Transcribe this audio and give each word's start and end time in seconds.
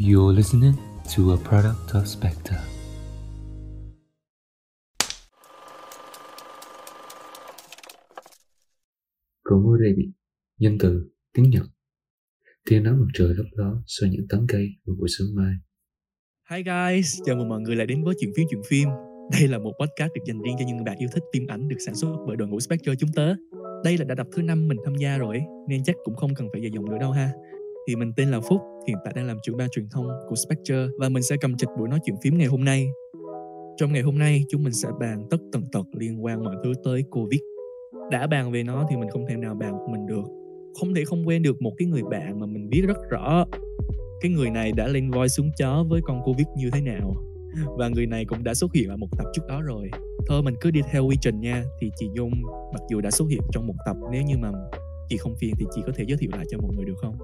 You're 0.00 0.32
listening 0.32 0.74
to 1.16 1.32
a 1.32 1.36
product 1.36 1.92
of 1.92 2.04
Spectre. 2.04 2.56
Romoredi, 9.50 10.12
danh 10.58 10.78
từ, 10.78 11.10
tiếng 11.34 11.50
Nhật. 11.50 11.66
Tia 12.70 12.80
nắng 12.80 13.00
mặt 13.00 13.06
trời 13.14 13.28
lấp 13.28 13.46
ló 13.52 13.82
sau 13.86 14.10
những 14.10 14.26
tán 14.28 14.46
cây 14.48 14.68
vào 14.86 14.96
buổi 14.98 15.08
sớm 15.18 15.28
mai. 15.34 15.54
Hi 16.50 16.62
guys, 16.62 17.20
chào 17.26 17.36
mừng 17.36 17.48
mọi 17.48 17.60
người 17.60 17.76
lại 17.76 17.86
đến 17.86 18.04
với 18.04 18.14
chuyện 18.20 18.30
phim 18.36 18.46
chuyện 18.50 18.62
phim. 18.68 18.88
Đây 19.32 19.48
là 19.48 19.58
một 19.58 19.72
podcast 19.80 20.12
được 20.14 20.22
dành 20.26 20.42
riêng 20.42 20.56
cho 20.58 20.64
những 20.66 20.84
bạn 20.84 20.98
yêu 20.98 21.08
thích 21.14 21.24
phim 21.32 21.46
ảnh 21.48 21.68
được 21.68 21.78
sản 21.86 21.94
xuất 21.94 22.16
bởi 22.26 22.36
đội 22.36 22.48
ngũ 22.48 22.60
Spectre 22.60 22.92
chúng 22.98 23.12
tớ. 23.12 23.34
Đây 23.84 23.98
là 23.98 24.04
đã 24.04 24.14
tập 24.14 24.26
thứ 24.32 24.42
năm 24.42 24.68
mình 24.68 24.78
tham 24.84 24.94
gia 24.94 25.18
rồi, 25.18 25.40
nên 25.68 25.84
chắc 25.84 25.96
cũng 26.04 26.16
không 26.16 26.34
cần 26.34 26.48
phải 26.52 26.62
dài 26.62 26.70
dòng 26.74 26.90
nữa 26.90 26.98
đâu 27.00 27.12
ha. 27.12 27.32
Thì 27.88 27.96
mình 27.96 28.12
tên 28.16 28.28
là 28.28 28.40
Phúc, 28.40 28.60
hiện 28.86 28.96
tại 29.04 29.12
đang 29.16 29.26
làm 29.26 29.36
trưởng 29.42 29.56
ban 29.56 29.68
truyền 29.68 29.88
thông 29.88 30.08
của 30.28 30.34
Spectre 30.34 30.86
và 30.98 31.08
mình 31.08 31.22
sẽ 31.22 31.36
cầm 31.40 31.56
trịch 31.56 31.68
buổi 31.78 31.88
nói 31.88 31.98
chuyện 32.04 32.16
phím 32.22 32.38
ngày 32.38 32.46
hôm 32.46 32.64
nay. 32.64 32.88
Trong 33.76 33.92
ngày 33.92 34.02
hôm 34.02 34.18
nay, 34.18 34.42
chúng 34.48 34.64
mình 34.64 34.72
sẽ 34.72 34.88
bàn 35.00 35.22
tất 35.30 35.36
tần 35.52 35.64
tật 35.72 35.86
liên 35.98 36.24
quan 36.24 36.44
mọi 36.44 36.54
thứ 36.64 36.72
tới 36.84 37.04
Covid. 37.10 37.40
Đã 38.10 38.26
bàn 38.26 38.52
về 38.52 38.62
nó 38.62 38.86
thì 38.90 38.96
mình 38.96 39.08
không 39.10 39.26
thể 39.28 39.36
nào 39.36 39.54
bàn 39.54 39.72
của 39.72 39.88
mình 39.92 40.06
được. 40.06 40.24
Không 40.80 40.94
thể 40.94 41.04
không 41.04 41.28
quên 41.28 41.42
được 41.42 41.62
một 41.62 41.72
cái 41.78 41.88
người 41.88 42.02
bạn 42.10 42.40
mà 42.40 42.46
mình 42.46 42.68
biết 42.68 42.82
rất 42.86 42.96
rõ 43.10 43.44
cái 44.20 44.30
người 44.30 44.50
này 44.50 44.72
đã 44.72 44.86
lên 44.88 45.10
voi 45.10 45.28
xuống 45.28 45.50
chó 45.58 45.84
với 45.88 46.00
con 46.04 46.22
Covid 46.24 46.46
như 46.56 46.70
thế 46.72 46.80
nào 46.80 47.14
và 47.78 47.88
người 47.88 48.06
này 48.06 48.24
cũng 48.24 48.44
đã 48.44 48.54
xuất 48.54 48.74
hiện 48.74 48.88
ở 48.88 48.96
một 48.96 49.08
tập 49.18 49.26
trước 49.32 49.42
đó 49.48 49.62
rồi 49.62 49.90
thôi 50.26 50.42
mình 50.42 50.54
cứ 50.60 50.70
đi 50.70 50.80
theo 50.92 51.06
quy 51.06 51.16
trình 51.20 51.40
nha 51.40 51.64
thì 51.80 51.90
chị 51.96 52.08
nhung 52.08 52.32
mặc 52.72 52.82
dù 52.90 53.00
đã 53.00 53.10
xuất 53.10 53.26
hiện 53.30 53.40
trong 53.52 53.66
một 53.66 53.74
tập 53.86 53.96
nếu 54.12 54.22
như 54.22 54.34
mà 54.38 54.50
chị 55.08 55.16
không 55.16 55.34
phiền 55.40 55.54
thì 55.58 55.66
chị 55.74 55.82
có 55.86 55.92
thể 55.96 56.04
giới 56.08 56.18
thiệu 56.18 56.30
lại 56.32 56.44
cho 56.50 56.58
mọi 56.58 56.70
người 56.76 56.84
được 56.84 56.96
không 57.00 57.14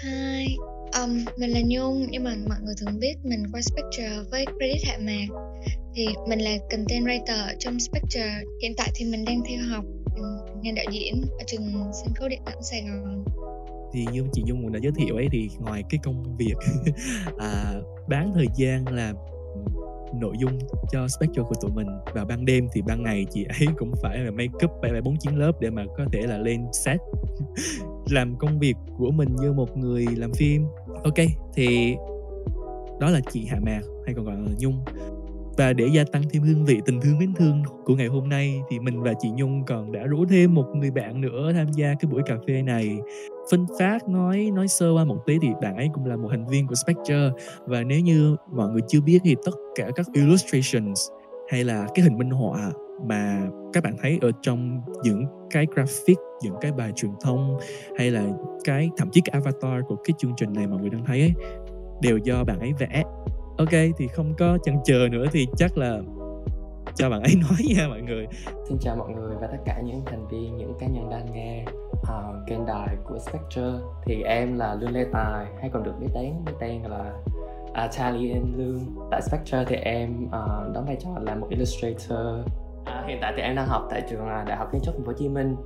Hi, 0.00 0.56
um, 1.02 1.24
mình 1.36 1.50
là 1.50 1.60
Nhung 1.66 2.06
nhưng 2.10 2.24
mà 2.24 2.34
mọi 2.48 2.58
người 2.62 2.74
thường 2.80 2.98
biết 3.00 3.14
mình 3.22 3.42
qua 3.52 3.60
Spectre 3.62 4.22
với 4.30 4.44
credit 4.56 4.82
hạ 4.84 4.98
mạc. 5.00 5.26
Thì 5.94 6.06
mình 6.28 6.38
là 6.38 6.50
content 6.70 7.04
writer 7.04 7.54
trong 7.58 7.80
Spectre. 7.80 8.42
Hiện 8.62 8.72
tại 8.76 8.90
thì 8.94 9.04
mình 9.04 9.24
đang 9.24 9.42
theo 9.48 9.58
học 9.70 9.84
ừ, 10.16 10.22
ngành 10.62 10.74
đạo 10.74 10.84
diễn 10.90 11.22
ở 11.38 11.44
trường 11.46 11.92
sân 11.92 12.14
khấu 12.14 12.28
điện 12.28 12.42
ảnh 12.44 12.62
Sài 12.62 12.82
Gòn. 12.82 13.24
Thì 13.92 14.06
như 14.12 14.22
chị 14.32 14.42
Dung 14.46 14.62
cũng 14.62 14.72
đã 14.72 14.80
giới 14.82 14.92
thiệu 14.98 15.16
ấy 15.16 15.26
thì 15.32 15.48
ngoài 15.58 15.82
cái 15.90 16.00
công 16.04 16.36
việc 16.36 16.54
à, 17.38 17.74
bán 18.08 18.32
thời 18.34 18.46
gian 18.56 18.84
làm 18.88 19.16
nội 20.20 20.34
dung 20.40 20.58
cho 20.92 21.08
Spectre 21.08 21.42
của 21.42 21.54
tụi 21.60 21.70
mình 21.70 21.86
vào 22.14 22.24
ban 22.24 22.44
đêm 22.44 22.68
thì 22.72 22.82
ban 22.82 23.02
ngày 23.02 23.26
chị 23.30 23.44
ấy 23.44 23.66
cũng 23.78 23.92
phải 24.02 24.18
là 24.18 24.30
make 24.30 24.64
up 24.64 24.70
phải 24.82 25.00
bốn 25.00 25.16
chín 25.20 25.36
lớp 25.36 25.52
để 25.60 25.70
mà 25.70 25.84
có 25.96 26.04
thể 26.12 26.20
là 26.22 26.38
lên 26.38 26.60
set. 26.72 27.00
làm 28.10 28.36
công 28.36 28.58
việc 28.58 28.76
của 28.98 29.10
mình 29.10 29.36
như 29.40 29.52
một 29.52 29.76
người 29.76 30.06
làm 30.16 30.32
phim. 30.32 30.66
Ok, 31.04 31.14
thì 31.54 31.94
đó 33.00 33.10
là 33.10 33.20
chị 33.30 33.46
Hạ 33.46 33.58
Mạc, 33.62 33.80
hay 34.06 34.14
còn 34.14 34.24
gọi 34.24 34.36
là 34.36 34.50
Nhung. 34.58 34.84
Và 35.56 35.72
để 35.72 35.86
gia 35.92 36.04
tăng 36.04 36.22
thêm 36.30 36.42
hương 36.42 36.64
vị, 36.64 36.80
tình 36.86 37.00
thương 37.00 37.18
mến 37.18 37.34
thương 37.34 37.62
của 37.84 37.94
ngày 37.94 38.06
hôm 38.06 38.28
nay, 38.28 38.60
thì 38.70 38.78
mình 38.78 39.00
và 39.00 39.12
chị 39.20 39.30
Nhung 39.30 39.64
còn 39.64 39.92
đã 39.92 40.02
rủ 40.02 40.24
thêm 40.24 40.54
một 40.54 40.64
người 40.74 40.90
bạn 40.90 41.20
nữa 41.20 41.52
tham 41.52 41.72
gia 41.72 41.94
cái 42.00 42.10
buổi 42.10 42.22
cà 42.26 42.36
phê 42.46 42.62
này. 42.62 42.98
Phân 43.50 43.66
phát, 43.78 44.08
nói 44.08 44.50
nói 44.54 44.68
sơ 44.68 44.92
qua 44.92 45.04
một 45.04 45.18
tí 45.26 45.38
thì 45.42 45.48
bạn 45.62 45.76
ấy 45.76 45.88
cũng 45.94 46.06
là 46.06 46.16
một 46.16 46.28
thành 46.30 46.46
viên 46.46 46.66
của 46.66 46.74
Spectre. 46.74 47.30
Và 47.66 47.82
nếu 47.82 48.00
như 48.00 48.36
mọi 48.52 48.68
người 48.68 48.82
chưa 48.88 49.00
biết 49.00 49.18
thì 49.24 49.36
tất 49.44 49.52
cả 49.74 49.90
các 49.96 50.06
illustrations 50.12 51.00
hay 51.50 51.64
là 51.64 51.86
cái 51.94 52.04
hình 52.04 52.18
minh 52.18 52.30
họa 52.30 52.72
mà 53.08 53.48
các 53.72 53.84
bạn 53.84 53.96
thấy 54.02 54.18
ở 54.22 54.30
trong 54.42 54.80
những 55.02 55.24
cái 55.50 55.66
graphic 55.74 56.18
những 56.42 56.54
cái 56.60 56.72
bài 56.72 56.92
truyền 56.96 57.12
thông 57.20 57.58
hay 57.98 58.10
là 58.10 58.22
cái 58.64 58.90
thậm 58.96 59.10
chí 59.12 59.20
cái 59.20 59.40
avatar 59.42 59.82
của 59.88 59.96
cái 59.96 60.14
chương 60.18 60.32
trình 60.36 60.52
này 60.52 60.66
mọi 60.66 60.80
người 60.80 60.90
đang 60.90 61.04
thấy 61.04 61.20
ấy 61.20 61.32
đều 62.02 62.18
do 62.18 62.44
bạn 62.44 62.58
ấy 62.58 62.72
vẽ. 62.78 63.02
Ok 63.58 63.72
thì 63.98 64.06
không 64.08 64.34
có 64.38 64.58
chần 64.64 64.74
chờ 64.84 65.08
nữa 65.10 65.24
thì 65.32 65.46
chắc 65.56 65.78
là 65.78 65.98
cho 66.94 67.10
bạn 67.10 67.22
ấy 67.22 67.34
nói 67.40 67.58
nha 67.76 67.88
mọi 67.88 68.02
người. 68.02 68.26
Xin 68.68 68.78
chào 68.80 68.96
mọi 68.96 69.08
người 69.08 69.36
và 69.40 69.46
tất 69.46 69.58
cả 69.64 69.80
những 69.84 70.02
thành 70.06 70.28
viên 70.28 70.56
những 70.56 70.74
cá 70.80 70.86
nhân 70.86 71.10
đang 71.10 71.32
nghe 71.32 71.64
uh, 71.92 72.48
kênh 72.48 72.66
đài 72.66 72.96
của 73.04 73.18
Spectre. 73.18 73.72
Thì 74.04 74.22
em 74.22 74.58
là 74.58 74.74
Lương 74.74 74.92
Lê 74.92 75.06
Tài 75.12 75.46
hay 75.60 75.70
còn 75.72 75.82
được 75.82 75.92
biết 76.00 76.08
đến 76.14 76.32
với 76.44 76.54
tên 76.60 76.82
là 76.82 77.12
uh, 77.84 77.90
Charlie 77.90 78.34
Lương. 78.56 78.80
Tại 79.10 79.22
Spectre 79.22 79.64
thì 79.68 79.76
em 79.76 80.26
uh, 80.26 80.74
đóng 80.74 80.84
vai 80.86 80.96
trò 81.00 81.10
là 81.20 81.34
một 81.34 81.46
illustrator 81.50 82.46
uh, 82.82 83.06
hiện 83.06 83.18
tại 83.20 83.32
thì 83.36 83.42
em 83.42 83.56
đang 83.56 83.66
học 83.66 83.86
tại 83.90 84.02
trường 84.10 84.20
uh, 84.20 84.48
Đại 84.48 84.56
học 84.56 84.68
Kiến 84.72 84.80
trúc 84.84 84.94
Thành 84.94 85.04
phố 85.04 85.12
Hồ 85.12 85.18
Chí 85.18 85.28
Minh 85.28 85.56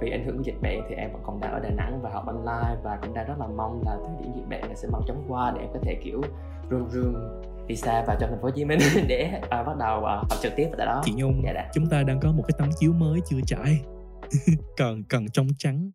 vì 0.00 0.10
ảnh 0.10 0.24
hưởng 0.24 0.36
của 0.36 0.42
dịch 0.42 0.60
bệnh 0.62 0.80
thì 0.88 0.94
em 0.94 1.12
vẫn 1.12 1.22
còn 1.26 1.40
đang 1.40 1.52
ở 1.52 1.60
Đà 1.60 1.70
Nẵng 1.70 2.00
và 2.02 2.10
học 2.10 2.26
online 2.26 2.76
và 2.82 2.98
cũng 3.02 3.14
đang 3.14 3.26
rất 3.26 3.34
là 3.38 3.46
mong 3.46 3.82
là 3.86 3.96
thời 4.06 4.16
điểm 4.22 4.32
dịch 4.36 4.48
bệnh 4.48 4.60
này 4.60 4.76
sẽ 4.76 4.88
mau 4.92 5.02
chóng 5.06 5.24
qua 5.28 5.52
để 5.54 5.60
em 5.60 5.70
có 5.74 5.78
thể 5.82 5.94
kiểu 6.04 6.22
room 6.70 6.88
room 6.90 7.14
đi 7.66 7.76
xa 7.76 8.04
vào 8.06 8.16
trong 8.20 8.30
thành 8.30 8.38
phố 8.38 8.48
Hồ 8.48 8.50
Chí 8.50 8.64
Minh 8.64 8.78
để 9.08 9.30
uh, 9.44 9.50
bắt 9.50 9.76
đầu 9.78 9.98
uh, 9.98 10.04
học 10.04 10.38
trực 10.42 10.52
tiếp 10.56 10.68
tại 10.78 10.86
đó. 10.86 11.02
Chị 11.04 11.12
Nhung, 11.16 11.42
dạ 11.44 11.52
đã. 11.52 11.70
chúng 11.74 11.86
ta 11.86 12.02
đang 12.02 12.20
có 12.20 12.32
một 12.32 12.42
cái 12.48 12.54
tấm 12.58 12.70
chiếu 12.78 12.92
mới 12.92 13.20
chưa 13.26 13.40
trải, 13.46 13.80
còn 14.78 15.04
cần 15.04 15.28
trong 15.28 15.48
trắng. 15.58 15.90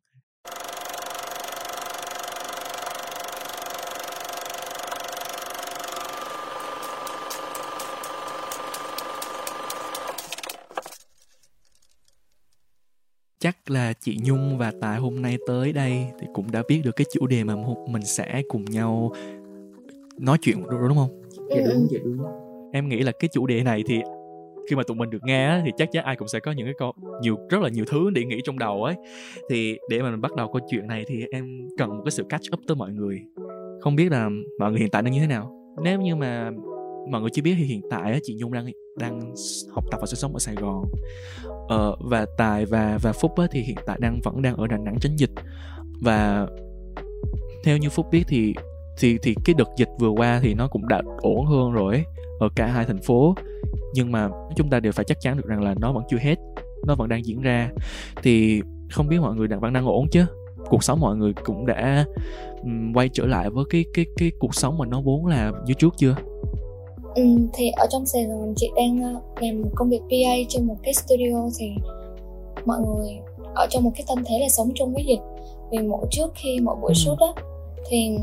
Chắc 13.43 13.71
là 13.71 13.93
chị 13.93 14.17
Nhung 14.23 14.57
và 14.57 14.71
Tài 14.81 14.99
hôm 14.99 15.21
nay 15.21 15.37
tới 15.47 15.73
đây 15.73 16.05
thì 16.19 16.27
cũng 16.33 16.51
đã 16.51 16.63
biết 16.67 16.81
được 16.83 16.95
cái 16.95 17.05
chủ 17.13 17.27
đề 17.27 17.43
mà 17.43 17.55
mình 17.89 18.05
sẽ 18.05 18.41
cùng 18.47 18.65
nhau 18.65 19.11
nói 20.19 20.37
chuyện 20.41 20.63
đúng, 20.71 20.87
đúng 20.87 20.97
không? 20.97 21.21
Dạ 21.49 21.61
đúng, 21.69 21.87
dạ 21.91 21.99
đúng. 22.03 22.17
Em 22.73 22.89
nghĩ 22.89 22.99
là 22.99 23.11
cái 23.19 23.29
chủ 23.33 23.47
đề 23.47 23.63
này 23.63 23.83
thì 23.87 24.01
khi 24.69 24.75
mà 24.75 24.83
tụi 24.83 24.97
mình 24.97 25.09
được 25.09 25.23
nghe 25.23 25.61
thì 25.65 25.71
chắc 25.77 25.89
chắn 25.91 26.05
ai 26.05 26.15
cũng 26.15 26.27
sẽ 26.27 26.39
có 26.39 26.51
những 26.51 26.67
cái 26.67 26.73
câu 26.77 26.93
nhiều 27.21 27.37
rất 27.49 27.61
là 27.61 27.69
nhiều 27.69 27.85
thứ 27.87 28.09
để 28.09 28.25
nghĩ 28.25 28.39
trong 28.43 28.59
đầu 28.59 28.83
ấy 28.83 28.95
thì 29.49 29.77
để 29.89 30.01
mà 30.01 30.11
mình 30.11 30.21
bắt 30.21 30.35
đầu 30.35 30.47
câu 30.53 30.67
chuyện 30.69 30.87
này 30.87 31.05
thì 31.07 31.25
em 31.31 31.67
cần 31.77 31.89
một 31.89 32.01
cái 32.05 32.11
sự 32.11 32.23
catch 32.29 32.53
up 32.53 32.59
tới 32.67 32.75
mọi 32.75 32.91
người 32.91 33.21
không 33.81 33.95
biết 33.95 34.11
là 34.11 34.29
mọi 34.59 34.71
người 34.71 34.79
hiện 34.79 34.89
tại 34.89 35.01
đang 35.01 35.13
như 35.13 35.19
thế 35.19 35.27
nào 35.27 35.75
nếu 35.83 36.01
như 36.01 36.15
mà 36.15 36.51
mọi 37.09 37.21
người 37.21 37.29
chưa 37.33 37.41
biết 37.41 37.55
thì 37.57 37.63
hiện 37.63 37.81
tại 37.89 38.19
chị 38.23 38.35
Nhung 38.39 38.53
đang 38.53 38.65
đang 38.97 39.33
học 39.71 39.83
tập 39.91 39.97
và 40.01 40.07
sinh 40.07 40.19
sống 40.19 40.33
ở 40.33 40.39
Sài 40.39 40.55
Gòn. 40.55 40.85
Ờ, 41.67 41.95
và 41.99 42.25
Tài 42.37 42.65
và 42.65 42.99
và 43.01 43.11
Phúc 43.11 43.31
thì 43.51 43.61
hiện 43.61 43.77
tại 43.85 43.97
đang 44.01 44.19
vẫn 44.23 44.41
đang 44.41 44.55
ở 44.55 44.67
Đà 44.67 44.77
Nẵng 44.77 44.99
tránh 45.01 45.15
dịch. 45.15 45.31
Và 46.01 46.47
theo 47.63 47.77
như 47.77 47.89
Phúc 47.89 48.05
biết 48.11 48.23
thì 48.27 48.53
thì 48.99 49.17
thì 49.21 49.35
cái 49.45 49.53
đợt 49.57 49.69
dịch 49.77 49.89
vừa 49.99 50.09
qua 50.09 50.39
thì 50.43 50.53
nó 50.53 50.67
cũng 50.67 50.87
đã 50.87 51.01
ổn 51.21 51.45
hơn 51.45 51.71
rồi 51.71 52.03
ở 52.39 52.49
cả 52.55 52.67
hai 52.67 52.85
thành 52.85 53.01
phố. 53.01 53.35
Nhưng 53.93 54.11
mà 54.11 54.29
chúng 54.55 54.69
ta 54.69 54.79
đều 54.79 54.91
phải 54.91 55.05
chắc 55.05 55.17
chắn 55.21 55.37
được 55.37 55.45
rằng 55.47 55.61
là 55.61 55.75
nó 55.79 55.91
vẫn 55.91 56.03
chưa 56.09 56.17
hết 56.17 56.35
nó 56.87 56.95
vẫn 56.95 57.09
đang 57.09 57.25
diễn 57.25 57.41
ra. 57.41 57.69
Thì 58.23 58.61
không 58.91 59.07
biết 59.07 59.19
mọi 59.19 59.35
người 59.35 59.47
đang 59.47 59.59
vẫn 59.59 59.73
đang 59.73 59.85
ổn 59.85 60.07
chứ? 60.11 60.25
Cuộc 60.69 60.83
sống 60.83 60.99
mọi 60.99 61.15
người 61.15 61.33
cũng 61.43 61.65
đã 61.65 62.05
um, 62.61 62.93
quay 62.93 63.09
trở 63.13 63.25
lại 63.25 63.49
với 63.49 63.65
cái 63.69 63.85
cái 63.93 64.05
cái 64.17 64.31
cuộc 64.39 64.55
sống 64.55 64.77
mà 64.77 64.85
nó 64.85 65.01
vốn 65.01 65.25
là 65.25 65.51
như 65.65 65.73
trước 65.73 65.93
chưa? 65.97 66.15
Ừ, 67.15 67.23
thì 67.53 67.69
ở 67.69 67.87
trong 67.89 68.05
Sài 68.05 68.25
Gòn 68.25 68.53
chị 68.55 68.71
đang 68.75 69.03
ờ, 69.03 69.21
làm 69.41 69.63
công 69.75 69.89
việc 69.89 70.01
PA 70.01 70.33
trên 70.49 70.67
một 70.67 70.75
cái 70.83 70.93
studio 70.93 71.49
thì 71.57 71.75
mọi 72.65 72.79
người 72.79 73.19
ở 73.55 73.67
trong 73.69 73.83
một 73.83 73.91
cái 73.95 74.03
tâm 74.07 74.23
thế 74.25 74.39
là 74.39 74.49
sống 74.49 74.71
chung 74.75 74.93
với 74.93 75.05
dịch. 75.05 75.19
Vì 75.71 75.77
mỗi 75.77 76.05
trước 76.11 76.31
khi 76.35 76.59
mỗi 76.59 76.75
buổi 76.81 76.91
ừ. 76.91 76.93
shoot 76.93 77.19
á 77.19 77.43
thì 77.89 78.17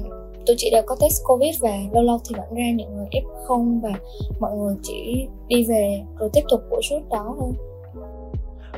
tụi 0.47 0.57
chị 0.59 0.71
đều 0.71 0.83
có 0.87 0.97
test 1.01 1.23
covid 1.27 1.61
và 1.61 1.79
lâu 1.93 2.03
lâu 2.03 2.19
thì 2.29 2.35
vẫn 2.39 2.55
ra 2.55 2.71
những 2.77 2.97
người 2.97 3.07
f 3.11 3.45
không 3.45 3.81
và 3.81 3.93
mọi 4.41 4.57
người 4.57 4.77
chỉ 4.83 5.27
đi 5.49 5.65
về 5.65 6.03
rồi 6.19 6.31
tiếp 6.33 6.43
tục 6.51 6.61
buổi 6.71 6.81
shoot 6.83 7.03
đó 7.11 7.37
thôi. 7.39 7.53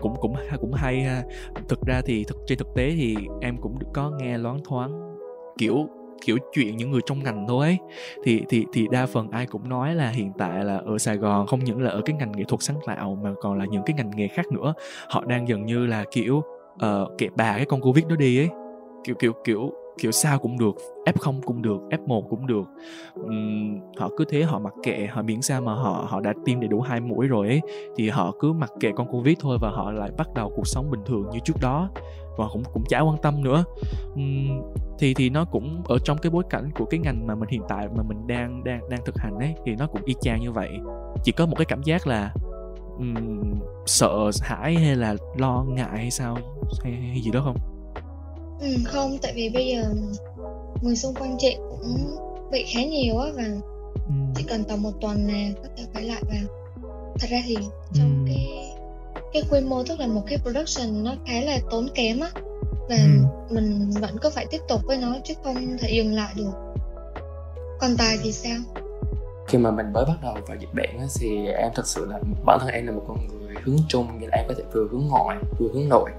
Cũng 0.01 0.15
cũng 0.21 0.35
cũng 0.61 0.73
hay 0.73 1.01
ha. 1.01 1.25
Thực 1.69 1.81
ra 1.87 2.03
thì 2.07 2.25
thực 2.25 2.37
trên 2.47 2.59
thực 2.59 2.75
tế 2.75 2.93
thì 2.97 3.17
em 3.41 3.57
cũng 3.61 3.79
có 3.93 4.11
nghe 4.19 4.39
loáng 4.39 4.61
thoáng 4.65 5.17
kiểu 5.59 5.87
kiểu 6.25 6.39
chuyện 6.53 6.77
những 6.77 6.91
người 6.91 7.01
trong 7.07 7.23
ngành 7.25 7.45
thôi 7.49 7.67
ấy. 7.67 7.79
Thì 8.25 8.43
thì 8.49 8.67
thì 8.73 8.87
đa 8.91 9.07
phần 9.07 9.31
ai 9.31 9.47
cũng 9.47 9.69
nói 9.69 9.95
là 9.95 10.09
hiện 10.09 10.33
tại 10.39 10.65
là 10.65 10.77
ở 10.77 10.99
Sài 10.99 11.17
Gòn 11.17 11.47
không 11.47 11.65
những 11.65 11.83
là 11.83 11.91
ở 11.91 12.01
cái 12.05 12.17
ngành 12.17 12.33
nghệ 12.33 12.45
thuật 12.45 12.63
sáng 12.63 12.77
tạo 12.87 13.19
mà 13.23 13.31
còn 13.41 13.59
là 13.59 13.65
những 13.65 13.83
cái 13.87 13.95
ngành 13.97 14.11
nghề 14.17 14.29
khác 14.29 14.47
nữa. 14.53 14.75
Họ 15.09 15.25
đang 15.25 15.49
dần 15.49 15.67
như 15.67 15.87
là 15.87 16.05
kiểu 16.11 16.43
ờ, 16.79 17.03
uh, 17.03 17.19
kệ 17.19 17.29
bà 17.37 17.57
cái 17.57 17.65
con 17.65 17.81
covid 17.81 18.07
đó 18.07 18.17
đi 18.17 18.39
ấy. 18.41 18.49
Kiểu 19.05 19.15
kiểu 19.19 19.33
kiểu 19.45 19.73
kiểu 19.99 20.13
sao 20.13 20.39
cũng 20.39 20.59
được 20.59 20.75
f0 21.07 21.41
cũng 21.41 21.63
được 21.63 21.81
f1 21.91 22.23
cũng 22.29 22.47
được. 22.47 22.65
Uhm, 23.21 23.81
họ 23.99 24.11
cứ 24.17 24.25
thế 24.29 24.43
họ 24.43 24.59
mặc 24.59 24.75
kệ 24.83 25.07
họ 25.11 25.23
miễn 25.23 25.43
sao 25.43 25.61
mà 25.61 25.75
họ 25.75 26.07
họ 26.09 26.21
đã 26.21 26.33
tiêm 26.45 26.61
đầy 26.61 26.69
đủ 26.69 26.81
hai 26.81 27.01
mũi 27.01 27.27
rồi 27.27 27.49
ấy 27.49 27.61
thì 27.97 28.09
họ 28.09 28.35
cứ 28.41 28.53
mặc 28.53 28.71
kệ 28.81 28.91
con 28.97 29.09
covid 29.09 29.39
thôi 29.41 29.59
và 29.61 29.71
họ 29.71 29.93
lại 29.93 30.11
bắt 30.17 30.29
đầu 30.35 30.53
cuộc 30.57 30.67
sống 30.67 30.91
bình 30.91 31.01
thường 31.07 31.31
như 31.33 31.39
trước 31.45 31.57
đó. 31.61 31.91
Và 32.37 32.47
cũng 32.53 32.63
cũng 32.73 32.85
chả 32.89 33.01
quan 33.01 33.17
tâm 33.23 33.43
nữa. 33.43 33.65
Uhm, 34.13 34.63
thì 34.99 35.15
thì 35.15 35.31
nó 35.31 35.45
cũng 35.45 35.83
ở 35.85 35.99
trong 36.05 36.19
cái 36.19 36.31
bối 36.31 36.45
cảnh 36.51 36.71
của 36.75 36.85
cái 36.85 37.01
ngành 37.01 37.27
mà 37.27 37.35
mình 37.35 37.49
hiện 37.49 37.63
tại 37.69 37.89
mà 37.97 38.03
mình 38.03 38.27
đang 38.27 38.65
đang 38.65 38.89
đang 38.89 39.01
thực 39.05 39.19
hành 39.19 39.39
ấy 39.39 39.55
thì 39.67 39.77
nó 39.77 39.87
cũng 39.87 40.01
y 40.05 40.15
chang 40.21 40.41
như 40.41 40.53
vậy. 40.53 40.71
Chỉ 41.23 41.33
có 41.33 41.47
một 41.47 41.55
cái 41.59 41.65
cảm 41.65 41.83
giác 41.83 42.07
là 42.07 42.33
um, 42.99 43.41
sợ 43.87 44.31
hãi 44.41 44.75
hay 44.75 44.97
là 44.97 45.17
lo 45.37 45.65
ngại 45.69 45.91
hay 45.93 46.11
sao 46.11 46.37
hay, 46.85 46.93
hay 46.93 47.21
gì 47.21 47.31
đó 47.31 47.41
không? 47.45 47.72
Ừ, 48.63 48.69
không, 48.85 49.19
tại 49.23 49.33
vì 49.37 49.49
bây 49.49 49.67
giờ 49.67 49.95
người 50.83 50.97
xung 50.97 51.15
quanh 51.15 51.37
chị 51.39 51.57
cũng 51.71 52.17
bị 52.51 52.65
khá 52.75 52.85
nhiều 52.85 53.19
á 53.19 53.29
và 53.37 53.43
ừ. 53.95 54.13
chỉ 54.37 54.43
cần 54.49 54.65
tầm 54.65 54.83
một 54.83 54.93
tuần 55.01 55.27
là 55.27 55.49
có 55.63 55.69
thể 55.77 55.85
quay 55.95 56.05
lại 56.05 56.23
và 56.29 56.35
thật 57.19 57.29
ra 57.31 57.43
thì 57.47 57.57
trong 57.95 58.27
Ừ. 58.27 58.33
cái 58.33 58.47
cái 59.33 59.43
quy 59.51 59.61
mô 59.61 59.83
tức 59.85 60.01
là 60.01 60.07
một 60.07 60.23
cái 60.27 60.39
production 60.39 61.05
nó 61.05 61.15
khá 61.27 61.41
là 61.41 61.59
tốn 61.71 61.89
kém 61.95 62.21
á 62.21 62.31
và 62.89 62.97
Ừ. 62.97 63.27
mình 63.55 63.91
vẫn 64.01 64.17
cứ 64.21 64.31
phải 64.31 64.47
tiếp 64.51 64.61
tục 64.69 64.81
với 64.85 64.97
nó 64.97 65.17
chứ 65.25 65.35
không 65.45 65.77
thể 65.81 65.91
dừng 65.97 66.15
lại 66.15 66.33
được 66.37 66.53
còn 67.81 67.91
tài 67.99 68.19
thì 68.23 68.33
sao 68.33 68.57
khi 69.47 69.59
mà 69.59 69.71
mình 69.71 69.93
mới 69.93 70.05
bắt 70.05 70.17
đầu 70.23 70.35
vào 70.49 70.57
dịch 70.61 70.75
bệnh 70.75 70.99
á, 70.99 71.05
thì 71.21 71.47
em 71.47 71.71
thật 71.75 71.87
sự 71.87 72.07
là 72.11 72.19
bản 72.47 72.59
thân 72.61 72.69
em 72.71 72.87
là 72.87 72.93
một 72.93 73.05
con 73.09 73.17
người 73.29 73.55
hướng 73.65 73.77
chung 73.89 74.07
như 74.21 74.27
là 74.27 74.37
em 74.37 74.45
có 74.49 74.55
thể 74.59 74.65
vừa 74.73 74.87
hướng 74.93 75.07
ngoại 75.07 75.37
vừa 75.59 75.69
hướng 75.75 75.89
nội 75.89 76.11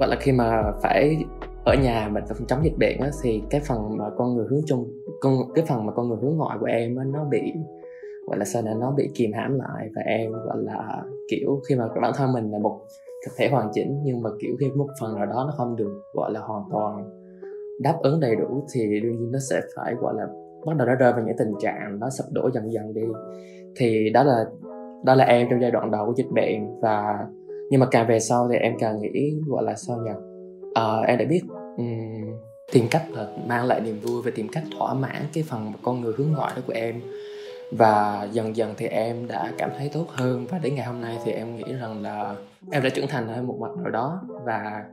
gọi 0.00 0.08
là 0.08 0.16
khi 0.20 0.32
mà 0.32 0.62
phải 0.82 1.16
ở 1.68 1.74
nhà 1.74 2.08
mình 2.12 2.24
phòng 2.28 2.46
chống 2.48 2.64
dịch 2.64 2.78
bệnh 2.78 2.98
á, 3.00 3.10
thì 3.22 3.42
cái 3.50 3.60
phần 3.68 3.96
mà 3.96 4.04
con 4.16 4.34
người 4.34 4.46
hướng 4.50 4.60
chung 4.66 4.88
con 5.20 5.34
cái 5.54 5.64
phần 5.68 5.86
mà 5.86 5.92
con 5.92 6.08
người 6.08 6.18
hướng 6.22 6.36
ngoại 6.36 6.58
của 6.60 6.66
em 6.66 6.96
á, 6.96 7.04
nó 7.04 7.24
bị 7.24 7.52
gọi 8.26 8.38
là 8.38 8.44
sao 8.44 8.62
là 8.62 8.74
nó 8.74 8.90
bị 8.96 9.10
kìm 9.14 9.32
hãm 9.32 9.58
lại 9.58 9.90
và 9.96 10.02
em 10.02 10.32
gọi 10.32 10.56
là 10.58 11.02
kiểu 11.30 11.60
khi 11.68 11.74
mà 11.74 11.88
bản 12.02 12.12
thân 12.16 12.32
mình 12.32 12.50
là 12.50 12.58
một 12.58 12.80
thực 13.26 13.32
thể 13.36 13.48
hoàn 13.48 13.70
chỉnh 13.72 14.00
nhưng 14.04 14.22
mà 14.22 14.30
kiểu 14.40 14.56
khi 14.60 14.66
một 14.76 14.86
phần 15.00 15.14
nào 15.14 15.26
đó 15.26 15.44
nó 15.46 15.52
không 15.56 15.76
được 15.76 16.02
gọi 16.14 16.32
là 16.32 16.40
hoàn 16.40 16.62
toàn 16.70 17.10
đáp 17.80 17.94
ứng 18.02 18.20
đầy 18.20 18.36
đủ 18.36 18.66
thì 18.74 19.00
đương 19.00 19.16
nhiên 19.16 19.32
nó 19.32 19.38
sẽ 19.50 19.60
phải 19.76 19.94
gọi 19.94 20.14
là 20.14 20.26
bắt 20.66 20.76
đầu 20.76 20.86
nó 20.88 20.94
rơi 20.94 21.12
vào 21.12 21.22
những 21.26 21.36
tình 21.38 21.52
trạng 21.60 21.98
nó 22.00 22.10
sụp 22.10 22.26
đổ 22.32 22.50
dần 22.54 22.72
dần 22.72 22.94
đi. 22.94 23.02
Thì 23.76 24.10
đó 24.10 24.22
là 24.22 24.44
đó 25.04 25.14
là 25.14 25.24
em 25.24 25.46
trong 25.50 25.60
giai 25.62 25.70
đoạn 25.70 25.90
đầu 25.90 26.06
của 26.06 26.12
dịch 26.16 26.30
bệnh 26.34 26.80
và 26.80 27.26
nhưng 27.70 27.80
mà 27.80 27.86
càng 27.90 28.08
về 28.08 28.20
sau 28.20 28.48
thì 28.52 28.56
em 28.56 28.72
càng 28.78 29.00
nghĩ 29.00 29.34
gọi 29.46 29.64
là 29.64 29.74
sao 29.74 29.96
nhỉ 29.96 30.10
à, 30.74 30.96
em 31.06 31.18
đã 31.18 31.24
biết 31.28 31.40
ừm, 31.78 32.38
tìm 32.72 32.86
cách 32.90 33.02
là 33.10 33.26
mang 33.46 33.66
lại 33.66 33.80
niềm 33.80 34.00
vui 34.00 34.22
và 34.22 34.30
tìm 34.34 34.48
cách 34.48 34.64
thỏa 34.78 34.94
mãn 34.94 35.22
cái 35.32 35.44
phần 35.48 35.72
con 35.82 36.00
người 36.00 36.12
hướng 36.16 36.32
ngoại 36.32 36.52
đó 36.56 36.62
của 36.66 36.72
em. 36.72 37.00
Và 37.72 38.28
dần 38.32 38.56
dần 38.56 38.74
thì 38.76 38.86
em 38.86 39.26
đã 39.26 39.52
cảm 39.58 39.70
thấy 39.78 39.90
tốt 39.92 40.06
hơn 40.08 40.46
và 40.50 40.58
đến 40.58 40.74
ngày 40.74 40.86
hôm 40.86 41.00
nay 41.00 41.18
thì 41.24 41.32
em 41.32 41.56
nghĩ 41.56 41.72
rằng 41.80 42.02
là 42.02 42.36
em 42.70 42.82
đã 42.82 42.88
trưởng 42.88 43.06
thành 43.06 43.28
ở 43.28 43.42
một 43.42 43.58
mặt 43.60 43.82
nào 43.82 43.90
đó. 43.90 44.20
Và 44.44 44.84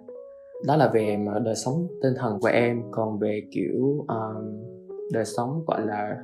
đó 0.68 0.76
là 0.76 0.88
về 0.94 1.18
mà 1.18 1.32
đời 1.46 1.56
sống 1.56 1.88
tinh 2.02 2.14
thần 2.18 2.40
của 2.40 2.48
em 2.48 2.82
còn 2.92 3.20
về 3.20 3.42
kiểu 3.52 4.06
um, 4.08 4.64
đời 5.12 5.26
sống 5.26 5.64
gọi 5.68 5.82
là 5.86 6.16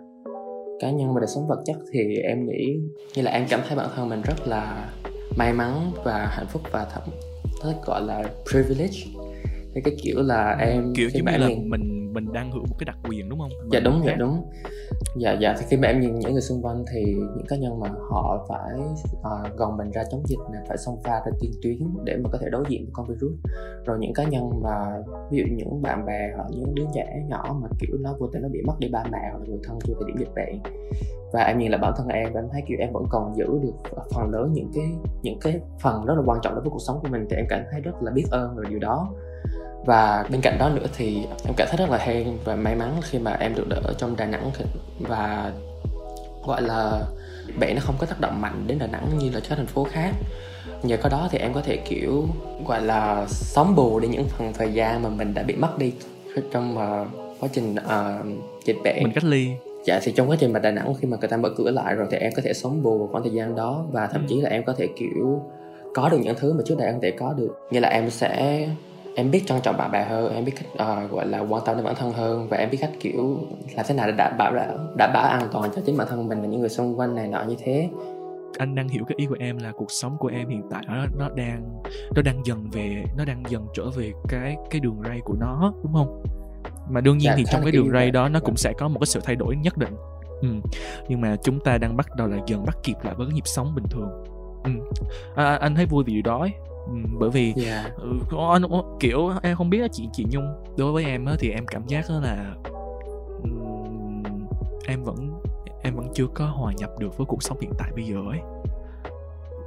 cá 0.80 0.92
nhân 0.92 1.14
và 1.14 1.20
đời 1.20 1.28
sống 1.28 1.48
vật 1.48 1.62
chất 1.66 1.76
thì 1.92 2.18
em 2.18 2.46
nghĩ 2.46 2.80
như 3.16 3.22
là 3.22 3.32
em 3.32 3.46
cảm 3.50 3.60
thấy 3.68 3.78
bản 3.78 3.90
thân 3.96 4.10
mình 4.10 4.22
rất 4.22 4.48
là 4.48 4.90
may 5.38 5.54
mắn 5.54 5.92
và 6.04 6.28
hạnh 6.32 6.48
phúc 6.50 6.62
và 6.72 6.88
thậm 6.94 7.04
gọi 7.86 8.02
là 8.02 8.24
privilege 8.52 9.21
thì 9.76 9.82
cái 9.82 9.96
kiểu 10.04 10.22
là 10.22 10.58
em 10.60 10.94
kiểu 10.96 11.10
như 11.14 11.22
là 11.26 11.48
nhìn- 11.48 11.70
mình 11.70 12.14
mình 12.14 12.34
đang 12.34 12.52
hưởng 12.52 12.64
một 12.70 12.76
cái 12.80 12.86
đặc 12.86 12.98
quyền 13.10 13.30
đúng 13.30 13.40
không? 13.40 13.50
Dạ 13.72 13.80
Mà 13.80 13.84
đúng 13.84 13.98
người 13.98 14.08
dạ 14.08 14.16
đúng. 14.16 14.50
Dạ 15.18 15.32
dạ 15.42 15.56
thì 15.60 15.66
khi 15.70 15.78
mà 15.78 15.88
em 15.88 16.00
nhìn 16.00 16.20
những 16.20 16.32
người 16.32 16.42
xung 16.42 16.62
quanh 16.62 16.86
thì 16.94 17.04
những 17.06 17.46
cá 17.48 17.56
nhân 17.56 17.80
mà 17.80 17.88
họ 18.10 18.46
phải 18.50 18.80
uh, 19.18 19.58
gồng 19.58 19.78
mình 19.78 19.92
ra 19.92 20.04
chống 20.12 20.24
dịch 20.28 20.40
này 20.52 20.62
phải 20.68 20.78
xông 20.78 21.02
pha 21.04 21.12
ra 21.12 21.32
tiên 21.40 21.52
tuyến 21.64 21.78
để 22.04 22.18
mà 22.18 22.30
có 22.32 22.38
thể 22.42 22.50
đối 22.50 22.64
diện 22.70 22.86
với 22.86 22.92
con 22.94 23.08
virus. 23.08 23.34
Rồi 23.86 23.98
những 24.00 24.14
cá 24.14 24.24
nhân 24.24 24.62
mà 24.64 24.98
ví 25.32 25.38
dụ 25.38 25.44
những 25.56 25.82
bạn 25.82 26.06
bè 26.06 26.32
hoặc 26.36 26.48
những 26.52 26.76
đứa 26.76 26.86
trẻ 26.94 27.24
nhỏ 27.28 27.58
mà 27.62 27.68
kiểu 27.80 27.98
nó 28.00 28.16
vô 28.20 28.28
tình 28.28 28.42
nó 28.42 28.50
bị 28.50 28.62
mất 28.66 28.74
đi 28.80 28.88
ba 28.88 29.04
mẹ 29.12 29.20
hoặc 29.32 29.40
là 29.40 29.46
người 29.48 29.60
thân 29.64 29.80
trong 29.84 29.96
thời 30.00 30.08
điểm 30.08 30.18
dịch 30.20 30.34
bệnh. 30.36 30.62
Và 31.34 31.44
em 31.44 31.60
nhìn 31.60 31.72
lại 31.72 31.80
bản 31.82 31.94
thân 31.98 32.08
em 32.08 32.34
em 32.34 32.48
thấy 32.52 32.62
kiểu 32.68 32.78
em 32.80 32.94
vẫn 32.94 33.04
còn 33.10 33.36
giữ 33.36 33.46
được 33.64 33.74
phần 34.16 34.30
lớn 34.30 34.54
những 34.54 34.72
cái 34.76 34.86
những 35.22 35.40
cái 35.42 35.60
phần 35.82 36.06
rất 36.06 36.14
là 36.18 36.24
quan 36.26 36.40
trọng 36.42 36.54
đối 36.54 36.62
với 36.62 36.70
cuộc 36.70 36.82
sống 36.88 37.00
của 37.02 37.08
mình 37.12 37.26
thì 37.30 37.36
em 37.36 37.46
cảm 37.50 37.64
thấy 37.72 37.82
rất 37.82 38.04
là 38.04 38.12
biết 38.12 38.26
ơn 38.32 38.56
về 38.56 38.64
điều 38.70 38.80
đó 38.80 39.14
và 39.86 40.26
bên 40.30 40.42
cạnh 40.42 40.58
đó 40.60 40.70
nữa 40.70 40.86
thì 40.98 41.26
em 41.46 41.54
cảm 41.58 41.68
thấy 41.72 41.78
rất 41.78 41.90
là 41.90 41.98
hên 41.98 42.38
và 42.44 42.56
may 42.56 42.76
mắn 42.76 42.96
khi 43.04 43.20
mà 43.20 43.32
em 43.40 43.56
được 43.56 43.84
ở 43.84 43.94
trong 43.98 44.16
Đà 44.16 44.26
Nẵng. 44.26 44.52
Và 45.00 45.52
gọi 46.46 46.62
là 46.62 47.02
bệnh 47.60 47.76
nó 47.76 47.82
không 47.86 47.96
có 48.00 48.06
tác 48.06 48.20
động 48.22 48.42
mạnh 48.42 48.64
đến 48.68 48.80
Đà 48.80 48.88
Nẵng 48.88 49.18
như 49.18 49.30
là 49.34 49.40
các 49.50 49.56
thành 49.56 49.66
phố 49.66 49.84
khác. 49.84 50.12
Nhờ 50.84 50.98
có 50.98 51.10
đó 51.10 51.28
thì 51.32 51.38
em 51.38 51.54
có 51.54 51.62
thể 51.62 51.78
kiểu 51.78 52.28
gọi 52.68 52.82
là 52.82 53.26
sống 53.28 53.76
bù 53.76 54.00
đi 54.00 54.08
những 54.08 54.26
phần 54.28 54.54
thời 54.54 54.74
gian 54.74 55.04
mà 55.04 55.10
mình 55.10 55.34
đã 55.34 55.44
bị 55.44 55.56
mất 55.56 55.78
đi 55.78 55.94
trong 56.52 56.74
uh, 56.78 57.08
quá 57.40 57.50
trình 57.54 57.76
uh, 57.76 58.26
dịch 58.66 58.78
bệnh 58.84 59.04
mình 59.04 59.14
cách 59.14 59.24
ly. 59.24 59.50
Dạ 59.86 60.00
thì 60.04 60.12
trong 60.12 60.30
quá 60.30 60.36
trình 60.40 60.54
mà 60.54 60.60
Đà 60.60 60.72
Nẵng 60.72 60.94
khi 61.02 61.08
mà 61.08 61.18
người 61.20 61.30
ta 61.30 61.38
mở 61.38 61.50
cửa 61.58 61.72
lại 61.72 61.96
rồi 61.96 62.08
thì 62.12 62.18
em 62.18 62.32
có 62.36 62.42
thể 62.46 62.54
sống 62.54 62.84
bù 62.84 62.98
vào 62.98 63.08
khoảng 63.12 63.24
thời 63.24 63.34
gian 63.34 63.56
đó 63.56 63.86
và 63.92 64.08
thậm 64.08 64.22
Ừ. 64.22 64.26
chí 64.30 64.42
là 64.42 64.50
em 64.50 64.64
có 64.64 64.74
thể 64.78 64.88
kiểu 64.98 65.42
có 65.94 66.10
được 66.10 66.18
những 66.22 66.36
thứ 66.40 66.54
mà 66.54 66.64
trước 66.66 66.78
đây 66.78 66.88
em 66.88 66.94
không 66.94 67.02
thể 67.02 67.12
có 67.12 67.34
được. 67.34 67.60
Như 67.72 67.80
là 67.80 67.90
em 67.90 68.10
sẽ 68.10 68.68
em 69.16 69.32
biết 69.32 69.44
trân 69.46 69.62
trọng 69.64 69.78
bạn 69.78 69.92
bè 69.92 70.04
hơn 70.04 70.34
em 70.34 70.46
biết 70.46 70.54
cách 70.56 70.66
ờ, 70.78 71.08
gọi 71.08 71.28
là 71.28 71.40
quan 71.40 71.64
tâm 71.66 71.76
đến 71.76 71.86
bản 71.86 71.96
thân 71.96 72.14
hơn 72.14 72.48
và 72.50 72.58
em 72.58 72.70
biết 72.70 72.78
cách 72.82 72.92
kiểu 73.00 73.40
làm 73.76 73.86
thế 73.90 73.96
nào 73.96 74.08
để 74.08 74.14
đảm 74.18 74.34
bảo 74.38 74.54
đảm 74.98 75.12
bảo 75.14 75.24
an 75.24 75.48
toàn 75.52 75.72
cho 75.76 75.82
chính 75.86 75.98
bản 75.98 76.08
thân 76.10 76.28
mình 76.28 76.42
và 76.42 76.48
những 76.48 76.60
người 76.60 76.70
xung 76.70 77.00
quanh 77.00 77.16
này 77.16 77.28
nọ 77.28 77.44
như 77.44 77.56
thế 77.60 77.90
anh 78.58 78.76
đang 78.76 78.88
hiểu 78.88 79.04
cái 79.08 79.16
ý 79.18 79.26
của 79.26 79.36
em 79.40 79.58
là 79.58 79.72
cuộc 79.72 79.92
sống 79.92 80.18
của 80.20 80.28
em 80.28 80.50
hiện 80.50 80.62
tại 80.72 80.84
nó 80.88 81.06
nó 81.18 81.30
đang 81.36 81.82
nó 82.16 82.22
đang 82.22 82.46
dần 82.46 82.70
về 82.72 83.04
nó 83.18 83.26
đang 83.26 83.44
dần 83.50 83.68
trở 83.74 83.90
về 83.90 84.12
cái 84.28 84.56
cái 84.70 84.80
đường 84.80 85.02
ray 85.06 85.20
của 85.24 85.36
nó 85.40 85.74
đúng 85.84 85.94
không 85.94 86.24
mà 86.90 87.02
đương 87.02 87.18
nhiên 87.18 87.30
Dạ, 87.30 87.36
thì 87.38 87.44
trong 87.52 87.62
là 87.62 87.66
cái 87.66 87.72
đường 87.72 87.90
ray 87.94 88.12
đó 88.12 88.30
nó 88.30 88.40
cũng 88.40 88.56
sẽ 88.56 88.74
có 88.78 88.88
một 88.88 89.00
cái 89.00 89.08
sự 89.08 89.20
thay 89.24 89.36
đổi 89.36 89.56
nhất 89.56 89.78
định 89.78 89.96
ừ. 90.42 90.48
nhưng 91.08 91.22
mà 91.22 91.36
chúng 91.44 91.60
ta 91.60 91.78
đang 91.78 91.98
bắt 91.98 92.08
đầu 92.18 92.28
là 92.28 92.38
dần 92.48 92.66
bắt 92.66 92.78
kịp 92.84 92.96
lại 93.04 93.16
với 93.18 93.28
cái 93.28 93.34
nhịp 93.34 93.48
sống 93.48 93.76
bình 93.76 93.86
thường 93.90 94.10
ừ. 94.64 94.72
à, 95.36 95.56
anh 95.56 95.76
thấy 95.76 95.86
vui 95.86 96.04
vì 96.04 96.14
điều 96.14 96.22
đó 96.22 96.40
ấy. 96.40 96.52
Bởi 97.20 97.30
vì 97.30 97.54
dạ. 97.56 97.92
ừ, 97.98 98.12
có- 98.30 98.50
anh 98.54 98.62
có- 98.72 98.84
kiểu 99.00 99.30
em 99.44 99.58
không 99.58 99.70
biết 99.70 99.92
chị 99.92 100.10
chị 100.14 100.26
Nhung 100.30 100.64
đối 100.78 100.92
với 100.92 101.06
em 101.06 101.26
á, 101.26 101.36
thì 101.40 101.50
em 101.50 101.66
cảm 101.68 101.88
giác 101.88 102.06
đó 102.10 102.20
là 102.20 102.56
em 104.88 105.04
vẫn 105.04 105.42
em 105.84 105.96
vẫn 105.96 106.08
chưa 106.14 106.28
có 106.28 106.46
hòa 106.46 106.74
nhập 106.78 106.90
được 107.00 107.18
với 107.18 107.26
cuộc 107.26 107.44
sống 107.44 107.58
hiện 107.62 107.72
tại 107.78 107.92
bây 107.96 108.04
giờ 108.06 108.16
ấy. 108.30 108.40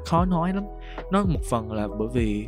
Khó 0.06 0.24
nói 0.24 0.52
lắm. 0.54 0.64
Nó 1.12 1.24
một 1.24 1.40
phần 1.50 1.72
là 1.72 1.88
bởi 1.98 2.08
vì 2.12 2.46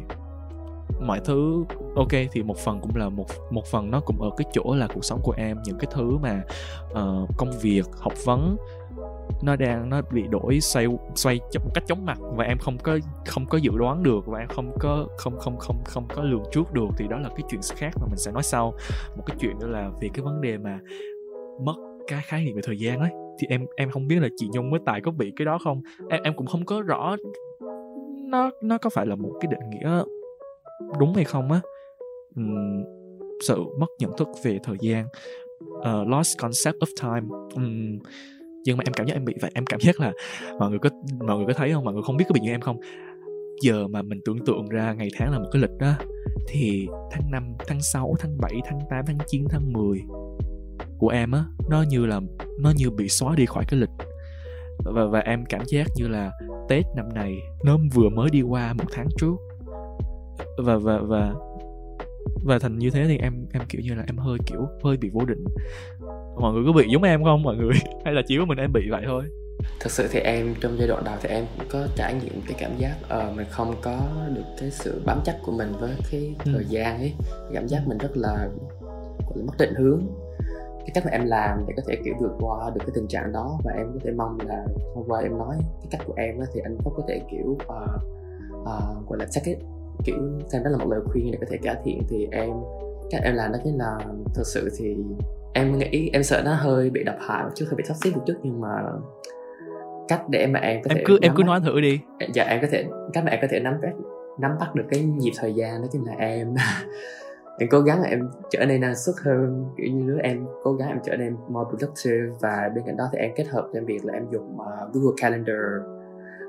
mọi 1.00 1.20
thứ 1.24 1.64
ok 1.96 2.08
thì 2.32 2.42
một 2.42 2.56
phần 2.58 2.80
cũng 2.80 2.96
là 2.96 3.08
một 3.08 3.26
một 3.50 3.66
phần 3.66 3.90
nó 3.90 4.00
cũng 4.00 4.20
ở 4.22 4.30
cái 4.36 4.44
chỗ 4.52 4.74
là 4.74 4.86
cuộc 4.94 5.04
sống 5.04 5.20
của 5.22 5.34
em 5.36 5.56
những 5.64 5.78
cái 5.78 5.90
thứ 5.94 6.18
mà 6.18 6.42
ờ, 6.92 7.26
công 7.36 7.50
việc 7.60 7.84
học 7.98 8.12
vấn 8.24 8.56
nó 9.42 9.56
đang 9.56 9.90
nó 9.90 10.02
bị 10.12 10.22
đổi 10.30 10.60
xoay 10.60 10.86
xoay 11.14 11.40
một 11.64 11.70
cách 11.74 11.84
chóng 11.86 12.06
mặt 12.06 12.18
và 12.20 12.44
em 12.44 12.58
không 12.58 12.78
có 12.82 12.98
không 13.26 13.46
có 13.46 13.58
dự 13.58 13.70
đoán 13.78 14.02
được 14.02 14.26
và 14.26 14.38
em 14.38 14.48
không 14.48 14.72
có 14.80 15.06
không 15.16 15.38
không 15.38 15.56
không 15.58 15.76
không 15.84 16.04
có 16.14 16.22
lường 16.22 16.42
trước 16.52 16.72
được 16.72 16.88
thì 16.96 17.08
đó 17.08 17.18
là 17.18 17.28
cái 17.28 17.42
chuyện 17.48 17.60
khác 17.76 17.90
mà 18.00 18.06
mình 18.06 18.18
sẽ 18.18 18.32
nói 18.32 18.42
sau. 18.42 18.74
Một 19.16 19.22
cái 19.26 19.36
chuyện 19.40 19.58
nữa 19.58 19.68
là 19.68 19.90
về 20.00 20.08
cái 20.14 20.24
vấn 20.24 20.40
đề 20.40 20.58
mà 20.58 20.78
mất 21.64 21.74
cái 22.06 22.20
khái 22.24 22.44
niệm 22.44 22.56
về 22.56 22.62
thời 22.64 22.78
gian 22.78 23.00
ấy. 23.00 23.10
Thì 23.38 23.46
em 23.50 23.66
em 23.76 23.90
không 23.90 24.06
biết 24.06 24.20
là 24.20 24.28
chị 24.36 24.48
Nhung 24.52 24.70
với 24.70 24.80
Tài 24.86 25.00
có 25.00 25.10
bị 25.10 25.32
cái 25.36 25.44
đó 25.46 25.58
không? 25.64 25.82
Em 26.08 26.22
em 26.22 26.34
cũng 26.36 26.46
không 26.46 26.64
có 26.64 26.82
rõ 26.82 27.16
nó 28.28 28.50
nó 28.62 28.78
có 28.78 28.90
phải 28.90 29.06
là 29.06 29.14
một 29.14 29.32
cái 29.40 29.50
định 29.50 29.70
nghĩa 29.70 30.02
đúng 30.98 31.14
hay 31.14 31.24
không 31.24 31.52
á. 31.52 31.60
Uhm, 32.40 32.84
sự 33.46 33.64
mất 33.78 33.86
nhận 33.98 34.10
thức 34.16 34.28
về 34.44 34.58
thời 34.62 34.76
gian 34.80 35.06
uh, 35.64 36.08
lost 36.08 36.38
concept 36.38 36.76
of 36.76 36.86
time. 37.02 37.26
Uhm, 37.56 37.98
nhưng 38.66 38.76
mà 38.76 38.82
em 38.86 38.92
cảm 38.92 39.06
giác 39.06 39.14
em 39.14 39.24
bị 39.24 39.34
vậy 39.40 39.50
em 39.54 39.66
cảm 39.66 39.80
giác 39.80 40.00
là 40.00 40.12
mọi 40.58 40.70
người 40.70 40.78
có 40.78 40.90
mọi 41.26 41.36
người 41.36 41.46
có 41.46 41.52
thấy 41.52 41.72
không? 41.72 41.84
Mọi 41.84 41.94
người 41.94 42.02
không 42.02 42.16
biết 42.16 42.24
có 42.28 42.32
bị 42.32 42.40
như 42.40 42.50
em 42.50 42.60
không? 42.60 42.80
Giờ 43.62 43.86
mà 43.88 44.02
mình 44.02 44.20
tưởng 44.24 44.44
tượng 44.46 44.68
ra 44.68 44.92
ngày 44.92 45.08
tháng 45.18 45.32
là 45.32 45.38
một 45.38 45.48
cái 45.52 45.62
lịch 45.62 45.78
đó 45.78 45.92
thì 46.48 46.86
tháng 47.12 47.30
5, 47.30 47.54
tháng 47.66 47.80
6, 47.82 48.14
tháng 48.18 48.38
7, 48.40 48.52
tháng 48.64 48.78
8, 48.90 49.04
tháng 49.06 49.18
9, 49.26 49.44
tháng 49.50 49.72
10 49.72 50.00
của 50.98 51.08
em 51.08 51.32
á 51.32 51.44
nó 51.70 51.82
như 51.82 52.06
là 52.06 52.20
nó 52.60 52.72
như 52.76 52.90
bị 52.90 53.08
xóa 53.08 53.34
đi 53.36 53.46
khỏi 53.46 53.64
cái 53.68 53.80
lịch. 53.80 53.90
Và 54.84 55.06
và 55.06 55.20
em 55.20 55.44
cảm 55.48 55.62
giác 55.66 55.86
như 55.96 56.08
là 56.08 56.32
Tết 56.68 56.84
năm 56.96 57.08
này 57.14 57.38
nó 57.64 57.78
vừa 57.94 58.08
mới 58.08 58.30
đi 58.30 58.42
qua 58.42 58.72
một 58.72 58.84
tháng 58.92 59.08
trước. 59.18 59.34
Và 60.58 60.76
và 60.76 60.98
và 60.98 61.34
và 62.44 62.58
thành 62.58 62.78
như 62.78 62.90
thế 62.90 63.04
thì 63.08 63.18
em 63.18 63.46
em 63.52 63.62
kiểu 63.68 63.82
như 63.84 63.94
là 63.94 64.04
em 64.06 64.18
hơi 64.18 64.38
kiểu 64.46 64.68
hơi 64.84 64.96
bị 64.96 65.10
vô 65.12 65.24
định 65.24 65.44
mọi 66.40 66.52
người 66.52 66.62
có 66.66 66.72
bị 66.72 66.88
giống 66.88 67.02
em 67.02 67.24
không? 67.24 67.42
Mọi 67.42 67.56
người? 67.56 67.72
Hay 68.04 68.14
là 68.14 68.22
chỉ 68.26 68.38
có 68.38 68.44
mình 68.44 68.58
em 68.58 68.72
bị 68.72 68.90
vậy 68.90 69.02
thôi? 69.06 69.22
Thực 69.80 69.90
sự 69.92 70.08
thì 70.10 70.20
em 70.20 70.54
trong 70.60 70.78
giai 70.78 70.88
đoạn 70.88 71.04
đầu 71.04 71.14
thì 71.22 71.28
em 71.28 71.44
cũng 71.58 71.66
có 71.70 71.86
trải 71.96 72.14
nghiệm 72.14 72.40
cái 72.46 72.56
cảm 72.60 72.70
giác 72.78 72.94
ờ, 73.08 73.32
mình 73.36 73.46
không 73.50 73.74
có 73.82 73.98
được 74.34 74.42
cái 74.60 74.70
sự 74.70 75.02
bám 75.06 75.20
chắc 75.24 75.36
của 75.46 75.52
mình 75.52 75.72
với 75.80 75.90
cái 76.10 76.34
Ừ. 76.44 76.50
thời 76.54 76.64
gian 76.68 76.98
ấy. 76.98 77.12
Cảm 77.54 77.68
giác 77.68 77.82
mình 77.86 77.98
rất 77.98 78.16
là 78.16 78.48
là 79.34 79.42
mất 79.46 79.52
định 79.58 79.74
hướng. 79.74 80.00
Cái 80.78 80.90
cách 80.94 81.04
mà 81.04 81.10
em 81.10 81.26
làm 81.26 81.64
để 81.68 81.74
có 81.76 81.82
thể 81.88 81.96
kiểu 82.04 82.14
vượt 82.20 82.32
qua 82.40 82.70
được 82.74 82.80
cái 82.80 82.90
tình 82.94 83.06
trạng 83.08 83.32
đó 83.32 83.58
và 83.64 83.72
em 83.76 83.86
có 83.94 84.00
thể 84.04 84.10
mong 84.16 84.38
là 84.46 84.64
hôm 84.94 85.04
qua 85.08 85.20
em 85.20 85.38
nói 85.38 85.56
cái 85.60 85.88
cách 85.90 86.00
của 86.06 86.14
em 86.16 86.38
á, 86.40 86.46
thì 86.54 86.60
anh 86.64 86.76
Phúc 86.84 86.92
có 86.96 87.02
thể 87.08 87.20
kiểu 87.30 87.58
ờ, 87.66 87.86
ờ, 88.64 88.80
gọi 89.08 89.18
là 89.18 89.26
take 89.34 89.50
it. 89.50 89.58
Kiểu 90.04 90.16
xem 90.52 90.62
đó 90.64 90.70
là 90.70 90.76
một 90.78 90.90
lời 90.90 91.00
khuyên 91.04 91.30
để 91.30 91.38
có 91.40 91.46
thể 91.50 91.56
cải 91.62 91.76
thiện. 91.84 92.02
Thì 92.08 92.26
em 92.32 92.50
cách 93.10 93.22
em 93.24 93.34
làm 93.34 93.52
đó 93.52 93.58
chính 93.64 93.78
là 93.78 93.98
thực 94.34 94.46
sự 94.46 94.70
thì 94.78 94.96
em 95.56 95.78
nghĩ 95.78 96.10
em 96.12 96.22
sợ 96.22 96.42
nó 96.44 96.54
hơi 96.54 96.90
bị 96.90 97.04
độc 97.04 97.16
hại 97.20 97.44
một 97.44 97.50
chút 97.54 97.66
hơi 97.68 97.76
bị 97.76 97.84
toxic 97.88 98.16
một 98.16 98.22
chút 98.26 98.34
nhưng 98.42 98.60
mà 98.60 98.68
cách 100.08 100.22
để 100.28 100.46
mà 100.46 100.60
em 100.60 100.82
có 100.82 100.88
em 100.90 100.96
thể 100.96 101.04
cứ 101.06 101.18
em 101.22 101.32
cứ 101.36 101.42
bắt- 101.42 101.46
nói 101.46 101.60
thử 101.60 101.80
đi. 101.80 102.00
Dạ 102.34 102.44
em 102.44 102.60
có 102.60 102.68
thể 102.70 102.84
cách 103.12 103.24
mà 103.24 103.30
em 103.30 103.40
có 103.42 103.48
thể 103.50 103.60
nắm 103.60 103.74
bắt 103.82 103.92
nắm 104.38 104.50
bắt 104.60 104.74
được 104.74 104.84
cái 104.90 105.02
nhịp 105.02 105.32
thời 105.36 105.54
gian 105.54 105.82
đó 105.82 105.88
chính 105.92 106.04
là 106.04 106.12
em. 106.18 106.54
Em 107.58 107.68
cố 107.68 107.80
gắng 107.80 108.00
là 108.02 108.08
em 108.08 108.28
trở 108.50 108.66
nên 108.66 108.80
năng 108.80 108.96
suất 108.96 109.14
hơn. 109.24 109.64
Kiểu 109.76 109.86
như 109.86 110.06
đứa 110.06 110.18
em 110.22 110.46
cố 110.62 110.72
gắng 110.72 110.88
em 110.88 110.98
trở 111.04 111.16
nên 111.16 111.36
more 111.48 111.68
productive 111.68 112.26
và 112.40 112.70
bên 112.74 112.84
cạnh 112.86 112.96
đó 112.96 113.08
thì 113.12 113.18
em 113.18 113.30
kết 113.36 113.46
hợp 113.48 113.68
thêm 113.74 113.84
việc 113.84 114.04
là 114.04 114.14
em 114.14 114.26
dùng 114.30 114.56
uh, 114.56 114.92
Google 114.92 115.14
Calendar. 115.16 115.56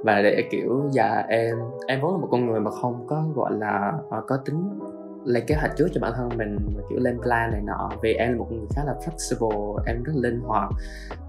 Và 0.03 0.21
để 0.21 0.43
kiểu 0.51 0.83
dạ 0.91 1.25
em 1.27 1.55
em 1.87 2.01
vốn 2.01 2.11
là 2.11 2.17
một 2.17 2.27
con 2.31 2.45
người 2.45 2.59
mà 2.59 2.71
không 2.71 3.07
có 3.07 3.23
gọi 3.35 3.51
là 3.53 3.93
uh, 4.17 4.23
có 4.27 4.37
tính 4.45 4.79
lên 5.27 5.43
kế 5.47 5.55
hoạch 5.55 5.71
trước 5.77 5.87
cho 5.93 6.01
bản 6.01 6.13
thân 6.15 6.29
mình 6.37 6.57
kiểu 6.89 6.99
lên 6.99 7.21
plan 7.21 7.51
này 7.51 7.61
nọ. 7.61 7.91
Vì 8.01 8.13
em 8.13 8.31
là 8.31 8.37
một 8.37 8.47
người 8.51 8.65
khá 8.75 8.83
là 8.85 8.95
flexible, 9.05 9.77
em 9.85 10.03
rất 10.03 10.13
linh 10.15 10.39
hoạt. 10.39 10.69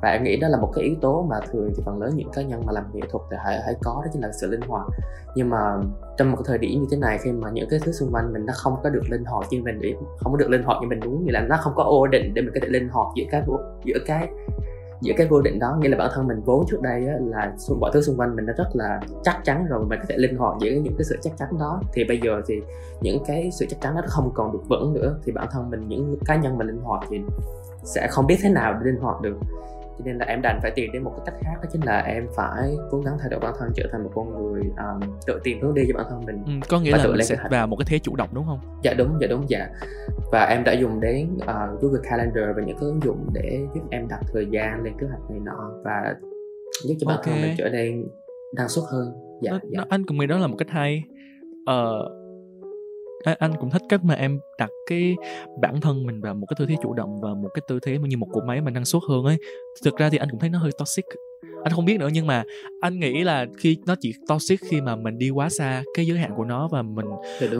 Và 0.02 0.08
em 0.08 0.24
nghĩ 0.24 0.36
đó 0.36 0.48
là 0.48 0.58
một 0.58 0.72
cái 0.74 0.84
yếu 0.84 0.94
tố 1.00 1.26
mà 1.30 1.36
thường 1.52 1.72
thì 1.76 1.82
phần 1.86 2.02
lớn 2.02 2.12
những 2.14 2.30
cá 2.32 2.42
nhân 2.42 2.62
mà 2.66 2.72
làm 2.72 2.84
nghệ 2.92 3.00
thuật 3.10 3.22
thì 3.30 3.36
hãy 3.44 3.60
hãy 3.64 3.74
có, 3.82 4.02
đó 4.04 4.10
chính 4.12 4.22
là 4.22 4.32
sự 4.32 4.46
linh 4.46 4.60
hoạt. 4.60 4.86
Nhưng 5.34 5.50
mà 5.50 5.76
trong 6.16 6.32
một 6.32 6.38
thời 6.44 6.58
điểm 6.58 6.80
như 6.80 6.86
thế 6.90 6.96
này, 6.96 7.18
khi 7.18 7.32
mà 7.32 7.50
những 7.50 7.68
cái 7.70 7.80
thứ 7.84 7.92
xung 7.92 8.14
quanh 8.14 8.32
mình 8.32 8.46
nó 8.46 8.52
không 8.56 8.76
có 8.82 8.90
được 8.90 9.02
linh 9.10 9.24
hoạt 9.24 9.44
như 9.50 9.62
mình 9.62 9.80
không 10.18 10.32
có 10.32 10.38
được 10.38 10.50
linh 10.50 10.62
hoạt 10.62 10.78
như 10.82 10.88
mình 10.88 11.00
muốn, 11.04 11.24
nghĩa 11.24 11.32
là 11.32 11.40
nó 11.40 11.56
không 11.60 11.72
có 11.76 11.82
ổn 11.82 12.10
định 12.10 12.34
để 12.34 12.42
mình 12.42 12.50
có 12.54 12.60
thể 12.62 12.68
linh 12.68 12.88
hoạt 12.88 13.06
giữa 13.16 13.24
cái 13.30 13.42
giữa 13.84 13.98
cái 14.06 14.28
giữa 15.00 15.12
cái 15.16 15.26
vô 15.26 15.40
định 15.40 15.58
đó 15.58 15.76
nghĩa 15.80 15.88
là 15.88 15.96
bản 15.96 16.10
thân 16.14 16.26
mình 16.26 16.40
vốn 16.44 16.64
trước 16.70 16.82
đây 16.82 17.06
á, 17.06 17.14
là 17.20 17.52
mọi 17.80 17.90
thứ 17.94 18.02
xung 18.02 18.16
quanh 18.16 18.36
mình 18.36 18.46
nó 18.46 18.52
rất 18.52 18.68
là 18.72 19.00
chắc 19.22 19.40
chắn 19.44 19.66
rồi 19.66 19.84
mình 19.84 19.98
có 19.98 20.04
thể 20.08 20.16
linh 20.18 20.36
hoạt 20.36 20.54
giữa 20.60 20.70
những 20.70 20.94
cái 20.98 21.04
sự 21.04 21.16
chắc 21.22 21.32
chắn 21.38 21.48
đó. 21.58 21.80
Thì 21.92 22.04
bây 22.04 22.20
giờ 22.24 22.40
thì 22.46 22.54
những 23.00 23.24
cái 23.26 23.50
sự 23.52 23.66
chắc 23.68 23.80
chắn 23.80 23.94
đó 23.94 24.00
không 24.06 24.30
còn 24.34 24.52
được 24.52 24.68
vững 24.68 24.94
nữa 24.94 25.18
thì 25.24 25.32
bản 25.32 25.48
thân 25.52 25.70
mình 25.70 25.88
những 25.88 26.18
cá 26.24 26.36
nhân 26.36 26.58
mình 26.58 26.66
linh 26.66 26.80
hoạt 26.80 27.04
thì 27.10 27.20
sẽ 27.84 28.08
không 28.10 28.26
biết 28.26 28.36
thế 28.42 28.48
nào 28.48 28.72
để 28.72 28.90
linh 28.90 29.00
hoạt 29.00 29.20
được 29.20 29.36
cho 29.98 30.04
nên 30.04 30.18
là 30.18 30.26
em 30.26 30.42
đành 30.42 30.58
phải 30.62 30.70
tìm 30.70 30.92
đến 30.92 31.02
một 31.02 31.12
cái 31.16 31.26
cách 31.26 31.34
khác 31.42 31.54
đó 31.62 31.68
chính 31.72 31.80
là 31.84 32.00
em 32.00 32.26
phải 32.36 32.76
cố 32.90 33.00
gắng 33.00 33.16
thay 33.20 33.30
đổi 33.30 33.40
bản 33.40 33.54
thân 33.58 33.68
trở 33.74 33.88
thành 33.92 34.02
một 34.04 34.10
con 34.14 34.52
người 34.52 34.62
um, 34.62 35.10
tự 35.26 35.40
tìm 35.44 35.60
hướng 35.60 35.74
đi 35.74 35.82
cho 35.88 35.94
bản 35.98 36.06
thân 36.10 36.20
mình. 36.26 36.42
Ừ, 36.46 36.52
có 36.68 36.80
nghĩa 36.80 36.90
là 36.90 36.98
tự 37.04 37.12
mình 37.12 37.24
sẽ 37.24 37.36
vào 37.50 37.66
một 37.66 37.76
cái 37.76 37.86
thế 37.88 37.98
chủ 37.98 38.16
động 38.16 38.28
đúng 38.32 38.44
không? 38.46 38.60
Dạ 38.82 38.94
đúng 38.98 39.18
dạ 39.20 39.26
đúng 39.30 39.44
dạ. 39.48 39.68
Và 40.32 40.44
em 40.44 40.64
đã 40.64 40.72
dùng 40.72 41.00
đến 41.00 41.28
uh, 41.36 41.80
Google 41.80 42.00
Calendar 42.10 42.44
và 42.56 42.62
những 42.66 42.76
cái 42.80 42.88
ứng 42.88 43.02
dụng 43.02 43.26
để 43.32 43.60
giúp 43.74 43.80
em 43.90 44.08
đặt 44.08 44.20
thời 44.32 44.46
gian 44.50 44.84
lên 44.84 44.92
kế 45.00 45.06
hoạch 45.06 45.30
này 45.30 45.40
nọ 45.44 45.70
và 45.84 46.14
giúp 46.84 46.94
cho 47.00 47.06
bản 47.08 47.16
okay. 47.16 47.34
thân 47.34 47.42
mình 47.42 47.54
trở 47.58 47.68
nên 47.68 48.04
năng 48.56 48.68
suất 48.68 48.84
hơn. 48.92 49.12
Dạ, 49.42 49.50
nó, 49.50 49.58
dạ. 49.62 49.78
Nó, 49.78 49.84
anh 49.88 50.06
cũng 50.06 50.18
nghĩ 50.18 50.26
đó 50.26 50.38
là 50.38 50.46
một 50.46 50.56
cách 50.58 50.70
hay. 50.70 51.02
Uh, 51.70 52.17
anh 53.24 53.52
cũng 53.60 53.70
thích 53.70 53.82
cách 53.88 54.04
mà 54.04 54.14
em 54.14 54.40
đặt 54.58 54.70
cái 54.86 55.16
bản 55.60 55.80
thân 55.80 56.06
mình 56.06 56.20
vào 56.20 56.34
một 56.34 56.46
cái 56.46 56.56
tư 56.58 56.66
thế 56.66 56.76
chủ 56.82 56.92
động 56.94 57.20
và 57.20 57.34
một 57.34 57.48
cái 57.54 57.62
tư 57.68 57.78
thế 57.82 57.98
như 57.98 58.16
một 58.16 58.26
cỗ 58.32 58.40
máy 58.40 58.60
mà 58.60 58.70
năng 58.70 58.84
suất 58.84 59.02
hơn 59.08 59.24
ấy. 59.24 59.36
Thực 59.84 59.96
ra 59.96 60.08
thì 60.10 60.18
anh 60.18 60.30
cũng 60.30 60.40
thấy 60.40 60.50
nó 60.50 60.58
hơi 60.58 60.70
toxic. 60.78 61.04
Anh 61.64 61.72
không 61.74 61.84
biết 61.84 61.98
nữa 61.98 62.08
nhưng 62.12 62.26
mà 62.26 62.44
anh 62.80 63.00
nghĩ 63.00 63.24
là 63.24 63.46
khi 63.58 63.76
nó 63.86 63.94
chỉ 64.00 64.14
toxic 64.28 64.60
khi 64.60 64.80
mà 64.80 64.96
mình 64.96 65.18
đi 65.18 65.30
quá 65.30 65.48
xa 65.48 65.82
cái 65.94 66.06
giới 66.06 66.18
hạn 66.18 66.30
của 66.36 66.44
nó 66.44 66.68
và 66.68 66.82
mình 66.82 67.06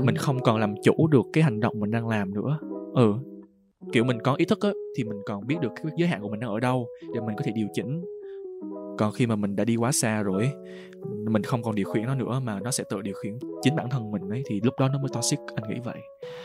mình 0.04 0.16
không 0.16 0.42
còn 0.42 0.60
làm 0.60 0.74
chủ 0.82 1.06
được 1.06 1.26
cái 1.32 1.44
hành 1.44 1.60
động 1.60 1.80
mình 1.80 1.90
đang 1.90 2.08
làm 2.08 2.34
nữa. 2.34 2.58
Ừ 2.94 3.14
kiểu 3.92 4.04
mình 4.04 4.18
có 4.24 4.34
ý 4.34 4.44
thức 4.44 4.60
á 4.60 4.70
thì 4.96 5.04
mình 5.04 5.18
còn 5.26 5.46
biết 5.46 5.56
được 5.60 5.72
cái 5.76 5.92
giới 5.96 6.08
hạn 6.08 6.22
của 6.22 6.28
mình 6.28 6.40
đang 6.40 6.50
ở 6.50 6.60
đâu 6.60 6.88
để 7.14 7.20
mình 7.20 7.36
có 7.36 7.42
thể 7.44 7.52
điều 7.52 7.66
chỉnh 7.74 8.04
còn 8.98 9.12
khi 9.12 9.26
mà 9.26 9.36
mình 9.36 9.56
đã 9.56 9.64
đi 9.64 9.76
quá 9.76 9.92
xa 9.92 10.22
rồi 10.22 10.50
mình 11.30 11.42
không 11.42 11.62
còn 11.62 11.74
điều 11.74 11.86
khiển 11.86 12.06
nó 12.06 12.14
nữa 12.14 12.40
mà 12.42 12.60
nó 12.60 12.70
sẽ 12.70 12.84
tự 12.90 13.02
điều 13.02 13.14
khiển 13.14 13.38
chính 13.62 13.76
bản 13.76 13.90
thân 13.90 14.10
mình 14.10 14.28
ấy 14.28 14.42
thì 14.46 14.60
lúc 14.64 14.74
đó 14.80 14.88
nó 14.92 14.98
mới 14.98 15.08
toxic 15.14 15.38
anh 15.54 15.70
nghĩ 15.70 15.80
vậy. 15.84 15.98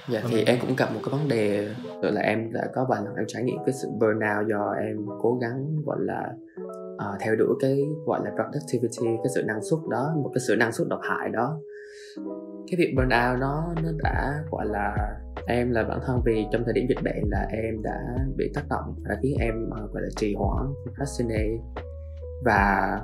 Dạ 0.09 0.21
thì 0.29 0.39
um, 0.39 0.45
em 0.45 0.57
cũng 0.61 0.75
gặp 0.77 0.89
một 0.93 0.99
cái 1.03 1.19
vấn 1.19 1.27
đề 1.27 1.69
gọi 2.01 2.11
là 2.11 2.21
em 2.21 2.53
đã 2.53 2.61
có 2.75 2.85
vài 2.89 3.01
lần 3.05 3.15
em 3.15 3.25
trải 3.27 3.43
nghiệm 3.43 3.57
cái 3.65 3.73
sự 3.81 3.87
burnout 3.99 4.47
do 4.49 4.75
em 4.81 4.97
cố 5.21 5.37
gắng 5.41 5.75
gọi 5.85 5.97
là 5.99 6.33
uh, 6.95 7.21
theo 7.21 7.35
đuổi 7.35 7.55
cái 7.59 7.77
gọi 8.05 8.19
là 8.23 8.31
productivity 8.35 9.17
cái 9.23 9.31
sự 9.35 9.43
năng 9.43 9.63
suất 9.63 9.79
đó 9.89 10.13
một 10.23 10.31
cái 10.33 10.41
sự 10.47 10.55
năng 10.55 10.71
suất 10.71 10.87
độc 10.87 10.99
hại 11.03 11.29
đó. 11.29 11.59
Cái 12.67 12.77
việc 12.77 12.93
burnout 12.95 13.39
nó 13.39 13.73
nó 13.83 13.89
đã 14.03 14.33
gọi 14.51 14.65
là 14.65 14.95
em 15.47 15.71
là 15.71 15.83
bản 15.83 15.99
thân 16.05 16.21
vì 16.25 16.45
trong 16.51 16.63
thời 16.65 16.73
điểm 16.73 16.85
dịch 16.89 17.03
bệnh 17.03 17.29
là 17.29 17.47
em 17.51 17.81
đã 17.83 17.99
bị 18.37 18.51
tác 18.53 18.63
động 18.69 18.95
và 19.09 19.15
khiến 19.23 19.37
em 19.39 19.53
uh, 19.67 19.91
gọi 19.91 20.01
là 20.01 20.09
trì 20.15 20.35
hoãn 20.35 20.73
procrastinate 20.83 21.83
và 22.45 22.99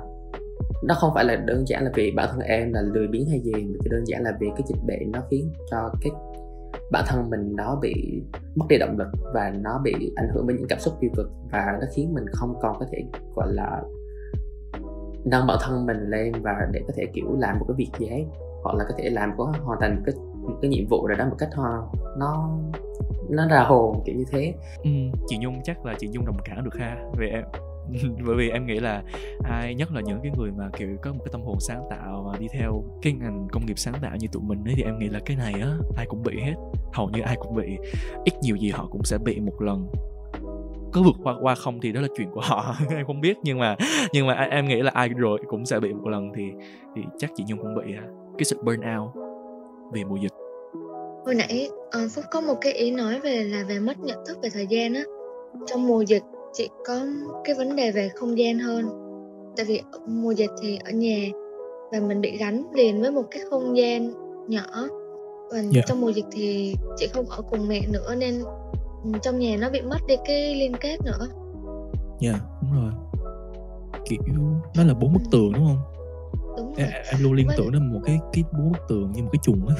nó 0.82 0.94
không 0.94 1.10
phải 1.14 1.24
là 1.24 1.36
đơn 1.36 1.64
giản 1.66 1.84
là 1.84 1.90
vì 1.94 2.12
bản 2.16 2.28
thân 2.30 2.40
em 2.40 2.72
là 2.72 2.82
lười 2.82 3.08
biếng 3.08 3.26
hay 3.28 3.40
gì 3.40 3.52
mà 3.52 3.78
chỉ 3.82 3.90
đơn 3.90 4.04
giản 4.06 4.22
là 4.22 4.36
vì 4.40 4.48
cái 4.50 4.62
dịch 4.66 4.82
bệnh 4.86 5.12
nó 5.12 5.20
khiến 5.30 5.52
cho 5.70 5.90
cái 6.00 6.12
bản 6.92 7.04
thân 7.06 7.30
mình 7.30 7.56
nó 7.56 7.78
bị 7.82 8.22
mất 8.54 8.66
đi 8.68 8.78
động 8.78 8.98
lực 8.98 9.08
và 9.34 9.52
nó 9.60 9.80
bị 9.84 10.12
ảnh 10.16 10.28
hưởng 10.34 10.46
bởi 10.46 10.56
những 10.56 10.68
cảm 10.68 10.78
xúc 10.78 10.94
tiêu 11.00 11.10
cực 11.16 11.30
và 11.52 11.78
nó 11.80 11.86
khiến 11.94 12.14
mình 12.14 12.24
không 12.32 12.54
còn 12.62 12.76
có 12.78 12.86
thể 12.92 13.02
gọi 13.34 13.52
là 13.52 13.82
nâng 15.24 15.46
bản 15.46 15.56
thân 15.60 15.86
mình 15.86 16.10
lên 16.10 16.32
và 16.42 16.52
để 16.72 16.80
có 16.86 16.92
thể 16.96 17.06
kiểu 17.12 17.36
làm 17.38 17.58
một 17.58 17.64
cái 17.68 17.74
việc 17.78 17.90
gì 17.98 18.06
hết 18.06 18.24
hoặc 18.62 18.76
là 18.76 18.84
có 18.88 18.94
thể 18.98 19.10
làm 19.10 19.32
có 19.38 19.52
hoàn 19.62 19.80
thành 19.80 19.96
một 19.96 20.02
cái 20.06 20.14
một 20.42 20.58
cái 20.62 20.68
nhiệm 20.68 20.86
vụ 20.86 21.06
rồi 21.06 21.16
đó 21.18 21.24
một 21.28 21.36
cách 21.38 21.48
ho 21.54 21.92
nó 22.18 22.58
nó 23.30 23.48
ra 23.48 23.60
hồn 23.60 24.02
kiểu 24.06 24.14
như 24.16 24.24
thế. 24.30 24.54
Ừ, 24.84 24.90
chị 25.26 25.38
nhung 25.40 25.60
chắc 25.64 25.86
là 25.86 25.94
chị 25.98 26.08
nhung 26.12 26.26
đồng 26.26 26.36
cảm 26.44 26.64
được 26.64 26.74
ha 26.78 26.96
về 27.18 27.28
em. 27.28 27.44
bởi 28.26 28.36
vì 28.36 28.50
em 28.50 28.66
nghĩ 28.66 28.80
là 28.80 29.02
ai 29.44 29.74
nhất 29.74 29.92
là 29.92 30.00
những 30.00 30.18
cái 30.22 30.32
người 30.38 30.50
mà 30.50 30.70
kiểu 30.76 30.88
có 31.02 31.12
một 31.12 31.20
cái 31.24 31.32
tâm 31.32 31.42
hồn 31.42 31.56
sáng 31.60 31.82
tạo 31.90 32.30
và 32.32 32.38
đi 32.38 32.46
theo 32.52 32.84
cái 33.02 33.12
ngành 33.12 33.48
công 33.52 33.66
nghiệp 33.66 33.78
sáng 33.78 33.94
tạo 34.02 34.16
như 34.16 34.26
tụi 34.32 34.42
mình 34.42 34.64
ấy 34.64 34.74
thì 34.76 34.82
em 34.82 34.98
nghĩ 34.98 35.08
là 35.08 35.20
cái 35.26 35.36
này 35.36 35.52
á 35.60 35.76
ai 35.96 36.06
cũng 36.08 36.22
bị 36.22 36.40
hết. 36.40 36.54
Hầu 36.92 37.10
như 37.10 37.20
ai 37.20 37.36
cũng 37.40 37.54
bị. 37.54 37.76
Ít 38.24 38.34
nhiều 38.42 38.56
gì 38.56 38.70
họ 38.70 38.88
cũng 38.90 39.04
sẽ 39.04 39.18
bị 39.18 39.40
một 39.40 39.62
lần. 39.62 39.86
Có 40.92 41.02
vượt 41.02 41.16
qua 41.22 41.34
qua 41.40 41.54
không 41.54 41.80
thì 41.80 41.92
đó 41.92 42.00
là 42.00 42.08
chuyện 42.16 42.30
của 42.30 42.40
họ 42.40 42.74
em 42.90 43.06
không 43.06 43.20
biết. 43.20 43.36
Nhưng 43.42 43.58
mà 43.58 43.76
nhưng 44.12 44.26
mà 44.26 44.34
em 44.34 44.68
nghĩ 44.68 44.82
là 44.82 44.90
ai 44.94 45.08
rồi 45.08 45.38
cũng 45.48 45.66
sẽ 45.66 45.80
bị 45.80 45.92
một 45.92 46.08
lần 46.08 46.32
thì 46.36 46.44
thì 46.96 47.02
chắc 47.18 47.30
chị 47.36 47.44
nhung 47.48 47.58
cũng 47.58 47.74
bị 47.74 47.94
cái 48.38 48.44
sự 48.44 48.56
burn 48.64 48.80
out 48.98 49.10
về 49.92 50.04
mùa 50.04 50.16
dịch. 50.16 50.32
Hồi 51.24 51.34
nãy 51.34 51.68
uh, 52.04 52.10
phúc 52.14 52.24
có 52.30 52.40
một 52.40 52.54
cái 52.60 52.72
ý 52.72 52.90
nói 52.90 53.20
về 53.20 53.44
là 53.44 53.64
về 53.68 53.78
mất 53.78 53.98
nhận 53.98 54.18
thức 54.26 54.38
về 54.42 54.50
thời 54.50 54.66
gian 54.66 54.94
á. 54.94 55.02
Trong 55.66 55.86
mùa 55.86 56.02
dịch 56.02 56.22
chị 56.52 56.68
có 56.86 57.00
cái 57.44 57.54
vấn 57.54 57.76
đề 57.76 57.90
về 57.90 58.08
không 58.14 58.38
gian 58.38 58.58
hơn. 58.58 58.88
Tại 59.56 59.66
vì 59.66 59.82
mùa 60.06 60.30
dịch 60.30 60.50
thì 60.62 60.78
ở 60.84 60.90
nhà 60.90 61.28
và 61.92 62.00
mình 62.00 62.20
bị 62.20 62.36
gắn 62.36 62.64
liền 62.74 63.00
với 63.00 63.10
một 63.10 63.24
cái 63.30 63.42
không 63.50 63.76
gian 63.76 64.12
nhỏ. 64.48 64.88
Và 65.50 65.58
yeah. 65.58 65.72
Dạ. 65.72 65.82
trong 65.86 66.00
mùa 66.00 66.12
dịch 66.12 66.24
thì 66.32 66.74
chị 66.96 67.06
không 67.12 67.26
ở 67.26 67.42
cùng 67.50 67.68
mẹ 67.68 67.80
nữa 67.92 68.14
nên 68.18 68.42
trong 69.22 69.38
nhà 69.38 69.56
nó 69.60 69.70
bị 69.70 69.80
mất 69.80 69.98
đi 70.08 70.16
cái 70.24 70.54
liên 70.54 70.72
kết 70.80 70.96
nữa. 71.04 71.28
Dạ 72.20 72.30
yeah, 72.30 72.42
đúng 72.62 72.82
rồi. 72.82 72.92
Kiểu 74.04 74.20
nó 74.76 74.84
là 74.84 74.94
bốn 74.94 75.12
bức 75.12 75.22
tường 75.30 75.52
đúng 75.52 75.66
không? 75.66 75.78
Đúng 76.56 76.74
rồi. 76.74 76.86
em, 76.86 77.04
em 77.12 77.22
luôn 77.22 77.32
liên 77.32 77.48
tưởng 77.56 77.72
đến 77.72 77.92
một 77.92 78.00
cái 78.04 78.18
cái 78.32 78.44
bốn 78.52 78.72
bức 78.72 78.78
tường 78.88 79.12
như 79.12 79.22
một 79.22 79.28
cái 79.32 79.40
chuồng 79.42 79.68
á. 79.68 79.74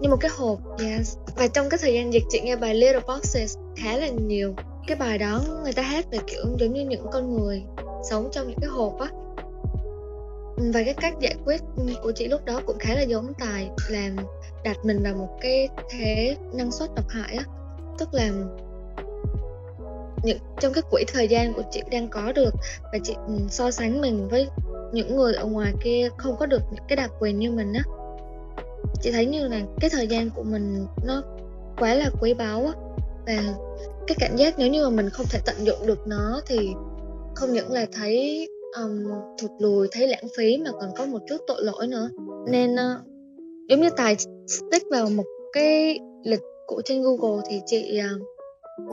Như 0.00 0.08
một 0.10 0.16
cái 0.20 0.30
hộp 0.36 0.58
yes. 0.80 1.16
Và 1.36 1.46
trong 1.46 1.68
cái 1.70 1.78
thời 1.82 1.94
gian 1.94 2.12
dịch 2.12 2.22
chị 2.28 2.40
nghe 2.40 2.56
bài 2.56 2.74
Little 2.74 3.00
Boxes 3.08 3.56
khá 3.76 3.96
là 3.96 4.08
nhiều 4.08 4.54
cái 4.86 4.96
bài 4.96 5.18
đó, 5.18 5.42
người 5.62 5.72
ta 5.72 5.82
hát 5.82 6.04
về, 6.10 6.18
kiểu, 6.26 6.44
giống 6.58 6.72
như 6.72 6.84
những 6.84 7.06
con 7.12 7.36
người 7.36 7.62
sống 8.10 8.28
trong 8.32 8.48
những 8.48 8.58
cái 8.60 8.70
hộp 8.70 8.98
á. 9.00 9.08
Và 10.56 10.82
cái 10.84 10.94
cách 10.94 11.14
giải 11.20 11.34
quyết 11.44 11.60
của 12.02 12.12
chị 12.12 12.28
lúc 12.28 12.44
đó 12.44 12.60
cũng 12.66 12.78
khá 12.78 12.94
là 12.94 13.02
giống 13.02 13.34
tài, 13.34 13.70
làm 13.88 14.16
đặt 14.64 14.76
mình 14.84 15.02
vào 15.02 15.14
một 15.14 15.38
cái 15.40 15.68
thế 15.90 16.36
năng 16.52 16.72
suất 16.72 16.90
độc 16.96 17.08
hại 17.08 17.36
á. 17.36 17.44
Tức 17.98 18.08
là 18.12 18.30
những, 20.22 20.38
trong 20.60 20.72
cái 20.72 20.82
quỹ 20.90 21.04
thời 21.08 21.28
gian 21.28 21.52
của 21.54 21.62
chị 21.70 21.82
đang 21.90 22.08
có 22.08 22.32
được 22.32 22.54
và 22.92 22.98
chị 23.02 23.14
ừ, 23.26 23.34
so 23.48 23.70
sánh 23.70 24.00
mình 24.00 24.28
với 24.28 24.48
những 24.92 25.16
người 25.16 25.34
ở 25.34 25.44
ngoài 25.44 25.72
kia 25.80 26.08
không 26.16 26.36
có 26.36 26.46
được 26.46 26.62
những 26.72 26.84
cái 26.88 26.96
đặc 26.96 27.10
quyền 27.20 27.38
như 27.38 27.50
mình 27.50 27.72
á. 27.72 27.82
Chị 29.00 29.12
thấy 29.12 29.26
như 29.26 29.48
là 29.48 29.60
cái 29.80 29.90
thời 29.90 30.06
gian 30.06 30.30
của 30.30 30.42
mình 30.42 30.86
nó 31.06 31.22
quá 31.78 31.94
là 31.94 32.10
quý 32.20 32.34
báu 32.34 32.66
á. 32.66 32.72
Và 33.26 33.54
cái 34.06 34.16
cảm 34.20 34.36
giác 34.36 34.54
nếu 34.58 34.68
như 34.68 34.84
mà 34.84 34.90
mình 34.90 35.10
không 35.10 35.26
thể 35.30 35.40
tận 35.46 35.56
dụng 35.58 35.86
được 35.86 36.06
nó 36.06 36.40
thì 36.46 36.72
không 37.34 37.52
những 37.52 37.72
là 37.72 37.86
thấy 37.92 38.48
um, 38.82 39.04
thụt 39.38 39.50
lùi 39.58 39.88
thấy 39.92 40.08
lãng 40.08 40.24
phí 40.36 40.58
mà 40.64 40.70
còn 40.72 40.90
có 40.96 41.06
một 41.06 41.18
chút 41.28 41.36
tội 41.46 41.64
lỗi 41.64 41.86
nữa. 41.86 42.10
Nên 42.50 42.72
uh, 42.72 43.06
giống 43.68 43.80
như 43.80 43.90
tài 43.96 44.16
stick 44.46 44.86
vào 44.90 45.10
một 45.10 45.24
cái 45.52 45.98
lịch 46.24 46.42
cũ 46.66 46.80
trên 46.84 47.02
Google 47.02 47.42
thì 47.50 47.60
chị 47.66 48.00
uh, 48.14 48.22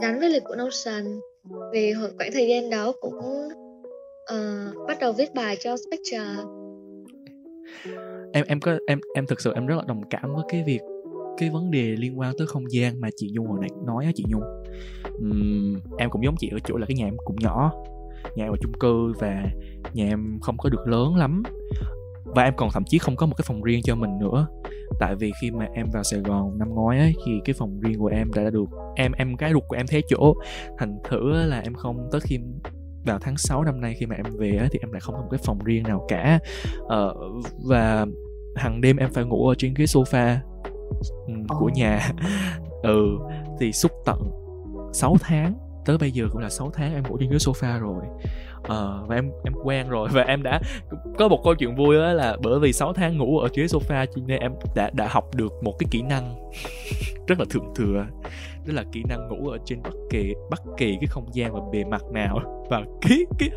gắn 0.01 0.19
với 0.19 0.29
lịch 0.29 0.43
của 0.43 0.55
Notion. 0.55 1.19
Vì 1.73 1.91
hồi 1.91 2.09
khoảng 2.17 2.31
thời 2.33 2.47
gian 2.47 2.69
đó 2.69 2.93
cũng 3.01 3.47
uh, 4.33 4.87
bắt 4.87 4.97
đầu 4.99 5.11
viết 5.11 5.33
bài 5.33 5.57
cho 5.59 5.77
Spectre. 5.77 6.25
Em 8.33 8.45
em 8.47 8.59
có 8.59 8.71
em 8.87 8.99
em 9.15 9.27
thực 9.27 9.41
sự 9.41 9.51
em 9.53 9.67
rất 9.67 9.75
là 9.75 9.83
đồng 9.87 10.01
cảm 10.09 10.35
với 10.35 10.43
cái 10.49 10.63
việc 10.65 10.79
cái 11.41 11.49
vấn 11.49 11.71
đề 11.71 11.95
liên 11.95 12.19
quan 12.19 12.33
tới 12.37 12.47
không 12.47 12.71
gian 12.71 13.01
mà 13.01 13.09
chị 13.15 13.31
Nhung 13.33 13.47
hồi 13.47 13.57
nãy 13.61 13.69
nói 13.85 14.05
á 14.05 14.11
chị 14.15 14.25
Nhung. 14.27 14.43
Um, 15.19 15.79
em 15.97 16.09
cũng 16.09 16.23
giống 16.23 16.35
chị 16.39 16.49
ở 16.51 16.57
chỗ 16.63 16.77
là 16.77 16.85
cái 16.85 16.95
nhà 16.95 17.05
em 17.05 17.17
cũng 17.25 17.35
nhỏ 17.39 17.71
nhà 18.35 18.45
em 18.45 18.53
ở 18.53 18.57
chung 18.61 18.71
cư 18.79 19.13
và 19.19 19.43
nhà 19.93 20.05
em 20.05 20.39
không 20.41 20.57
có 20.57 20.69
được 20.69 20.87
lớn 20.87 21.15
lắm. 21.15 21.43
Và 22.25 22.43
em 22.43 22.53
còn 22.57 22.69
thậm 22.73 22.83
chí 22.87 22.97
không 22.97 23.15
có 23.15 23.25
một 23.25 23.33
cái 23.37 23.45
phòng 23.47 23.63
riêng 23.63 23.81
cho 23.83 23.95
mình 23.95 24.17
nữa. 24.19 24.47
Tại 24.99 25.15
vì 25.15 25.31
khi 25.41 25.51
mà 25.51 25.67
em 25.73 25.85
vào 25.93 26.03
Sài 26.03 26.19
Gòn 26.19 26.57
năm 26.57 26.69
ngoái 26.69 26.99
ấy, 26.99 27.13
thì 27.25 27.31
cái 27.45 27.53
phòng 27.53 27.79
riêng 27.79 27.99
của 27.99 28.07
em 28.07 28.31
đã 28.35 28.49
được 28.49 28.65
em 28.95 29.11
em 29.11 29.37
cái 29.37 29.53
ruột 29.53 29.63
của 29.67 29.75
em 29.75 29.85
thế 29.89 30.01
chỗ. 30.07 30.33
Thành 30.77 30.97
thử 31.09 31.31
là 31.31 31.59
em 31.59 31.73
không 31.73 32.09
tới 32.11 32.21
khi 32.21 32.37
vào 33.05 33.19
tháng 33.21 33.37
6 33.37 33.63
năm 33.63 33.81
nay 33.81 33.95
khi 33.99 34.05
mà 34.05 34.15
em 34.15 34.25
về 34.37 34.57
ấy, 34.57 34.67
thì 34.71 34.79
em 34.81 34.91
lại 34.91 34.99
không 34.99 35.15
có 35.15 35.21
một 35.21 35.27
cái 35.31 35.39
phòng 35.43 35.59
riêng 35.63 35.83
nào 35.83 36.05
cả. 36.07 36.39
Ờ, 36.87 37.15
và 37.65 38.05
hàng 38.55 38.81
đêm 38.81 38.97
em 38.97 39.09
phải 39.13 39.25
ngủ 39.25 39.47
ở 39.47 39.55
trên 39.57 39.73
cái 39.75 39.85
sofa 39.85 40.37
của 41.47 41.69
nhà. 41.69 42.11
Ừ 42.83 43.17
thì 43.59 43.71
xúc 43.71 43.91
tận 44.05 44.19
6 44.93 45.15
tháng 45.21 45.53
tới 45.85 45.97
bây 45.97 46.11
giờ 46.11 46.25
cũng 46.31 46.41
là 46.41 46.49
6 46.49 46.71
tháng 46.73 46.93
em 46.93 47.03
ngủ 47.03 47.17
trên 47.19 47.29
ghế 47.29 47.37
sofa 47.37 47.79
rồi 47.79 48.05
uh, 48.61 49.07
và 49.07 49.15
em 49.15 49.31
em 49.43 49.53
quen 49.63 49.89
rồi. 49.89 50.09
Và 50.13 50.21
em 50.21 50.43
đã 50.43 50.59
có 51.17 51.27
một 51.27 51.41
câu 51.43 51.55
chuyện 51.55 51.75
vui 51.75 51.95
đó 51.95 52.13
là 52.13 52.37
bởi 52.43 52.59
vì 52.59 52.73
6 52.73 52.93
tháng 52.93 53.17
ngủ 53.17 53.39
ở 53.39 53.49
ghế 53.55 53.63
sofa 53.63 54.05
cho 54.05 54.21
nên 54.25 54.39
em 54.39 54.51
đã 54.75 54.89
đã 54.93 55.07
học 55.07 55.35
được 55.35 55.53
một 55.63 55.73
cái 55.79 55.87
kỹ 55.91 56.01
năng 56.01 56.35
rất 57.27 57.39
là 57.39 57.45
thượng 57.49 57.73
thừa 57.75 58.05
đó 58.67 58.73
là 58.73 58.83
kỹ 58.91 59.03
năng 59.09 59.27
ngủ 59.27 59.49
ở 59.49 59.57
trên 59.65 59.81
bất 59.83 59.93
kỳ 60.09 60.33
bất 60.49 60.59
kỳ 60.77 60.97
cái 61.01 61.07
không 61.07 61.25
gian 61.33 61.53
và 61.53 61.59
bề 61.71 61.83
mặt 61.83 62.01
nào. 62.11 62.39
Và 62.69 62.81
cái 63.01 63.17
cái 63.39 63.49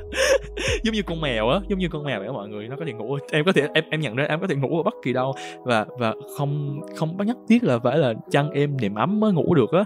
giống 0.83 0.95
như 0.95 1.03
con 1.03 1.21
mèo 1.21 1.49
á 1.49 1.61
giống 1.69 1.79
như 1.79 1.89
con 1.89 2.05
mèo 2.05 2.21
vậy 2.21 2.33
mọi 2.33 2.49
người 2.49 2.69
nó 2.69 2.77
có 2.77 2.85
thể 2.87 2.93
ngủ 2.93 3.19
em 3.33 3.45
có 3.45 3.53
thể 3.53 3.69
em 3.75 3.85
em 3.91 4.01
nhận 4.01 4.17
ra 4.17 4.25
em 4.25 4.41
có 4.41 4.47
thể 4.47 4.55
ngủ 4.55 4.77
ở 4.77 4.83
bất 4.83 4.95
kỳ 5.05 5.13
đâu. 5.13 5.35
Và 5.65 5.87
và 5.99 6.15
không 6.39 6.81
không 6.97 7.17
bắt 7.17 7.27
nhất 7.27 7.37
thiết 7.49 7.65
là 7.65 7.79
phải 7.79 7.99
là 7.99 8.15
chăn 8.31 8.51
em 8.51 8.77
nệm 8.81 8.95
ấm 8.95 9.21
mới 9.21 9.33
ngủ 9.33 9.55
được 9.55 9.73
á. 9.73 9.85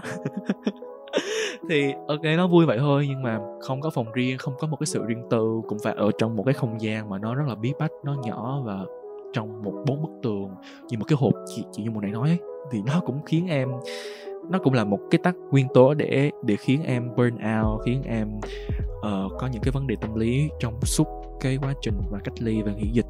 thì 1.69 1.93
ok 2.07 2.23
nó 2.37 2.47
vui 2.47 2.65
vậy 2.65 2.77
thôi 2.77 3.05
nhưng 3.09 3.23
mà 3.23 3.39
không 3.61 3.81
có 3.81 3.89
phòng 3.89 4.11
riêng 4.11 4.37
không 4.37 4.53
có 4.59 4.67
một 4.67 4.77
cái 4.79 4.87
sự 4.87 5.03
riêng 5.05 5.23
tư 5.29 5.61
cũng 5.67 5.77
phải 5.83 5.93
ở 5.97 6.11
trong 6.17 6.35
một 6.35 6.43
cái 6.43 6.53
không 6.53 6.81
gian 6.81 7.09
mà 7.09 7.17
nó 7.17 7.35
rất 7.35 7.43
là 7.47 7.55
bí 7.55 7.73
bách 7.79 7.91
nó 8.03 8.15
nhỏ 8.25 8.61
và 8.65 8.85
trong 9.33 9.63
một 9.63 9.73
bốn 9.87 10.01
bức 10.01 10.11
tường. 10.23 10.49
Như 10.89 10.97
một 10.97 11.05
cái 11.07 11.17
hộp 11.19 11.33
chị 11.55 11.63
chị 11.71 11.83
như 11.83 11.91
một 11.91 12.01
nãy 12.01 12.11
nói 12.11 12.29
ấy, 12.29 12.37
thì 12.71 12.81
nó 12.85 13.01
cũng 13.05 13.25
khiến 13.25 13.47
em 13.47 13.69
nó 14.49 14.59
cũng 14.59 14.73
là 14.73 14.83
một 14.83 14.99
cái 15.11 15.19
tác 15.23 15.35
nguyên 15.51 15.67
tố 15.73 15.93
để 15.93 16.31
để 16.43 16.55
khiến 16.55 16.83
em 16.83 17.15
burn 17.15 17.35
out 17.35 17.81
khiến 17.85 18.01
em 18.05 18.37
uh, 18.99 19.31
có 19.39 19.47
những 19.51 19.61
cái 19.61 19.71
vấn 19.71 19.87
đề 19.87 19.95
tâm 20.01 20.15
lý 20.15 20.49
trong 20.59 20.81
suốt 20.81 21.07
cái 21.39 21.57
quá 21.61 21.73
trình 21.81 22.01
và 22.11 22.19
cách 22.23 22.33
ly 22.41 22.61
và 22.61 22.71
nghỉ 22.71 22.89
dịch. 22.93 23.05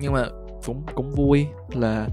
Nhưng 0.00 0.12
mà 0.12 0.26
cũng 0.66 0.82
cũng 0.94 1.10
vui 1.10 1.46
là 1.74 2.08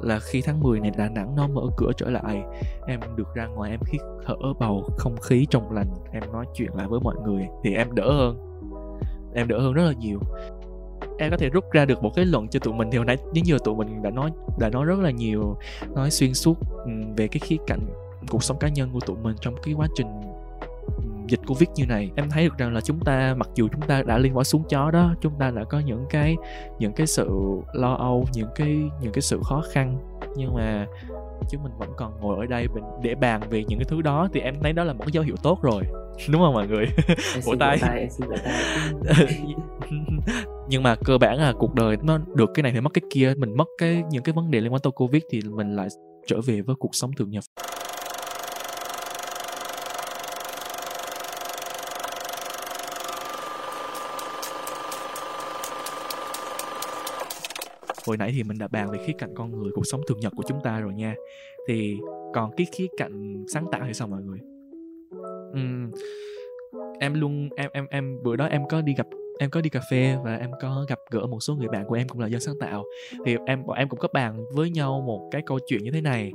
là 0.00 0.18
khi 0.18 0.42
tháng 0.42 0.60
10 0.60 0.80
này 0.80 0.90
Đà 0.96 1.08
Nẵng 1.08 1.36
nó 1.36 1.48
mở 1.48 1.62
cửa 1.76 1.90
trở 1.96 2.10
lại, 2.10 2.42
em 2.86 3.00
được 3.16 3.34
ra 3.34 3.46
ngoài 3.46 3.70
em 3.70 3.80
hít 3.86 4.00
thở 4.26 4.34
bầu 4.58 4.88
không 4.96 5.16
khí 5.16 5.46
trong 5.50 5.72
lành, 5.72 5.90
em 6.12 6.22
nói 6.32 6.46
chuyện 6.54 6.74
lại 6.74 6.86
với 6.88 7.00
mọi 7.00 7.14
người 7.24 7.46
thì 7.64 7.74
em 7.74 7.94
đỡ 7.94 8.12
hơn, 8.12 8.60
em 9.34 9.48
đỡ 9.48 9.60
hơn 9.60 9.72
rất 9.72 9.84
là 9.84 9.92
nhiều. 9.92 10.20
Em 11.18 11.30
có 11.30 11.36
thể 11.36 11.48
rút 11.48 11.64
ra 11.72 11.84
được 11.84 12.02
một 12.02 12.10
cái 12.14 12.24
luận 12.24 12.48
cho 12.48 12.60
tụi 12.60 12.74
mình 12.74 12.88
thì 12.92 12.98
hồi 12.98 13.06
nãy 13.06 13.16
những 13.32 13.46
giờ 13.46 13.58
tụi 13.64 13.74
mình 13.74 14.02
đã 14.02 14.10
nói 14.10 14.30
đã 14.58 14.68
nói 14.68 14.84
rất 14.84 14.98
là 14.98 15.10
nhiều, 15.10 15.56
nói 15.94 16.10
xuyên 16.10 16.34
suốt 16.34 16.54
ừ, 16.84 16.90
về 17.16 17.28
cái 17.28 17.40
khía 17.40 17.56
cạnh 17.66 17.80
cuộc 18.30 18.44
sống 18.44 18.58
cá 18.58 18.68
nhân 18.68 18.90
của 18.92 19.00
tụi 19.00 19.16
mình 19.16 19.36
trong 19.40 19.54
cái 19.62 19.74
quá 19.74 19.86
trình 19.94 20.06
dịch 21.28 21.40
covid 21.46 21.68
như 21.74 21.86
này 21.86 22.10
em 22.16 22.30
thấy 22.30 22.44
được 22.44 22.58
rằng 22.58 22.74
là 22.74 22.80
chúng 22.80 23.00
ta 23.00 23.34
mặc 23.38 23.48
dù 23.54 23.68
chúng 23.72 23.80
ta 23.80 24.02
đã 24.02 24.18
liên 24.18 24.36
quan 24.36 24.44
xuống 24.44 24.62
chó 24.68 24.90
đó 24.90 25.14
chúng 25.20 25.32
ta 25.38 25.50
đã 25.50 25.64
có 25.64 25.80
những 25.80 26.04
cái 26.10 26.36
những 26.78 26.92
cái 26.92 27.06
sự 27.06 27.28
lo 27.72 27.94
âu 27.94 28.24
những 28.34 28.48
cái 28.54 28.76
những 29.02 29.12
cái 29.12 29.22
sự 29.22 29.40
khó 29.44 29.62
khăn. 29.72 29.98
Nhưng 30.36 30.54
mà 30.54 30.86
chúng 31.50 31.62
mình 31.62 31.72
vẫn 31.78 31.88
còn 31.96 32.20
ngồi 32.20 32.38
ở 32.38 32.46
đây 32.46 32.66
để 33.02 33.14
bàn 33.14 33.40
về 33.50 33.64
những 33.68 33.78
cái 33.78 33.86
thứ 33.88 34.02
đó 34.02 34.28
thì 34.32 34.40
em 34.40 34.54
thấy 34.62 34.72
đó 34.72 34.84
là 34.84 34.92
một 34.92 35.04
cái 35.04 35.12
dấu 35.12 35.24
hiệu 35.24 35.36
tốt 35.42 35.62
rồi. 35.62 35.82
Đúng 36.30 36.40
không 36.40 36.54
mọi 36.54 36.68
người? 36.68 36.86
Vỗ 37.44 37.54
tay, 37.60 37.78
tay 37.80 38.08
nhưng 40.68 40.82
mà 40.82 40.96
cơ 41.04 41.18
bản 41.18 41.38
là 41.38 41.52
cuộc 41.58 41.74
đời 41.74 41.96
nó 42.02 42.18
được 42.34 42.50
cái 42.54 42.62
này 42.62 42.72
thì 42.72 42.80
mất 42.80 42.90
cái 42.94 43.02
kia 43.10 43.34
mình 43.36 43.56
mất 43.56 43.68
cái 43.78 44.02
những 44.10 44.22
cái 44.22 44.32
vấn 44.32 44.50
đề 44.50 44.60
liên 44.60 44.72
quan 44.72 44.82
tới 44.82 44.90
covid 44.90 45.22
thì 45.30 45.40
mình 45.50 45.76
lại 45.76 45.88
trở 46.26 46.40
về 46.46 46.60
với 46.60 46.76
cuộc 46.78 46.94
sống 46.94 47.10
thường 47.12 47.30
nhật 47.30 47.44
hồi 58.08 58.16
nãy 58.16 58.32
thì 58.34 58.42
mình 58.42 58.58
đã 58.58 58.68
bàn 58.68 58.90
về 58.90 58.98
khía 59.06 59.12
cạnh 59.18 59.34
con 59.34 59.50
người 59.50 59.70
cuộc 59.74 59.84
sống 59.84 60.00
thường 60.08 60.20
nhật 60.20 60.32
của 60.36 60.42
chúng 60.46 60.58
ta 60.64 60.80
rồi 60.80 60.94
nha. 60.94 61.14
Thì 61.68 61.96
còn 62.34 62.50
cái 62.56 62.66
khía 62.72 62.86
cạnh 62.96 63.44
sáng 63.54 63.66
tạo 63.72 63.80
thì 63.86 63.94
sao 63.94 64.08
mọi 64.08 64.22
người? 64.22 64.38
Uhm, 65.50 65.90
em 67.00 67.14
luôn 67.14 67.48
em 67.56 67.70
em 67.72 67.86
em 67.90 68.18
bữa 68.22 68.36
đó 68.36 68.46
em 68.46 68.62
có 68.68 68.80
đi 68.80 68.94
gặp 68.94 69.06
em 69.38 69.50
có 69.50 69.60
đi 69.60 69.70
cà 69.70 69.80
phê 69.90 70.16
và 70.24 70.36
em 70.36 70.50
có 70.60 70.84
gặp 70.88 70.98
gỡ 71.10 71.26
một 71.26 71.40
số 71.40 71.54
người 71.54 71.68
bạn 71.68 71.84
của 71.86 71.94
em 71.94 72.08
cũng 72.08 72.20
là 72.20 72.26
dân 72.26 72.40
sáng 72.40 72.58
tạo. 72.60 72.84
Thì 73.24 73.36
em 73.46 73.66
bọn 73.66 73.76
em 73.78 73.88
cũng 73.88 73.98
có 73.98 74.08
bàn 74.12 74.44
với 74.54 74.70
nhau 74.70 75.00
một 75.06 75.28
cái 75.30 75.42
câu 75.46 75.58
chuyện 75.66 75.84
như 75.84 75.90
thế 75.90 76.00
này 76.00 76.32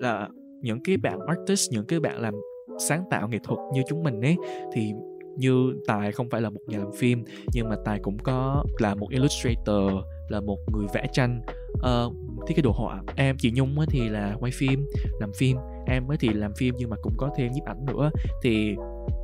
là 0.00 0.28
những 0.62 0.78
cái 0.84 0.96
bạn 0.96 1.18
artist 1.26 1.72
những 1.72 1.86
cái 1.86 2.00
bạn 2.00 2.20
làm 2.20 2.34
sáng 2.78 3.04
tạo 3.10 3.28
nghệ 3.28 3.38
thuật 3.42 3.58
như 3.74 3.82
chúng 3.88 4.02
mình 4.02 4.20
ấy 4.20 4.36
thì 4.72 4.92
như 5.36 5.74
tài 5.86 6.12
không 6.12 6.30
phải 6.30 6.40
là 6.40 6.50
một 6.50 6.60
nhà 6.66 6.78
làm 6.78 6.92
phim 6.98 7.24
nhưng 7.52 7.68
mà 7.68 7.76
tài 7.84 7.98
cũng 8.02 8.18
có 8.18 8.64
là 8.78 8.94
một 8.94 9.10
illustrator 9.10 9.92
là 10.28 10.40
một 10.40 10.58
người 10.72 10.86
vẽ 10.94 11.06
tranh. 11.12 11.42
Uh, 11.74 12.14
thiết 12.46 12.54
kế 12.56 12.62
đồ 12.62 12.72
họa. 12.72 13.02
Em 13.16 13.36
chị 13.38 13.52
nhung 13.54 13.76
thì 13.88 14.08
là 14.08 14.36
quay 14.40 14.52
phim 14.52 14.86
làm 15.20 15.32
phim. 15.32 15.56
Em 15.86 16.06
thì 16.20 16.28
làm 16.28 16.52
phim 16.54 16.74
nhưng 16.78 16.90
mà 16.90 16.96
cũng 17.02 17.14
có 17.16 17.30
thêm 17.36 17.52
nhiếp 17.52 17.64
ảnh 17.64 17.86
nữa. 17.86 18.10
Thì 18.42 18.76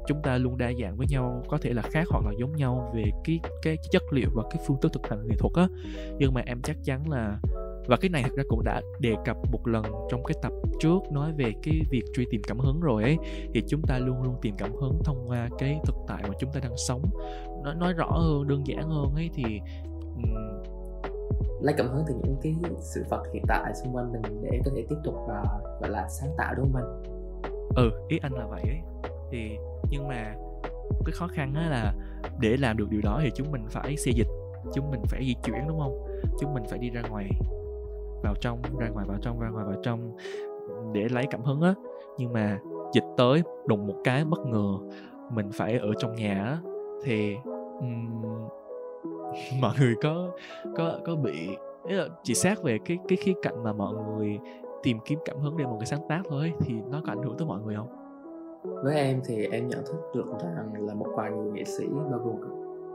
chúng 0.07 0.23
ta 0.23 0.39
luôn 0.39 0.59
đa 0.59 0.73
dạng 0.83 0.97
với 0.97 1.07
nhau 1.11 1.43
có 1.49 1.59
thể 1.59 1.73
là 1.73 1.83
khác 1.83 2.05
hoặc 2.11 2.25
là 2.25 2.33
giống 2.41 2.57
nhau 2.57 2.93
về 2.95 3.05
cái 3.25 3.41
cái 3.63 3.77
chất 3.91 4.03
liệu 4.13 4.29
và 4.35 4.43
cái 4.51 4.63
phương 4.67 4.77
thức 4.83 4.93
thực 4.93 5.11
hành 5.11 5.27
nghệ 5.27 5.35
thuật 5.39 5.53
á. 5.55 5.69
Nhưng 6.19 6.35
mà 6.35 6.43
em 6.47 6.61
chắc 6.63 6.77
chắn 6.85 7.11
là 7.11 7.39
và 7.87 7.97
cái 7.97 8.09
này 8.11 8.23
thật 8.23 8.33
ra 8.37 8.43
cũng 8.49 8.65
đã 8.65 8.81
đề 9.01 9.15
cập 9.25 9.37
một 9.53 9.67
lần 9.67 9.85
trong 10.11 10.25
cái 10.25 10.35
tập 10.43 10.53
trước 10.81 10.99
nói 11.13 11.33
về 11.37 11.53
cái 11.63 11.81
việc 11.91 12.03
truy 12.15 12.27
tìm 12.31 12.41
cảm 12.49 12.59
hứng 12.59 12.81
rồi 12.81 13.03
ấy. 13.03 13.17
Thì 13.55 13.63
chúng 13.69 13.83
ta 13.89 13.99
luôn 13.99 14.23
luôn 14.23 14.35
tìm 14.43 14.55
cảm 14.59 14.73
hứng 14.75 14.99
thông 15.05 15.29
qua 15.29 15.49
cái 15.59 15.81
thực 15.87 15.97
tại 16.09 16.23
mà 16.23 16.35
chúng 16.39 16.53
ta 16.53 16.61
đang 16.61 16.77
sống. 16.77 17.03
Nói 17.65 17.75
nói 17.75 17.93
rõ 17.93 18.11
hơn 18.11 18.49
đơn 18.49 18.67
giản 18.67 18.91
hơn 18.91 19.15
ấy 19.15 19.31
thì 19.35 19.61
lấy 21.63 21.75
cảm 21.79 21.89
hứng 21.89 22.05
từ 22.09 22.15
những 22.15 22.37
cái 22.43 22.55
sự 22.81 23.05
vật 23.09 23.23
hiện 23.35 23.43
tại 23.49 23.73
xung 23.75 23.97
quanh 23.97 24.13
mình 24.13 24.23
để 24.43 24.61
có 24.65 24.71
thể 24.77 24.87
tiếp 24.89 24.97
tục 25.05 25.15
uh, 25.15 25.81
gọi 25.81 25.91
là 25.91 26.09
sáng 26.09 26.31
tạo 26.39 26.55
đúng 26.55 26.73
không 26.73 26.83
anh? 26.83 27.03
Ừ 27.77 27.91
ý 28.09 28.19
anh 28.23 28.33
là 28.33 28.47
vậy 28.47 28.63
ấy. 28.63 28.81
Thì 29.31 29.57
nhưng 29.91 30.09
mà 30.09 30.35
cái 31.05 31.13
khó 31.13 31.29
khăn 31.29 31.55
á 31.55 31.69
là 31.71 31.95
để 32.41 32.57
làm 32.57 32.77
được 32.77 32.91
điều 32.91 33.01
đó 33.01 33.21
thì 33.23 33.31
chúng 33.35 33.53
mình 33.53 33.67
phải 33.71 33.97
xê 33.97 34.13
dịch 34.15 34.29
chúng 34.75 34.91
mình 34.91 35.01
phải 35.07 35.25
di 35.25 35.35
chuyển 35.45 35.69
đúng 35.69 35.79
không? 35.79 36.07
Chúng 36.41 36.55
mình 36.55 36.63
phải 36.71 36.79
đi 36.79 36.91
ra 36.91 37.03
ngoài 37.11 37.31
vào 38.23 38.35
trong 38.41 38.63
ra 38.79 38.89
ngoài 38.89 39.07
vào 39.09 39.19
trong 39.23 39.41
ra 39.41 39.49
ngoài 39.49 39.65
vào 39.65 39.77
trong 39.83 40.17
để 40.93 41.09
lấy 41.09 41.27
cảm 41.31 41.43
hứng 41.43 41.61
á. 41.61 41.75
Nhưng 42.19 42.33
mà 42.33 42.59
dịch 42.93 43.05
tới 43.17 43.43
đùng 43.67 43.87
một 43.87 43.95
cái 44.05 44.25
bất 44.25 44.47
ngờ 44.47 44.79
mình 45.31 45.51
phải 45.53 45.79
ở 45.79 45.89
trong 45.99 46.15
nhà 46.15 46.45
á 46.45 46.59
thì 47.05 47.37
um, 47.81 48.11
mọi 49.61 49.75
người 49.81 49.95
có 50.03 50.31
có 50.77 50.99
có 51.07 51.17
bị 51.17 51.49
ý 51.89 51.95
là 51.95 52.09
chỉ 52.23 52.35
xét 52.35 52.63
về 52.63 52.79
cái 52.85 52.99
cái 53.09 53.17
khía 53.17 53.33
cạnh 53.43 53.63
mà 53.63 53.73
mọi 53.73 53.95
người 53.95 54.39
tìm 54.83 54.99
kiếm 55.05 55.19
cảm 55.25 55.39
hứng 55.39 55.57
để 55.57 55.65
một 55.65 55.77
cái 55.81 55.87
sáng 55.87 56.09
tác 56.09 56.23
thôi 56.29 56.53
thì 56.61 56.75
nó 56.91 57.01
có 57.07 57.13
ảnh 57.13 57.23
hưởng 57.23 57.37
tới 57.39 57.47
mọi 57.47 57.61
người 57.61 57.77
không? 57.77 57.89
Với 58.85 58.97
em 58.97 59.21
thì 59.25 59.47
em 59.47 59.69
nhận 59.69 59.85
thức 59.87 59.97
được 60.15 60.27
rằng 60.57 60.87
là 60.87 60.95
một 60.95 61.07
vài 61.17 61.31
người 61.31 61.53
nghệ 61.53 61.65
sĩ 61.65 61.87
bao 62.11 62.21
gồm 62.25 62.41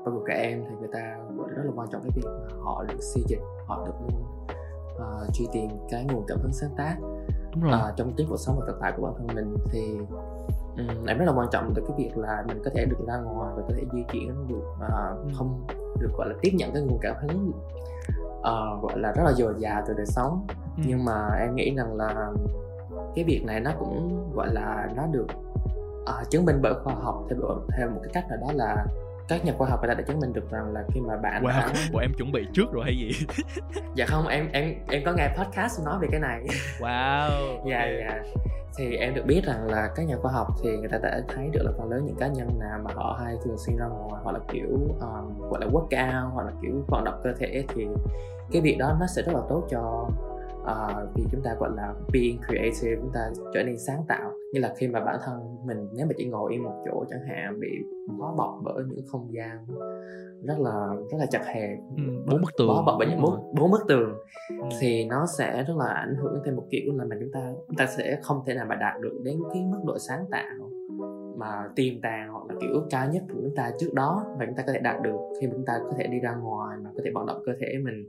bao 0.05 0.13
gồm 0.13 0.23
cả 0.25 0.33
em 0.33 0.63
thì 0.69 0.75
người 0.79 0.89
ta 0.93 1.17
rất 1.55 1.63
là 1.65 1.71
quan 1.75 1.88
trọng 1.91 2.01
cái 2.01 2.11
việc 2.15 2.25
mà 2.25 2.57
họ 2.63 2.83
được 2.88 2.99
xây 2.99 3.23
dịch 3.27 3.41
họ 3.67 3.83
được 3.85 3.93
luôn 4.01 4.35
uh, 4.95 5.34
truy 5.34 5.47
tìm 5.53 5.71
cái 5.89 6.05
nguồn 6.05 6.25
cảm 6.27 6.38
hứng 6.41 6.53
sáng 6.53 6.69
tác 6.77 6.95
Đúng 7.51 7.63
rồi. 7.63 7.73
Uh, 7.89 7.97
trong 7.97 8.13
chính 8.17 8.27
cuộc 8.29 8.38
sống 8.38 8.60
và 8.60 8.65
thực 8.67 8.77
tại 8.81 8.93
của 8.97 9.03
bản 9.03 9.13
thân 9.17 9.27
mình 9.36 9.55
thì 9.71 9.97
um, 10.77 11.05
em 11.05 11.17
rất 11.17 11.25
là 11.25 11.31
quan 11.31 11.47
trọng 11.51 11.73
từ 11.75 11.84
cái 11.88 11.97
việc 11.97 12.17
là 12.17 12.43
mình 12.47 12.62
có 12.65 12.71
thể 12.75 12.86
được 12.86 12.97
ra 13.08 13.17
ngoài 13.17 13.53
và 13.55 13.62
có 13.67 13.73
thể 13.77 13.84
di 13.93 14.03
chuyển 14.12 14.47
được 14.47 14.63
uh, 14.73 15.36
không 15.38 15.67
được 15.99 16.10
gọi 16.17 16.29
là 16.29 16.36
tiếp 16.41 16.51
nhận 16.53 16.73
cái 16.73 16.81
nguồn 16.81 16.99
cảm 17.01 17.15
hứng 17.21 17.51
uh, 18.39 18.84
gọi 18.84 18.99
là 18.99 19.12
rất 19.12 19.23
là 19.25 19.34
dồi 19.34 19.53
dào 19.58 19.84
từ 19.88 19.93
đời 19.93 20.05
sống 20.05 20.47
ừ. 20.77 20.84
nhưng 20.88 21.05
mà 21.05 21.29
em 21.39 21.55
nghĩ 21.55 21.75
rằng 21.75 21.95
là 21.95 22.31
cái 23.15 23.25
việc 23.25 23.43
này 23.45 23.60
nó 23.60 23.71
cũng 23.79 24.25
gọi 24.36 24.53
là 24.53 24.89
nó 24.95 25.08
được 25.08 25.27
uh, 26.01 26.29
chứng 26.29 26.45
minh 26.45 26.60
bởi 26.62 26.73
khoa 26.84 26.93
học 26.93 27.25
theo 27.29 27.39
theo 27.77 27.89
một 27.89 27.99
cái 28.03 28.12
cách 28.13 28.25
nào 28.29 28.38
đó 28.41 28.47
là 28.53 28.86
các 29.27 29.45
nhà 29.45 29.53
khoa 29.57 29.69
học 29.69 29.79
người 29.81 29.88
ta 29.88 29.93
đã 29.93 30.03
chứng 30.07 30.19
minh 30.19 30.33
được 30.33 30.51
rằng 30.51 30.73
là 30.73 30.83
khi 30.93 30.99
mà 31.01 31.17
bạn 31.17 31.43
wow, 31.43 31.47
đã... 31.47 31.73
bộ 31.93 31.99
em 31.99 32.11
chuẩn 32.17 32.31
bị 32.31 32.47
trước 32.53 32.71
rồi 32.71 32.83
hay 32.83 32.97
gì? 32.97 33.25
Dạ 33.95 34.05
không 34.05 34.27
em 34.27 34.49
em 34.51 34.73
em 34.89 35.01
có 35.05 35.13
nghe 35.13 35.29
podcast 35.38 35.85
nói 35.85 35.99
về 36.01 36.07
cái 36.11 36.19
này. 36.19 36.45
Wow 36.79 37.29
dạ 37.69 37.85
dạ. 37.99 38.23
Thì 38.77 38.95
em 38.95 39.13
được 39.13 39.25
biết 39.25 39.41
rằng 39.45 39.67
là 39.67 39.89
các 39.95 40.03
nhà 40.07 40.15
khoa 40.21 40.31
học 40.31 40.47
thì 40.63 40.77
người 40.77 40.89
ta 40.91 40.97
đã 40.97 41.21
thấy 41.27 41.49
được 41.53 41.61
là 41.63 41.71
phần 41.77 41.89
lớn 41.89 42.05
những 42.05 42.15
cá 42.15 42.27
nhân 42.27 42.59
nào 42.59 42.79
mà 42.83 42.91
họ 42.93 43.19
hay 43.23 43.35
thường 43.45 43.57
xuyên 43.57 43.77
ra 43.77 43.85
ngoài 43.85 44.21
hoặc 44.23 44.31
là 44.31 44.39
kiểu 44.51 44.67
um, 44.99 45.49
gọi 45.49 45.61
là 45.61 45.67
workout 45.67 46.29
hoặc 46.29 46.43
là 46.43 46.51
kiểu 46.61 46.83
vận 46.88 47.03
động 47.03 47.21
cơ 47.23 47.33
thể 47.39 47.65
thì 47.75 47.88
cái 48.51 48.61
việc 48.61 48.75
đó 48.79 48.97
nó 48.99 49.07
sẽ 49.07 49.21
rất 49.21 49.33
là 49.33 49.41
tốt 49.49 49.67
cho 49.69 50.09
uh, 50.61 51.15
vì 51.15 51.23
chúng 51.31 51.41
ta 51.41 51.53
gọi 51.59 51.69
là 51.75 51.93
being 52.13 52.38
creative 52.47 52.95
chúng 53.01 53.11
ta 53.13 53.29
trở 53.53 53.63
nên 53.63 53.77
sáng 53.77 54.03
tạo 54.07 54.31
như 54.56 54.62
là 54.62 54.74
khi 54.78 54.88
mà 54.88 55.00
bản 55.00 55.20
thân 55.26 55.58
mình 55.65 55.88
nếu 55.94 56.06
mà 56.06 56.13
chỉ 56.18 56.26
ngồi 56.26 56.54
yên 56.54 56.63
một 56.63 56.84
chỗ 56.86 57.06
chẳng 57.10 57.28
hạn 57.28 57.60
bị 57.60 57.68
bó 58.20 58.34
bọc 58.38 58.60
bởi 58.63 58.84
những 58.88 59.06
không 59.08 59.34
gian 59.34 59.65
rất 60.44 60.60
là 60.60 60.88
rất 61.12 61.18
là 61.20 61.26
chặt 61.26 61.46
hẹp 61.46 61.78
ừ, 61.98 62.04
bốn 62.32 62.41
bức 62.41 62.50
tường 62.58 62.68
bó 62.68 62.84
bọc 62.86 62.96
bởi 63.00 63.08
những 63.08 63.22
bốn, 63.22 63.56
bốn 63.56 63.72
bức 63.72 63.82
tường 63.88 64.18
ừ. 64.50 64.65
thì 64.80 65.06
nó 65.06 65.26
sẽ 65.38 65.63
rất 65.63 65.74
là 65.78 65.86
ảnh 65.86 66.15
hưởng 66.15 66.41
thêm 66.46 66.56
một 66.56 66.63
kiểu 66.70 66.94
là 66.94 67.06
mà 67.06 67.15
chúng 67.20 67.32
ta 67.34 67.54
chúng 67.68 67.76
ta 67.76 67.86
sẽ 67.88 68.20
không 68.22 68.41
thể 68.46 68.54
nào 68.54 68.65
mà 68.70 68.76
đạt 68.76 69.02
được 69.02 69.22
đến 69.24 69.39
cái 69.54 69.63
mức 69.72 69.80
độ 69.86 69.98
sáng 70.00 70.26
tạo 70.32 70.70
mà 71.38 71.70
tiềm 71.76 72.02
tàng 72.02 72.30
hoặc 72.32 72.44
là 72.50 72.56
kiểu 72.62 72.82
cao 72.89 73.10
nhất 73.12 73.24
của 73.28 73.39
chúng 73.41 73.56
ta 73.56 73.72
trước 73.80 73.94
đó 73.94 74.26
và 74.39 74.46
chúng 74.46 74.56
ta 74.56 74.63
có 74.68 74.74
thể 74.74 74.80
đạt 74.80 75.02
được 75.02 75.18
khi 75.41 75.48
mà 75.48 75.54
chúng 75.54 75.65
ta 75.65 75.80
có 75.84 75.94
thể 75.98 76.08
đi 76.08 76.20
ra 76.20 76.36
ngoài 76.36 76.78
mà 76.84 76.89
có 76.96 77.02
thể 77.06 77.12
vận 77.13 77.26
động 77.26 77.41
cơ 77.46 77.52
thể 77.60 77.68
mình 77.84 78.08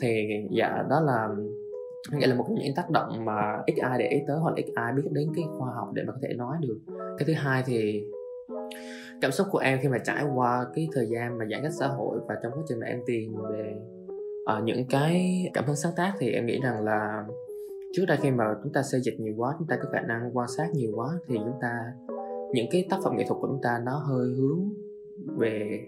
thì 0.00 0.28
dạ 0.50 0.84
đó 0.90 1.00
là 1.00 1.28
nghĩa 2.12 2.26
là 2.26 2.34
một 2.34 2.44
trong 2.48 2.58
những 2.58 2.74
tác 2.74 2.90
động 2.90 3.24
mà 3.24 3.62
ít 3.66 3.74
ai 3.80 3.98
để 3.98 4.08
ý 4.08 4.18
tới 4.26 4.38
hoặc 4.38 4.50
là 4.50 4.56
ít 4.56 4.72
ai 4.74 4.92
biết 4.92 5.02
đến 5.10 5.28
cái 5.36 5.44
khoa 5.58 5.72
học 5.74 5.90
để 5.92 6.02
mà 6.06 6.12
có 6.12 6.18
thể 6.22 6.34
nói 6.34 6.56
được. 6.60 6.78
Cái 7.18 7.26
thứ 7.26 7.32
hai 7.32 7.62
thì 7.66 8.04
cảm 9.20 9.32
xúc 9.32 9.46
của 9.50 9.58
em 9.58 9.78
khi 9.82 9.88
mà 9.88 9.98
trải 9.98 10.24
qua 10.34 10.66
cái 10.74 10.88
thời 10.92 11.06
gian 11.06 11.38
mà 11.38 11.44
giãn 11.50 11.62
cách 11.62 11.72
xã 11.78 11.86
hội 11.86 12.18
và 12.28 12.34
trong 12.42 12.52
quá 12.52 12.62
trình 12.68 12.80
mà 12.80 12.86
em 12.86 13.00
tìm 13.06 13.34
về 13.50 13.74
uh, 14.58 14.64
những 14.64 14.84
cái 14.90 15.44
cảm 15.54 15.64
hứng 15.64 15.76
sáng 15.76 15.92
tác 15.96 16.12
thì 16.18 16.30
em 16.30 16.46
nghĩ 16.46 16.60
rằng 16.62 16.84
là 16.84 17.24
trước 17.92 18.04
đây 18.08 18.18
khi 18.22 18.30
mà 18.30 18.44
chúng 18.62 18.72
ta 18.72 18.82
xây 18.82 19.00
dịch 19.00 19.20
nhiều 19.20 19.34
quá 19.36 19.54
chúng 19.58 19.68
ta 19.68 19.76
có 19.82 19.88
khả 19.92 20.00
năng 20.00 20.36
quan 20.36 20.48
sát 20.48 20.70
nhiều 20.74 20.92
quá 20.94 21.08
thì 21.28 21.36
chúng 21.36 21.58
ta 21.62 21.92
những 22.52 22.66
cái 22.70 22.86
tác 22.90 22.96
phẩm 23.04 23.16
nghệ 23.16 23.24
thuật 23.28 23.40
của 23.40 23.46
chúng 23.46 23.62
ta 23.62 23.80
nó 23.84 23.98
hơi 23.98 24.28
hướng 24.38 24.70
về 25.38 25.80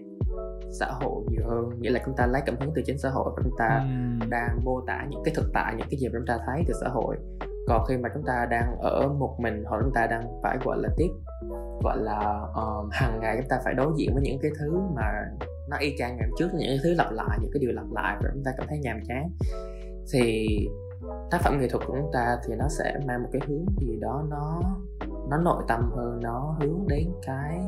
xã 0.79 0.85
hội 0.85 1.23
nhiều 1.29 1.41
hơn 1.47 1.69
nghĩa 1.79 1.89
là 1.89 1.99
chúng 2.05 2.15
ta 2.15 2.27
lấy 2.27 2.41
cảm 2.45 2.55
hứng 2.59 2.71
từ 2.75 2.81
chính 2.85 2.97
xã 2.97 3.09
hội 3.09 3.33
và 3.35 3.41
chúng 3.43 3.55
ta 3.57 3.87
ừ. 4.21 4.25
đang 4.29 4.59
mô 4.63 4.81
tả 4.81 5.05
những 5.09 5.21
cái 5.25 5.33
thực 5.37 5.49
tại 5.53 5.73
những 5.77 5.87
cái 5.89 5.99
gì 5.99 6.07
mà 6.07 6.13
chúng 6.19 6.27
ta 6.27 6.39
thấy 6.45 6.63
từ 6.67 6.73
xã 6.81 6.87
hội 6.89 7.15
còn 7.67 7.85
khi 7.85 7.97
mà 7.97 8.09
chúng 8.13 8.23
ta 8.23 8.47
đang 8.49 8.77
ở 8.79 9.07
một 9.07 9.35
mình 9.39 9.63
hoặc 9.67 9.81
chúng 9.83 9.93
ta 9.93 10.07
đang 10.07 10.23
phải 10.43 10.57
gọi 10.63 10.77
là 10.77 10.89
tiếp 10.97 11.09
gọi 11.83 11.97
là 11.97 12.41
um, 12.55 12.89
hàng 12.91 13.19
ngày 13.19 13.37
chúng 13.39 13.49
ta 13.49 13.59
phải 13.63 13.73
đối 13.73 13.93
diện 13.97 14.13
với 14.13 14.23
những 14.23 14.39
cái 14.41 14.51
thứ 14.59 14.79
mà 14.95 15.03
nó 15.69 15.77
y 15.77 15.95
chang 15.97 16.17
ngày 16.17 16.29
trước 16.37 16.47
những 16.53 16.67
cái 16.67 16.79
thứ 16.83 16.93
lặp 16.93 17.11
lại 17.11 17.37
những 17.41 17.51
cái 17.53 17.59
điều 17.59 17.71
lặp 17.71 17.85
lại 17.91 18.17
và 18.21 18.29
chúng 18.33 18.43
ta 18.43 18.51
cảm 18.57 18.67
thấy 18.67 18.79
nhàm 18.79 18.99
chán 19.07 19.29
thì 20.13 20.47
tác 21.31 21.41
phẩm 21.41 21.57
nghệ 21.59 21.67
thuật 21.69 21.87
của 21.87 21.93
chúng 21.97 22.11
ta 22.13 22.37
thì 22.47 22.55
nó 22.55 22.67
sẽ 22.69 22.99
mang 23.07 23.23
một 23.23 23.29
cái 23.31 23.41
hướng 23.47 23.65
gì 23.79 23.97
đó 24.01 24.23
nó 24.29 24.61
nó 25.29 25.37
nội 25.37 25.63
tâm 25.67 25.91
hơn 25.95 26.19
nó 26.23 26.57
hướng 26.59 26.87
đến 26.87 27.07
cái 27.25 27.59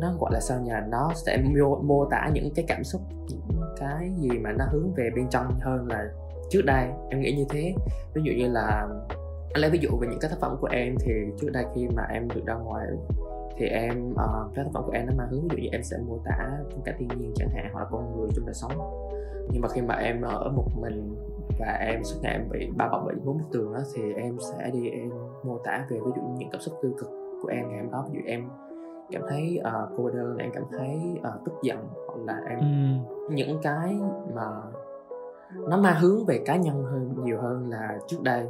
nó 0.00 0.12
gọi 0.20 0.30
là 0.32 0.40
sao 0.40 0.60
nhỉ? 0.60 0.72
Nó 0.88 1.12
sẽ 1.14 1.42
mô, 1.42 1.76
mô 1.82 2.04
tả 2.10 2.30
những 2.32 2.48
cái 2.54 2.64
cảm 2.68 2.84
xúc 2.84 3.00
những 3.28 3.60
cái 3.76 4.10
gì 4.18 4.28
mà 4.38 4.52
nó 4.52 4.64
hướng 4.72 4.94
về 4.94 5.10
bên 5.16 5.28
trong 5.30 5.46
hơn 5.60 5.86
là 5.88 6.08
trước 6.50 6.62
đây. 6.66 6.88
Em 7.10 7.20
nghĩ 7.20 7.32
như 7.36 7.44
thế. 7.50 7.74
Ví 8.14 8.22
dụ 8.24 8.32
như 8.36 8.52
là 8.52 8.88
anh 9.54 9.60
lấy 9.60 9.70
ví 9.70 9.78
dụ 9.78 9.90
về 10.00 10.08
những 10.10 10.18
cái 10.20 10.30
tác 10.30 10.36
phẩm 10.40 10.56
của 10.60 10.68
em 10.72 10.94
thì 11.00 11.12
trước 11.40 11.48
đây 11.52 11.64
khi 11.74 11.88
mà 11.88 12.02
em 12.10 12.28
được 12.34 12.46
ra 12.46 12.54
ngoài 12.54 12.86
thì 13.58 13.66
em 13.66 14.10
uh, 14.10 14.54
cái 14.54 14.64
tác 14.64 14.70
phẩm 14.74 14.82
của 14.86 14.92
em 14.92 15.06
nó 15.06 15.12
mang 15.16 15.28
hướng 15.30 15.40
ví 15.42 15.48
dụ 15.50 15.56
như 15.62 15.68
em 15.72 15.82
sẽ 15.82 15.96
mô 16.06 16.18
tả 16.24 16.50
phong 16.70 16.82
cảnh 16.84 16.94
thiên 16.98 17.08
nhiên 17.08 17.32
chẳng 17.36 17.48
hạn 17.54 17.70
hoặc 17.72 17.80
là 17.80 17.86
con 17.90 18.16
người 18.16 18.28
trong 18.36 18.46
đời 18.46 18.54
sống. 18.54 18.72
Nhưng 19.50 19.62
mà 19.62 19.68
khi 19.68 19.82
mà 19.82 19.94
em 19.94 20.22
ở 20.22 20.50
một 20.56 20.68
mình 20.80 21.14
và 21.58 21.78
em 21.80 22.04
suốt 22.04 22.16
ngày 22.22 22.32
em 22.32 22.48
bị 22.50 22.70
ba 22.76 22.88
bọc 22.88 23.04
bị 23.08 23.14
bốn 23.24 23.38
bức 23.38 23.44
tường 23.52 23.72
đó 23.72 23.80
thì 23.94 24.02
em 24.12 24.36
sẽ 24.40 24.70
đi 24.70 24.90
em 24.90 25.10
mô 25.44 25.58
tả 25.58 25.86
về 25.90 25.96
ví 26.04 26.10
dụ 26.16 26.22
những 26.38 26.50
cảm 26.52 26.60
xúc 26.60 26.74
tiêu 26.82 26.92
cực 26.98 27.08
của 27.42 27.48
em 27.48 27.68
ngày 27.68 27.80
hôm 27.80 27.90
đó. 27.90 28.06
Ví 28.10 28.18
dụ 28.18 28.24
em 28.26 28.48
cảm 29.10 29.22
thấy 29.28 29.60
uh, 29.60 29.90
cô 29.96 30.10
đơn 30.10 30.36
em 30.36 30.50
cảm 30.54 30.64
thấy 30.78 30.98
uh, 31.18 31.44
tức 31.44 31.52
giận 31.62 31.88
hoặc 32.06 32.18
là 32.24 32.40
em 32.48 32.58
ừ. 32.58 33.34
những 33.34 33.58
cái 33.62 33.96
mà 34.34 34.46
nó 35.68 35.76
mang 35.76 36.00
hướng 36.00 36.24
về 36.26 36.42
cá 36.46 36.56
nhân 36.56 36.84
hơn 36.84 37.14
nhiều 37.24 37.40
hơn 37.40 37.70
là 37.70 37.98
trước 38.08 38.22
đây 38.22 38.48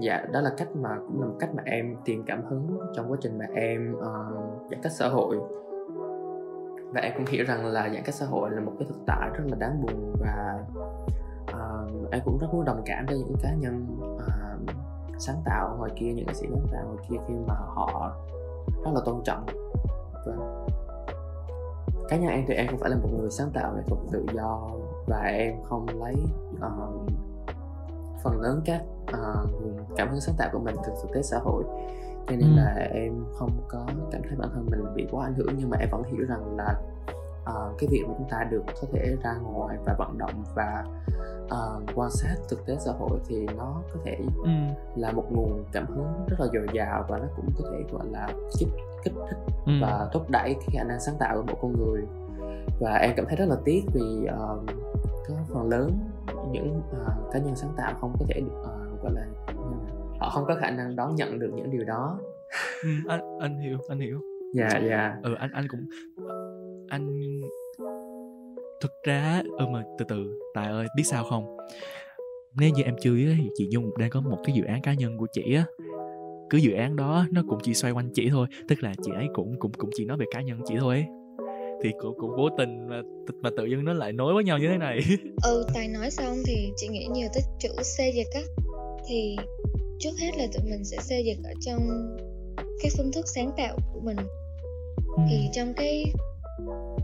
dạ 0.00 0.24
đó 0.32 0.40
là 0.40 0.50
cách 0.56 0.68
mà 0.76 0.96
cũng 0.96 1.20
là 1.20 1.26
một 1.26 1.36
cách 1.40 1.54
mà 1.54 1.62
em 1.66 1.96
tìm 2.04 2.22
cảm 2.26 2.44
hứng 2.44 2.78
trong 2.96 3.12
quá 3.12 3.18
trình 3.20 3.38
mà 3.38 3.44
em 3.54 3.94
uh, 3.98 4.70
giãn 4.70 4.80
cách 4.82 4.92
xã 4.92 5.08
hội 5.08 5.38
và 6.92 7.00
em 7.00 7.12
cũng 7.16 7.26
hiểu 7.26 7.44
rằng 7.48 7.66
là 7.66 7.88
giãn 7.88 8.02
cách 8.04 8.14
xã 8.14 8.26
hội 8.26 8.50
là 8.50 8.60
một 8.60 8.72
cái 8.78 8.88
thực 8.88 8.98
tại 9.06 9.30
rất 9.34 9.44
là 9.46 9.56
đáng 9.58 9.82
buồn 9.82 10.14
và 10.20 10.64
uh, 11.42 12.10
em 12.10 12.20
cũng 12.24 12.38
rất 12.38 12.46
muốn 12.52 12.64
đồng 12.64 12.82
cảm 12.86 13.06
với 13.06 13.18
những 13.18 13.34
cá 13.42 13.54
nhân 13.54 13.86
uh, 14.14 14.74
sáng 15.18 15.36
tạo 15.44 15.76
ngoài 15.78 15.90
kia 15.96 16.12
những 16.12 16.26
nghệ 16.26 16.34
sĩ 16.34 16.46
sáng 16.50 16.66
tạo 16.72 16.84
ngoài 16.86 17.06
kia 17.08 17.16
khi 17.28 17.34
mà 17.46 17.54
họ 17.54 18.12
rất 18.84 18.90
là 18.94 19.00
tôn 19.04 19.22
trọng. 19.24 19.46
Vâng. 20.26 20.66
Cá 22.08 22.16
nhân 22.16 22.30
em 22.30 22.44
thì 22.48 22.54
em 22.54 22.66
không 22.66 22.78
phải 22.78 22.90
là 22.90 22.96
một 22.96 23.08
người 23.18 23.30
sáng 23.30 23.50
tạo 23.54 23.72
nghệ 23.76 23.82
thuật 23.86 24.00
tự 24.12 24.26
do 24.34 24.70
và 25.06 25.20
em 25.20 25.54
không 25.68 25.86
lấy 26.00 26.14
uh, 26.56 27.10
phần 28.22 28.40
lớn 28.40 28.60
các 28.64 28.82
uh, 29.12 29.50
cảm 29.96 30.08
hứng 30.08 30.20
sáng 30.20 30.34
tạo 30.38 30.48
của 30.52 30.58
mình 30.58 30.76
từ 30.86 30.92
thực 31.02 31.12
tế 31.14 31.22
xã 31.22 31.38
hội. 31.38 31.64
Cho 32.26 32.36
nên 32.36 32.40
ừ. 32.40 32.56
là 32.56 32.88
em 32.92 33.24
không 33.38 33.50
có 33.68 33.86
cảm 34.10 34.22
thấy 34.22 34.38
bản 34.38 34.48
thân 34.54 34.66
mình 34.70 34.94
bị 34.94 35.06
quá 35.10 35.26
ảnh 35.26 35.34
hưởng 35.34 35.54
nhưng 35.58 35.70
mà 35.70 35.76
em 35.80 35.88
vẫn 35.92 36.02
hiểu 36.02 36.26
rằng 36.28 36.56
là 36.56 36.80
uh, 37.50 37.78
cái 37.78 37.88
việc 37.90 38.04
mà 38.08 38.14
chúng 38.18 38.28
ta 38.30 38.44
được 38.50 38.62
có 38.66 38.88
thể 38.92 39.16
ra 39.22 39.34
ngoài 39.42 39.76
và 39.86 39.94
vận 39.98 40.18
động 40.18 40.44
và 40.54 40.84
uh, 41.44 41.90
quan 41.94 42.10
sát 42.10 42.34
thực 42.48 42.66
tế 42.66 42.76
xã 42.78 42.92
hội 42.92 43.18
thì 43.28 43.46
nó 43.56 43.82
có 43.94 44.00
thể 44.04 44.16
ừ. 44.44 44.50
là 44.96 45.12
một 45.12 45.24
nguồn 45.30 45.64
cảm 45.72 45.86
hứng 45.86 46.26
rất 46.28 46.40
là 46.40 46.46
dồi 46.46 46.66
dào 46.72 47.04
và 47.08 47.18
nó 47.18 47.24
cũng 47.36 47.50
có 47.58 47.70
thể 47.72 47.78
gọi 47.92 48.06
là 48.10 48.28
kích 48.58 48.68
kích 49.04 49.14
thích 49.28 49.38
ừ. 49.66 49.72
và 49.82 50.08
thúc 50.12 50.30
đẩy 50.30 50.54
cái 50.54 50.68
khả 50.72 50.84
năng 50.84 51.00
sáng 51.00 51.16
tạo 51.18 51.36
của 51.36 51.52
một 51.52 51.58
con 51.62 51.72
người 51.72 52.02
và 52.80 52.94
em 52.94 53.12
cảm 53.16 53.26
thấy 53.26 53.36
rất 53.36 53.48
là 53.48 53.56
tiếc 53.64 53.82
vì 53.94 54.26
uh, 54.26 54.64
có 55.28 55.34
phần 55.48 55.68
lớn 55.68 55.90
những 56.52 56.82
uh, 56.90 57.32
cá 57.32 57.38
nhân 57.38 57.56
sáng 57.56 57.72
tạo 57.76 57.94
không 58.00 58.16
có 58.18 58.26
thể 58.28 58.40
được 58.40 58.60
uh, 58.60 59.02
gọi 59.02 59.12
là 59.12 59.26
họ 60.18 60.30
không 60.30 60.44
có 60.46 60.56
khả 60.60 60.70
năng 60.70 60.96
đón 60.96 61.14
nhận 61.14 61.38
được 61.38 61.50
những 61.54 61.70
điều 61.70 61.84
đó 61.84 62.18
ừ, 62.82 62.88
anh 63.08 63.38
anh 63.40 63.60
hiểu 63.60 63.78
anh 63.88 64.00
hiểu 64.00 64.20
dạ 64.54 64.68
yeah, 64.68 64.82
dạ 64.82 64.96
yeah. 64.96 65.22
ừ 65.22 65.34
anh 65.38 65.50
anh 65.52 65.66
cũng 65.70 65.80
anh 66.94 67.40
thực 68.80 68.92
ra 69.04 69.42
ừ 69.58 69.66
mà 69.66 69.82
từ 69.98 70.04
từ 70.08 70.40
tài 70.54 70.66
ơi 70.66 70.86
biết 70.96 71.02
sao 71.04 71.24
không? 71.24 71.56
Nếu 72.56 72.70
như 72.70 72.82
em 72.82 72.94
chưa 73.02 73.12
biết 73.12 73.34
thì 73.38 73.48
chị 73.54 73.68
nhung 73.70 73.90
đang 73.98 74.10
có 74.10 74.20
một 74.20 74.38
cái 74.44 74.54
dự 74.56 74.64
án 74.64 74.82
cá 74.82 74.94
nhân 74.94 75.18
của 75.18 75.26
chị 75.32 75.54
á. 75.54 75.64
Cứ 76.50 76.58
dự 76.58 76.72
án 76.72 76.96
đó 76.96 77.26
nó 77.30 77.42
cũng 77.48 77.58
chỉ 77.62 77.74
xoay 77.74 77.92
quanh 77.92 78.10
chị 78.14 78.28
thôi 78.30 78.46
tức 78.68 78.82
là 78.82 78.94
chị 79.02 79.12
ấy 79.14 79.26
cũng 79.34 79.54
cũng 79.58 79.72
cũng 79.72 79.90
chỉ 79.94 80.04
nói 80.04 80.16
về 80.16 80.26
cá 80.30 80.40
nhân 80.40 80.60
chị 80.66 80.74
thôi 80.80 80.94
ấy. 80.94 81.04
Thì 81.82 81.90
cũng 82.00 82.18
cũng 82.18 82.30
vô 82.36 82.48
tình 82.58 82.88
mà 82.88 83.02
mà 83.42 83.50
tự 83.56 83.64
dưng 83.64 83.84
nó 83.84 83.92
lại 83.92 84.12
nối 84.12 84.34
với 84.34 84.44
nhau 84.44 84.58
như 84.58 84.68
thế 84.68 84.78
này. 84.78 85.00
Ừ 85.44 85.66
tài 85.74 85.88
nói 85.88 86.10
xong 86.10 86.36
thì 86.46 86.72
chị 86.76 86.88
nghĩ 86.88 87.06
nhiều 87.12 87.28
tới 87.34 87.42
chữ 87.60 87.68
xây 87.82 88.12
dịch 88.14 88.30
á. 88.34 88.42
Thì 89.08 89.36
trước 89.98 90.10
hết 90.20 90.30
là 90.38 90.46
tụi 90.52 90.70
mình 90.70 90.84
sẽ 90.84 90.96
xây 91.00 91.24
dịch 91.24 91.38
ở 91.44 91.52
trong 91.60 91.80
cái 92.82 92.90
phương 92.96 93.12
thức 93.12 93.24
sáng 93.34 93.50
tạo 93.56 93.76
của 93.94 94.00
mình. 94.00 94.16
Thì 95.28 95.48
trong 95.52 95.74
cái 95.76 96.04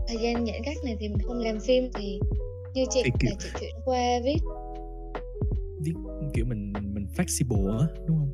thời 0.07 0.17
gian 0.21 0.45
giãn 0.45 0.61
cách 0.63 0.77
này 0.83 0.95
thì 0.99 1.09
mình 1.09 1.27
không 1.27 1.37
làm 1.37 1.59
phim 1.59 1.89
thì 1.93 2.19
như 2.73 2.85
chị 2.89 3.01
thì 3.03 3.11
kiểu... 3.19 3.31
là 3.31 3.37
chị 3.39 3.49
chuyển 3.59 3.75
qua 3.85 4.19
viết. 4.23 4.37
Viết 5.83 5.93
kiểu 6.33 6.45
mình 6.45 6.73
mình 6.93 7.07
flexible 7.17 7.79
á 7.79 7.87
đúng 8.07 8.17
không? 8.17 8.31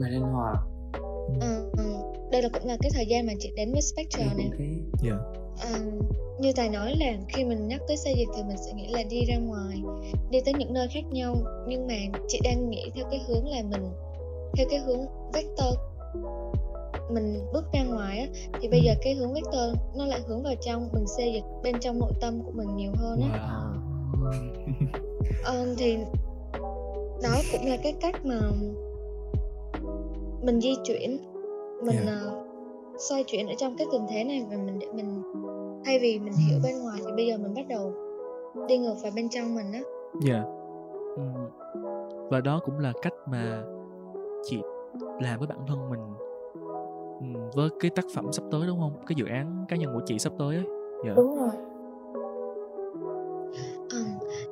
Mà 0.00 0.08
linh 0.08 0.22
hoạt. 0.22 0.56
Ừ, 1.40 1.70
ừ. 1.78 1.84
đây 2.32 2.42
là 2.42 2.48
cũng 2.52 2.66
là 2.66 2.76
cái 2.80 2.90
thời 2.94 3.06
gian 3.06 3.26
mà 3.26 3.32
chị 3.38 3.52
đến 3.56 3.72
với 3.72 3.82
Spectral 3.82 4.28
nè. 4.36 4.44
dạ. 5.02 5.10
Yeah. 5.10 5.20
à, 5.60 5.78
như 6.40 6.52
tài 6.56 6.68
nói 6.68 6.94
là 6.98 7.16
khi 7.28 7.44
mình 7.44 7.68
nhắc 7.68 7.80
tới 7.88 7.96
xây 7.96 8.14
dịch 8.18 8.28
thì 8.36 8.42
mình 8.42 8.56
sẽ 8.66 8.72
nghĩ 8.72 8.88
là 8.90 9.02
đi 9.10 9.24
ra 9.24 9.36
ngoài 9.36 9.82
đi 10.30 10.38
tới 10.44 10.54
những 10.58 10.74
nơi 10.74 10.88
khác 10.90 11.04
nhau. 11.10 11.36
Nhưng 11.68 11.86
mà 11.86 12.18
chị 12.28 12.40
đang 12.44 12.70
nghĩ 12.70 12.90
theo 12.94 13.04
cái 13.10 13.20
hướng 13.28 13.48
là 13.48 13.62
mình 13.62 13.90
theo 14.56 14.66
cái 14.70 14.78
hướng 14.78 15.00
vector 15.32 15.78
mình 17.10 17.40
bước 17.52 17.64
ra 17.72 17.84
ngoài 17.84 18.18
á 18.18 18.26
thì 18.60 18.68
bây 18.68 18.80
giờ 18.80 18.92
cái 19.02 19.14
hướng 19.14 19.34
vector 19.34 19.76
nó 19.96 20.06
lại 20.06 20.20
hướng 20.26 20.42
vào 20.42 20.54
trong 20.60 20.88
mình 20.92 21.06
xây 21.06 21.32
dịch 21.32 21.44
bên 21.62 21.74
trong 21.80 21.98
nội 21.98 22.12
tâm 22.20 22.42
của 22.44 22.52
mình 22.54 22.76
nhiều 22.76 22.92
hơn 22.96 23.20
á 23.32 23.38
wow. 23.38 23.70
ờ, 25.44 25.74
thì 25.78 25.96
đó 27.22 27.34
cũng 27.52 27.66
là 27.66 27.76
cái 27.82 27.94
cách 28.00 28.24
mà 28.24 28.40
mình 30.42 30.60
di 30.60 30.74
chuyển 30.84 31.18
mình 31.82 31.96
yeah. 32.06 32.18
uh, 32.26 32.46
xoay 32.98 33.24
chuyển 33.24 33.48
ở 33.48 33.54
trong 33.58 33.76
cái 33.76 33.86
tình 33.92 34.02
thế 34.08 34.24
này 34.24 34.46
và 34.50 34.56
mình 34.56 34.78
để 34.78 34.86
mình 34.92 35.22
thay 35.84 35.98
vì 35.98 36.18
mình 36.18 36.32
hiểu 36.48 36.58
bên 36.62 36.82
ngoài 36.82 36.98
thì 37.06 37.12
bây 37.16 37.26
giờ 37.26 37.38
mình 37.38 37.54
bắt 37.54 37.68
đầu 37.68 37.92
đi 38.68 38.78
ngược 38.78 38.94
vào 39.02 39.12
bên 39.16 39.28
trong 39.28 39.54
mình 39.54 39.72
á 39.72 39.80
dạ 40.22 40.34
yeah. 40.34 40.46
ừ. 41.16 41.22
và 42.30 42.40
đó 42.40 42.60
cũng 42.64 42.78
là 42.78 42.92
cách 43.02 43.14
mà 43.26 43.62
chị 44.44 44.58
làm 45.20 45.38
với 45.38 45.48
bản 45.48 45.58
thân 45.66 45.90
mình 45.90 46.00
với 47.54 47.68
cái 47.80 47.90
tác 47.90 48.04
phẩm 48.14 48.32
sắp 48.32 48.42
tới 48.50 48.66
đúng 48.66 48.80
không? 48.80 48.92
Cái 49.06 49.14
dự 49.16 49.26
án 49.26 49.64
cá 49.68 49.76
nhân 49.76 49.90
của 49.94 50.00
chị 50.06 50.18
sắp 50.18 50.32
tới 50.38 50.56
ấy 50.56 50.64
dạ. 51.06 51.12
đúng 51.16 51.36
rồi. 51.36 51.50
Ừ, 53.90 54.04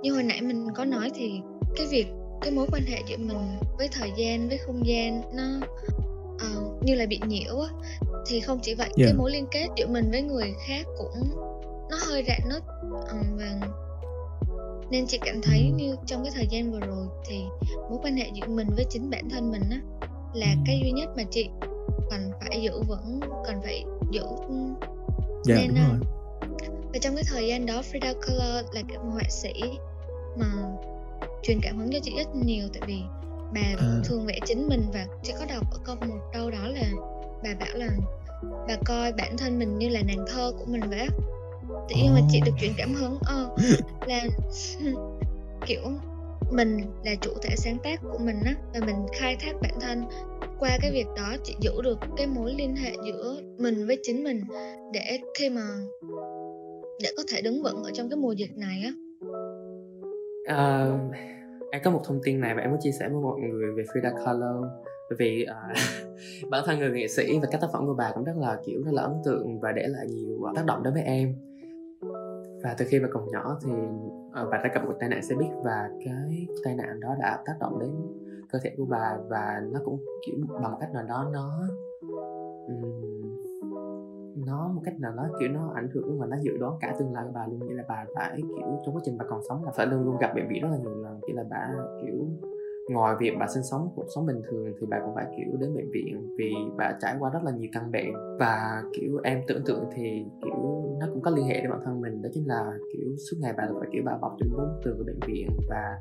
như 0.03 0.13
hồi 0.13 0.23
nãy 0.23 0.41
mình 0.43 0.67
có 0.75 0.85
nói 0.85 1.11
thì 1.15 1.41
cái 1.77 1.87
việc 1.91 2.07
cái 2.41 2.53
mối 2.53 2.67
quan 2.73 2.83
hệ 2.87 3.03
giữa 3.07 3.17
mình 3.17 3.59
với 3.79 3.89
thời 3.93 4.13
gian 4.17 4.49
với 4.49 4.59
không 4.59 4.87
gian 4.87 5.23
nó 5.37 5.67
uh, 6.35 6.83
như 6.83 6.95
là 6.95 7.07
bị 7.07 7.21
nhiễu 7.27 7.61
á 7.61 7.69
thì 8.27 8.41
không 8.41 8.59
chỉ 8.63 8.75
vậy 8.75 8.89
yeah. 8.97 9.09
cái 9.09 9.15
mối 9.19 9.31
liên 9.31 9.47
kết 9.51 9.67
giữa 9.77 9.87
mình 9.87 10.09
với 10.11 10.23
người 10.23 10.55
khác 10.67 10.87
cũng 10.99 11.31
nó 11.91 11.97
hơi 12.07 12.25
rạn 12.29 12.41
nứt. 12.49 12.63
Um, 12.91 13.37
và 13.39 13.69
nên 14.91 15.07
chị 15.07 15.19
cảm 15.25 15.41
thấy 15.43 15.71
như 15.77 15.97
trong 16.07 16.23
cái 16.23 16.33
thời 16.35 16.47
gian 16.51 16.73
vừa 16.73 16.81
rồi 16.81 17.07
thì 17.27 17.45
mối 17.91 17.99
quan 18.03 18.17
hệ 18.17 18.31
giữa 18.35 18.47
mình 18.49 18.69
với 18.77 18.85
chính 18.91 19.11
bản 19.11 19.29
thân 19.31 19.51
mình 19.51 19.63
á 19.71 19.81
là 20.35 20.55
cái 20.67 20.81
duy 20.83 20.91
nhất 20.91 21.09
mà 21.17 21.23
chị 21.31 21.51
cần 22.11 22.31
phải 22.41 22.61
giữ 22.63 22.83
vững 22.83 23.21
cần 23.47 23.61
phải 23.63 23.85
giữ 24.11 24.23
dạ, 25.45 25.55
nên 25.55 25.69
đúng 25.69 25.85
rồi. 25.89 25.99
và 26.93 26.99
trong 27.01 27.15
cái 27.15 27.25
thời 27.27 27.49
gian 27.49 27.67
đó 27.67 27.83
Frida 27.93 28.15
Kahlo 28.21 28.63
là 28.73 28.83
cái 28.89 28.97
họa 28.97 29.23
sĩ 29.29 29.53
mà 30.37 30.47
truyền 31.43 31.59
cảm 31.63 31.79
hứng 31.79 31.93
cho 31.93 31.99
chị 32.03 32.15
rất 32.19 32.35
nhiều 32.35 32.69
tại 32.73 32.83
vì 32.87 33.03
bà 33.55 33.61
à. 33.79 34.01
thường 34.05 34.27
vẽ 34.27 34.39
chính 34.47 34.69
mình 34.69 34.83
và 34.93 35.07
chị 35.23 35.33
có 35.39 35.45
đọc 35.45 35.73
ở 35.73 35.79
câu 35.85 35.97
một 35.97 36.31
câu 36.33 36.51
đó 36.51 36.69
là 36.69 36.91
bà 37.43 37.55
bảo 37.61 37.75
là 37.75 37.89
bà 38.69 38.77
coi 38.85 39.13
bản 39.13 39.37
thân 39.37 39.59
mình 39.59 39.79
như 39.79 39.89
là 39.89 40.03
nàng 40.03 40.25
thơ 40.33 40.53
của 40.59 40.65
mình 40.67 40.81
vậy 40.91 41.09
tự 41.89 41.97
nhiên 41.97 42.15
mà 42.15 42.21
chị 42.31 42.41
được 42.47 42.53
truyền 42.61 42.73
cảm 42.77 42.95
hứng 42.95 43.19
ờ, 43.25 43.51
là 44.07 44.25
kiểu 45.67 45.83
mình 46.51 46.81
là 47.05 47.15
chủ 47.21 47.31
thể 47.43 47.57
sáng 47.57 47.79
tác 47.79 48.01
của 48.13 48.19
mình 48.19 48.41
á 48.45 48.55
và 48.75 48.87
mình 48.87 49.07
khai 49.19 49.37
thác 49.37 49.53
bản 49.63 49.81
thân 49.81 50.05
qua 50.59 50.79
cái 50.83 50.93
việc 50.93 51.07
đó 51.17 51.37
chị 51.45 51.57
giữ 51.61 51.83
được 51.83 51.99
cái 52.17 52.27
mối 52.27 52.55
liên 52.59 52.77
hệ 52.77 52.93
giữa 53.07 53.41
mình 53.59 53.87
với 53.87 53.99
chính 54.03 54.25
mình 54.25 54.41
để 54.93 55.19
khi 55.39 55.51
mà 55.51 55.63
để 57.03 57.09
có 57.17 57.23
thể 57.33 57.41
đứng 57.43 57.63
vững 57.63 57.83
ở 57.83 57.91
trong 57.95 58.11
cái 58.11 58.17
mùa 58.17 58.33
dịch 58.33 58.57
này 58.57 58.83
á. 58.85 58.93
À, 60.47 60.87
em 61.71 61.83
có 61.85 61.91
một 61.91 62.01
thông 62.05 62.21
tin 62.25 62.41
này 62.41 62.55
và 62.55 62.63
em 62.63 62.71
muốn 62.71 62.81
chia 62.83 62.93
sẻ 62.93 63.09
với 63.09 63.23
mọi 63.23 63.41
người 63.41 63.73
về 63.77 63.83
Frida 63.83 64.25
Kahlo. 64.25 64.63
Bởi 65.11 65.17
vì 65.19 65.47
uh, 65.51 66.51
bản 66.51 66.63
thân 66.67 66.79
người 66.79 66.91
nghệ 66.91 67.09
sĩ 67.09 67.39
và 67.43 67.49
các 67.51 67.61
tác 67.61 67.69
phẩm 67.73 67.87
của 67.87 67.95
bà 67.95 68.13
cũng 68.15 68.25
rất 68.25 68.37
là 68.37 68.59
kiểu 68.67 68.83
rất 68.85 68.93
là 68.95 69.03
ấn 69.03 69.13
tượng 69.25 69.61
và 69.61 69.73
để 69.73 69.87
lại 69.87 70.07
nhiều 70.09 70.43
ờ, 70.43 70.53
tác 70.57 70.67
động 70.67 70.83
đối 70.83 70.93
với 70.93 71.03
em. 71.03 71.35
Và 72.63 72.75
từ 72.79 72.85
khi 72.89 73.01
bà 73.01 73.09
còn 73.13 73.31
nhỏ 73.33 73.59
thì 73.65 73.71
uh, 73.73 74.49
bà 74.51 74.59
đã 74.59 74.71
gặp 74.75 74.85
một 74.87 74.95
tai 75.01 75.09
nạn 75.09 75.23
xe 75.23 75.35
buýt 75.35 75.51
và 75.65 75.89
cái 76.05 76.47
tai 76.65 76.75
nạn 76.75 77.01
đó 77.01 77.17
đã 77.21 77.39
tác 77.47 77.55
động 77.61 77.79
đến 77.81 77.91
cơ 78.53 78.59
thể 78.63 78.75
của 78.77 78.85
bà 78.85 79.19
và 79.29 79.63
nó 79.73 79.81
cũng 79.85 80.05
kiểu 80.27 80.37
bằng 80.63 80.75
cách 80.81 80.91
nào 80.95 81.03
đó 81.09 81.31
nó 81.33 81.53
um, 82.67 83.09
nó 84.47 84.69
một 84.69 84.81
cách 84.85 85.01
nào 85.01 85.13
đó 85.17 85.29
kiểu 85.41 85.49
nó 85.49 85.73
ảnh 85.75 85.89
hưởng 85.95 86.19
và 86.19 86.27
nó 86.27 86.37
dự 86.41 86.57
đoán 86.57 86.75
cả 86.81 86.95
tương 86.99 87.13
lai 87.13 87.25
của 87.25 87.33
bà 87.35 87.47
luôn. 87.47 87.69
Nghĩa 87.69 87.75
là 87.75 87.85
bà 87.89 88.07
phải 88.15 88.37
kiểu 88.37 88.79
trong 88.85 88.95
quá 88.95 89.01
trình 89.05 89.19
bà 89.19 89.25
còn 89.29 89.41
sống 89.49 89.65
là 89.65 89.71
phải 89.71 89.87
luôn 89.87 90.05
luôn 90.05 90.17
gặp 90.21 90.33
bệnh 90.35 90.49
viện 90.49 90.63
rất 90.63 90.69
là 90.71 90.77
nhiều 90.77 91.03
lần. 91.03 91.21
Kiểu 91.27 91.37
là 91.37 91.45
bà 91.51 91.75
kiểu 92.03 92.27
ngoài 92.89 93.17
việc 93.21 93.33
bà 93.41 93.47
sinh 93.47 93.63
sống 93.63 93.89
cuộc 93.97 94.07
sống 94.15 94.27
bình 94.27 94.43
thường 94.51 94.75
thì 94.81 94.87
bà 94.91 95.01
cũng 95.05 95.15
phải 95.15 95.27
kiểu 95.37 95.57
đến 95.61 95.75
bệnh 95.75 95.91
viện 95.91 96.35
vì 96.39 96.53
bà 96.77 96.93
trải 97.01 97.17
qua 97.19 97.31
rất 97.31 97.43
là 97.45 97.53
nhiều 97.53 97.71
căn 97.73 97.93
bệnh. 97.93 98.13
Và 98.41 98.83
kiểu 98.93 99.21
em 99.25 99.43
tưởng 99.47 99.63
tượng 99.67 99.85
thì 99.95 100.25
kiểu 100.45 100.79
nó 101.01 101.07
cũng 101.13 101.23
có 101.23 101.31
liên 101.31 101.47
hệ 101.47 101.55
đến 101.55 101.71
bản 101.71 101.81
thân 101.85 102.01
mình 102.01 102.23
đó 102.23 102.29
chính 102.35 102.49
là 102.49 102.73
kiểu 102.93 103.17
suốt 103.17 103.37
ngày 103.41 103.53
bà 103.57 103.65
phải 103.81 103.89
kiểu 103.93 104.03
bà 104.07 104.13
bọc 104.21 104.37
trên 104.41 104.51
bốn 104.53 104.81
tường 104.85 104.99
của 104.99 105.05
bệnh 105.05 105.21
viện 105.27 105.49
và 105.69 106.01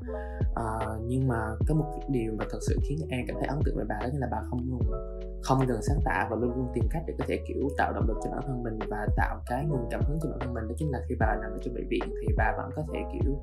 uh, 0.51 1.01
nhưng 1.07 1.27
mà 1.27 1.39
có 1.67 1.75
một 1.75 1.85
cái 1.91 2.09
điều 2.09 2.33
mà 2.37 2.45
thật 2.51 2.59
sự 2.61 2.75
khiến 2.83 2.97
em 3.09 3.25
cảm 3.27 3.37
thấy 3.39 3.47
ấn 3.47 3.59
tượng 3.65 3.77
về 3.77 3.83
bà 3.89 3.95
đó 4.01 4.07
chính 4.11 4.21
là 4.21 4.27
bà 4.31 4.37
không 4.49 4.59
ngừng 4.69 5.26
không 5.47 5.67
ngừng 5.67 5.81
sáng 5.81 5.99
tạo 6.05 6.27
và 6.29 6.35
luôn 6.35 6.55
luôn 6.55 6.67
tìm 6.73 6.83
cách 6.91 7.03
để 7.07 7.13
có 7.19 7.25
thể 7.27 7.39
kiểu 7.47 7.69
tạo 7.77 7.93
động 7.93 8.07
lực 8.07 8.17
cho 8.23 8.31
bản 8.31 8.41
thân 8.47 8.63
mình 8.63 8.79
và 8.89 9.07
tạo 9.17 9.41
cái 9.45 9.65
nguồn 9.65 9.87
cảm 9.91 10.01
hứng 10.07 10.19
cho 10.23 10.29
bản 10.29 10.39
thân 10.39 10.53
mình. 10.53 10.67
Đó 10.67 10.75
chính 10.77 10.91
là 10.91 10.99
khi 11.09 11.15
bà 11.19 11.35
nằm 11.41 11.51
ở 11.51 11.57
trong 11.61 11.73
bệnh 11.73 11.87
viện 11.89 12.03
thì 12.21 12.33
bà 12.37 12.53
vẫn 12.57 12.69
có 12.75 12.83
thể 12.93 12.99
kiểu 13.13 13.39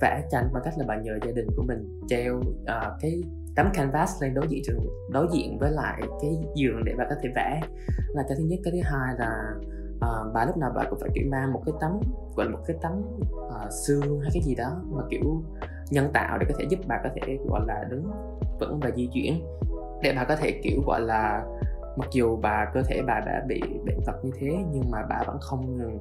vẽ 0.00 0.22
tranh 0.30 0.48
bằng 0.52 0.62
cách 0.64 0.74
là 0.78 0.84
bà 0.88 0.96
nhờ 0.96 1.18
gia 1.26 1.32
đình 1.32 1.46
của 1.56 1.62
mình 1.62 2.00
treo 2.08 2.36
uh, 2.38 2.92
cái 3.00 3.22
tấm 3.56 3.70
canvas 3.74 4.22
lên 4.22 4.34
đối 4.34 4.48
diện 4.48 4.62
đối 5.10 5.28
diện 5.32 5.58
với 5.58 5.70
lại 5.70 6.02
cái 6.22 6.38
giường 6.54 6.84
để 6.84 6.94
bà 6.98 7.04
có 7.08 7.14
thể 7.22 7.28
vẽ. 7.34 7.60
Là 8.08 8.24
cái 8.28 8.36
thứ 8.38 8.44
nhất. 8.44 8.58
Cái 8.64 8.72
thứ 8.72 8.80
hai 8.82 9.14
là 9.18 9.54
uh, 9.96 10.34
bà 10.34 10.44
lúc 10.44 10.56
nào 10.56 10.72
bà 10.76 10.84
cũng 10.90 10.98
phải 11.00 11.10
kiểu 11.14 11.24
mang 11.30 11.52
một 11.52 11.62
cái 11.66 11.74
tấm 11.80 12.00
gọi 12.36 12.46
là 12.46 12.52
một 12.52 12.62
cái 12.66 12.76
tấm 12.82 12.92
uh, 13.46 13.72
xương 13.86 14.20
hay 14.20 14.30
cái 14.34 14.42
gì 14.42 14.54
đó 14.54 14.82
mà 14.90 15.02
kiểu 15.10 15.42
nhân 15.90 16.10
tạo 16.12 16.38
để 16.38 16.46
có 16.48 16.54
thể 16.58 16.64
giúp 16.70 16.80
bà 16.86 17.00
có 17.04 17.10
thể 17.14 17.38
gọi 17.48 17.60
là 17.66 17.84
đứng 17.90 18.10
vững 18.60 18.80
và 18.80 18.90
di 18.96 19.08
chuyển 19.12 19.42
để 20.02 20.12
bà 20.16 20.24
có 20.24 20.36
thể 20.36 20.60
kiểu 20.62 20.82
gọi 20.86 21.00
là 21.00 21.44
mặc 21.96 22.08
dù 22.12 22.36
bà 22.36 22.70
cơ 22.74 22.82
thể 22.82 23.02
bà 23.06 23.20
đã 23.20 23.44
bị 23.48 23.60
bệnh 23.86 24.00
tật 24.06 24.24
như 24.24 24.30
thế 24.40 24.56
nhưng 24.72 24.90
mà 24.90 24.98
bà 25.08 25.22
vẫn 25.26 25.36
không 25.40 25.76
ngừng 25.76 25.98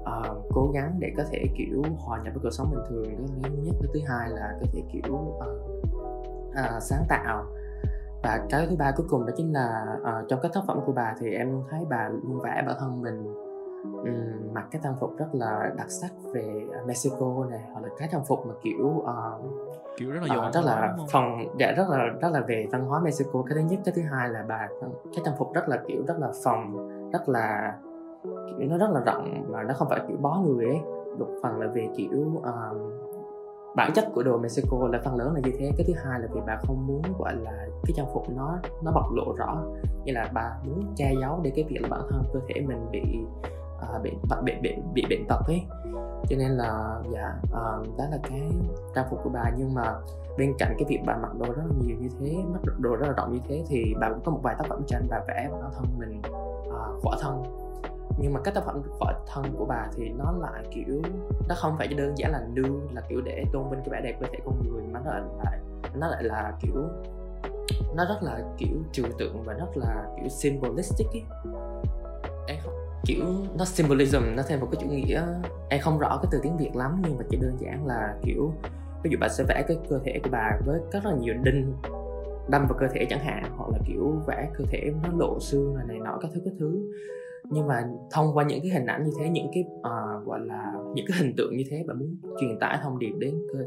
uh, 0.00 0.44
cố 0.54 0.70
gắng 0.74 0.96
để 0.98 1.12
có 1.16 1.22
thể 1.30 1.44
kiểu 1.58 1.82
hòa 1.98 2.18
nhập 2.24 2.34
với 2.34 2.42
cuộc 2.42 2.50
sống 2.50 2.70
bình 2.70 2.84
thường. 2.88 3.26
Cái 3.42 3.50
thứ 3.50 3.62
nhất 3.62 3.74
cái 3.80 3.90
thứ 3.94 4.00
hai 4.08 4.30
là 4.30 4.52
có 4.60 4.66
thể 4.72 4.82
kiểu 4.92 5.14
uh, 5.14 5.44
uh, 6.48 6.82
sáng 6.82 7.04
tạo. 7.08 7.44
Và 8.22 8.46
cái 8.50 8.66
thứ 8.70 8.76
ba 8.76 8.92
cuối 8.96 9.06
cùng 9.10 9.26
đó 9.26 9.32
chính 9.36 9.52
là 9.52 9.96
uh, 10.00 10.28
trong 10.28 10.40
các 10.42 10.52
tác 10.54 10.60
phẩm 10.66 10.80
của 10.86 10.92
bà 10.92 11.14
thì 11.20 11.34
em 11.34 11.62
thấy 11.70 11.80
bà 11.90 12.08
luôn 12.08 12.40
vẽ 12.40 12.62
bản 12.66 12.76
thân 12.80 13.02
mình 13.02 13.34
um, 13.84 14.54
mặc 14.54 14.66
cái 14.70 14.80
trang 14.84 14.94
phục 15.00 15.16
rất 15.18 15.28
là 15.32 15.72
đặc 15.76 15.90
sắc 15.90 16.10
về 16.32 16.66
Mexico 16.86 17.46
này 17.50 17.60
hoặc 17.72 17.80
là 17.80 17.88
cái 17.98 18.08
trang 18.12 18.24
phục 18.24 18.46
mà 18.46 18.54
kiểu 18.62 18.86
uh, 18.86 19.08
kiểu 19.96 20.10
rất 20.10 20.20
là 20.22 20.46
uh, 20.46 20.54
rất 20.54 20.64
là 20.64 20.96
phòng 21.10 21.44
dạ 21.58 21.72
rất 21.76 21.88
là 21.88 21.98
rất 22.20 22.28
là 22.32 22.40
về 22.40 22.66
văn 22.72 22.86
hóa 22.86 23.00
Mexico. 23.00 23.42
Cái 23.42 23.54
thứ 23.54 23.68
nhất 23.70 23.80
cái 23.84 23.94
thứ 23.96 24.02
hai 24.02 24.28
là 24.28 24.44
bà 24.48 24.68
cái 25.14 25.22
trang 25.24 25.34
phục 25.38 25.52
rất 25.54 25.68
là 25.68 25.78
kiểu 25.86 26.02
rất 26.06 26.18
là 26.18 26.28
phòng 26.44 26.88
rất 27.12 27.28
là 27.28 27.78
kiểu 28.58 28.68
nó 28.68 28.78
rất 28.78 28.90
là 28.90 29.00
rộng 29.00 29.44
mà 29.48 29.62
nó 29.62 29.74
không 29.74 29.88
phải 29.88 30.00
kiểu 30.08 30.16
bó 30.16 30.42
người 30.46 30.66
ấy. 30.66 30.80
Một 31.18 31.28
phần 31.42 31.60
là 31.60 31.66
về 31.66 31.88
kiểu 31.96 32.32
uh, 32.36 32.46
bản 33.76 33.92
chất 33.94 34.04
của 34.14 34.22
đồ 34.22 34.38
Mexico 34.38 34.88
là 34.92 35.00
phần 35.04 35.16
lớn 35.16 35.34
là 35.34 35.40
như 35.44 35.52
thế. 35.58 35.70
Cái 35.76 35.86
thứ 35.86 35.94
hai 36.04 36.20
là 36.20 36.28
vì 36.32 36.40
bà 36.46 36.56
không 36.66 36.86
muốn 36.86 37.02
gọi 37.18 37.36
là 37.36 37.66
cái 37.82 37.92
trang 37.96 38.06
phục 38.14 38.30
nó 38.36 38.58
nó 38.82 38.92
bộc 38.94 39.12
lộ 39.12 39.34
rõ. 39.36 39.62
Như 40.04 40.12
là 40.12 40.28
bà 40.34 40.56
muốn 40.64 40.84
che 40.96 41.12
giấu 41.20 41.40
để 41.42 41.52
cái 41.54 41.64
việc 41.68 41.78
là 41.82 41.88
bản 41.90 42.00
thân 42.10 42.22
cơ 42.32 42.40
thể 42.48 42.60
mình 42.60 42.90
bị 42.90 43.02
À, 43.80 43.88
uh, 43.96 44.02
bị, 44.02 44.10
bị, 44.44 44.52
bị, 44.62 44.76
bị 44.94 45.04
bệnh 45.10 45.26
tật 45.28 45.40
ấy. 45.46 45.62
Cho 46.28 46.36
nên 46.36 46.50
là 46.50 47.00
dạ 47.10 47.34
uh, 47.44 47.98
đó 47.98 48.04
là 48.10 48.18
cái 48.22 48.42
trang 48.94 49.06
phục 49.10 49.20
của 49.24 49.30
bà. 49.30 49.44
Nhưng 49.56 49.74
mà 49.74 49.94
bên 50.38 50.54
cạnh 50.58 50.74
cái 50.78 50.86
việc 50.88 51.00
bà 51.06 51.16
mặc 51.16 51.30
đồ 51.38 51.46
rất 51.46 51.62
là 51.66 51.74
nhiều 51.86 51.96
như 52.00 52.08
thế 52.20 52.36
mặc 52.52 52.60
đồ 52.78 52.96
rất 52.96 53.06
là 53.06 53.12
rộng 53.12 53.32
như 53.32 53.40
thế 53.48 53.64
thì 53.68 53.94
bà 54.00 54.08
cũng 54.08 54.20
có 54.24 54.32
một 54.32 54.40
vài 54.42 54.54
tác 54.58 54.64
phẩm 54.68 54.82
tranh 54.86 55.06
bà 55.10 55.20
vẽ 55.28 55.48
bản 55.52 55.70
thân 55.74 55.84
mình 55.98 56.22
uh, 56.68 57.02
khỏa 57.02 57.16
thân. 57.20 57.42
Nhưng 58.18 58.32
mà 58.32 58.40
các 58.44 58.54
tác 58.54 58.64
phẩm 58.64 58.82
khỏa 58.98 59.12
thân 59.26 59.44
của 59.58 59.64
bà 59.64 59.86
thì 59.96 60.08
nó 60.08 60.32
lại 60.40 60.64
kiểu 60.70 61.02
nó 61.48 61.54
không 61.58 61.74
phải 61.78 61.88
đơn 61.88 62.14
giản 62.16 62.32
là 62.32 62.40
nương 62.52 62.94
là 62.94 63.02
kiểu 63.08 63.20
để 63.20 63.44
tôn 63.52 63.70
vinh 63.70 63.80
cái 63.80 63.88
vẻ 63.90 64.00
đẹp 64.04 64.16
cơ 64.20 64.26
thể 64.32 64.38
con 64.44 64.54
người 64.68 64.82
mà 64.82 65.00
nó 65.04 65.10
lại 65.44 65.58
nó 65.94 66.08
lại 66.08 66.22
là 66.22 66.52
kiểu 66.60 66.82
nó 67.94 68.04
rất 68.04 68.22
là 68.22 68.40
kiểu 68.58 68.76
trừu 68.92 69.06
tượng 69.18 69.42
và 69.44 69.52
rất 69.52 69.76
là 69.76 70.06
kiểu 70.16 70.28
symbolistic 70.28 71.06
ấy 71.06 71.24
kiểu 73.06 73.24
nó 73.58 73.64
symbolism 73.64 74.22
nó 74.36 74.42
thêm 74.48 74.60
một 74.60 74.68
cái 74.72 74.80
chủ 74.82 74.88
nghĩa. 74.90 75.22
Em 75.68 75.80
không 75.80 75.98
rõ 75.98 76.18
cái 76.22 76.28
từ 76.32 76.40
tiếng 76.42 76.56
việt 76.56 76.76
lắm 76.76 77.02
nhưng 77.04 77.18
mà 77.18 77.24
chỉ 77.30 77.36
đơn 77.36 77.56
giản 77.58 77.86
là 77.86 78.14
kiểu 78.22 78.52
ví 79.02 79.10
dụ 79.10 79.18
bà 79.20 79.28
sẽ 79.28 79.44
vẽ 79.48 79.64
cái 79.68 79.76
cơ 79.90 80.00
thể 80.04 80.20
của 80.24 80.30
bà 80.32 80.58
với 80.66 80.80
rất 80.92 81.04
là 81.04 81.14
nhiều 81.20 81.34
đinh 81.42 81.72
đâm 82.50 82.66
vào 82.68 82.78
cơ 82.78 82.86
thể 82.92 83.06
chẳng 83.10 83.24
hạn 83.24 83.42
hoặc 83.56 83.70
là 83.72 83.78
kiểu 83.86 84.12
vẽ 84.26 84.50
cơ 84.58 84.64
thể 84.68 84.92
nó 85.02 85.08
lộ 85.18 85.40
xương 85.40 85.74
này 85.74 85.84
này 85.88 85.98
nọ 85.98 86.18
các 86.20 86.30
thứ 86.34 86.40
các 86.44 86.54
thứ. 86.58 86.92
Nhưng 87.50 87.66
mà 87.66 87.84
thông 88.12 88.36
qua 88.36 88.44
những 88.44 88.60
cái 88.62 88.70
hình 88.70 88.86
ảnh 88.86 89.04
như 89.04 89.10
thế 89.18 89.28
những 89.28 89.50
cái 89.54 89.64
uh, 89.78 90.26
gọi 90.26 90.40
là 90.40 90.72
những 90.94 91.06
cái 91.08 91.18
hình 91.18 91.34
tượng 91.36 91.56
như 91.56 91.64
thế 91.70 91.84
bạn 91.86 91.98
muốn 91.98 92.16
truyền 92.40 92.58
tải 92.58 92.78
thông 92.82 92.98
điệp 92.98 93.12
đến 93.18 93.34
cơ 93.52 93.58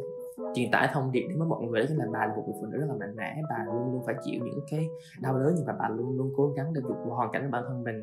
truyền 0.56 0.72
tải 0.72 0.90
thông 0.94 1.12
điệp 1.12 1.26
đến 1.30 1.40
với 1.40 1.48
mọi 1.48 1.64
người 1.64 1.80
đó 1.80 1.86
chính 1.90 1.98
là 1.98 2.06
bà 2.14 2.26
là 2.26 2.36
một 2.36 2.44
người 2.46 2.56
phụ 2.62 2.68
nữ 2.72 2.78
rất 2.78 2.86
là 2.90 2.96
mạnh 3.00 3.16
mẽ. 3.16 3.42
Bà 3.50 3.66
luôn 3.66 3.92
luôn 3.94 4.02
phải 4.06 4.16
chịu 4.26 4.42
những 4.46 4.60
cái 4.72 4.88
đau 5.22 5.40
đớn 5.40 5.54
nhưng 5.58 5.66
mà 5.66 5.74
bà 5.80 5.90
luôn 5.90 6.18
luôn 6.18 6.34
cố 6.38 6.48
gắng 6.48 6.74
để 6.74 6.82
vượt 6.82 6.96
qua 7.06 7.16
hoàn 7.16 7.32
cảnh 7.32 7.42
của 7.44 7.52
bản 7.52 7.64
thân 7.68 7.84
mình 7.84 8.02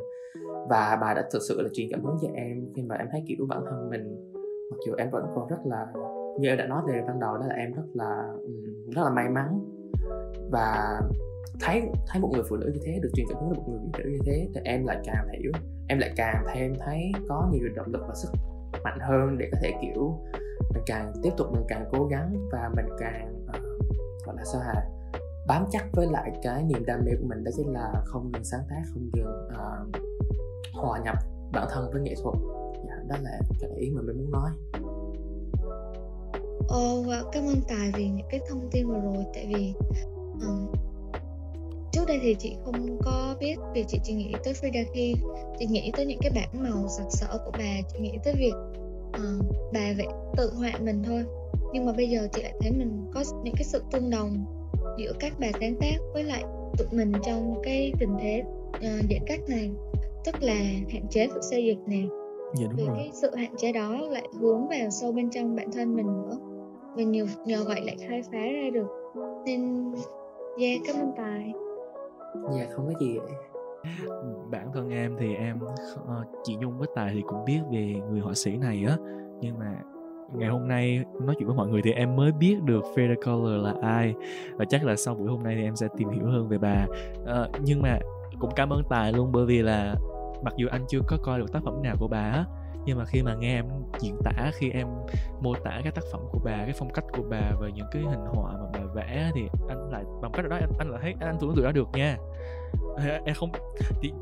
và 0.68 0.98
bà 1.00 1.14
đã 1.14 1.28
thực 1.32 1.42
sự 1.48 1.62
là 1.62 1.68
truyền 1.72 1.88
cảm 1.90 2.04
hứng 2.04 2.16
cho 2.22 2.28
em 2.34 2.72
khi 2.76 2.82
mà 2.82 2.96
em 2.96 3.08
thấy 3.12 3.24
kiểu 3.26 3.46
bản 3.48 3.64
thân 3.70 3.90
mình 3.90 4.30
mặc 4.70 4.76
dù 4.86 4.94
em 4.98 5.10
vẫn 5.10 5.26
còn 5.34 5.48
rất 5.48 5.58
là 5.64 5.86
như 6.38 6.48
em 6.48 6.58
đã 6.58 6.66
nói 6.66 6.82
về 6.88 7.02
ban 7.06 7.20
đầu 7.20 7.36
đó 7.36 7.46
là 7.46 7.54
em 7.54 7.72
rất 7.72 7.82
là 7.94 8.32
rất 8.94 9.02
là 9.02 9.10
may 9.10 9.28
mắn. 9.28 9.60
Và 10.50 11.00
thấy 11.60 11.82
thấy 12.06 12.20
một 12.20 12.30
người 12.32 12.42
phụ 12.48 12.56
nữ 12.56 12.70
như 12.74 12.80
thế 12.84 12.98
được 13.02 13.10
truyền 13.14 13.26
cảm 13.28 13.38
hứng 13.38 13.50
từ 13.50 13.56
một 13.56 13.68
người 13.68 13.78
phụ 13.82 13.90
nữ 13.98 14.10
như 14.10 14.18
thế 14.26 14.48
thì 14.54 14.60
em 14.64 14.86
lại 14.86 14.98
càng 15.04 15.28
hiểu 15.28 15.52
em 15.88 15.98
lại 15.98 16.12
càng 16.16 16.44
thêm 16.54 16.72
thấy 16.78 17.12
có 17.28 17.48
nhiều 17.52 17.68
động 17.76 17.86
lực 17.92 18.02
và 18.08 18.14
sức 18.14 18.28
mạnh 18.84 18.98
hơn 19.00 19.38
để 19.38 19.48
có 19.52 19.58
thể 19.62 19.72
kiểu 19.82 20.20
mình 20.74 20.82
càng 20.86 21.12
tiếp 21.22 21.30
tục 21.36 21.46
mình 21.52 21.64
càng 21.68 21.84
cố 21.92 22.06
gắng 22.06 22.48
và 22.52 22.70
mình 22.76 22.86
càng 22.98 23.44
uh, 23.44 24.26
gọi 24.26 24.36
là 24.36 24.44
sao 24.44 24.60
hả 24.60 24.82
bám 25.46 25.64
chắc 25.70 25.84
với 25.92 26.06
lại 26.10 26.32
cái 26.42 26.64
niềm 26.64 26.84
đam 26.86 27.00
mê 27.04 27.12
của 27.20 27.26
mình 27.26 27.44
đó 27.44 27.50
chính 27.56 27.72
là 27.72 27.92
không 28.04 28.30
ngừng 28.32 28.44
sáng 28.44 28.60
tác 28.70 28.82
không 28.94 29.10
ngừng 29.12 29.48
uh, 29.48 30.09
hòa 30.80 30.98
nhập 31.04 31.16
bản 31.52 31.68
thân 31.70 31.90
với 31.92 32.02
nghệ 32.02 32.14
thuật. 32.22 32.34
Dạ, 32.88 32.94
đó 33.08 33.16
là 33.22 33.40
cái 33.60 33.70
ý 33.76 33.90
mà 33.90 34.02
mình 34.02 34.16
muốn 34.16 34.30
nói. 34.30 34.50
Ồ, 36.68 37.02
và 37.06 37.22
cảm 37.32 37.46
ơn 37.46 37.60
Tài 37.68 37.92
vì 37.94 38.08
những 38.08 38.26
cái 38.30 38.40
thông 38.48 38.68
tin 38.70 38.86
vừa 38.86 39.00
rồi 39.00 39.24
Tại 39.34 39.46
vì 39.54 39.72
um, 40.40 40.66
trước 41.92 42.04
đây 42.08 42.18
thì 42.22 42.34
chị 42.38 42.56
không 42.64 42.98
có 43.04 43.36
biết 43.40 43.56
vì 43.74 43.84
chị 43.88 43.98
chỉ 44.04 44.14
nghĩ 44.14 44.32
tới 44.44 44.54
Frida 44.54 44.84
khi 44.92 45.14
chị 45.58 45.66
nghĩ 45.66 45.92
tới 45.96 46.06
những 46.06 46.18
cái 46.20 46.32
bảng 46.34 46.62
màu 46.62 46.88
sặc 46.88 47.06
sỡ 47.10 47.38
của 47.44 47.50
bà 47.52 47.80
chị 47.92 47.98
nghĩ 48.00 48.18
tới 48.24 48.34
việc 48.38 48.54
uh, 49.08 49.46
bà 49.72 49.92
vẽ 49.98 50.06
tự 50.36 50.52
họa 50.54 50.72
mình 50.80 51.02
thôi. 51.06 51.24
Nhưng 51.72 51.86
mà 51.86 51.92
bây 51.92 52.10
giờ 52.10 52.28
chị 52.32 52.42
lại 52.42 52.54
thấy 52.60 52.70
mình 52.70 53.10
có 53.14 53.24
những 53.44 53.54
cái 53.54 53.64
sự 53.64 53.82
tương 53.90 54.10
đồng 54.10 54.44
giữa 54.98 55.12
các 55.20 55.32
bà 55.38 55.48
sáng 55.60 55.76
tác 55.80 55.96
với 56.12 56.24
lại 56.24 56.44
tụi 56.78 56.88
mình 56.90 57.12
trong 57.26 57.54
cái 57.62 57.92
tình 57.98 58.16
thế 58.20 58.42
uh, 58.76 58.82
giãn 58.82 59.24
cách 59.26 59.40
này 59.48 59.70
tức 60.24 60.34
là 60.40 60.54
hạn 60.92 61.02
chế 61.10 61.28
sự 61.34 61.40
xây 61.40 61.64
dịch 61.64 61.78
nè. 61.86 62.02
Dạ, 62.54 62.66
đúng 62.66 62.76
vì 62.76 62.86
rồi. 62.86 62.96
cái 62.96 63.10
sự 63.12 63.36
hạn 63.36 63.54
chế 63.56 63.72
đó 63.72 63.96
lại 64.10 64.28
hướng 64.40 64.68
vào 64.68 64.90
sâu 64.90 65.12
bên 65.12 65.30
trong 65.30 65.56
bản 65.56 65.72
thân 65.72 65.96
mình 65.96 66.06
nữa. 66.06 66.36
Và 66.96 67.02
nhiều 67.02 67.26
nhờ 67.44 67.64
vậy 67.66 67.80
lại 67.84 67.96
khai 68.08 68.22
phá 68.22 68.38
ra 68.38 68.70
được 68.72 68.88
nên 69.46 69.92
yeah 70.60 70.80
cảm 70.86 70.96
ơn 70.96 71.12
tài. 71.16 71.52
Dạ 72.56 72.66
không 72.70 72.86
có 72.86 73.00
gì 73.00 73.18
vậy 73.18 73.32
bản 74.50 74.70
thân 74.74 74.90
em 74.90 75.16
thì 75.18 75.34
em 75.34 75.58
uh, 75.64 76.26
chị 76.44 76.56
nhung 76.56 76.78
với 76.78 76.88
tài 76.94 77.10
thì 77.14 77.22
cũng 77.26 77.44
biết 77.44 77.60
về 77.72 77.94
người 78.10 78.20
họa 78.20 78.34
sĩ 78.34 78.56
này 78.56 78.84
á. 78.88 78.96
Nhưng 79.40 79.58
mà 79.58 79.82
ngày 80.34 80.48
hôm 80.48 80.68
nay 80.68 81.04
nói 81.22 81.34
chuyện 81.38 81.48
với 81.48 81.56
mọi 81.56 81.68
người 81.68 81.80
thì 81.84 81.92
em 81.92 82.16
mới 82.16 82.32
biết 82.32 82.56
được 82.64 82.84
Frida 82.94 83.14
Kahlo 83.20 83.56
là 83.56 83.74
ai. 83.82 84.14
Và 84.52 84.64
chắc 84.64 84.84
là 84.84 84.96
sau 84.96 85.14
buổi 85.14 85.28
hôm 85.28 85.42
nay 85.42 85.54
thì 85.58 85.62
em 85.62 85.76
sẽ 85.76 85.88
tìm 85.96 86.08
hiểu 86.08 86.24
hơn 86.24 86.48
về 86.48 86.58
bà. 86.58 86.86
Uh, 87.22 87.60
nhưng 87.64 87.82
mà 87.82 87.98
cũng 88.40 88.50
cảm 88.56 88.72
ơn 88.72 88.82
tài 88.90 89.12
luôn 89.12 89.32
bởi 89.32 89.46
vì 89.46 89.62
là 89.62 89.94
mặc 90.42 90.54
dù 90.56 90.68
anh 90.70 90.84
chưa 90.88 91.00
có 91.06 91.16
coi 91.22 91.38
được 91.38 91.52
tác 91.52 91.62
phẩm 91.64 91.82
nào 91.82 91.96
của 91.98 92.08
bà 92.08 92.30
á 92.30 92.44
nhưng 92.84 92.98
mà 92.98 93.04
khi 93.04 93.22
mà 93.22 93.34
nghe 93.34 93.58
em 93.58 93.64
diễn 94.00 94.16
tả 94.24 94.50
khi 94.54 94.70
em 94.70 94.86
mô 95.40 95.54
tả 95.54 95.80
cái 95.82 95.92
tác 95.92 96.04
phẩm 96.12 96.20
của 96.30 96.38
bà 96.44 96.56
cái 96.56 96.72
phong 96.78 96.92
cách 96.92 97.04
của 97.16 97.22
bà 97.30 97.50
và 97.60 97.68
những 97.68 97.86
cái 97.92 98.02
hình 98.02 98.24
họa 98.34 98.52
mà 98.52 98.66
bà 98.72 98.80
vẽ 98.94 99.30
thì 99.34 99.48
anh 99.68 99.90
lại 99.90 100.04
bằng 100.22 100.32
cách 100.32 100.48
đó 100.48 100.56
anh, 100.56 100.72
anh 100.78 100.90
lại 100.90 101.00
thấy 101.02 101.14
anh 101.20 101.36
tưởng 101.40 101.54
tượng 101.56 101.64
ra 101.64 101.72
được 101.72 101.88
nha. 101.92 102.16
Em 103.24 103.34
không 103.34 103.52
thì 104.02 104.12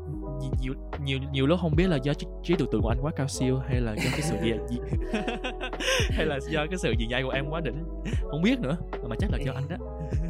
nhiều 0.61 0.73
nhiều 1.03 1.19
nhiều 1.31 1.47
lúc 1.47 1.59
không 1.61 1.75
biết 1.75 1.87
là 1.87 1.97
do 2.03 2.13
trí, 2.13 2.27
trí 2.43 2.55
tưởng 2.55 2.71
tượng 2.71 2.81
của 2.81 2.89
anh 2.89 3.01
quá 3.01 3.11
cao 3.15 3.27
siêu 3.27 3.57
hay 3.57 3.81
là 3.81 3.95
do 3.95 4.09
cái 4.11 4.21
sự 4.21 4.35
gì, 4.41 4.53
gì 4.69 4.79
hay 6.09 6.25
là 6.25 6.39
do 6.49 6.65
cái 6.69 6.77
sự 6.77 6.91
diễn 6.97 7.09
dạy 7.09 7.23
của 7.23 7.29
em 7.29 7.49
quá 7.49 7.61
đỉnh 7.61 7.83
không 8.31 8.41
biết 8.41 8.59
nữa 8.59 8.77
mà 9.07 9.15
chắc 9.19 9.31
là 9.31 9.37
do 9.45 9.53
anh 9.53 9.67
đó. 9.69 9.77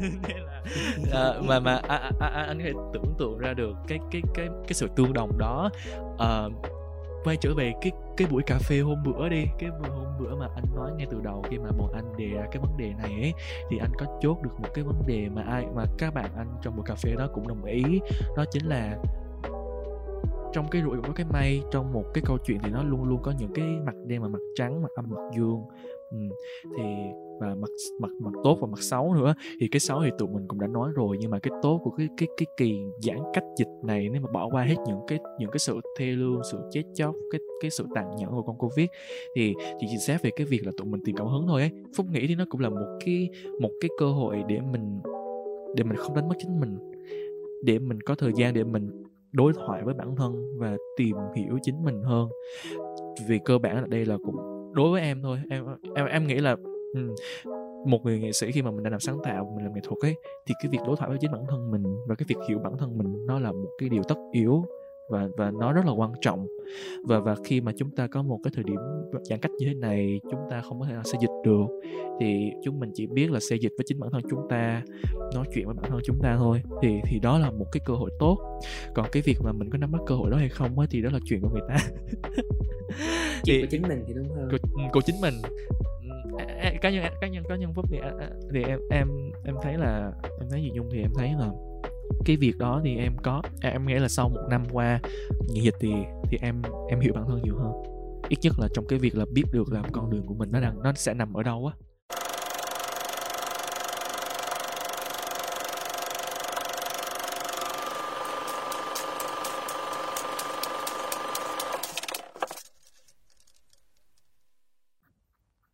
Nên 0.00 0.36
là 1.10 1.30
uh, 1.38 1.44
mà 1.44 1.60
mà 1.60 1.80
à, 1.88 1.96
à, 2.20 2.26
à, 2.26 2.44
anh 2.48 2.58
có 2.58 2.64
thể 2.64 2.72
tưởng 2.92 3.14
tượng 3.18 3.38
ra 3.38 3.54
được 3.54 3.76
cái 3.88 3.98
cái 4.10 4.22
cái 4.34 4.48
cái 4.48 4.74
sự 4.74 4.88
tương 4.96 5.12
đồng 5.12 5.38
đó. 5.38 5.70
Uh, 6.14 6.52
quay 7.24 7.36
trở 7.36 7.54
về 7.54 7.72
cái 7.80 7.92
cái 8.16 8.28
buổi 8.30 8.42
cà 8.46 8.58
phê 8.58 8.80
hôm 8.80 9.02
bữa 9.02 9.28
đi 9.28 9.44
cái 9.58 9.70
hôm 9.70 10.18
bữa 10.20 10.36
mà 10.36 10.48
anh 10.54 10.64
nói 10.76 10.90
ngay 10.96 11.06
từ 11.10 11.20
đầu 11.22 11.44
khi 11.50 11.58
mà 11.58 11.70
bọn 11.78 11.92
anh 11.92 12.16
đề 12.16 12.26
ra 12.26 12.46
cái 12.52 12.62
vấn 12.62 12.76
đề 12.76 12.92
này 12.98 13.10
ấy 13.20 13.32
thì 13.70 13.78
anh 13.78 13.92
có 13.98 14.06
chốt 14.20 14.38
được 14.42 14.50
một 14.58 14.68
cái 14.74 14.84
vấn 14.84 15.02
đề 15.06 15.28
mà 15.28 15.42
ai 15.42 15.66
mà 15.74 15.84
các 15.98 16.14
bạn 16.14 16.30
anh 16.36 16.56
trong 16.62 16.76
buổi 16.76 16.84
cà 16.86 16.94
phê 16.94 17.14
đó 17.18 17.28
cũng 17.34 17.48
đồng 17.48 17.64
ý. 17.64 18.00
Đó 18.36 18.44
chính 18.52 18.66
là 18.66 18.96
trong 20.52 20.68
cái 20.70 20.82
rủi 20.82 20.96
cũng 20.96 21.06
có 21.06 21.12
cái 21.12 21.26
may, 21.32 21.62
trong 21.70 21.92
một 21.92 22.04
cái 22.14 22.24
câu 22.26 22.38
chuyện 22.46 22.58
thì 22.62 22.70
nó 22.70 22.82
luôn 22.82 23.04
luôn 23.04 23.20
có 23.22 23.32
những 23.38 23.50
cái 23.54 23.66
mặt 23.86 23.94
đen 24.06 24.22
và 24.22 24.28
mặt 24.28 24.38
trắng, 24.54 24.82
mặt 24.82 24.88
âm, 24.94 25.04
mặt 25.10 25.30
dương 25.36 25.62
ừ. 26.10 26.18
thì, 26.78 26.84
và 27.40 27.54
mặt 27.54 27.68
mặt 28.00 28.10
mặt 28.20 28.30
tốt 28.44 28.58
và 28.60 28.66
mặt 28.66 28.80
xấu 28.80 29.14
nữa 29.14 29.34
thì 29.60 29.68
cái 29.68 29.80
xấu 29.80 30.02
thì 30.04 30.10
tụi 30.18 30.28
mình 30.28 30.48
cũng 30.48 30.60
đã 30.60 30.66
nói 30.66 30.90
rồi, 30.94 31.16
nhưng 31.20 31.30
mà 31.30 31.38
cái 31.38 31.50
tốt 31.62 31.80
của 31.84 31.90
cái 31.90 32.08
cái 32.16 32.28
cái 32.36 32.46
kỳ 32.56 32.80
giãn 33.02 33.18
cách 33.34 33.44
dịch 33.58 33.68
này, 33.84 34.08
nếu 34.12 34.22
mà 34.22 34.30
bỏ 34.32 34.48
qua 34.48 34.62
hết 34.62 34.76
những 34.86 35.00
cái 35.06 35.18
những 35.38 35.50
cái 35.50 35.58
sự 35.58 35.80
thê 35.98 36.06
lương, 36.06 36.40
sự 36.52 36.58
chết 36.70 36.82
chóc, 36.94 37.14
cái 37.30 37.40
cái 37.62 37.70
sự 37.70 37.86
tàn 37.94 38.16
nhẫn 38.16 38.30
của 38.30 38.42
con 38.42 38.58
covid, 38.58 38.86
thì 39.36 39.54
chỉ 39.80 39.86
chỉ 39.90 39.96
xét 39.98 40.22
về 40.22 40.30
cái 40.36 40.46
việc 40.46 40.66
là 40.66 40.72
tụi 40.76 40.86
mình 40.86 41.00
tìm 41.04 41.16
cảm 41.16 41.26
hứng 41.26 41.46
thôi 41.46 41.60
ấy 41.60 41.70
phúc 41.96 42.06
nghĩ 42.10 42.26
thì 42.26 42.34
nó 42.34 42.44
cũng 42.50 42.60
là 42.60 42.68
một 42.68 42.98
cái 43.04 43.30
một 43.60 43.70
cái 43.80 43.90
cơ 43.98 44.06
hội 44.06 44.42
để 44.48 44.60
mình 44.60 45.00
để 45.76 45.84
mình 45.84 45.96
không 45.96 46.14
đánh 46.14 46.28
mất 46.28 46.34
chính 46.38 46.60
mình, 46.60 46.78
để 47.64 47.78
mình 47.78 48.00
có 48.00 48.14
thời 48.14 48.32
gian 48.36 48.54
để 48.54 48.64
mình 48.64 48.90
đối 49.32 49.52
thoại 49.52 49.82
với 49.84 49.94
bản 49.94 50.16
thân 50.16 50.58
và 50.58 50.76
tìm 50.96 51.16
hiểu 51.36 51.58
chính 51.62 51.84
mình 51.84 52.02
hơn. 52.02 52.28
Vì 53.28 53.38
cơ 53.44 53.58
bản 53.58 53.76
là 53.76 53.86
đây 53.86 54.06
là 54.06 54.16
cũng 54.24 54.36
đối 54.74 54.90
với 54.90 55.00
em 55.00 55.22
thôi. 55.22 55.38
Em 55.50 55.64
em 55.94 56.06
em 56.06 56.26
nghĩ 56.26 56.34
là 56.34 56.56
um, 56.94 57.14
một 57.86 58.04
người 58.04 58.20
nghệ 58.20 58.32
sĩ 58.32 58.52
khi 58.52 58.62
mà 58.62 58.70
mình 58.70 58.82
đang 58.82 58.90
làm 58.92 59.00
sáng 59.00 59.18
tạo 59.22 59.52
mình 59.56 59.64
làm 59.64 59.74
nghệ 59.74 59.80
thuật 59.84 59.98
ấy 60.02 60.14
thì 60.46 60.54
cái 60.62 60.70
việc 60.72 60.78
đối 60.86 60.96
thoại 60.96 61.08
với 61.08 61.18
chính 61.20 61.32
bản 61.32 61.44
thân 61.48 61.70
mình 61.70 61.82
và 62.08 62.14
cái 62.14 62.26
việc 62.28 62.36
hiểu 62.48 62.58
bản 62.58 62.72
thân 62.78 62.98
mình 62.98 63.26
nó 63.26 63.38
là 63.38 63.52
một 63.52 63.70
cái 63.78 63.88
điều 63.88 64.02
tất 64.08 64.16
yếu 64.32 64.64
và 65.10 65.28
và 65.36 65.50
nó 65.50 65.72
rất 65.72 65.86
là 65.86 65.92
quan 65.92 66.12
trọng. 66.20 66.46
Và 67.04 67.20
và 67.20 67.36
khi 67.44 67.60
mà 67.60 67.72
chúng 67.76 67.90
ta 67.90 68.06
có 68.06 68.22
một 68.22 68.38
cái 68.44 68.52
thời 68.54 68.64
điểm 68.64 68.76
giãn 69.22 69.38
cách 69.38 69.50
như 69.58 69.66
thế 69.66 69.74
này 69.74 70.20
chúng 70.30 70.40
ta 70.50 70.60
không 70.60 70.80
có 70.80 70.86
thể 70.86 70.94
xây 71.04 71.18
dịch 71.20 71.30
được 71.44 71.66
thì 72.20 72.50
chúng 72.64 72.80
mình 72.80 72.90
chỉ 72.94 73.06
biết 73.06 73.30
là 73.30 73.40
xây 73.40 73.58
dịch 73.58 73.72
với 73.78 73.84
chính 73.86 74.00
bản 74.00 74.10
thân 74.10 74.22
chúng 74.30 74.48
ta 74.50 74.82
nói 75.34 75.46
chuyện 75.54 75.66
với 75.66 75.74
bản 75.74 75.90
thân 75.90 76.00
chúng 76.04 76.18
ta 76.22 76.36
thôi 76.38 76.62
thì 76.82 77.00
thì 77.04 77.18
đó 77.18 77.38
là 77.38 77.50
một 77.50 77.66
cái 77.72 77.80
cơ 77.86 77.94
hội 77.94 78.10
tốt. 78.18 78.60
Còn 78.94 79.06
cái 79.12 79.22
việc 79.22 79.36
mà 79.44 79.52
mình 79.52 79.70
có 79.70 79.78
nắm 79.78 79.92
bắt 79.92 80.00
cơ 80.06 80.14
hội 80.14 80.30
đó 80.30 80.36
hay 80.36 80.48
không 80.48 80.78
á 80.78 80.86
thì 80.90 81.02
đó 81.02 81.10
là 81.12 81.18
chuyện 81.24 81.40
của 81.40 81.48
người 81.52 81.62
ta. 81.68 81.76
Chuyện 83.44 83.60
của 83.60 83.66
chính 83.70 83.82
mình 83.82 84.04
thì 84.06 84.14
đúng 84.14 84.28
hơn. 84.28 84.48
Của, 84.50 84.58
của 84.92 85.00
chính 85.00 85.20
mình. 85.20 85.34
Cá 86.80 86.90
nhân 86.90 87.04
cá 87.20 87.28
nhân 87.28 87.44
cá 87.48 87.56
nhân 87.56 87.72
phúc 87.74 87.84
thì 87.88 87.98
thì 88.52 88.62
em 88.62 88.80
em 88.90 89.08
em 89.44 89.54
thấy 89.62 89.74
là 89.78 90.12
em 90.40 90.48
thấy 90.50 90.62
gì 90.62 90.70
nhung 90.74 90.88
thì 90.92 91.00
em 91.00 91.10
thấy 91.14 91.30
là 91.38 91.50
cái 92.24 92.36
việc 92.36 92.58
đó 92.58 92.80
thì 92.84 92.96
em 92.96 93.12
có 93.22 93.42
à, 93.60 93.70
em 93.70 93.86
nghĩ 93.86 93.94
là 93.94 94.08
sau 94.08 94.28
một 94.28 94.46
năm 94.50 94.64
qua 94.72 95.00
nghỉ 95.48 95.60
dịch 95.60 95.74
thì 95.80 95.92
thì 96.30 96.38
em 96.40 96.62
em 96.88 97.00
hiểu 97.00 97.12
bản 97.14 97.24
thân 97.28 97.42
nhiều 97.42 97.56
hơn. 97.56 97.72
Ít 98.28 98.38
nhất 98.42 98.52
là 98.58 98.68
trong 98.74 98.86
cái 98.86 98.98
việc 98.98 99.16
là 99.16 99.24
biết 99.32 99.44
được 99.52 99.72
là 99.72 99.82
con 99.92 100.10
đường 100.10 100.26
của 100.26 100.34
mình 100.34 100.48
nó 100.52 100.60
đang 100.60 100.82
nó 100.82 100.92
sẽ 100.92 101.14
nằm 101.14 101.34
ở 101.34 101.42
đâu 101.42 101.66
á. 101.66 101.74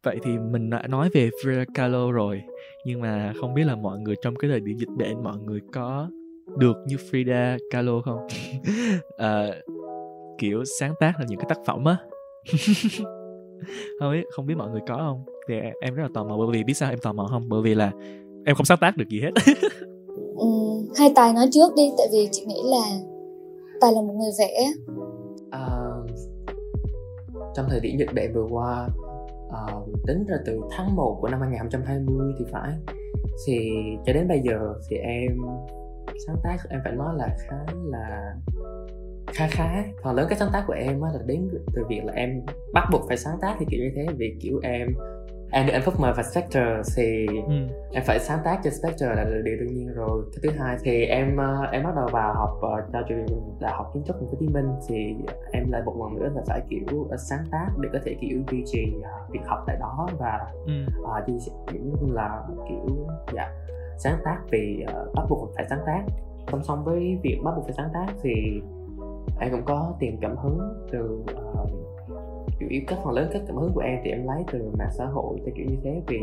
Vậy 0.02 0.18
thì 0.22 0.38
mình 0.38 0.70
đã 0.70 0.87
nói 0.88 1.11
về 1.14 1.30
Frida 1.30 1.64
Kahlo 1.74 2.12
rồi 2.12 2.42
Nhưng 2.85 3.00
mà 3.00 3.32
không 3.40 3.54
biết 3.54 3.64
là 3.64 3.76
mọi 3.76 3.98
người 3.98 4.14
trong 4.22 4.37
cái 4.37 4.50
thời 4.50 4.61
điểm 4.61 4.78
dịch 4.78 4.88
bệnh 4.98 5.22
mọi 5.22 5.37
người 5.38 5.61
có 5.72 6.09
được 6.58 6.76
như 6.86 6.96
Frida 6.96 7.58
Kahlo 7.70 8.00
không? 8.04 8.26
à, 9.16 9.46
kiểu 10.38 10.64
sáng 10.80 10.94
tác 11.00 11.12
là 11.18 11.26
những 11.28 11.38
cái 11.38 11.46
tác 11.48 11.58
phẩm 11.66 11.84
á. 11.84 11.96
Không 14.00 14.12
biết 14.12 14.24
không 14.30 14.46
biết 14.46 14.54
mọi 14.54 14.70
người 14.70 14.80
có 14.88 14.96
không? 14.96 15.24
Thì 15.48 15.54
em 15.80 15.94
rất 15.94 16.02
là 16.02 16.08
tò 16.14 16.24
mò 16.24 16.36
bởi 16.36 16.46
vì 16.52 16.64
biết 16.64 16.74
sao 16.74 16.90
em 16.90 16.98
tò 16.98 17.12
mò 17.12 17.26
không? 17.30 17.48
Bởi 17.48 17.62
vì 17.62 17.74
là 17.74 17.92
em 18.44 18.56
không 18.56 18.64
sáng 18.64 18.78
tác 18.80 18.96
được 18.96 19.08
gì 19.08 19.20
hết. 19.20 19.30
Ừ, 20.36 20.46
hai 20.96 21.12
tài 21.14 21.32
nói 21.32 21.48
trước 21.52 21.74
đi 21.76 21.90
tại 21.98 22.06
vì 22.12 22.28
chị 22.32 22.44
nghĩ 22.46 22.62
là 22.64 22.82
tài 23.80 23.92
là 23.92 24.00
một 24.00 24.14
người 24.14 24.30
vẽ. 24.38 24.72
À, 25.50 25.68
trong 27.54 27.66
thời 27.68 27.80
điểm 27.80 27.96
dịch 27.98 28.14
bệnh 28.14 28.32
vừa 28.34 28.46
qua 28.50 28.88
uh, 29.46 29.88
tính 30.06 30.24
ra 30.28 30.36
từ 30.46 30.60
tháng 30.70 30.96
1 30.96 31.18
của 31.20 31.28
năm 31.28 31.40
2020 31.40 32.32
thì 32.38 32.44
phải. 32.52 32.70
Thì 33.46 33.70
cho 34.06 34.12
đến 34.12 34.28
bây 34.28 34.40
giờ 34.44 34.58
thì 34.90 34.96
em 34.96 35.38
sáng 36.26 36.37
tác 36.44 36.57
em 36.68 36.81
phải 36.85 36.92
nói 36.92 37.14
là 37.16 37.37
khá 37.38 37.57
là 37.85 38.35
khá 39.26 39.46
khá 39.50 39.85
phần 40.05 40.16
lớn 40.16 40.26
các 40.31 40.38
sáng 40.38 40.50
tác 40.52 40.64
của 40.66 40.72
em 40.72 41.02
là 41.02 41.11
đến 41.26 41.48
từ 41.74 41.85
việc 41.88 42.05
là 42.05 42.12
em 42.12 42.42
bắt 42.74 42.88
buộc 42.92 43.09
phải 43.09 43.16
sáng 43.16 43.38
tác 43.42 43.57
thì 43.59 43.66
kiểu 43.70 43.81
như 43.81 43.90
thế 43.96 44.07
vì 44.16 44.37
kiểu 44.40 44.61
em 44.62 44.88
em 45.50 45.66
anh 45.72 45.83
Phúc 45.83 45.94
mời 46.00 46.12
và 46.16 46.22
Spectre 46.22 46.83
thì 46.96 47.26
ừ. 47.26 47.55
em 47.92 48.02
phải 48.07 48.18
sáng 48.20 48.38
tác 48.44 48.61
cho 48.64 48.70
Spectre 48.70 49.07
là 49.07 49.24
điều 49.44 49.57
đương 49.57 49.74
nhiên 49.74 49.94
rồi 49.94 50.24
cái 50.33 50.40
thứ 50.42 50.59
hai 50.59 50.76
thì 50.85 51.05
em 51.05 51.37
ờ, 51.37 51.68
em 51.72 51.85
bắt 51.85 51.92
đầu 51.96 52.09
vào 52.12 52.35
học 52.35 52.50
uh, 52.57 52.92
cho 52.92 53.02
trường 53.09 53.26
đại 53.61 53.72
học 53.76 53.90
kiến 53.94 54.02
trúc 54.07 54.16
thành 54.16 54.26
phố 54.26 54.33
Hồ 54.33 54.37
Chí 54.40 54.48
Minh 54.48 54.66
thì 54.88 55.14
em 55.52 55.72
lại 55.72 55.83
một 55.85 55.96
lần 55.98 56.20
nữa 56.20 56.31
là 56.35 56.42
phải 56.46 56.61
kiểu 56.68 57.00
uh, 57.00 57.11
sáng 57.18 57.44
tác 57.52 57.68
để 57.81 57.88
có 57.92 57.98
thể 58.05 58.16
kiểu 58.20 58.42
duy 58.50 58.62
trì 58.66 58.85
việc 59.31 59.40
học 59.46 59.64
tại 59.66 59.76
đó 59.81 60.09
và 60.18 60.38
ừ. 60.66 60.72
uh, 61.02 61.29
duy 61.29 61.52
kiểu 61.72 61.83
là 62.12 62.42
kiểu 62.68 63.07
dạ 63.35 63.52
sáng 63.98 64.18
tác 64.24 64.38
vì 64.50 64.85
uh, 64.88 65.14
bắt 65.14 65.22
buộc 65.28 65.50
phải 65.56 65.66
sáng 65.70 65.80
tác. 65.87 66.02
Song 66.52 66.62
song 66.62 66.85
với 66.85 67.18
việc 67.22 67.40
bắt 67.44 67.52
buộc 67.56 67.64
phải 67.64 67.74
sáng 67.76 67.88
tác 67.94 68.06
thì 68.22 68.32
em 69.40 69.50
cũng 69.50 69.64
có 69.64 69.94
tìm 69.98 70.16
cảm 70.20 70.37
hứng 70.37 70.59
từ 70.92 71.24
uh, 71.52 71.70
chủ 72.61 72.66
yếu 72.68 72.82
các 72.87 72.98
phần 73.04 73.14
lớn 73.14 73.28
các 73.32 73.42
cảm 73.46 73.56
hứng 73.56 73.72
của 73.74 73.80
em 73.80 74.00
thì 74.04 74.11
em 74.11 74.26
lấy 74.26 74.44
từ 74.52 74.70
mạng 74.78 74.90
xã 74.90 75.04
hội 75.04 75.38
theo 75.44 75.54
kiểu 75.56 75.66
như 75.68 75.76
thế. 75.82 76.02
Vì 76.06 76.20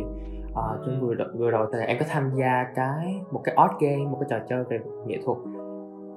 uh, 0.51 0.85
trong 0.85 0.99
vừa 1.01 1.15
vừa 1.37 1.49
rồi 1.49 1.67
thì 1.73 1.79
em 1.79 1.97
có 1.99 2.05
tham 2.09 2.31
gia 2.35 2.67
cái 2.75 3.21
một 3.31 3.41
cái 3.43 3.55
art 3.55 3.71
game 3.79 4.05
một 4.05 4.17
cái 4.19 4.27
trò 4.29 4.45
chơi 4.49 4.63
về 4.63 4.79
nghệ 5.07 5.17
thuật. 5.25 5.37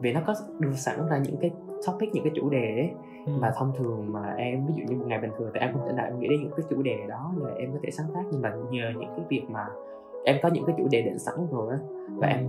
Vì 0.01 0.13
nó 0.13 0.21
có 0.27 0.35
đưa 0.59 0.73
sẵn 0.73 1.09
ra 1.11 1.19
những 1.19 1.37
cái 1.41 1.51
topic 1.87 2.15
những 2.15 2.25
cái 2.25 2.33
chủ 2.37 2.51
đề 2.51 2.75
ấy 2.77 2.91
ừ. 3.27 3.33
mà 3.41 3.53
thông 3.57 3.73
thường 3.79 4.13
mà 4.13 4.35
em 4.39 4.67
ví 4.67 4.75
dụ 4.77 4.85
như 4.89 4.97
một 4.97 5.05
ngày 5.09 5.21
bình 5.21 5.31
thường 5.39 5.51
thì 5.55 5.61
em 5.61 5.73
không 5.73 5.83
thể 5.87 5.93
nào 5.93 6.07
em 6.07 6.19
nghĩ 6.19 6.29
đến 6.29 6.43
những 6.43 6.53
cái 6.57 6.67
chủ 6.71 6.83
đề 6.83 6.97
đó 7.09 7.35
là 7.37 7.55
em 7.55 7.73
có 7.73 7.79
thể 7.83 7.91
sáng 7.91 8.07
tác. 8.15 8.23
Nhưng 8.33 8.43
mà 8.43 8.53
nhờ 8.71 8.93
những 8.99 9.11
cái 9.17 9.25
việc 9.29 9.43
mà 9.49 9.67
em 10.27 10.37
có 10.43 10.49
những 10.49 10.65
cái 10.67 10.75
chủ 10.79 10.89
đề 10.91 11.03
định 11.03 11.19
sẵn 11.19 11.35
rồi 11.51 11.73
á 11.73 11.79
và 12.17 12.29
ừ. 12.29 12.33
em 12.33 12.47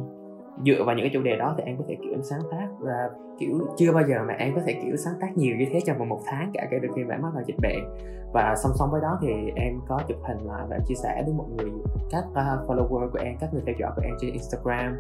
dựa 0.65 0.83
vào 0.83 0.95
những 0.95 1.03
cái 1.03 1.11
chủ 1.13 1.21
đề 1.21 1.35
đó 1.35 1.55
thì 1.57 1.63
em 1.63 1.77
có 1.77 1.83
thể 1.87 1.95
kiểu 2.01 2.11
em 2.11 2.23
sáng 2.23 2.41
tác 2.51 2.67
và 2.79 3.09
kiểu 3.39 3.67
chưa 3.77 3.93
bao 3.93 4.03
giờ 4.07 4.15
mà 4.27 4.33
em 4.33 4.55
có 4.55 4.61
thể 4.65 4.73
kiểu 4.83 4.95
sáng 4.95 5.13
tác 5.21 5.37
nhiều 5.37 5.55
như 5.55 5.65
thế 5.71 5.79
trong 5.85 5.97
vòng 5.97 6.09
một 6.09 6.21
tháng 6.25 6.51
cả 6.53 6.67
kể 6.71 6.77
từ 6.81 6.87
khi 6.95 7.03
mà 7.03 7.15
em 7.15 7.21
bắt 7.21 7.29
đầu 7.33 7.43
dịch 7.47 7.57
bệnh 7.61 7.83
và 8.33 8.55
song 8.63 8.71
song 8.75 8.91
với 8.91 9.01
đó 9.01 9.19
thì 9.21 9.27
em 9.55 9.79
có 9.87 9.99
chụp 10.07 10.17
hình 10.27 10.47
lại 10.47 10.65
và 10.69 10.79
chia 10.87 10.95
sẻ 10.95 11.23
với 11.25 11.33
mọi 11.33 11.47
người 11.57 11.71
các 12.11 12.23
uh, 12.31 12.69
follower 12.69 13.09
của 13.09 13.19
em 13.19 13.35
các 13.39 13.53
người 13.53 13.61
theo 13.65 13.75
dõi 13.79 13.91
của 13.95 14.01
em 14.05 14.15
trên 14.21 14.31
Instagram 14.31 14.95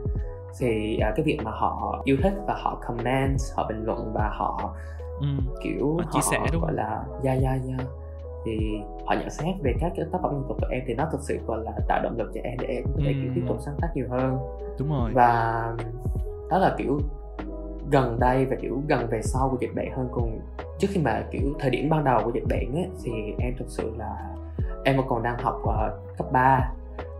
thì 0.59 0.99
uh, 1.09 1.15
cái 1.15 1.25
việc 1.25 1.39
mà 1.43 1.51
họ 1.51 2.01
yêu 2.05 2.17
thích 2.23 2.33
và 2.47 2.55
họ 2.63 2.81
comment 2.87 3.37
họ 3.55 3.65
bình 3.69 3.83
luận 3.85 4.11
và 4.13 4.29
họ 4.33 4.75
ừ. 5.19 5.27
kiểu 5.63 5.97
họ 5.97 6.11
chia 6.11 6.21
sẻ 6.31 6.39
đúng 6.53 6.61
gọi 6.61 6.73
là 6.73 7.03
ya 7.23 7.33
ya 7.33 7.51
ya 7.51 7.85
thì 8.47 8.81
họ 9.05 9.15
nhận 9.19 9.29
xét 9.29 9.55
về 9.63 9.73
các 9.79 9.91
cái 9.95 10.05
tác 10.11 10.19
phẩm 10.21 10.33
nghệ 10.33 10.41
thuật 10.47 10.61
của 10.61 10.67
em 10.71 10.83
thì 10.87 10.93
nó 10.93 11.07
thực 11.11 11.21
sự 11.21 11.39
gọi 11.47 11.63
là 11.63 11.71
tạo 11.87 12.03
động 12.03 12.17
lực 12.17 12.31
cho 12.33 12.41
em 12.43 12.57
để 12.59 12.67
em 12.67 12.83
có 12.83 12.99
thể 13.05 13.11
ừ. 13.11 13.31
tiếp 13.35 13.41
tục 13.47 13.57
sáng 13.59 13.75
tác 13.81 13.87
nhiều 13.95 14.05
hơn 14.09 14.37
đúng 14.79 14.89
rồi 14.89 15.11
và 15.13 15.63
đó 16.49 16.57
là 16.57 16.75
kiểu 16.77 16.99
gần 17.91 18.19
đây 18.19 18.45
và 18.45 18.55
kiểu 18.61 18.81
gần 18.87 19.07
về 19.07 19.21
sau 19.21 19.49
của 19.49 19.57
dịch 19.59 19.75
bệnh 19.75 19.91
hơn 19.91 20.09
cùng 20.11 20.39
trước 20.79 20.87
khi 20.91 21.01
mà 21.01 21.23
kiểu 21.31 21.53
thời 21.59 21.69
điểm 21.69 21.89
ban 21.89 22.03
đầu 22.03 22.21
của 22.23 22.31
dịch 22.33 22.47
bệnh 22.49 22.75
ấy, 22.75 22.89
thì 23.03 23.11
em 23.39 23.53
thực 23.57 23.67
sự 23.67 23.91
là 23.97 24.35
em 24.85 24.97
còn 25.07 25.23
đang 25.23 25.37
học 25.39 25.61
uh, 25.63 26.17
cấp 26.17 26.27
3 26.31 26.71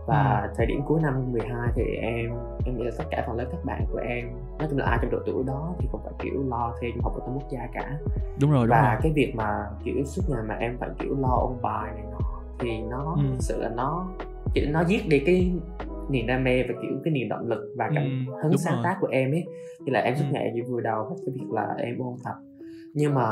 và 0.06 0.40
ừ. 0.42 0.54
thời 0.56 0.66
điểm 0.66 0.80
cuối 0.86 1.00
năm 1.02 1.32
12 1.32 1.68
thì 1.74 1.82
em 2.02 2.30
em 2.66 2.76
nghĩ 2.76 2.84
là 2.84 2.90
tất 2.98 3.04
cả 3.10 3.24
phần 3.26 3.36
lớn 3.36 3.48
các 3.52 3.64
bạn 3.64 3.84
của 3.92 3.98
em 3.98 4.30
nói 4.58 4.68
chung 4.70 4.78
là 4.78 4.84
ai 4.84 4.98
trong 5.02 5.10
độ 5.10 5.18
tuổi 5.26 5.44
đó 5.46 5.74
thì 5.78 5.88
cũng 5.92 6.00
phải 6.04 6.12
kiểu 6.22 6.44
lo 6.48 6.74
thi 6.80 6.88
trung 6.94 7.04
học 7.04 7.12
phổ 7.14 7.20
thông 7.20 7.34
quốc 7.34 7.48
gia 7.50 7.68
cả 7.72 7.98
đúng 8.40 8.50
rồi 8.50 8.66
đúng 8.66 8.70
và 8.70 8.90
rồi. 8.92 9.00
cái 9.02 9.12
việc 9.14 9.32
mà 9.34 9.66
kiểu 9.84 10.04
suốt 10.04 10.22
ngày 10.28 10.42
mà 10.48 10.54
em 10.54 10.76
phải 10.80 10.88
kiểu 10.98 11.16
lo 11.20 11.28
ôn 11.28 11.52
bài 11.62 11.92
này 11.94 12.04
nọ 12.10 12.18
thì 12.60 12.70
nó 12.90 13.14
ừ. 13.16 13.22
thực 13.30 13.40
sự 13.40 13.62
là 13.62 13.68
nó 13.68 14.08
chỉ 14.54 14.66
nó 14.66 14.84
giết 14.84 15.08
đi 15.08 15.18
cái 15.26 15.52
niềm 16.10 16.26
đam 16.26 16.44
mê 16.44 16.62
và 16.62 16.74
kiểu 16.82 17.00
cái 17.04 17.12
niềm 17.12 17.28
động 17.28 17.46
lực 17.46 17.74
và 17.76 17.90
cảm 17.94 18.26
ừ, 18.26 18.34
hứng 18.42 18.58
sáng 18.58 18.74
rồi. 18.74 18.82
tác 18.84 18.96
của 19.00 19.08
em 19.10 19.30
ấy 19.30 19.44
thì 19.86 19.92
là 19.92 20.00
em 20.00 20.16
suốt 20.16 20.24
ừ. 20.28 20.32
ngày 20.32 20.52
vừa 20.68 20.80
đầu 20.80 21.04
hết 21.04 21.16
cái 21.26 21.34
việc 21.34 21.50
là 21.50 21.74
em 21.78 21.98
ôn 21.98 22.14
tập 22.24 22.34
nhưng 22.94 23.14
mà 23.14 23.30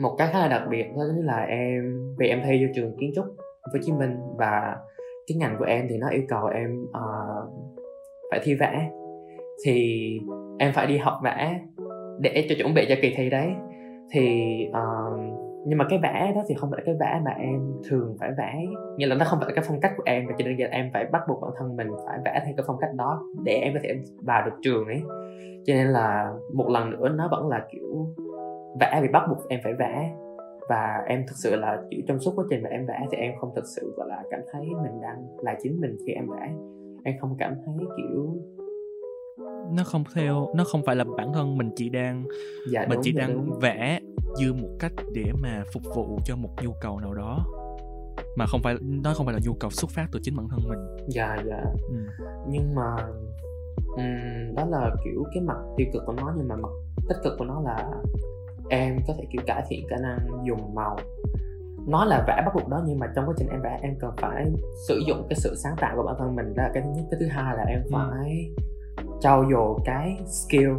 một 0.00 0.14
cái 0.18 0.28
khá 0.32 0.38
là 0.38 0.48
đặc 0.48 0.62
biệt 0.70 0.84
đó 0.96 1.02
chính 1.16 1.26
là 1.26 1.40
em 1.40 2.06
vì 2.18 2.28
em 2.28 2.40
thi 2.44 2.66
vô 2.66 2.72
trường 2.74 2.96
kiến 3.00 3.12
trúc 3.14 3.24
Hồ 3.72 3.78
Chí 3.82 3.92
Minh 3.92 4.16
và 4.36 4.76
cái 5.26 5.36
ngành 5.36 5.56
của 5.58 5.64
em 5.64 5.86
thì 5.90 5.96
nó 5.98 6.08
yêu 6.08 6.22
cầu 6.28 6.46
em 6.46 6.82
uh, 6.82 7.50
phải 8.30 8.40
thi 8.42 8.54
vẽ 8.54 8.90
thì 9.64 10.08
em 10.58 10.72
phải 10.72 10.86
đi 10.86 10.96
học 10.96 11.14
vẽ 11.22 11.60
để 12.20 12.46
cho 12.48 12.54
chuẩn 12.58 12.74
bị 12.74 12.86
cho 12.88 12.94
kỳ 13.02 13.14
thi 13.16 13.30
đấy. 13.30 13.52
Thì 14.10 14.54
uh, 14.68 15.20
nhưng 15.66 15.78
mà 15.78 15.86
cái 15.90 15.98
vẽ 16.02 16.32
đó 16.34 16.42
thì 16.48 16.54
không 16.54 16.70
phải 16.70 16.80
là 16.80 16.84
cái 16.86 16.94
vẽ 17.00 17.20
mà 17.24 17.30
em 17.30 17.60
thường 17.88 18.16
phải 18.20 18.30
vẽ. 18.38 18.64
Như 18.96 19.06
là 19.06 19.14
nó 19.14 19.24
không 19.24 19.38
phải 19.38 19.48
là 19.48 19.54
cái 19.54 19.64
phong 19.68 19.80
cách 19.80 19.92
của 19.96 20.02
em 20.06 20.26
và 20.26 20.34
cho 20.38 20.44
nên 20.44 20.56
là 20.56 20.68
em 20.70 20.90
phải 20.92 21.06
bắt 21.12 21.22
buộc 21.28 21.40
bản 21.42 21.50
thân 21.58 21.76
mình 21.76 21.88
phải 22.06 22.18
vẽ 22.24 22.42
theo 22.44 22.54
cái 22.56 22.64
phong 22.66 22.76
cách 22.80 22.94
đó 22.94 23.22
để 23.44 23.52
em 23.52 23.74
có 23.74 23.80
thể 23.82 23.94
vào 24.22 24.46
được 24.46 24.56
trường 24.62 24.86
ấy. 24.86 25.02
Cho 25.64 25.74
nên 25.74 25.86
là 25.86 26.32
một 26.54 26.68
lần 26.68 26.90
nữa 26.90 27.08
nó 27.08 27.28
vẫn 27.30 27.48
là 27.48 27.66
kiểu 27.72 28.06
vẽ 28.80 29.00
vì 29.02 29.08
bắt 29.08 29.22
buộc 29.28 29.48
em 29.48 29.60
phải 29.64 29.72
vẽ. 29.74 30.12
Và 30.68 31.04
em 31.06 31.24
thực 31.28 31.34
sự 31.42 31.56
là 31.56 31.82
kiểu 31.90 32.00
trong 32.06 32.18
suốt 32.18 32.32
quá 32.36 32.44
trình 32.50 32.62
mà 32.62 32.70
em 32.70 32.86
vẽ 32.86 33.06
thì 33.10 33.18
em 33.18 33.32
không 33.40 33.52
thực 33.56 33.64
sự 33.76 33.94
gọi 33.96 34.08
là 34.08 34.22
cảm 34.30 34.40
thấy 34.52 34.62
mình 34.62 35.00
đang 35.02 35.16
là 35.38 35.54
chính 35.62 35.80
mình 35.80 35.96
khi 36.06 36.12
em 36.12 36.26
vẽ. 36.26 36.52
Em 37.04 37.14
không 37.20 37.36
cảm 37.38 37.54
thấy 37.66 37.74
kiểu 37.96 38.36
nó 39.70 39.84
không 39.84 40.04
theo 40.14 40.52
nó 40.56 40.64
không 40.64 40.82
phải 40.86 40.96
là 40.96 41.04
bản 41.16 41.32
thân 41.32 41.58
mình 41.58 41.70
chỉ 41.76 41.88
đang 41.88 42.24
dạ, 42.70 42.80
mình 42.80 42.90
đúng, 42.90 43.02
chỉ 43.02 43.12
dạ, 43.12 43.20
đang 43.20 43.34
đúng. 43.34 43.60
vẽ 43.60 44.00
như 44.38 44.52
một 44.52 44.68
cách 44.78 44.92
để 45.14 45.32
mà 45.42 45.64
phục 45.72 45.82
vụ 45.94 46.18
cho 46.24 46.36
một 46.36 46.50
nhu 46.62 46.72
cầu 46.80 47.00
nào 47.00 47.14
đó 47.14 47.46
mà 48.36 48.46
không 48.46 48.62
phải 48.62 48.76
nó 48.80 49.14
không 49.14 49.26
phải 49.26 49.34
là 49.34 49.40
nhu 49.44 49.54
cầu 49.60 49.70
xuất 49.70 49.90
phát 49.90 50.06
từ 50.12 50.20
chính 50.22 50.36
bản 50.36 50.48
thân 50.48 50.60
mình 50.68 50.78
dạ 51.08 51.36
dạ 51.46 51.64
ừ. 51.88 51.96
nhưng 52.48 52.74
mà 52.74 52.96
um, 53.78 54.54
đó 54.56 54.64
là 54.70 54.90
kiểu 55.04 55.24
cái 55.34 55.42
mặt 55.42 55.56
tiêu 55.76 55.86
cực 55.92 56.02
của 56.06 56.12
nó 56.12 56.34
nhưng 56.36 56.48
mà 56.48 56.56
mặt 56.56 56.68
tích 57.08 57.16
cực 57.24 57.32
của 57.38 57.44
nó 57.44 57.60
là 57.60 57.90
em 58.70 58.98
có 59.06 59.14
thể 59.18 59.24
kiểu 59.32 59.42
cải 59.46 59.62
thiện 59.68 59.86
khả 59.90 59.96
năng 59.96 60.18
dùng 60.46 60.74
màu 60.74 60.96
nó 61.86 62.04
là 62.04 62.24
vẽ 62.28 62.42
bắt 62.46 62.54
buộc 62.54 62.68
đó 62.68 62.82
nhưng 62.86 62.98
mà 62.98 63.06
trong 63.16 63.26
quá 63.26 63.34
trình 63.38 63.48
em 63.48 63.62
vẽ 63.62 63.78
em 63.82 63.94
cần 64.00 64.10
phải 64.20 64.46
sử 64.88 65.02
dụng 65.06 65.26
cái 65.30 65.38
sự 65.40 65.54
sáng 65.56 65.74
tạo 65.80 65.96
của 65.96 66.02
bản 66.02 66.14
thân 66.18 66.36
mình 66.36 66.54
đó 66.54 66.62
là 66.62 66.70
cái 66.74 66.82
thứ 66.82 66.88
nhất 66.96 67.04
cái 67.10 67.20
thứ 67.20 67.26
hai 67.26 67.56
là 67.56 67.64
em 67.68 67.82
Ừ. 67.82 67.88
trau 69.20 69.44
dồi 69.50 69.74
cái 69.84 70.18
skill. 70.26 70.70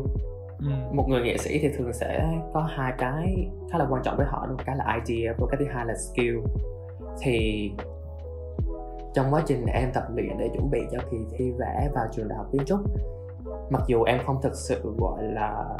Ừ. 0.59 0.67
một 0.91 1.05
người 1.07 1.21
nghệ 1.21 1.37
sĩ 1.37 1.59
thì 1.59 1.69
thường 1.77 1.93
sẽ 1.93 2.39
có 2.53 2.61
hai 2.61 2.93
cái 2.97 3.49
khá 3.71 3.77
là 3.77 3.87
quan 3.89 4.03
trọng 4.03 4.17
với 4.17 4.25
họ 4.25 4.47
một 4.49 4.63
cái 4.65 4.75
là 4.77 4.99
idea 5.05 5.33
và 5.37 5.47
cái 5.51 5.57
thứ 5.59 5.65
hai 5.73 5.85
là 5.85 5.93
skill. 5.95 6.37
Thì 7.21 7.71
trong 9.13 9.25
quá 9.31 9.43
trình 9.45 9.65
em 9.65 9.91
tập 9.93 10.03
luyện 10.15 10.37
để 10.37 10.49
chuẩn 10.53 10.69
bị 10.71 10.81
cho 10.91 10.99
kỳ 11.11 11.17
thi 11.31 11.51
vẽ 11.51 11.89
vào 11.95 12.05
trường 12.11 12.27
đại 12.27 12.37
học 12.37 12.47
kiến 12.51 12.61
trúc 12.65 12.79
mặc 13.69 13.81
dù 13.87 14.03
em 14.03 14.19
không 14.25 14.41
thực 14.41 14.55
sự 14.55 14.93
gọi 14.97 15.23
là 15.23 15.77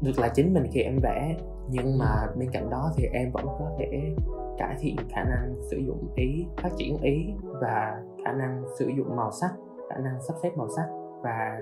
được 0.00 0.18
là 0.18 0.28
chính 0.28 0.54
mình 0.54 0.64
khi 0.72 0.80
em 0.80 0.98
vẽ 1.02 1.36
nhưng 1.68 1.98
mà 1.98 2.26
bên 2.36 2.50
cạnh 2.52 2.70
đó 2.70 2.92
thì 2.96 3.04
em 3.12 3.30
vẫn 3.32 3.46
có 3.46 3.70
thể 3.78 4.14
cải 4.58 4.76
thiện 4.80 4.96
khả 5.10 5.24
năng 5.24 5.54
sử 5.70 5.76
dụng 5.76 6.08
ý 6.14 6.46
phát 6.62 6.70
triển 6.76 6.96
ý 7.02 7.34
và 7.60 8.02
khả 8.24 8.32
năng 8.32 8.64
sử 8.78 8.88
dụng 8.88 9.16
màu 9.16 9.30
sắc 9.30 9.50
khả 9.90 9.96
năng 9.96 10.22
sắp 10.28 10.34
xếp 10.42 10.50
màu 10.56 10.68
sắc 10.76 10.86
và 11.22 11.60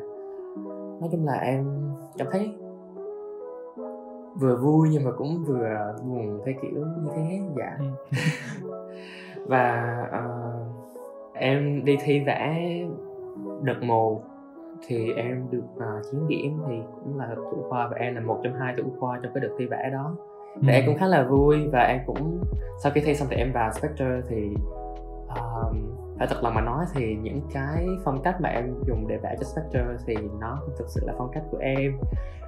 nói 1.00 1.08
chung 1.12 1.26
là 1.26 1.34
em 1.34 1.90
cảm 2.18 2.26
thấy 2.32 2.54
vừa 4.40 4.56
vui 4.56 4.88
nhưng 4.92 5.04
mà 5.04 5.10
cũng 5.18 5.44
vừa 5.44 5.96
buồn 6.04 6.40
theo 6.44 6.54
kiểu 6.62 6.84
như 7.02 7.10
thế 7.16 7.40
dạ. 7.56 7.78
Ừ. 7.78 7.86
và 9.46 9.96
ờ, 10.10 10.52
em 11.32 11.84
đi 11.84 11.96
thi 12.04 12.20
vẽ 12.26 12.58
đợt 13.62 13.82
một 13.82 14.22
thì 14.86 15.12
em 15.12 15.46
được 15.50 15.64
uh, 15.76 16.04
9 16.10 16.28
điểm 16.28 16.58
thì 16.68 16.74
cũng 16.94 17.18
là 17.18 17.34
thủ 17.34 17.64
khoa 17.68 17.88
và 17.88 17.96
em 17.96 18.14
là 18.14 18.20
một 18.20 18.40
trong 18.44 18.54
hai 18.54 18.74
thủ 18.76 18.82
khoa 19.00 19.20
trong 19.22 19.32
cái 19.34 19.40
đợt 19.40 19.54
thi 19.58 19.66
vẽ 19.66 19.90
đó. 19.92 20.16
Thì 20.62 20.72
em 20.72 20.84
cũng 20.86 20.98
khá 20.98 21.06
là 21.06 21.24
vui 21.24 21.68
và 21.72 21.80
em 21.80 22.00
cũng 22.06 22.44
sau 22.82 22.92
khi 22.92 23.00
thi 23.00 23.14
xong 23.14 23.28
thì 23.30 23.36
em 23.36 23.52
vào 23.52 23.72
Spectre 23.72 24.20
thì 24.28 24.54
um, 25.28 26.03
phải 26.18 26.26
thật 26.26 26.42
lòng 26.42 26.54
mà 26.54 26.60
nói 26.60 26.84
thì 26.94 27.16
những 27.22 27.40
cái 27.52 27.86
phong 28.04 28.22
cách 28.22 28.40
mà 28.40 28.48
em 28.48 28.74
dùng 28.86 29.08
để 29.08 29.16
vẽ 29.16 29.36
cho 29.40 29.44
Spectre 29.44 29.84
thì 30.06 30.14
nó 30.40 30.58
không 30.60 30.74
thực 30.78 30.88
sự 30.88 31.00
là 31.06 31.12
phong 31.18 31.30
cách 31.32 31.42
của 31.50 31.58
em. 31.58 31.98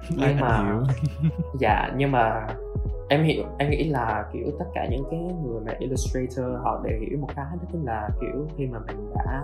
Nhưng 0.09 0.39
mà 0.39 0.79
dạ 1.59 1.91
nhưng 1.97 2.11
mà 2.11 2.47
em 3.09 3.23
hiểu 3.23 3.43
em 3.57 3.69
nghĩ 3.69 3.83
là 3.83 4.25
kiểu 4.33 4.51
tất 4.59 4.65
cả 4.73 4.87
những 4.91 5.03
cái 5.11 5.19
người 5.19 5.61
mà 5.65 5.73
illustrator 5.79 6.45
họ 6.63 6.81
đều 6.83 6.99
hiểu 6.99 7.17
một 7.19 7.27
cái 7.35 7.45
đó 7.51 7.67
chính 7.71 7.85
là 7.85 8.09
kiểu 8.21 8.47
khi 8.57 8.67
mà 8.67 8.79
mình 8.87 9.11
đã 9.15 9.43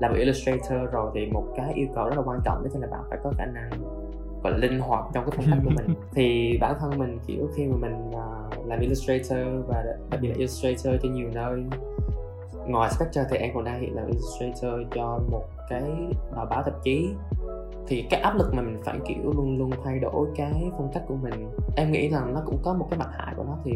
là 0.00 0.08
một 0.08 0.14
illustrator 0.18 0.90
rồi 0.92 1.10
thì 1.14 1.26
một 1.26 1.44
cái 1.56 1.72
yêu 1.74 1.86
cầu 1.94 2.08
rất 2.08 2.16
là 2.16 2.22
quan 2.24 2.40
trọng 2.44 2.62
đó 2.62 2.70
chính 2.72 2.82
là 2.82 2.88
bạn 2.90 3.00
phải 3.10 3.18
có 3.22 3.32
khả 3.38 3.46
năng 3.46 3.70
là 4.44 4.56
linh 4.56 4.80
hoạt 4.80 5.04
trong 5.12 5.24
cái 5.24 5.32
phong 5.36 5.46
cách 5.50 5.58
của 5.64 5.70
mình. 5.76 5.96
Thì 6.14 6.58
bản 6.60 6.74
thân 6.80 6.98
mình 6.98 7.18
kiểu 7.26 7.48
khi 7.56 7.66
mà 7.66 7.76
mình 7.76 8.08
uh, 8.08 8.66
làm 8.66 8.80
illustrator 8.80 9.66
và 9.66 9.84
đặc 10.10 10.20
biệt 10.22 10.28
là 10.28 10.34
illustrator 10.34 11.02
cho 11.02 11.08
nhiều 11.08 11.28
nơi 11.34 11.64
ngoài 12.70 12.90
Spectre 12.90 13.24
thì 13.30 13.36
em 13.36 13.50
còn 13.54 13.64
đang 13.64 13.80
hiện 13.80 13.94
làm 13.94 14.06
illustrator 14.06 14.80
cho 14.94 15.20
một 15.30 15.44
cái 15.68 15.82
bài 16.36 16.46
báo 16.50 16.62
tạp 16.62 16.74
chí. 16.82 17.10
Thì 17.86 18.04
cái 18.10 18.20
áp 18.20 18.36
lực 18.36 18.54
mà 18.54 18.62
mình 18.62 18.80
phải 18.84 18.98
kiểu 19.08 19.32
luôn 19.36 19.58
luôn 19.58 19.70
thay 19.84 19.98
đổi 19.98 20.26
cái 20.36 20.70
phong 20.78 20.90
cách 20.94 21.02
của 21.08 21.16
mình 21.22 21.50
em 21.76 21.92
nghĩ 21.92 22.08
rằng 22.08 22.34
nó 22.34 22.42
cũng 22.46 22.58
có 22.62 22.74
một 22.74 22.86
cái 22.90 22.98
mặt 22.98 23.08
hại 23.12 23.34
của 23.36 23.44
nó 23.44 23.58
thì 23.64 23.72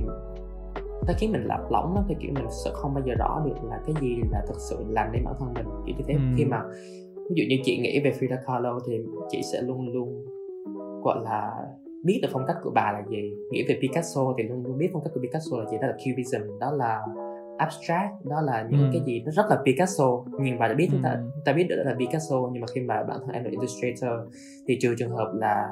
nó 1.07 1.15
khiến 1.19 1.33
mình 1.33 1.45
lạc 1.45 1.67
lõng 1.71 1.95
nó 1.95 2.05
thì 2.09 2.15
kiểu 2.21 2.31
mình 2.35 2.47
sẽ 2.65 2.71
không 2.75 2.95
bao 2.95 3.05
giờ 3.07 3.15
rõ 3.19 3.43
được 3.45 3.65
là 3.69 3.81
cái 3.87 3.95
gì 4.01 4.17
là 4.31 4.45
thực 4.49 4.57
sự 4.59 4.77
làm 4.89 5.13
nên 5.13 5.25
bản 5.25 5.35
thân 5.39 5.55
mình 5.55 5.67
kiểu 5.87 5.97
như 5.99 6.05
thế. 6.09 6.15
Ừ. 6.15 6.21
khi 6.37 6.45
mà 6.45 6.63
ví 7.17 7.35
dụ 7.35 7.45
như 7.49 7.57
chị 7.65 7.79
nghĩ 7.79 8.01
về 8.05 8.13
Frida 8.21 8.37
Kahlo 8.47 8.79
thì 8.87 9.01
chị 9.29 9.41
sẽ 9.53 9.63
luôn 9.63 9.89
luôn 9.89 10.25
gọi 11.03 11.19
là 11.25 11.51
biết 12.05 12.19
được 12.23 12.29
phong 12.33 12.47
cách 12.47 12.57
của 12.63 12.71
bà 12.75 12.93
là 12.93 13.03
gì. 13.09 13.33
Nghĩ 13.51 13.65
về 13.69 13.79
Picasso 13.83 14.35
thì 14.39 14.45
luôn 14.45 14.65
luôn 14.65 14.79
biết 14.79 14.91
phong 14.93 15.05
cách 15.05 15.13
của 15.15 15.21
Picasso 15.21 15.59
là 15.59 15.71
gì 15.71 15.77
đó 15.83 15.87
là 15.87 15.97
Cubism 16.05 16.59
đó 16.61 16.71
là 16.71 17.01
abstract 17.59 18.13
đó 18.25 18.41
là 18.41 18.67
những 18.71 18.81
Ừ. 18.81 18.89
cái 18.93 19.03
gì 19.07 19.23
nó 19.27 19.31
rất 19.33 19.47
là 19.51 19.57
Picasso 19.67 20.05
nhìn 20.39 20.59
vào 20.59 20.69
đã 20.69 20.75
biết 20.75 20.89
chúng 20.93 21.03
ta 21.03 21.11
Ừ. 21.11 21.17
ta 21.45 21.53
biết 21.53 21.67
được 21.69 21.77
đó 21.77 21.91
là 21.91 21.97
Picasso 21.99 22.37
nhưng 22.53 22.61
mà 22.61 22.67
khi 22.75 22.81
mà 22.81 23.03
bản 23.09 23.19
thân 23.21 23.35
em 23.35 23.45
là 23.45 23.51
illustrator 23.51 24.33
thì 24.69 24.79
trừ 24.81 24.95
trường 24.99 25.11
hợp 25.11 25.33
là 25.35 25.69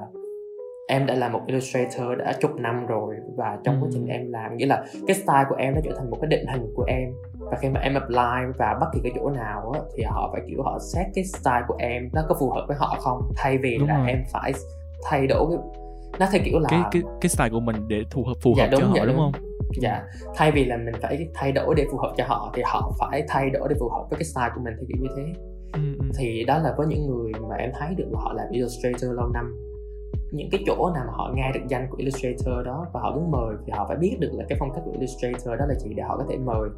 em 0.88 1.06
đã 1.06 1.14
là 1.14 1.28
một 1.28 1.40
illustrator 1.46 2.18
đã 2.18 2.32
chục 2.40 2.50
năm 2.56 2.86
rồi 2.86 3.14
và 3.36 3.58
trong 3.64 3.76
quá 3.80 3.88
trình 3.92 4.06
Ừ. 4.06 4.10
em 4.12 4.32
làm 4.32 4.56
nghĩa 4.56 4.66
là 4.66 4.84
cái 5.06 5.14
style 5.16 5.44
của 5.48 5.54
em 5.54 5.74
nó 5.74 5.80
trở 5.84 5.90
thành 5.98 6.10
một 6.10 6.16
cái 6.20 6.28
định 6.28 6.46
hình 6.52 6.72
của 6.74 6.84
em 6.88 7.08
và 7.38 7.58
khi 7.60 7.68
mà 7.68 7.80
em 7.80 7.94
apply 7.94 8.52
vào 8.58 8.76
bất 8.80 8.86
kỳ 8.94 9.00
cái 9.02 9.12
chỗ 9.14 9.30
nào 9.30 9.70
á, 9.74 9.80
thì 9.96 10.02
họ 10.02 10.28
phải 10.32 10.42
kiểu 10.48 10.62
họ 10.62 10.78
xét 10.94 11.06
cái 11.14 11.24
style 11.24 11.62
của 11.68 11.76
em 11.78 12.08
nó 12.12 12.22
có 12.28 12.36
phù 12.40 12.50
hợp 12.50 12.64
với 12.68 12.76
họ 12.80 12.96
không 13.00 13.22
thay 13.36 13.58
vì 13.58 13.78
Đúng 13.78 13.88
là 13.88 13.98
rồi. 13.98 14.08
em 14.08 14.22
phải 14.32 14.52
thay 15.04 15.26
đổi 15.26 15.46
cái 15.50 15.58
nó 16.20 16.26
theo 16.32 16.42
kiểu 16.44 16.58
là 16.58 16.68
cái 16.70 16.80
cái 16.92 17.02
cái 17.20 17.28
style 17.28 17.50
của 17.50 17.60
mình 17.60 17.76
để 17.88 18.04
phù 18.10 18.24
hợp 18.24 18.34
phù 18.42 18.54
Dạ, 18.56 18.64
hợp 18.64 18.68
đúng, 18.72 18.80
cho 18.80 18.86
họ 18.86 18.94
dạ, 18.96 19.04
đúng 19.04 19.16
đúng. 19.16 19.32
không 19.32 19.51
dạ 19.80 20.02
thay 20.36 20.52
vì 20.52 20.64
là 20.64 20.76
mình 20.76 20.94
phải 21.02 21.28
thay 21.34 21.52
đổi 21.52 21.74
để 21.74 21.86
phù 21.92 21.98
hợp 21.98 22.12
cho 22.16 22.24
họ 22.28 22.52
thì 22.56 22.62
họ 22.66 22.92
phải 23.00 23.24
thay 23.28 23.50
đổi 23.50 23.68
để 23.68 23.76
phù 23.80 23.88
hợp 23.88 24.06
với 24.10 24.18
cái 24.18 24.24
style 24.24 24.48
của 24.54 24.60
mình 24.64 24.74
theo 24.76 24.84
kiểu 24.88 24.96
như 25.00 25.08
thế 25.16 25.32
ừ, 25.72 25.80
ừ. 25.98 26.04
thì 26.18 26.44
đó 26.44 26.58
là 26.58 26.74
với 26.76 26.86
những 26.86 27.06
người 27.06 27.32
mà 27.50 27.56
em 27.56 27.70
thấy 27.78 27.94
được 27.94 28.06
là 28.12 28.20
họ 28.20 28.32
làm 28.32 28.46
illustrator 28.50 29.10
lâu 29.16 29.26
năm 29.28 29.56
những 30.32 30.48
cái 30.50 30.62
chỗ 30.66 30.90
nào 30.94 31.04
mà 31.06 31.12
họ 31.12 31.32
nghe 31.34 31.50
được 31.54 31.60
danh 31.68 31.86
của 31.90 31.96
illustrator 31.96 32.66
đó 32.66 32.86
và 32.92 33.00
họ 33.00 33.12
muốn 33.14 33.30
mời 33.30 33.56
thì 33.66 33.72
họ 33.76 33.84
phải 33.88 33.96
biết 33.96 34.16
được 34.20 34.30
là 34.32 34.44
cái 34.48 34.58
phong 34.60 34.70
cách 34.74 34.82
của 34.84 34.92
illustrator 34.92 35.58
đó 35.58 35.66
là 35.68 35.74
gì 35.74 35.94
để 35.96 36.02
họ 36.02 36.16
có 36.16 36.24
thể 36.30 36.36
mời 36.36 36.68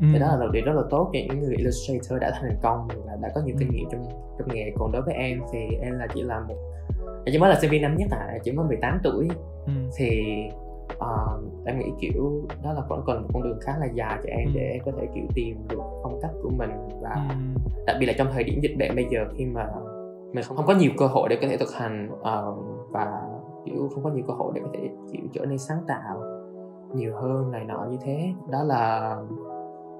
Ừ. 0.00 0.06
thì 0.12 0.18
đó 0.18 0.26
là 0.26 0.36
một 0.46 0.50
điều 0.52 0.64
rất 0.64 0.72
là 0.72 0.82
tốt 0.90 1.10
cho 1.12 1.18
những 1.28 1.40
người 1.40 1.54
illustrator 1.56 2.20
đã 2.20 2.30
thành 2.40 2.56
công 2.62 2.88
và 3.06 3.16
đã 3.20 3.28
có 3.34 3.40
nhiều 3.44 3.56
kinh 3.58 3.68
Ừ. 3.68 3.72
nghiệm 3.74 3.88
trong 3.92 4.04
trong 4.38 4.48
nghề 4.54 4.72
còn 4.76 4.92
đối 4.92 5.02
với 5.02 5.14
em 5.14 5.40
thì 5.52 5.58
em 5.82 5.98
là 5.98 6.06
chỉ 6.14 6.22
là 6.22 6.40
một 6.40 6.54
em 7.24 7.32
chỉ 7.32 7.38
mới 7.38 7.50
là 7.50 7.58
sinh 7.60 7.70
viên 7.70 7.82
năm 7.82 7.96
nhất 7.96 8.08
à 8.10 8.38
chỉ 8.44 8.52
mới 8.52 8.66
18 8.66 8.98
tuổi 9.04 9.28
Ừ. 9.66 9.72
thì 9.96 10.22
ờ, 10.98 11.40
em 11.66 11.78
nghĩ 11.78 11.92
kiểu 12.00 12.42
đó 12.64 12.72
là 12.72 12.80
vẫn 12.88 13.02
còn 13.06 13.22
một 13.22 13.28
con 13.32 13.42
đường 13.42 13.58
khá 13.60 13.72
là 13.80 13.86
dài 13.94 14.18
cho 14.22 14.28
em 14.30 14.46
Ừ. 14.48 14.52
để 14.54 14.60
em 14.60 14.82
có 14.86 14.92
thể 15.00 15.06
kiểu 15.14 15.24
tìm 15.34 15.56
được 15.68 15.82
phong 16.02 16.18
cách 16.22 16.30
của 16.42 16.50
mình 16.50 16.70
và 17.00 17.10
Ừ. 17.14 17.34
đặc 17.86 17.96
biệt 18.00 18.06
là 18.06 18.12
trong 18.18 18.28
thời 18.32 18.44
điểm 18.44 18.60
dịch 18.62 18.76
bệnh 18.78 18.96
bây 18.96 19.06
giờ 19.10 19.24
khi 19.36 19.46
mà 19.46 19.66
mình 20.32 20.44
không, 20.44 20.56
không 20.56 20.66
có 20.66 20.74
nhiều 20.74 20.90
cơ 20.98 21.06
hội 21.06 21.28
để 21.28 21.38
có 21.42 21.48
thể 21.48 21.56
thực 21.56 21.72
hành 21.74 22.08
ờ, 22.22 22.54
và 22.90 23.22
kiểu 23.64 23.88
không 23.94 24.04
có 24.04 24.10
nhiều 24.10 24.24
cơ 24.28 24.34
hội 24.34 24.52
để 24.54 24.60
có 24.64 24.68
thể 24.74 24.88
kiểu 25.12 25.22
trở 25.32 25.44
nên 25.46 25.58
sáng 25.58 25.78
tạo 25.88 26.22
nhiều 26.94 27.16
hơn 27.16 27.50
này 27.50 27.64
nọ 27.64 27.86
như 27.90 27.96
thế 28.04 28.32
đó 28.50 28.62
là 28.62 29.10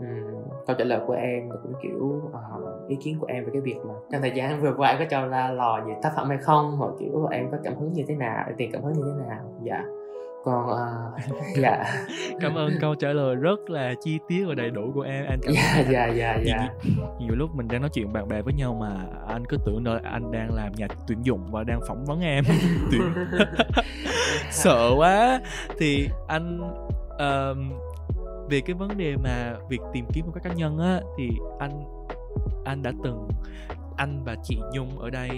ừm, 0.00 0.42
câu 0.66 0.76
trả 0.78 0.84
lời 0.84 1.00
của 1.06 1.12
em 1.12 1.48
và 1.48 1.56
cũng 1.62 1.72
kiểu 1.82 2.20
ờ, 2.32 2.40
ý 2.88 2.96
kiến 3.00 3.16
của 3.20 3.26
em 3.26 3.44
về 3.44 3.50
cái 3.52 3.60
việc 3.62 3.76
mà 3.88 3.94
trong 4.12 4.20
thời 4.20 4.30
gian 4.34 4.60
vừa 4.60 4.74
qua 4.76 4.88
em 4.90 4.98
có 4.98 5.04
cho 5.10 5.26
ra 5.28 5.50
lò 5.50 5.84
gì 5.86 5.92
tác 6.02 6.12
phẩm 6.16 6.28
hay 6.28 6.38
không 6.38 6.76
hoặc 6.76 6.90
kiểu 6.98 7.26
em 7.26 7.50
có 7.50 7.58
cảm 7.64 7.74
hứng 7.76 7.92
như 7.92 8.04
thế 8.08 8.14
nào 8.14 8.44
tìm 8.56 8.70
cảm 8.72 8.82
hứng 8.82 8.92
như 8.92 9.02
thế 9.18 9.26
nào 9.28 9.44
dạ 9.62 9.84
còn 10.48 10.68
ờ, 10.68 11.12
dạ. 11.62 11.84
Cảm 12.40 12.54
ơn 12.54 12.72
câu 12.80 12.94
trả 12.94 13.08
lời 13.08 13.34
rất 13.34 13.70
là 13.70 13.94
chi 14.00 14.18
tiết 14.28 14.44
và 14.48 14.54
đầy 14.54 14.70
đủ 14.70 14.92
của 14.94 15.02
em 15.02 15.26
anh 15.28 15.40
cảm 15.42 15.54
dạ 15.54 15.84
dạ 15.90 16.06
dạ 16.06 16.36
nhiều, 16.36 16.44
dạ. 16.46 16.68
nhiều 17.20 17.34
lúc 17.36 17.54
mình 17.54 17.68
đang 17.68 17.80
nói 17.80 17.90
chuyện 17.92 18.12
bạn 18.12 18.28
bè 18.28 18.42
với 18.42 18.54
nhau 18.54 18.76
mà 18.80 18.90
anh 19.28 19.44
cứ 19.48 19.56
tưởng 19.66 19.86
là 19.86 20.00
anh 20.04 20.32
đang 20.32 20.54
làm 20.54 20.72
nhà 20.72 20.86
tuyển 21.06 21.18
dụng 21.22 21.46
và 21.50 21.64
đang 21.64 21.80
phỏng 21.88 22.04
vấn 22.04 22.20
em. 22.20 22.44
Tuyển 22.90 23.02
sợ 24.50 24.92
quá. 24.96 25.40
Thì 25.78 26.08
anh 26.28 26.60
ờm, 27.18 27.72
về 28.50 28.60
cái 28.60 28.74
vấn 28.74 28.96
đề 28.96 29.16
mà 29.16 29.54
việc 29.68 29.80
tìm 29.92 30.04
kiếm 30.12 30.26
một 30.26 30.32
các 30.34 30.44
cá 30.44 30.52
nhân 30.54 30.78
á 30.78 31.00
thì 31.18 31.30
anh 31.58 31.84
anh 32.64 32.82
đã 32.82 32.92
từng 33.04 33.28
anh 33.98 34.22
và 34.24 34.36
chị 34.44 34.56
Nhung 34.74 34.98
ở 34.98 35.10
đây 35.10 35.28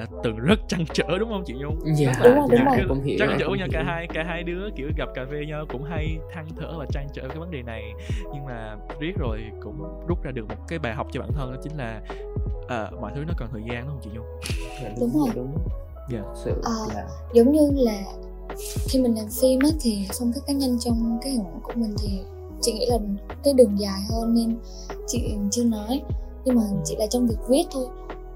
đã 0.00 0.06
từng 0.24 0.36
rất 0.36 0.58
trăn 0.68 0.84
trở 0.94 1.18
đúng 1.18 1.28
không 1.28 1.42
chị 1.46 1.54
Nhung? 1.54 1.78
Dạ, 1.96 2.12
Đúng 2.24 2.34
rồi, 2.34 2.46
đúng 2.50 2.60
dạ, 2.66 2.76
rồi. 2.76 2.84
cũng 2.88 3.02
hiểu. 3.02 3.16
trăn 3.18 3.36
trở 3.40 3.48
nha 3.58 3.66
cả 3.72 3.82
hai 3.86 4.06
cả 4.14 4.24
hai 4.26 4.42
đứa 4.42 4.68
kiểu 4.76 4.88
gặp 4.96 5.08
cà 5.14 5.24
phê 5.30 5.44
nhau 5.48 5.64
cũng 5.68 5.82
hay 5.82 6.18
than 6.32 6.46
thở 6.60 6.78
và 6.78 6.86
trăn 6.92 7.06
trở 7.14 7.28
cái 7.28 7.38
vấn 7.38 7.50
đề 7.50 7.62
này 7.62 7.82
nhưng 8.34 8.44
mà 8.46 8.76
riết 9.00 9.12
rồi 9.18 9.40
cũng 9.62 10.06
rút 10.08 10.22
ra 10.22 10.30
được 10.30 10.48
một 10.48 10.56
cái 10.68 10.78
bài 10.78 10.94
học 10.94 11.06
cho 11.12 11.20
bản 11.20 11.30
thân 11.34 11.52
đó 11.54 11.60
chính 11.62 11.76
là 11.76 12.00
à, 12.68 12.90
mọi 13.00 13.12
thứ 13.14 13.24
nó 13.28 13.34
cần 13.36 13.48
thời 13.52 13.62
gian 13.70 13.86
đúng 13.86 13.88
không 13.88 14.00
chị 14.04 14.10
Nhung? 14.14 14.26
Dạ, 14.82 14.90
Đúng 15.00 15.12
rồi. 15.18 15.28
đúng 15.34 15.58
Dạ. 16.12 16.20
Sự 16.44 16.52
Ờ. 16.64 16.72
là 16.94 17.08
giống 17.34 17.52
như 17.52 17.70
là 17.74 18.02
khi 18.88 19.00
mình 19.00 19.14
làm 19.16 19.26
phim 19.40 19.60
á 19.62 19.68
thì 19.80 20.08
phong 20.18 20.32
cách 20.34 20.42
cá 20.46 20.52
nhân 20.52 20.76
trong 20.80 21.18
cái 21.22 21.32
hình 21.32 21.44
của 21.62 21.72
mình 21.76 21.94
thì 22.02 22.20
chị 22.62 22.72
nghĩ 22.72 22.86
là 22.90 22.96
cái 23.44 23.54
đường 23.54 23.78
dài 23.80 24.00
hơn 24.10 24.34
nên 24.34 24.56
chị 25.06 25.34
chưa 25.50 25.64
nói 25.64 26.02
nhưng 26.48 26.56
mà 26.56 26.62
chỉ 26.84 26.96
là 26.98 27.06
trong 27.06 27.26
việc 27.26 27.38
viết 27.48 27.64
thôi. 27.70 27.86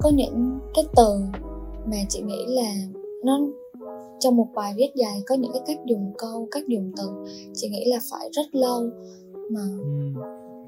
Có 0.01 0.11
những 0.11 0.59
cái 0.75 0.85
từ 0.97 1.21
mà 1.87 1.97
chị 2.09 2.23
nghĩ 2.23 2.45
là 2.49 2.73
nó 3.25 3.41
trong 4.19 4.37
một 4.37 4.47
bài 4.55 4.75
viết 4.77 4.91
dài 4.95 5.23
có 5.27 5.35
những 5.35 5.53
cái 5.53 5.63
cách 5.67 5.79
dùng 5.87 6.13
câu 6.19 6.49
cách 6.51 6.63
dùng 6.69 6.93
từ 6.97 7.11
chị 7.55 7.69
nghĩ 7.69 7.85
là 7.85 7.99
phải 8.11 8.29
rất 8.33 8.47
lâu 8.53 8.83
mà 9.51 9.61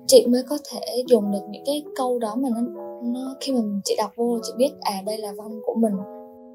chị 0.07 0.26
mới 0.26 0.42
có 0.49 0.59
thể 0.70 1.05
dùng 1.07 1.32
được 1.32 1.42
những 1.51 1.62
cái 1.66 1.84
câu 1.97 2.18
đó 2.18 2.34
mà 2.36 2.49
nó 2.55 2.61
nó 3.03 3.34
khi 3.40 3.53
mà 3.53 3.61
chị 3.84 3.95
đọc 3.99 4.11
vô 4.16 4.38
chị 4.42 4.53
biết 4.57 4.70
à 4.80 5.03
đây 5.07 5.18
là 5.18 5.32
văn 5.36 5.61
của 5.66 5.74
mình. 5.74 5.95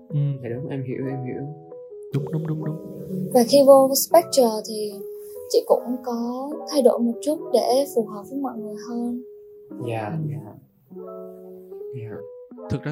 Ừ. 0.10 0.20
dạ 0.44 0.50
đúng 0.56 0.70
em 0.70 0.84
hiểu 0.84 1.08
em 1.08 1.26
hiểu. 1.26 1.44
Đúng 2.14 2.32
đúng 2.32 2.48
đúng 2.48 2.66
đúng. 2.66 2.76
Và 3.34 3.44
khi 3.48 3.58
vô 3.68 3.90
Spectre 3.96 4.50
thì 4.68 4.92
chị 5.50 5.64
cũng 5.68 5.96
có 6.06 6.50
thay 6.72 6.82
đổi 6.82 7.00
một 7.00 7.14
chút 7.22 7.40
để 7.54 7.86
phù 7.96 8.06
hợp 8.06 8.24
với 8.30 8.40
mọi 8.40 8.58
người 8.58 8.76
hơn. 8.90 9.24
Dạ 9.88 10.08
Ừ. 10.08 10.18
dạ 10.32 10.54
dạ 12.00 12.12
thực 12.70 12.84
ra 12.84 12.92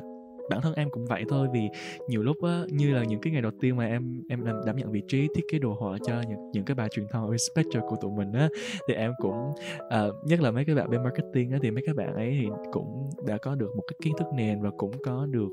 bản 0.49 0.61
thân 0.61 0.73
em 0.73 0.89
cũng 0.89 1.05
vậy 1.05 1.23
thôi 1.29 1.47
vì 1.53 1.69
nhiều 2.07 2.23
lúc 2.23 2.43
á 2.43 2.61
như 2.69 2.93
là 2.93 3.03
những 3.03 3.21
cái 3.21 3.33
ngày 3.33 3.41
đầu 3.41 3.51
tiên 3.61 3.75
mà 3.75 3.85
em 3.85 4.23
em 4.29 4.45
làm 4.45 4.55
đảm 4.65 4.75
nhận 4.75 4.91
vị 4.91 5.01
trí 5.07 5.27
thiết 5.35 5.43
kế 5.51 5.59
đồ 5.59 5.73
họa 5.79 5.97
cho 6.03 6.21
những 6.29 6.51
những 6.53 6.65
cái 6.65 6.75
bài 6.75 6.89
truyền 6.91 7.07
thông 7.11 7.29
ở 7.29 7.37
Spectre 7.37 7.79
của 7.89 7.95
tụi 8.01 8.11
mình 8.11 8.31
á 8.31 8.49
thì 8.87 8.93
em 8.93 9.11
cũng 9.21 9.53
ờ, 9.89 10.13
nhất 10.25 10.41
là 10.41 10.51
mấy 10.51 10.65
cái 10.65 10.75
bạn 10.75 10.89
bên 10.89 11.03
marketing 11.03 11.51
á 11.51 11.57
thì 11.61 11.71
mấy 11.71 11.83
các 11.85 11.95
bạn 11.95 12.13
ấy 12.15 12.37
thì 12.41 12.47
cũng 12.71 13.09
đã 13.25 13.37
có 13.37 13.55
được 13.55 13.75
một 13.75 13.83
cái 13.87 13.97
kiến 14.01 14.13
thức 14.19 14.27
nền 14.35 14.61
và 14.61 14.69
cũng 14.77 14.91
có 15.03 15.25
được 15.25 15.49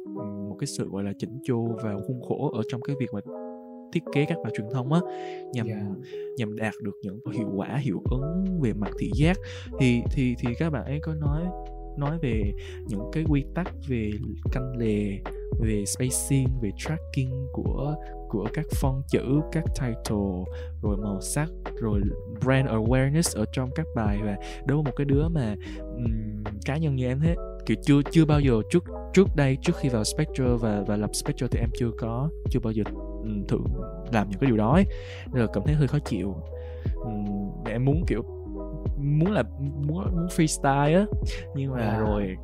một 0.49 0.57
cái 0.61 0.67
sự 0.67 0.89
gọi 0.89 1.05
là 1.05 1.13
chỉnh 1.19 1.39
chu 1.45 1.77
và 1.83 1.95
khuôn 2.07 2.21
khổ 2.29 2.51
ở 2.57 2.63
trong 2.69 2.81
cái 2.81 2.97
việc 3.01 3.09
mà 3.13 3.21
thiết 3.93 4.03
kế 4.13 4.25
các 4.25 4.39
bài 4.45 4.53
truyền 4.57 4.67
thông 4.73 4.93
á 4.93 5.01
nhằm 5.53 5.67
Dạ. 5.67 5.87
nhằm 6.39 6.57
đạt 6.57 6.75
được 6.83 6.93
những 7.03 7.19
hiệu 7.33 7.53
quả 7.57 7.77
hiệu 7.77 8.03
ứng 8.11 8.61
về 8.63 8.73
mặt 8.73 8.91
thị 8.99 9.11
giác 9.15 9.37
thì 9.81 10.03
thì 10.11 10.35
thì 10.39 10.55
các 10.59 10.71
bạn 10.71 10.85
ấy 10.85 10.99
có 11.03 11.15
nói 11.15 11.43
nói 11.99 12.19
về 12.23 12.53
những 12.87 13.11
cái 13.13 13.25
quy 13.29 13.45
tắc 13.55 13.73
về 13.89 14.11
canh 14.53 14.77
lề 14.77 15.19
về 15.61 15.85
spacing 15.87 16.49
về 16.63 16.71
tracking 16.77 17.47
của 17.53 17.95
của 18.29 18.49
các 18.55 18.65
font 18.71 19.03
chữ 19.09 19.41
các 19.53 19.65
title 19.81 20.45
rồi 20.83 20.97
màu 20.97 21.21
sắc 21.21 21.49
rồi 21.81 22.01
brand 22.45 22.69
awareness 22.69 23.41
ở 23.41 23.45
trong 23.53 23.71
các 23.75 23.87
bài 23.97 24.19
và 24.25 24.37
đối 24.67 24.77
với 24.77 24.85
một 24.85 24.93
cái 24.97 25.05
đứa 25.05 25.29
mà 25.29 25.55
um, 25.79 26.45
cá 26.65 26.77
nhân 26.77 26.97
như 26.97 27.07
em 27.07 27.21
thế 27.21 27.37
kiểu 27.67 27.77
chưa 27.83 28.03
chưa 28.11 28.25
bao 28.25 28.41
giờ 28.41 28.63
trước 28.71 28.85
trước 29.13 29.29
đây 29.37 29.59
trước 29.63 29.77
khi 29.77 29.89
vào 29.89 30.05
Spectre 30.05 30.45
và 30.61 30.85
và 30.87 30.97
lập 30.97 31.11
Spectre 31.13 31.47
thì 31.51 31.59
em 31.59 31.71
chưa 31.79 31.91
có 31.99 32.31
chưa 32.51 32.61
bao 32.61 32.73
giờ 32.73 32.83
um, 33.23 33.45
thử 33.49 33.59
làm 34.13 34.31
những 34.31 34.41
cái 34.41 34.47
điều 34.47 34.57
đó 34.57 34.73
ấy. 34.73 34.85
nên 35.33 35.43
là 35.43 35.47
cảm 35.53 35.63
thấy 35.67 35.75
hơi 35.75 35.89
khó 35.89 35.99
chịu 35.99 36.37
um, 36.95 37.65
em 37.67 37.85
muốn 37.85 38.05
kiểu 38.07 38.23
muốn 38.97 39.33
là 39.33 39.43
muốn 39.61 40.05
muốn 40.17 40.27
freestyle 40.27 40.99
á 40.99 41.07
nhưng 41.55 41.73
mà 41.73 41.81
À. 41.81 41.99
rồi 41.99 42.37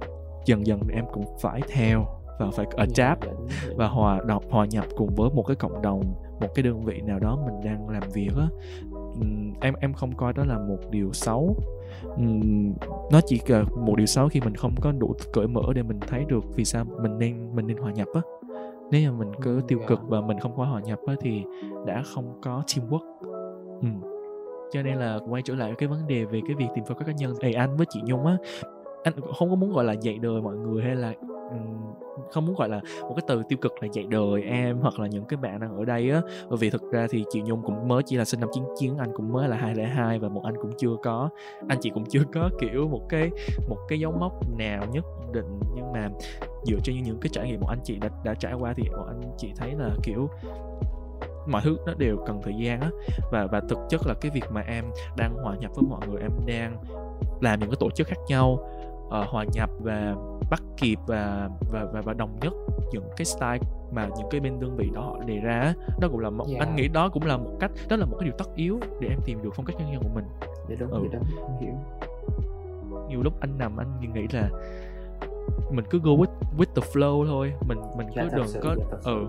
dần 0.47 0.67
dần 0.67 0.81
em 0.93 1.05
cũng 1.13 1.25
phải 1.41 1.61
theo 1.69 2.07
và 2.41 2.47
phải 2.53 2.67
adapt 2.77 2.97
dạ, 3.25 3.31
dạ, 3.31 3.33
vậy. 3.67 3.75
và 3.77 3.89
hòa 3.89 4.21
đọc 4.27 4.43
hòa 4.51 4.67
nhập 4.71 4.85
cùng 4.97 5.15
với 5.17 5.31
một 5.35 5.43
cái 5.43 5.57
cộng 5.57 5.83
đồng 5.83 6.03
một 6.41 6.49
cái 6.55 6.63
đơn 6.63 6.85
vị 6.85 7.01
nào 7.01 7.19
đó 7.19 7.39
mình 7.47 7.55
đang 7.65 7.89
làm 7.89 8.03
việc 8.15 8.31
á 8.39 8.49
em 9.61 9.75
em 9.81 9.93
không 9.93 10.13
coi 10.17 10.33
đó 10.33 10.45
là 10.45 10.59
một 10.59 10.79
điều 10.91 11.13
xấu 11.13 11.57
nó 13.13 13.21
chỉ 13.27 13.41
là 13.47 13.63
một 13.77 13.95
điều 13.97 14.07
xấu 14.07 14.29
khi 14.29 14.41
mình 14.41 14.55
không 14.55 14.75
có 14.81 14.93
đủ 14.93 15.15
cởi 15.33 15.47
mở 15.47 15.63
để 15.75 15.83
mình 15.83 16.01
thấy 16.09 16.25
được 16.29 16.45
vì 16.55 16.65
sao 16.65 16.85
mình 17.03 17.19
nên 17.19 17.55
mình 17.55 17.67
nên 17.67 17.77
hòa 17.77 17.93
nhập 17.93 18.09
á 18.15 18.21
nếu 18.91 19.13
mà 19.13 19.19
mình 19.19 19.33
cứ 19.43 19.57
Ừ, 19.57 19.63
tiêu 19.69 19.79
dạ. 19.81 19.87
cực 19.89 20.01
và 20.09 20.21
mình 20.21 20.39
không 20.41 20.57
có 20.57 20.65
hòa 20.65 20.81
nhập 20.81 20.99
á 21.07 21.15
thì 21.21 21.45
đã 21.87 22.03
không 22.15 22.41
có 22.43 22.63
teamwork 22.67 23.01
Ừm 23.83 24.01
cho 24.73 24.83
nên 24.83 24.99
là 24.99 25.19
quay 25.29 25.43
trở 25.43 25.55
lại 25.55 25.75
cái 25.79 25.89
vấn 25.89 26.07
đề 26.07 26.25
về 26.25 26.41
cái 26.47 26.57
việc 26.57 26.67
tìm 26.75 26.85
phương 26.89 26.99
pháp 26.99 27.05
cá 27.07 27.13
nhân. 27.13 27.35
Thì 27.41 27.53
anh 27.53 27.77
với 27.77 27.87
chị 27.91 28.01
Nhung 28.05 28.27
á, 28.27 28.37
anh 29.03 29.15
không 29.39 29.51
có 29.51 29.57
muốn, 29.57 29.73
gọi 29.73 29.85
là, 29.85 29.93
dạy 29.93 30.19
đời 30.19 30.43
mọi 30.43 30.57
người 30.57 30.83
hay 30.83 30.97
là 30.97 31.13
không 32.33 32.47
muốn, 32.47 32.57
gọi 32.57 32.69
là, 32.69 32.81
một 33.03 33.15
cái 33.17 33.25
từ 33.27 33.43
tiêu 33.49 33.59
cực 33.61 33.73
là 33.83 33.89
dạy 33.93 34.07
đời 34.09 34.43
em 34.43 34.79
hoặc 34.81 34.99
là 34.99 35.07
những 35.07 35.25
cái 35.25 35.37
bạn 35.37 35.61
đang 35.61 35.77
ở 35.77 35.85
đây 35.85 36.11
á. 36.11 36.21
Bởi 36.49 36.59
vì 36.59 36.71
thực 36.71 36.93
ra 36.93 37.07
thì 37.11 37.25
chị 37.31 37.43
Nhung 37.43 37.63
cũng 37.63 37.89
mới 37.89 38.03
chỉ 38.03 38.17
là 38.17 38.25
sinh 38.25 38.41
năm 38.41 38.49
99 38.53 38.97
anh 38.99 39.11
cũng 39.15 39.33
mới 39.33 39.49
là 39.49 39.57
202 39.57 40.19
và 40.19 40.29
một 40.29 40.43
anh 40.45 40.55
cũng 40.63 40.71
chưa 40.79 40.97
có. 41.03 41.29
Anh 41.69 41.79
chị 41.81 41.91
cũng 41.95 42.05
chưa 42.09 42.23
có 42.33 42.51
kiểu 42.61 42.89
một 42.89 43.09
cái 43.09 43.31
một 43.69 43.79
cái 43.89 44.01
dấu 44.01 44.13
mốc 44.13 44.59
nào 44.59 44.87
nhất 44.93 45.05
định. 45.33 45.61
Nhưng 45.75 45.93
mà 45.93 46.09
dựa 46.65 46.79
trên 46.85 47.03
những 47.03 47.19
cái 47.21 47.31
trải 47.33 47.47
nghiệm 47.47 47.61
một 47.61 47.69
anh 47.69 47.81
chị 47.85 47.99
đã 48.01 48.09
đã 48.25 48.35
trải 48.35 48.55
qua 48.55 48.73
thì 48.77 48.83
bọn 48.91 49.07
anh 49.07 49.21
chị 49.39 49.53
thấy 49.57 49.75
là 49.79 49.91
kiểu 50.03 50.29
mọi 51.47 51.63
thứ 51.65 51.77
nó 51.87 51.95
đều 51.99 52.17
cần 52.27 52.41
thời 52.43 52.55
gian 52.59 52.81
á 52.81 52.91
và 53.33 53.47
và 53.47 53.61
thực 53.69 53.79
chất 53.89 54.07
là 54.07 54.15
cái 54.21 54.31
việc 54.31 54.45
mà 54.51 54.61
em 54.61 54.85
đang 55.17 55.35
hòa 55.35 55.57
nhập 55.57 55.71
với 55.75 55.85
mọi 55.91 56.09
người 56.09 56.21
em 56.21 56.31
đang 56.47 56.77
làm 57.41 57.61
những 57.61 57.71
cái 57.71 57.77
tổ 57.81 57.91
chức 57.91 58.07
khác 58.07 58.19
nhau 58.29 58.59
ờ, 59.11 59.25
hòa 59.29 59.45
nhập 59.53 59.71
và 59.81 60.15
bắt 60.51 60.63
kịp 60.77 60.99
và 61.07 61.49
và 61.73 61.85
và, 61.93 62.01
và 62.01 62.13
đồng 62.13 62.39
nhất 62.43 62.53
những 62.93 63.05
cái 63.17 63.25
style 63.25 63.59
mà 63.93 64.09
những 64.19 64.27
cái 64.31 64.41
bên 64.41 64.61
đơn 64.61 64.77
vị 64.77 64.91
đó 64.95 65.01
họ 65.01 65.19
đề 65.27 65.37
ra 65.37 65.75
đó 66.01 66.09
cũng 66.11 66.21
là 66.21 66.31
một 66.31 66.45
Dạ. 66.49 66.57
anh 66.61 66.77
nghĩ 66.77 66.89
đó 66.89 67.09
cũng 67.09 67.27
là 67.27 67.37
một 67.37 67.51
cách 67.61 67.71
đó 67.89 67.97
là 67.97 68.05
một 68.07 68.17
cái 68.21 68.25
điều 68.29 68.35
tất 68.39 68.55
yếu 68.55 68.81
để 69.01 69.09
em 69.09 69.19
tìm 69.25 69.43
được 69.43 69.51
phong 69.55 69.67
cách 69.67 69.77
cá 69.79 69.85
nhân 69.85 70.03
của 70.03 70.09
mình 70.15 70.25
dạ 70.69 70.77
đúng 70.79 70.91
Ừ. 70.91 71.01
dạ 71.13 71.19
đúng 71.19 71.59
hiểu 71.61 71.75
nhiều 73.09 73.23
lúc 73.23 73.35
anh 73.41 73.59
nằm 73.59 73.77
anh 73.77 74.01
nghĩ 74.15 74.23
là 74.33 74.49
mình 75.73 75.85
cứ 75.91 75.99
go 75.99 76.11
with 76.11 76.41
with 76.59 76.75
the 76.75 76.83
flow 76.93 77.27
thôi. 77.27 77.53
Mình 77.69 77.79
mình 77.97 78.07
Dạ, 78.17 78.23
cứ 78.31 78.37
đừng 78.37 78.47
có 78.63 78.75
dạ, 78.79 78.97
ừ 79.05 79.27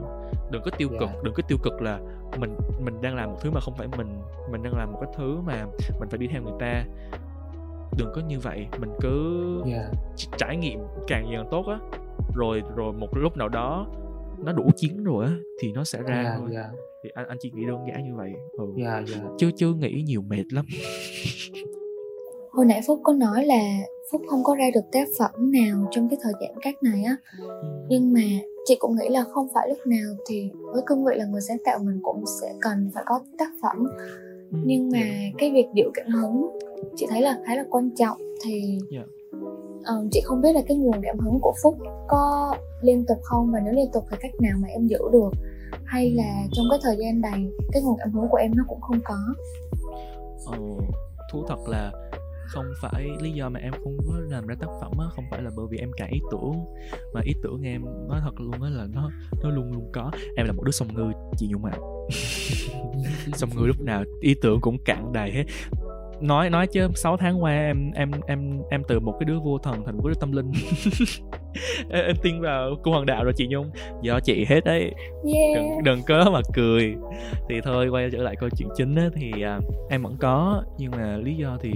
đừng 0.51 0.61
có 0.65 0.71
tiêu 0.77 0.89
Dạ. 0.91 0.97
cực 0.99 1.09
đừng 1.23 1.33
có 1.33 1.43
tiêu 1.47 1.57
cực 1.63 1.81
là 1.81 1.99
mình 2.39 2.55
mình 2.79 3.01
đang 3.01 3.15
làm 3.15 3.29
một 3.31 3.37
thứ 3.41 3.51
mà 3.51 3.59
không 3.59 3.73
phải 3.77 3.87
mình 3.97 4.07
mình 4.51 4.63
đang 4.63 4.73
làm 4.77 4.91
một 4.91 4.97
cái 5.01 5.13
thứ 5.17 5.41
mà 5.45 5.65
mình 5.99 6.09
phải 6.09 6.17
đi 6.17 6.27
theo 6.27 6.41
người 6.41 6.53
ta. 6.59 6.83
Đừng 7.97 8.11
có 8.15 8.21
như 8.27 8.39
vậy 8.39 8.67
mình 8.79 8.89
cứ 9.01 9.61
trải 10.37 10.57
nghiệm 10.57 10.79
càng 11.07 11.29
nhiều 11.29 11.39
càng 11.41 11.51
tốt 11.51 11.65
á. 11.67 11.79
Rồi 12.35 12.61
rồi 12.75 12.93
một 12.93 13.17
lúc 13.17 13.37
nào 13.37 13.49
đó 13.49 13.87
nó 14.37 14.51
đủ 14.51 14.69
chiến 14.75 15.03
rồi 15.03 15.25
á 15.25 15.31
thì 15.61 15.71
nó 15.71 15.83
sẽ 15.83 16.01
ra 16.01 16.35
thôi. 16.37 16.49
thì 17.03 17.09
anh 17.13 17.27
anh 17.27 17.37
chỉ 17.41 17.51
nghĩ 17.51 17.65
đơn 17.65 17.79
giản 17.87 18.03
như 18.05 18.15
vậy 18.15 18.31
ừ. 18.51 18.65
chứ 19.37 19.51
chứ 19.57 19.73
nghĩ 19.73 20.03
nhiều 20.07 20.21
mệt 20.21 20.43
lắm. 20.51 20.65
Hồi 22.51 22.65
nãy 22.65 22.81
phúc 22.87 22.99
có 23.03 23.13
nói 23.13 23.45
là 23.45 23.77
phúc 24.11 24.21
không 24.29 24.43
có 24.43 24.55
ra 24.55 24.65
được 24.73 24.91
tác 24.91 25.07
phẩm 25.19 25.51
nào 25.51 25.87
trong 25.91 26.09
cái 26.09 26.19
thời 26.23 26.33
giãn 26.41 26.55
cách 26.61 26.75
này 26.83 27.03
á. 27.03 27.15
Nhưng 27.89 28.13
mà 28.13 28.21
chị 28.65 28.75
cũng 28.79 28.95
nghĩ 28.95 29.09
là 29.09 29.23
không 29.23 29.47
phải 29.53 29.69
lúc 29.69 29.77
nào 29.85 30.15
thì 30.27 30.51
với 30.73 30.81
cương 30.85 31.05
vị 31.05 31.15
là 31.15 31.25
người 31.25 31.41
sáng 31.41 31.57
tạo 31.65 31.79
mình 31.79 31.99
cũng 32.03 32.23
sẽ 32.41 32.53
cần 32.61 32.91
phải 32.93 33.03
có 33.07 33.19
tác 33.37 33.51
phẩm. 33.61 33.87
Ừ, 34.51 34.57
nhưng 34.65 34.89
mà 34.91 34.99
cái 35.37 35.51
việc 35.51 35.65
giữ 35.75 35.83
cảm 35.93 36.07
hứng 36.07 36.49
chị 36.95 37.05
thấy 37.09 37.21
là 37.21 37.39
khá 37.45 37.55
là 37.55 37.65
quan 37.69 37.89
trọng. 37.95 38.17
Thì 38.45 38.77
Dạ. 38.91 39.01
ờ, 39.83 40.05
chị 40.11 40.21
không 40.23 40.41
biết 40.41 40.53
là 40.53 40.61
cái 40.67 40.77
nguồn 40.77 41.01
cảm 41.03 41.19
hứng 41.19 41.39
của 41.41 41.53
phúc 41.63 41.77
có 42.07 42.55
liên 42.81 43.05
tục 43.07 43.17
không 43.23 43.51
và 43.51 43.59
nếu 43.59 43.73
liên 43.73 43.91
tục 43.93 44.03
thì 44.11 44.17
cách 44.19 44.31
nào 44.41 44.57
mà 44.61 44.67
em 44.67 44.87
giữ 44.87 44.99
được? 45.11 45.29
Hay 45.85 46.11
là 46.11 46.43
trong 46.51 46.65
cái 46.69 46.79
thời 46.83 46.97
gian 46.99 47.21
này 47.21 47.45
cái 47.71 47.81
nguồn 47.81 47.95
cảm 47.99 48.11
hứng 48.11 48.27
của 48.29 48.37
em 48.37 48.51
nó 48.55 48.63
cũng 48.67 48.81
không 48.81 48.99
có? 49.03 49.17
Ờ, 50.45 50.57
thú 51.31 51.43
thật 51.47 51.59
là 51.67 51.91
không 52.51 52.65
phải 52.81 53.09
lý 53.21 53.31
do 53.31 53.49
mà 53.49 53.59
em 53.59 53.73
không 53.83 53.97
có 54.07 54.13
làm 54.29 54.47
ra 54.47 54.55
tác 54.59 54.67
phẩm 54.81 54.91
á 54.99 55.05
không 55.15 55.25
phải 55.31 55.41
là 55.41 55.51
bởi 55.57 55.65
vì 55.69 55.77
em 55.77 55.91
cạn 55.97 56.09
ý 56.11 56.19
tưởng. 56.31 56.65
Mà 57.13 57.21
ý 57.23 57.33
tưởng 57.43 57.61
em 57.61 57.81
nói 58.09 58.19
thật 58.23 58.39
luôn 58.39 58.63
á 58.63 58.69
là 58.69 58.87
nó 58.93 59.11
nó 59.43 59.49
luôn 59.49 59.71
luôn 59.71 59.89
có. 59.93 60.11
Em 60.35 60.45
là 60.45 60.53
một 60.53 60.63
đứa 60.63 60.71
song 60.71 60.87
ngư 60.93 61.11
chị 61.37 61.47
nhung 61.49 61.65
ạ. 61.65 61.77
Song 63.33 63.49
ngư 63.55 63.65
lúc 63.65 63.81
nào 63.81 64.03
ý 64.21 64.35
tưởng 64.41 64.61
cũng 64.61 64.77
cạn 64.85 65.13
đầy 65.13 65.31
hết. 65.31 65.43
Nói 66.21 66.49
nói 66.49 66.67
chứ 66.67 66.87
6 66.95 67.17
tháng 67.17 67.43
qua 67.43 67.51
em 67.51 67.91
em 67.91 68.11
em 68.27 68.61
em 68.69 68.83
từ 68.87 68.99
một 68.99 69.15
cái 69.19 69.25
đứa 69.25 69.39
vô 69.39 69.57
thần 69.57 69.85
thành 69.85 69.97
một 69.97 70.07
đứa 70.07 70.13
tâm 70.19 70.31
linh. 70.31 70.51
Em, 71.89 72.05
em 72.05 72.15
tin 72.21 72.41
vào 72.41 72.75
cung 72.83 72.93
hoàng 72.93 73.05
đạo 73.05 73.23
rồi 73.23 73.33
chị 73.35 73.47
nhung. 73.47 73.71
Do 74.01 74.19
chị 74.19 74.45
hết 74.49 74.65
đấy. 74.65 74.81
Yeah. 74.81 75.55
Đừng, 75.55 75.83
đừng 75.83 76.01
có 76.07 76.29
mà 76.33 76.39
cười. 76.53 76.95
Thì 77.49 77.61
thôi 77.63 77.87
quay 77.87 78.09
trở 78.11 78.17
lại 78.17 78.35
câu 78.39 78.49
chuyện 78.57 78.69
chính 78.75 78.95
á, 78.95 79.09
thì 79.15 79.41
à, 79.41 79.59
em 79.89 80.03
vẫn 80.03 80.17
có. 80.19 80.63
Nhưng 80.77 80.91
mà 80.91 81.17
lý 81.17 81.35
do 81.35 81.57
thì 81.61 81.71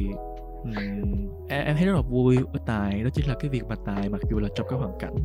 em, 1.47 1.65
em 1.65 1.75
thấy 1.75 1.85
rất 1.85 1.93
là 1.95 2.01
vui 2.01 2.37
ở 2.53 2.59
tài. 2.65 3.03
Đó 3.03 3.09
chính 3.13 3.27
là 3.27 3.35
cái 3.39 3.49
việc 3.49 3.63
mà 3.69 3.75
tài 3.85 4.09
mặc 4.09 4.21
dù 4.29 4.39
là 4.39 4.49
trong 4.55 4.67
cái 4.69 4.79
hoàn 4.79 4.99
cảnh 4.99 5.15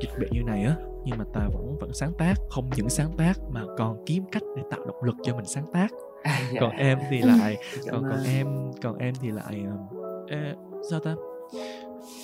dịch 0.00 0.10
bệnh 0.20 0.30
như 0.32 0.42
này 0.42 0.64
á 0.64 0.76
nhưng 1.04 1.18
mà 1.18 1.24
tài 1.32 1.48
vẫn 1.48 1.76
vẫn 1.80 1.92
sáng 1.92 2.12
tác 2.18 2.34
không 2.50 2.70
những 2.76 2.88
sáng 2.88 3.16
tác 3.16 3.32
mà 3.50 3.62
còn 3.78 4.04
kiếm 4.06 4.24
cách 4.32 4.42
để 4.56 4.62
tạo 4.70 4.80
động 4.86 5.04
lực 5.04 5.16
cho 5.22 5.36
mình 5.36 5.44
sáng 5.44 5.66
tác. 5.72 5.88
À, 6.22 6.40
dạ. 6.52 6.60
còn 6.60 6.70
em 6.70 6.98
thì 7.10 7.22
lại 7.22 7.56
còn 7.90 8.02
còn 8.02 8.24
em 8.24 8.46
còn 8.82 8.98
em 8.98 9.14
thì 9.20 9.30
lại 9.30 9.64
ê, 10.28 10.54
sao 10.90 11.00
ta 11.00 11.14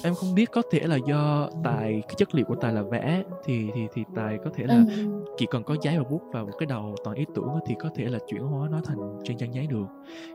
em 0.02 0.14
không 0.14 0.34
biết 0.34 0.50
có 0.52 0.62
thể 0.70 0.80
là 0.80 0.96
do 0.96 1.50
tài 1.64 2.02
cái 2.08 2.14
chất 2.16 2.34
liệu 2.34 2.44
của 2.44 2.54
tài 2.54 2.72
là 2.72 2.82
vẽ 2.82 3.22
thì 3.44 3.70
thì 3.74 3.86
thì 3.94 4.04
tài 4.14 4.38
có 4.44 4.50
thể 4.54 4.64
là 4.64 4.74
ừ. 4.96 5.24
chỉ 5.36 5.46
cần 5.50 5.62
có 5.62 5.76
giấy 5.82 5.98
và 5.98 6.04
bút 6.10 6.22
vào 6.32 6.44
một 6.44 6.52
cái 6.58 6.66
đầu 6.66 6.94
toàn 7.04 7.16
ý 7.16 7.24
tưởng 7.34 7.48
thì 7.66 7.74
có 7.78 7.90
thể 7.94 8.04
là 8.04 8.18
chuyển 8.28 8.42
hóa 8.42 8.68
nó 8.68 8.80
thành 8.84 9.18
trên 9.24 9.38
trang 9.38 9.54
giấy 9.54 9.66
được 9.66 9.86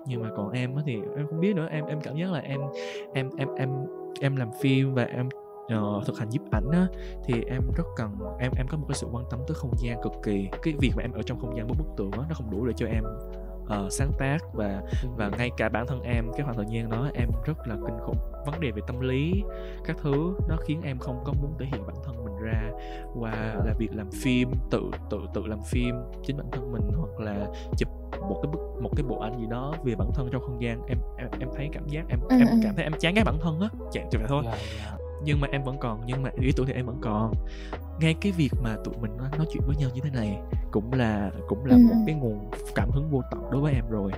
nhưng 0.08 0.22
mà 0.22 0.30
còn 0.38 0.52
em 0.52 0.76
thì 0.86 0.96
em 1.18 1.28
không 1.30 1.40
biết 1.40 1.56
nữa 1.56 1.68
em 1.72 1.86
em 1.86 2.02
cảm 2.02 2.16
giác 2.16 2.32
là 2.32 2.40
em 2.40 2.62
em 3.14 3.30
em 3.38 3.48
em 3.56 3.70
em 4.22 4.36
làm 4.36 4.50
phim 4.62 4.94
và 4.94 5.04
em 5.04 5.30
uh, 5.78 6.06
thực 6.06 6.20
hành 6.20 6.30
nhiếp 6.30 6.42
ảnh 6.52 6.70
á 6.72 6.88
thì 7.26 7.34
em 7.48 7.62
rất 7.76 7.84
cần 7.96 8.18
em 8.40 8.52
em 8.58 8.68
có 8.70 8.78
một 8.78 8.86
cái 8.90 8.96
sự 8.96 9.08
quan 9.12 9.26
tâm 9.32 9.40
tới 9.48 9.56
không 9.56 9.74
gian 9.78 10.02
cực 10.04 10.14
kỳ 10.24 10.48
cái 10.62 10.74
việc 10.80 10.92
mà 10.96 11.04
em 11.04 11.12
ở 11.12 11.22
trong 11.22 11.40
không 11.40 11.58
gian 11.58 11.68
với 11.68 11.76
bức 11.80 11.88
tượng 11.98 12.12
á 12.12 12.26
nó 12.30 12.36
không 12.36 12.52
đủ 12.52 12.66
để 12.66 12.74
cho 12.78 12.88
em 12.88 13.04
uh, 13.72 13.92
sáng 13.92 14.12
tác 14.18 14.38
và 14.54 14.82
và 15.16 15.30
ngay 15.38 15.52
cả 15.58 15.70
bản 15.70 15.88
thân 15.88 16.02
em 16.02 16.32
cái 16.38 16.44
khoảng 16.44 16.56
thời 16.56 16.66
gian 16.70 16.90
đó 16.90 17.10
em 17.14 17.30
rất 17.46 17.68
là 17.68 17.76
kinh 17.76 17.98
khủng. 18.00 18.18
Vấn 18.46 18.60
đề 18.60 18.72
về 18.72 18.82
tâm 18.88 19.00
lý 19.00 19.44
các 19.86 19.98
thứ 20.02 20.36
nó 20.50 20.56
khiến 20.56 20.82
em 20.84 21.00
không 21.00 21.24
có 21.26 21.34
muốn 21.42 21.56
thể 21.60 21.66
hiện 21.66 21.86
bản 21.88 21.96
thân 22.06 22.24
mình 22.24 22.36
ra 22.42 22.72
qua 23.20 23.56
là 23.66 23.74
việc 23.78 23.90
làm 23.94 24.10
phim 24.24 24.52
tự 24.72 24.92
tự 25.10 25.20
tự 25.34 25.46
làm 25.46 25.60
phim 25.72 25.96
chính 26.26 26.38
bản 26.38 26.48
thân 26.52 26.72
mình 26.72 26.92
hoặc 26.98 27.20
là 27.20 27.48
chụp 27.78 27.90
một 28.22 28.40
cái 28.44 28.52
bức 28.52 28.60
một 28.82 28.90
cái 28.96 29.06
bộ 29.10 29.20
ảnh 29.20 29.40
gì 29.40 29.46
đó 29.50 29.74
về 29.84 29.96
bản 29.96 30.08
thân 30.14 30.30
trong 30.32 30.42
không 30.42 30.62
gian. 30.62 30.82
Em 30.88 30.98
em 31.18 31.28
em 31.40 31.50
thấy 31.56 31.70
cảm 31.74 31.88
giác 31.88 32.06
em 32.10 32.20
em 32.30 32.48
cảm 32.64 32.76
thấy 32.76 32.84
em 32.84 32.94
chán 33.00 33.14
ghét 33.16 33.24
bản 33.26 33.38
thân 33.42 33.60
á 33.60 33.70
chạy 33.92 34.06
vậy 34.12 34.26
thôi. 34.28 34.44
Dạ, 34.46 34.58
dạ. 34.78 34.98
nhưng 35.24 35.40
mà 35.40 35.48
em 35.52 35.64
vẫn 35.64 35.78
còn 35.78 36.02
nhưng 36.06 36.24
mà 36.24 36.30
ý 36.42 36.52
tưởng 36.52 36.66
thì 36.66 36.74
em 36.74 36.86
vẫn 36.86 36.98
còn 37.02 37.34
ngay 38.02 38.16
cái 38.22 38.32
việc 38.32 38.50
mà 38.62 38.78
tụi 38.84 38.94
mình 39.02 39.18
nói, 39.18 39.28
nói 39.38 39.48
chuyện 39.54 39.64
với 39.68 39.76
nhau 39.76 39.90
như 39.96 40.02
thế 40.04 40.10
này 40.10 40.40
cũng 40.72 40.94
là 40.94 41.32
cũng 41.48 41.66
là 41.66 41.76
Ừ. 41.76 41.80
một 41.90 42.04
cái 42.06 42.16
nguồn 42.16 42.50
cảm 42.76 42.90
hứng 42.90 43.10
vô 43.12 43.22
tận 43.32 43.42
đối 43.52 43.62
với 43.62 43.74
em 43.74 43.90
rồi. 43.90 44.12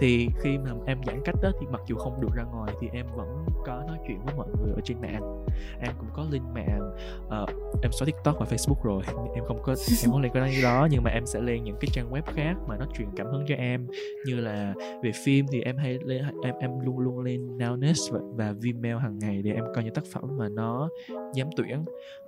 Thì 0.00 0.28
khi 0.40 0.58
mà 0.58 0.70
em 0.86 1.00
giãn 1.06 1.20
cách 1.24 1.34
đó 1.42 1.50
thì 1.60 1.66
mặc 1.70 1.80
dù 1.86 1.96
không 1.96 2.20
được 2.20 2.28
ra 2.34 2.42
ngoài 2.42 2.72
thì 2.80 2.88
em 2.92 3.06
vẫn 3.16 3.46
có 3.66 3.82
nói 3.88 3.98
chuyện 4.08 4.18
với 4.24 4.34
mọi 4.36 4.46
người 4.60 4.72
ở 4.74 4.80
trên 4.84 5.00
mạng. 5.00 5.44
Em 5.80 5.92
cũng 5.98 6.08
có 6.14 6.24
lên 6.30 6.42
mạng 6.54 6.90
ờ, 7.28 7.46
em 7.82 7.92
xóa 7.92 8.06
tiktok 8.06 8.36
và 8.38 8.46
facebook 8.46 8.82
rồi. 8.82 9.02
Em 9.34 9.44
không 9.44 9.62
có 9.62 9.74
em 10.02 10.10
không 10.10 10.20
lên 10.22 10.32
cái 10.34 10.62
đó 10.62 10.88
nhưng 10.90 11.02
mà 11.02 11.10
em 11.10 11.26
sẽ 11.26 11.40
lên 11.40 11.64
những 11.64 11.76
cái 11.80 11.88
trang 11.92 12.10
web 12.12 12.22
khác 12.34 12.54
mà 12.68 12.76
nó 12.76 12.86
truyền 12.98 13.08
cảm 13.16 13.26
hứng 13.26 13.44
cho 13.48 13.54
em. 13.54 13.86
Như 14.26 14.34
là 14.40 14.74
về 15.02 15.12
phim 15.24 15.46
thì 15.52 15.60
em 15.60 15.76
hay 15.76 15.98
lên 16.04 16.22
em 16.42 16.54
em 16.60 16.80
luôn 16.80 16.98
luôn 16.98 17.18
lên 17.20 17.58
Nowness 17.58 18.12
và, 18.12 18.20
và 18.34 18.52
Vimeo 18.60 18.98
hàng 18.98 19.18
ngày 19.18 19.42
để 19.42 19.52
em 19.52 19.64
coi 19.74 19.84
những 19.84 19.94
tác 19.94 20.04
phẩm 20.12 20.36
mà 20.38 20.48
nó 20.48 20.88
dám 21.34 21.48
tuyển 21.56 21.84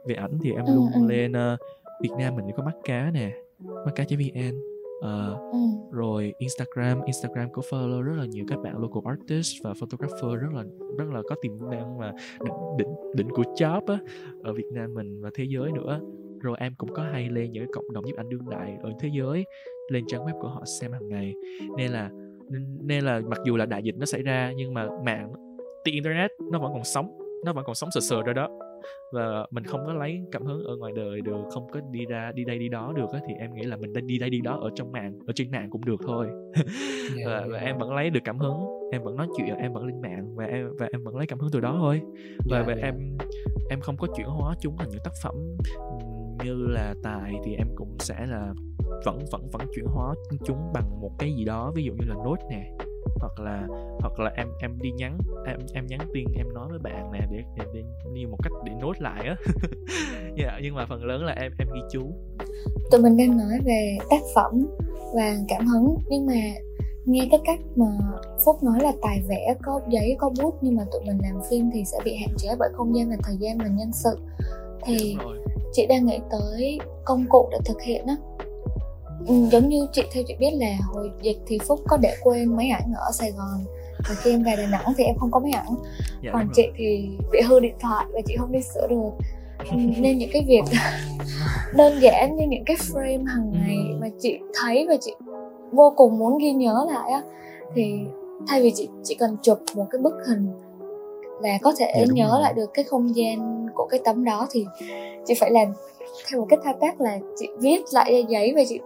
về 0.06 0.14
ảnh 0.14 0.38
thì 0.42 0.52
em 0.52 0.64
Ừ, 0.66 0.74
luôn 0.74 0.92
ừ. 0.92 1.00
lên 1.08 1.32
ờ, 1.32 1.56
Việt 2.02 2.10
Nam 2.18 2.36
mình 2.36 2.46
có 2.56 2.62
mắt 2.62 2.74
cá 2.84 3.10
nè 3.10 3.32
mắt 3.60 3.92
cá 3.94 4.04
vn 4.10 4.58
Ờ, 5.00 5.36
ừ. 5.52 5.58
rồi 5.90 6.32
Instagram 6.38 7.04
Instagram 7.04 7.48
có 7.52 7.62
follow 7.70 8.02
rất 8.02 8.12
là 8.16 8.24
nhiều 8.24 8.44
các 8.48 8.58
bạn 8.62 8.78
local 8.78 9.16
artist 9.18 9.52
và 9.64 9.74
photographer 9.74 10.40
rất 10.42 10.48
là 10.54 10.64
rất 10.98 11.04
là 11.14 11.22
có 11.28 11.36
tiềm 11.42 11.52
năng 11.70 11.98
và 11.98 12.12
đỉnh 12.44 12.54
đỉnh, 12.78 12.88
đỉnh 13.14 13.28
của 13.30 13.42
job 13.42 13.80
á 13.86 13.98
ở 14.42 14.52
Việt 14.52 14.66
Nam 14.72 14.94
mình 14.94 15.20
và 15.22 15.30
thế 15.34 15.44
giới 15.48 15.72
nữa 15.72 16.00
rồi 16.40 16.56
em 16.60 16.74
cũng 16.78 16.94
có 16.94 17.02
hay 17.02 17.28
lên 17.28 17.52
những 17.52 17.64
cái 17.64 17.72
cộng 17.72 17.92
đồng 17.92 18.04
nhiếp 18.04 18.16
ảnh 18.16 18.28
đương 18.28 18.50
đại 18.50 18.76
ở 18.82 18.92
thế 19.00 19.08
giới 19.18 19.44
lên 19.90 20.04
trang 20.08 20.20
web 20.26 20.40
của 20.40 20.48
họ 20.48 20.64
xem 20.80 20.92
hàng 20.92 21.08
ngày 21.08 21.34
nên 21.76 21.90
là 21.90 22.10
nên, 22.80 23.04
là 23.04 23.20
mặc 23.26 23.38
dù 23.44 23.56
là 23.56 23.66
đại 23.66 23.82
dịch 23.82 23.94
nó 23.98 24.06
xảy 24.06 24.22
ra 24.22 24.52
nhưng 24.56 24.74
mà 24.74 24.88
mạng 25.04 25.32
thì 25.84 25.92
internet 25.92 26.30
nó 26.52 26.58
vẫn 26.58 26.72
còn 26.72 26.84
sống 26.84 27.18
nó 27.44 27.52
vẫn 27.52 27.64
còn 27.64 27.74
sống 27.74 27.90
sờ 27.92 28.00
sờ 28.00 28.22
ra 28.22 28.32
đó 28.32 28.48
và 29.12 29.46
mình 29.50 29.64
không 29.64 29.80
có 29.86 29.92
lấy 29.92 30.20
cảm 30.32 30.44
hứng 30.46 30.64
ở 30.64 30.76
ngoài 30.76 30.92
đời 30.96 31.20
được 31.20 31.42
không 31.50 31.66
có 31.72 31.80
đi 31.90 32.06
ra 32.06 32.32
đi 32.34 32.44
đây 32.44 32.58
đi 32.58 32.68
đó 32.68 32.92
được 32.96 33.10
á, 33.12 33.20
thì 33.28 33.34
em 33.38 33.54
nghĩ 33.54 33.62
là 33.62 33.76
mình 33.76 33.92
đang 33.92 34.06
đi 34.06 34.18
đây 34.18 34.30
đi 34.30 34.40
đó 34.40 34.58
ở 34.62 34.70
trong 34.74 34.92
mạng 34.92 35.18
ở 35.26 35.32
trên 35.36 35.50
mạng 35.50 35.70
cũng 35.70 35.84
được 35.84 36.00
thôi 36.06 36.26
Dạ, 36.56 37.22
và, 37.26 37.40
và 37.40 37.46
dạ. 37.52 37.58
em 37.58 37.78
vẫn 37.78 37.94
lấy 37.94 38.10
được 38.10 38.20
cảm 38.24 38.38
hứng 38.38 38.56
em 38.92 39.02
vẫn 39.02 39.16
nói 39.16 39.26
chuyện 39.36 39.56
em 39.56 39.72
vẫn 39.72 39.84
lên 39.84 40.00
mạng 40.00 40.34
và 40.34 40.44
em 40.44 40.68
và 40.78 40.88
em 40.92 41.04
vẫn 41.04 41.16
lấy 41.16 41.26
cảm 41.26 41.38
hứng 41.38 41.50
từ 41.52 41.60
đó 41.60 41.76
thôi 41.78 42.00
và, 42.50 42.58
Dạ, 42.58 42.64
và 42.66 42.74
dạ. 42.76 42.82
em 42.82 43.16
em 43.70 43.80
không 43.80 43.96
có 43.96 44.06
chuyển 44.16 44.26
hóa 44.26 44.54
chúng 44.60 44.76
thành 44.76 44.88
những 44.90 45.00
tác 45.04 45.12
phẩm 45.22 45.34
như 46.44 46.66
là 46.68 46.94
tài 47.02 47.34
thì 47.44 47.54
em 47.54 47.68
cũng 47.76 47.96
sẽ 47.98 48.26
là 48.26 48.54
vẫn 49.04 49.18
vẫn 49.32 49.48
vẫn 49.52 49.62
chuyển 49.74 49.86
hóa 49.86 50.14
chúng 50.44 50.72
bằng 50.74 51.00
một 51.00 51.10
cái 51.18 51.34
gì 51.34 51.44
đó 51.44 51.72
ví 51.74 51.84
dụ 51.84 51.92
như 51.92 52.04
là 52.08 52.14
nốt 52.14 52.36
nè 52.50 52.72
hoặc 53.20 53.40
là 53.40 53.66
hoặc 54.00 54.20
là 54.20 54.32
em 54.36 54.48
em 54.60 54.78
đi 54.82 54.90
nhắn 54.90 55.18
em 55.46 55.58
em 55.74 55.86
nhắn 55.86 56.00
tin 56.14 56.24
em 56.36 56.54
nói 56.54 56.68
với 56.70 56.78
bạn 56.78 57.12
nè 57.12 57.20
để 57.30 57.38
để, 57.56 57.64
để 57.74 57.82
như 58.12 58.28
một 58.28 58.38
cách 58.42 58.52
để 58.64 58.72
nốt 58.80 58.92
lại 58.98 59.26
á. 59.26 59.36
Dạ, 60.36 60.58
nhưng 60.62 60.74
mà 60.74 60.86
phần 60.88 61.04
lớn 61.04 61.24
là 61.24 61.32
em 61.32 61.52
em 61.58 61.68
ghi 61.74 61.80
chú. 61.92 62.12
Tụi 62.90 63.02
mình 63.02 63.16
đang 63.16 63.36
nói 63.36 63.58
về 63.64 63.98
tác 64.10 64.20
phẩm 64.34 64.66
và 65.14 65.36
cảm 65.48 65.66
hứng 65.66 65.96
nhưng 66.08 66.26
mà 66.26 66.34
nghe 67.04 67.28
cái 67.30 67.40
cách 67.44 67.60
mà 67.76 67.86
phúc 68.44 68.62
nói 68.62 68.80
là 68.82 68.92
tài 69.02 69.22
vẽ 69.28 69.54
có 69.62 69.80
giấy 69.88 70.16
có 70.18 70.30
bút 70.42 70.54
nhưng 70.60 70.76
mà 70.76 70.84
tụi 70.92 71.00
mình 71.06 71.18
làm 71.22 71.40
phim 71.50 71.70
thì 71.74 71.84
sẽ 71.84 71.98
bị 72.04 72.16
hạn 72.16 72.36
chế 72.38 72.48
bởi 72.58 72.68
không 72.72 72.96
gian 72.96 73.10
và 73.10 73.16
thời 73.22 73.36
gian 73.36 73.58
và 73.58 73.66
nhân 73.66 73.92
sự. 73.92 74.18
Thì 74.84 75.16
chị 75.72 75.86
đang 75.86 76.06
nghĩ 76.06 76.18
tới 76.30 76.78
công 77.04 77.24
cụ 77.28 77.48
để 77.52 77.58
thực 77.64 77.82
hiện 77.82 78.06
á 78.06 78.16
ừ, 79.26 79.34
giống 79.52 79.68
như 79.68 79.86
chị 79.92 80.02
theo 80.12 80.22
chị 80.28 80.34
biết 80.38 80.50
là 80.52 80.66
hồi 80.94 81.10
dịch 81.22 81.38
thì 81.46 81.58
phúc 81.66 81.80
có 81.88 81.96
để 81.96 82.16
quên 82.22 82.56
máy 82.56 82.68
ảnh 82.68 82.92
ở 82.96 83.10
sài 83.12 83.30
gòn 83.32 83.64
và 84.08 84.14
khi 84.22 84.30
em 84.30 84.42
về 84.42 84.56
đà 84.56 84.66
nẵng 84.66 84.92
thì 84.98 85.04
em 85.04 85.16
không 85.18 85.30
có 85.30 85.40
máy 85.40 85.52
ảnh 85.52 85.74
dạ, 86.22 86.30
còn 86.32 86.48
chị 86.54 86.62
rồi. 86.62 86.72
thì 86.76 87.08
bị 87.32 87.40
hư 87.40 87.60
điện 87.60 87.74
thoại 87.80 88.06
và 88.12 88.20
chị 88.26 88.36
không 88.38 88.52
đi 88.52 88.60
sửa 88.74 88.86
được 88.90 89.10
Ừ, 89.70 89.76
nên 90.00 90.18
những 90.18 90.30
cái 90.32 90.44
việc 90.48 90.62
đơn 91.76 92.02
giản 92.02 92.36
như 92.36 92.46
những 92.48 92.64
cái 92.64 92.76
frame 92.76 93.26
hàng 93.26 93.52
ngày 93.52 93.76
Ừ. 93.92 93.98
mà 94.00 94.08
chị 94.20 94.38
thấy 94.62 94.86
và 94.88 94.96
chị 95.00 95.14
vô 95.72 95.92
cùng 95.96 96.18
muốn 96.18 96.38
ghi 96.38 96.52
nhớ 96.52 96.86
lại 96.92 97.10
á 97.10 97.22
thì 97.74 98.00
thay 98.48 98.62
vì 98.62 98.72
chị 98.74 98.88
chỉ 99.04 99.14
cần 99.14 99.36
chụp 99.42 99.58
một 99.76 99.86
cái 99.90 100.00
bức 100.02 100.14
hình 100.28 100.48
là 101.42 101.58
có 101.62 101.72
thể 101.78 101.92
Dạ, 101.98 102.04
nhớ 102.12 102.28
rồi. 102.30 102.40
lại 102.42 102.52
được 102.52 102.74
cái 102.74 102.84
không 102.84 103.16
gian 103.16 103.66
của 103.74 103.86
cái 103.90 104.00
tấm 104.04 104.24
đó 104.24 104.46
thì 104.50 104.66
chị 105.26 105.34
phải 105.34 105.50
làm 105.50 105.68
theo 106.30 106.40
một 106.40 106.46
cái 106.50 106.58
thao 106.64 106.74
tác 106.80 107.00
là 107.00 107.18
chị 107.38 107.48
viết 107.60 107.80
lại 107.92 108.12
ra 108.22 108.28
giấy 108.28 108.52
và 108.56 108.62
chị 108.68 108.80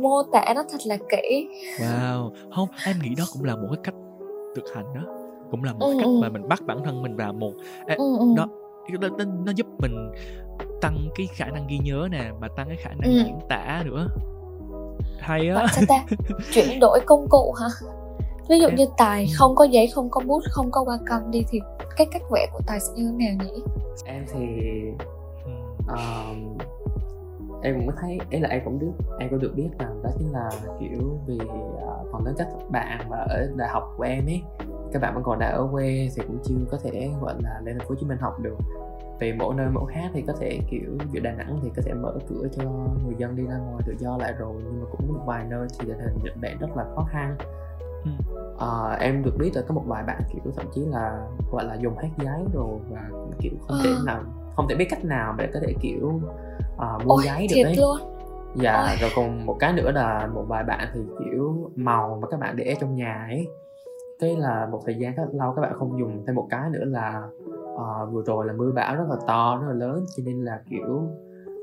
mô 0.00 0.22
tả 0.32 0.52
nó 0.54 0.62
thật 0.70 0.78
là 0.84 0.96
kỹ. 1.08 1.48
Wow, 1.78 2.30
không, 2.54 2.68
em 2.86 2.96
nghĩ 3.02 3.14
đó 3.14 3.24
cũng 3.32 3.44
là 3.44 3.56
một 3.56 3.66
cái 3.72 3.80
cách 3.84 3.94
thực 4.56 4.64
hành 4.74 4.84
đó. 4.94 5.00
Cũng 5.50 5.64
là 5.64 5.72
một 5.72 5.86
Ừ, 5.86 5.92
cách 5.98 6.06
ừ. 6.06 6.18
mà 6.22 6.28
mình 6.28 6.48
bắt 6.48 6.62
bản 6.66 6.78
thân 6.84 7.02
mình 7.02 7.16
vào 7.16 7.32
một. 7.32 7.52
Ê, 7.86 7.94
ừ, 7.94 8.16
ừ. 8.18 8.26
đó 8.36 8.46
nó, 9.00 9.08
nó, 9.18 9.24
nó 9.44 9.52
giúp 9.56 9.66
mình 9.78 10.12
tăng 10.80 10.98
cái 11.14 11.26
khả 11.34 11.46
năng 11.46 11.66
ghi 11.66 11.78
nhớ 11.78 12.08
nè 12.10 12.30
mà 12.40 12.48
tăng 12.56 12.68
cái 12.68 12.76
khả 12.76 12.90
năng 12.90 13.10
Ừ. 13.12 13.22
diễn 13.26 13.38
tả 13.48 13.82
nữa. 13.86 14.06
Hay 15.18 15.48
á. 15.48 15.66
Ta? 15.88 16.04
Chuyển 16.52 16.80
đổi 16.80 17.00
công 17.06 17.26
cụ 17.30 17.52
hả? 17.52 17.66
Ví 18.48 18.58
dụ 18.60 18.66
Em- 18.68 18.74
như 18.76 18.86
tài 18.96 19.26
không 19.34 19.54
có 19.54 19.64
giấy 19.64 19.86
không 19.86 20.10
có 20.10 20.20
bút 20.26 20.42
không 20.50 20.70
có 20.70 20.84
Wacom 20.84 21.30
đi 21.30 21.42
thì 21.50 21.60
cái 21.96 22.06
cách 22.12 22.22
vẽ 22.30 22.46
của 22.52 22.60
tài 22.66 22.80
sẽ 22.80 22.92
như 22.96 23.12
thế 23.20 23.26
nào 23.26 23.46
nhỉ? 23.46 23.62
Em 24.06 24.24
thì 24.32 24.40
Ừ. 25.44 25.50
um, 25.88 26.58
em 27.62 27.80
cũng 27.86 27.94
thấy 28.00 28.18
ấy 28.30 28.40
là 28.40 28.48
em 28.48 28.62
cũng 28.64 28.78
biết 28.78 28.92
em 29.18 29.30
cũng 29.30 29.38
được 29.38 29.52
biết 29.56 29.68
rằng 29.78 30.02
đó 30.02 30.10
chính 30.18 30.32
là 30.32 30.50
kiểu 30.80 31.18
vì 31.26 31.34
uh, 31.34 32.12
phần 32.12 32.24
lớn 32.24 32.34
các 32.38 32.46
bạn 32.70 33.10
mà 33.10 33.16
ở 33.16 33.48
đại 33.56 33.68
học 33.68 33.94
của 33.96 34.02
em 34.02 34.26
ấy 34.26 34.42
các 34.92 35.02
bạn 35.02 35.14
vẫn 35.14 35.22
còn 35.22 35.38
đang 35.38 35.52
ở 35.52 35.68
quê 35.72 36.08
thì 36.16 36.22
cũng 36.26 36.38
chưa 36.44 36.54
có 36.70 36.78
thể 36.82 37.10
gọi 37.22 37.34
là 37.42 37.60
lên 37.64 37.78
thành 37.78 37.88
phố 37.88 37.94
Hồ 37.94 38.00
Chí 38.00 38.06
Minh 38.06 38.18
học 38.18 38.40
được 38.40 38.56
vì 39.20 39.32
mỗi 39.32 39.54
nơi 39.54 39.66
mỗi 39.72 39.92
khác 39.92 40.10
thì 40.14 40.22
có 40.26 40.32
thể 40.40 40.60
kiểu 40.70 40.90
giữa 41.12 41.20
Đà 41.20 41.32
Nẵng 41.32 41.58
thì 41.62 41.70
có 41.76 41.82
thể 41.86 41.92
mở 41.94 42.14
cửa 42.28 42.48
cho 42.56 42.64
người 43.04 43.14
dân 43.18 43.36
đi 43.36 43.46
ra 43.46 43.56
ngoài 43.58 43.82
tự 43.86 43.94
do 43.98 44.16
lại 44.18 44.34
rồi 44.38 44.52
nhưng 44.64 44.80
mà 44.80 44.86
cũng 44.90 45.08
một 45.08 45.20
vài 45.26 45.44
nơi 45.48 45.68
thì 45.78 45.86
tình 45.88 45.98
hình 45.98 46.18
dịch 46.24 46.36
bệnh 46.42 46.58
rất 46.58 46.76
là 46.76 46.84
khó 46.96 47.06
khăn 47.10 47.36
Ừ. 48.04 48.10
Ờ, 48.58 48.96
em 49.00 49.22
được 49.24 49.36
biết 49.38 49.50
là 49.54 49.62
có 49.68 49.74
một 49.74 49.82
vài 49.86 50.02
bạn 50.06 50.22
kiểu 50.32 50.52
thậm 50.56 50.66
chí 50.74 50.80
là 50.86 51.26
gọi 51.52 51.64
là 51.64 51.74
dùng 51.74 51.96
hết 51.98 52.08
giấy 52.18 52.44
rồi 52.54 52.78
và 52.90 53.08
kiểu 53.40 53.52
không 53.68 53.76
thể 53.84 53.90
Ờ. 53.98 54.02
nào 54.06 54.22
không 54.56 54.66
thể 54.68 54.74
biết 54.74 54.86
cách 54.90 55.04
nào 55.04 55.34
để 55.38 55.48
có 55.54 55.60
thể 55.66 55.74
kiểu 55.80 56.20
ờ, 56.78 56.98
mua 57.04 57.14
ôi 57.14 57.22
giấy 57.26 57.46
được 57.50 57.54
thiệt 57.54 57.66
ấy. 57.66 57.76
luôn. 57.76 57.96
Dạ 58.54 58.72
Ôi. 58.72 58.96
rồi 59.00 59.10
còn 59.16 59.46
một 59.46 59.56
cái 59.60 59.72
nữa 59.72 59.90
là 59.90 60.28
một 60.34 60.44
vài 60.48 60.64
bạn 60.64 60.88
thì 60.94 61.00
kiểu 61.18 61.70
màu 61.76 62.18
mà 62.22 62.28
các 62.30 62.40
bạn 62.40 62.56
để 62.56 62.74
trong 62.80 62.96
nhà 62.96 63.26
ấy. 63.28 63.46
Cái 64.20 64.36
là 64.36 64.68
một 64.72 64.82
thời 64.86 64.94
gian 64.94 65.14
rất 65.14 65.24
lâu 65.32 65.52
các 65.52 65.62
bạn 65.62 65.72
không 65.78 65.98
dùng. 65.98 66.22
Thêm 66.26 66.36
một 66.36 66.46
cái 66.50 66.70
nữa 66.70 66.84
là 66.84 67.22
ờ, 67.76 68.06
vừa 68.10 68.22
rồi 68.22 68.46
là 68.46 68.52
mưa 68.52 68.72
bão 68.72 68.96
rất 68.96 69.04
là 69.10 69.16
to 69.26 69.58
rất 69.62 69.68
là 69.68 69.74
lớn 69.74 70.06
cho 70.16 70.22
nên 70.26 70.44
là 70.44 70.60
kiểu 70.70 71.08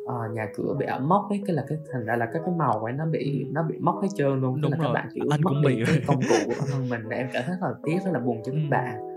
ờ, 0.08 0.16
nhà 0.34 0.48
cửa 0.56 0.76
bị 0.80 0.86
ẩm 0.86 1.10
mốc 1.10 1.30
ấy. 1.30 1.42
Cái 1.48 1.56
là 1.56 1.66
cái 1.68 1.78
thành 1.94 2.06
ra 2.06 2.16
là 2.16 2.26
các 2.26 2.42
cái 2.46 2.56
màu 2.58 2.84
ấy 2.84 2.94
nó 2.94 3.06
bị 3.06 3.48
nó 3.52 3.64
bị 3.64 3.78
mốc 3.80 4.02
hết 4.02 4.08
trơn 4.16 4.42
luôn. 4.42 4.62
Đúng 4.62 4.72
là 4.72 4.78
rồi, 4.78 4.88
các 4.88 4.94
bạn 4.94 5.08
kiểu 5.14 5.26
anh 5.32 5.42
mất 5.42 5.50
cũng 5.50 5.62
bị 5.66 5.84
cái 5.88 6.02
công 6.08 6.20
cụ 6.22 6.36
của 6.46 6.54
bản 6.60 6.68
thân 6.72 6.90
mình 6.90 7.10
em 7.10 7.28
cảm 7.34 7.44
thấy 7.48 7.56
rất 7.62 7.68
là 7.68 7.74
tiếc 7.84 7.98
rất 8.06 8.12
là 8.14 8.20
buồn 8.20 8.42
cho 8.46 8.52
các 8.52 8.68
bạn. 8.70 9.16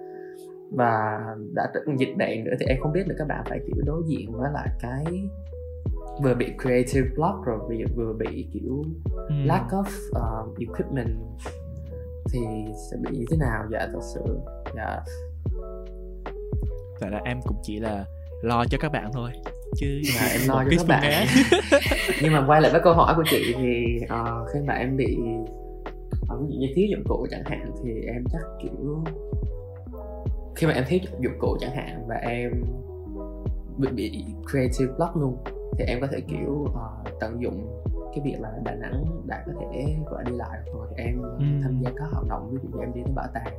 Và 0.71 1.21
đã 1.55 1.73
dịch 1.99 2.15
bệnh 2.19 2.45
nữa 2.45 2.55
thì 2.61 2.67
em 2.67 2.79
không 2.81 2.93
biết 2.93 3.09
là 3.09 3.15
các 3.19 3.29
bạn 3.29 3.45
phải 3.49 3.61
kiểu 3.67 3.85
đối 3.87 4.03
diện 4.07 4.33
với 4.33 4.51
lại 4.53 4.69
cái 4.81 5.05
vừa 6.23 6.35
bị 6.35 6.47
creative 6.63 7.09
block 7.17 7.45
rồi 7.45 7.59
vừa, 7.69 7.85
vừa 7.97 8.13
bị 8.13 8.47
kiểu 8.53 8.83
Ừ. 9.29 9.35
lack 9.45 9.67
of 9.71 9.85
um, 10.13 10.55
equipment 10.59 11.17
thì 12.33 12.39
sẽ 12.91 12.97
bị 13.01 13.19
như 13.19 13.25
thế 13.31 13.37
nào 13.37 13.65
dạ 13.73 13.89
thật 13.93 14.01
sự 14.15 14.39
dạ 14.77 15.01
Vậy 17.01 17.11
là 17.11 17.21
em 17.25 17.41
cũng 17.45 17.57
chỉ 17.63 17.79
là 17.81 18.05
lo 18.43 18.65
cho 18.71 18.79
các 18.81 18.93
bạn 18.93 19.11
thôi 19.13 19.31
chứ 19.77 20.01
Dạ, 20.15 20.29
em 20.33 20.41
lo 20.49 20.65
cho 20.71 20.77
các 20.77 20.87
bạn. 20.89 21.27
nhưng 22.23 22.33
mà 22.33 22.45
quay 22.47 22.61
lại 22.61 22.73
với 22.73 22.81
câu 22.85 22.95
hỏi 22.95 23.15
của 23.17 23.25
chị 23.31 23.55
thì 23.59 24.01
ờ, 24.09 24.47
khi 24.55 24.61
mà 24.67 24.75
em 24.75 24.97
bị 24.97 25.17
ờ, 26.29 26.37
ví 26.41 26.47
dụ 26.55 26.61
như 26.61 26.67
thiếu 26.77 26.87
dụng 26.91 27.05
cụ 27.09 27.27
chẳng 27.31 27.43
hạn 27.45 27.73
thì 27.85 27.91
em 28.07 28.25
chắc 28.33 28.41
kiểu 28.63 29.05
khi 30.57 30.67
mà 30.67 30.73
em 30.73 30.85
thiếu 30.89 30.99
dụng 31.21 31.33
cụ 31.39 31.57
chẳng 31.61 31.71
hạn 31.77 32.05
và 32.09 32.15
em 32.15 32.51
bị, 33.79 33.89
bị 33.91 34.25
creative 34.51 34.93
block 34.97 35.17
luôn 35.17 35.37
thì 35.79 35.85
em 35.85 36.01
có 36.01 36.07
thể 36.07 36.21
kiểu 36.21 36.53
uh, 36.65 37.21
tận 37.21 37.43
dụng 37.43 37.83
cái 38.15 38.21
việc 38.25 38.41
là 38.41 38.53
Đà 38.65 38.75
Nẵng 38.75 39.05
đã 39.27 39.43
có 39.47 39.53
thể 39.61 39.97
gọi 40.11 40.25
đi 40.25 40.33
lại 40.37 40.59
rồi 40.75 40.87
em 40.97 41.23
ừ. 41.23 41.45
tham 41.63 41.81
gia 41.83 41.91
các 41.97 42.09
hoạt 42.13 42.25
động 42.29 42.51
ví 42.51 42.59
dụ 42.63 42.69
như 42.69 42.85
em 42.85 42.93
đi 42.95 43.01
đến 43.01 43.15
bảo 43.15 43.27
tàng 43.35 43.55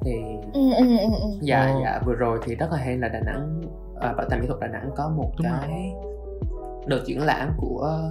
thì 0.00 0.12
ừ, 0.52 0.72
ừ, 0.78 0.98
ừ, 0.98 1.08
ừ. 1.22 1.28
dạ 1.40 1.72
ừ. 1.74 1.80
dạ 1.84 2.00
vừa 2.06 2.14
rồi 2.14 2.38
thì 2.44 2.54
rất 2.54 2.66
là 2.72 2.78
hay 2.78 2.98
là 2.98 3.08
Đà 3.08 3.20
Nẵng 3.20 3.62
à, 4.00 4.12
bảo 4.12 4.26
tàng 4.30 4.40
mỹ 4.40 4.46
thuật 4.46 4.60
Đà 4.60 4.66
Nẵng 4.68 4.90
có 4.96 5.08
một 5.16 5.30
Đúng 5.38 5.46
cái 5.46 5.92
rồi. 5.94 6.84
đợt 6.86 7.00
triển 7.06 7.22
lãm 7.22 7.52
của 7.56 8.10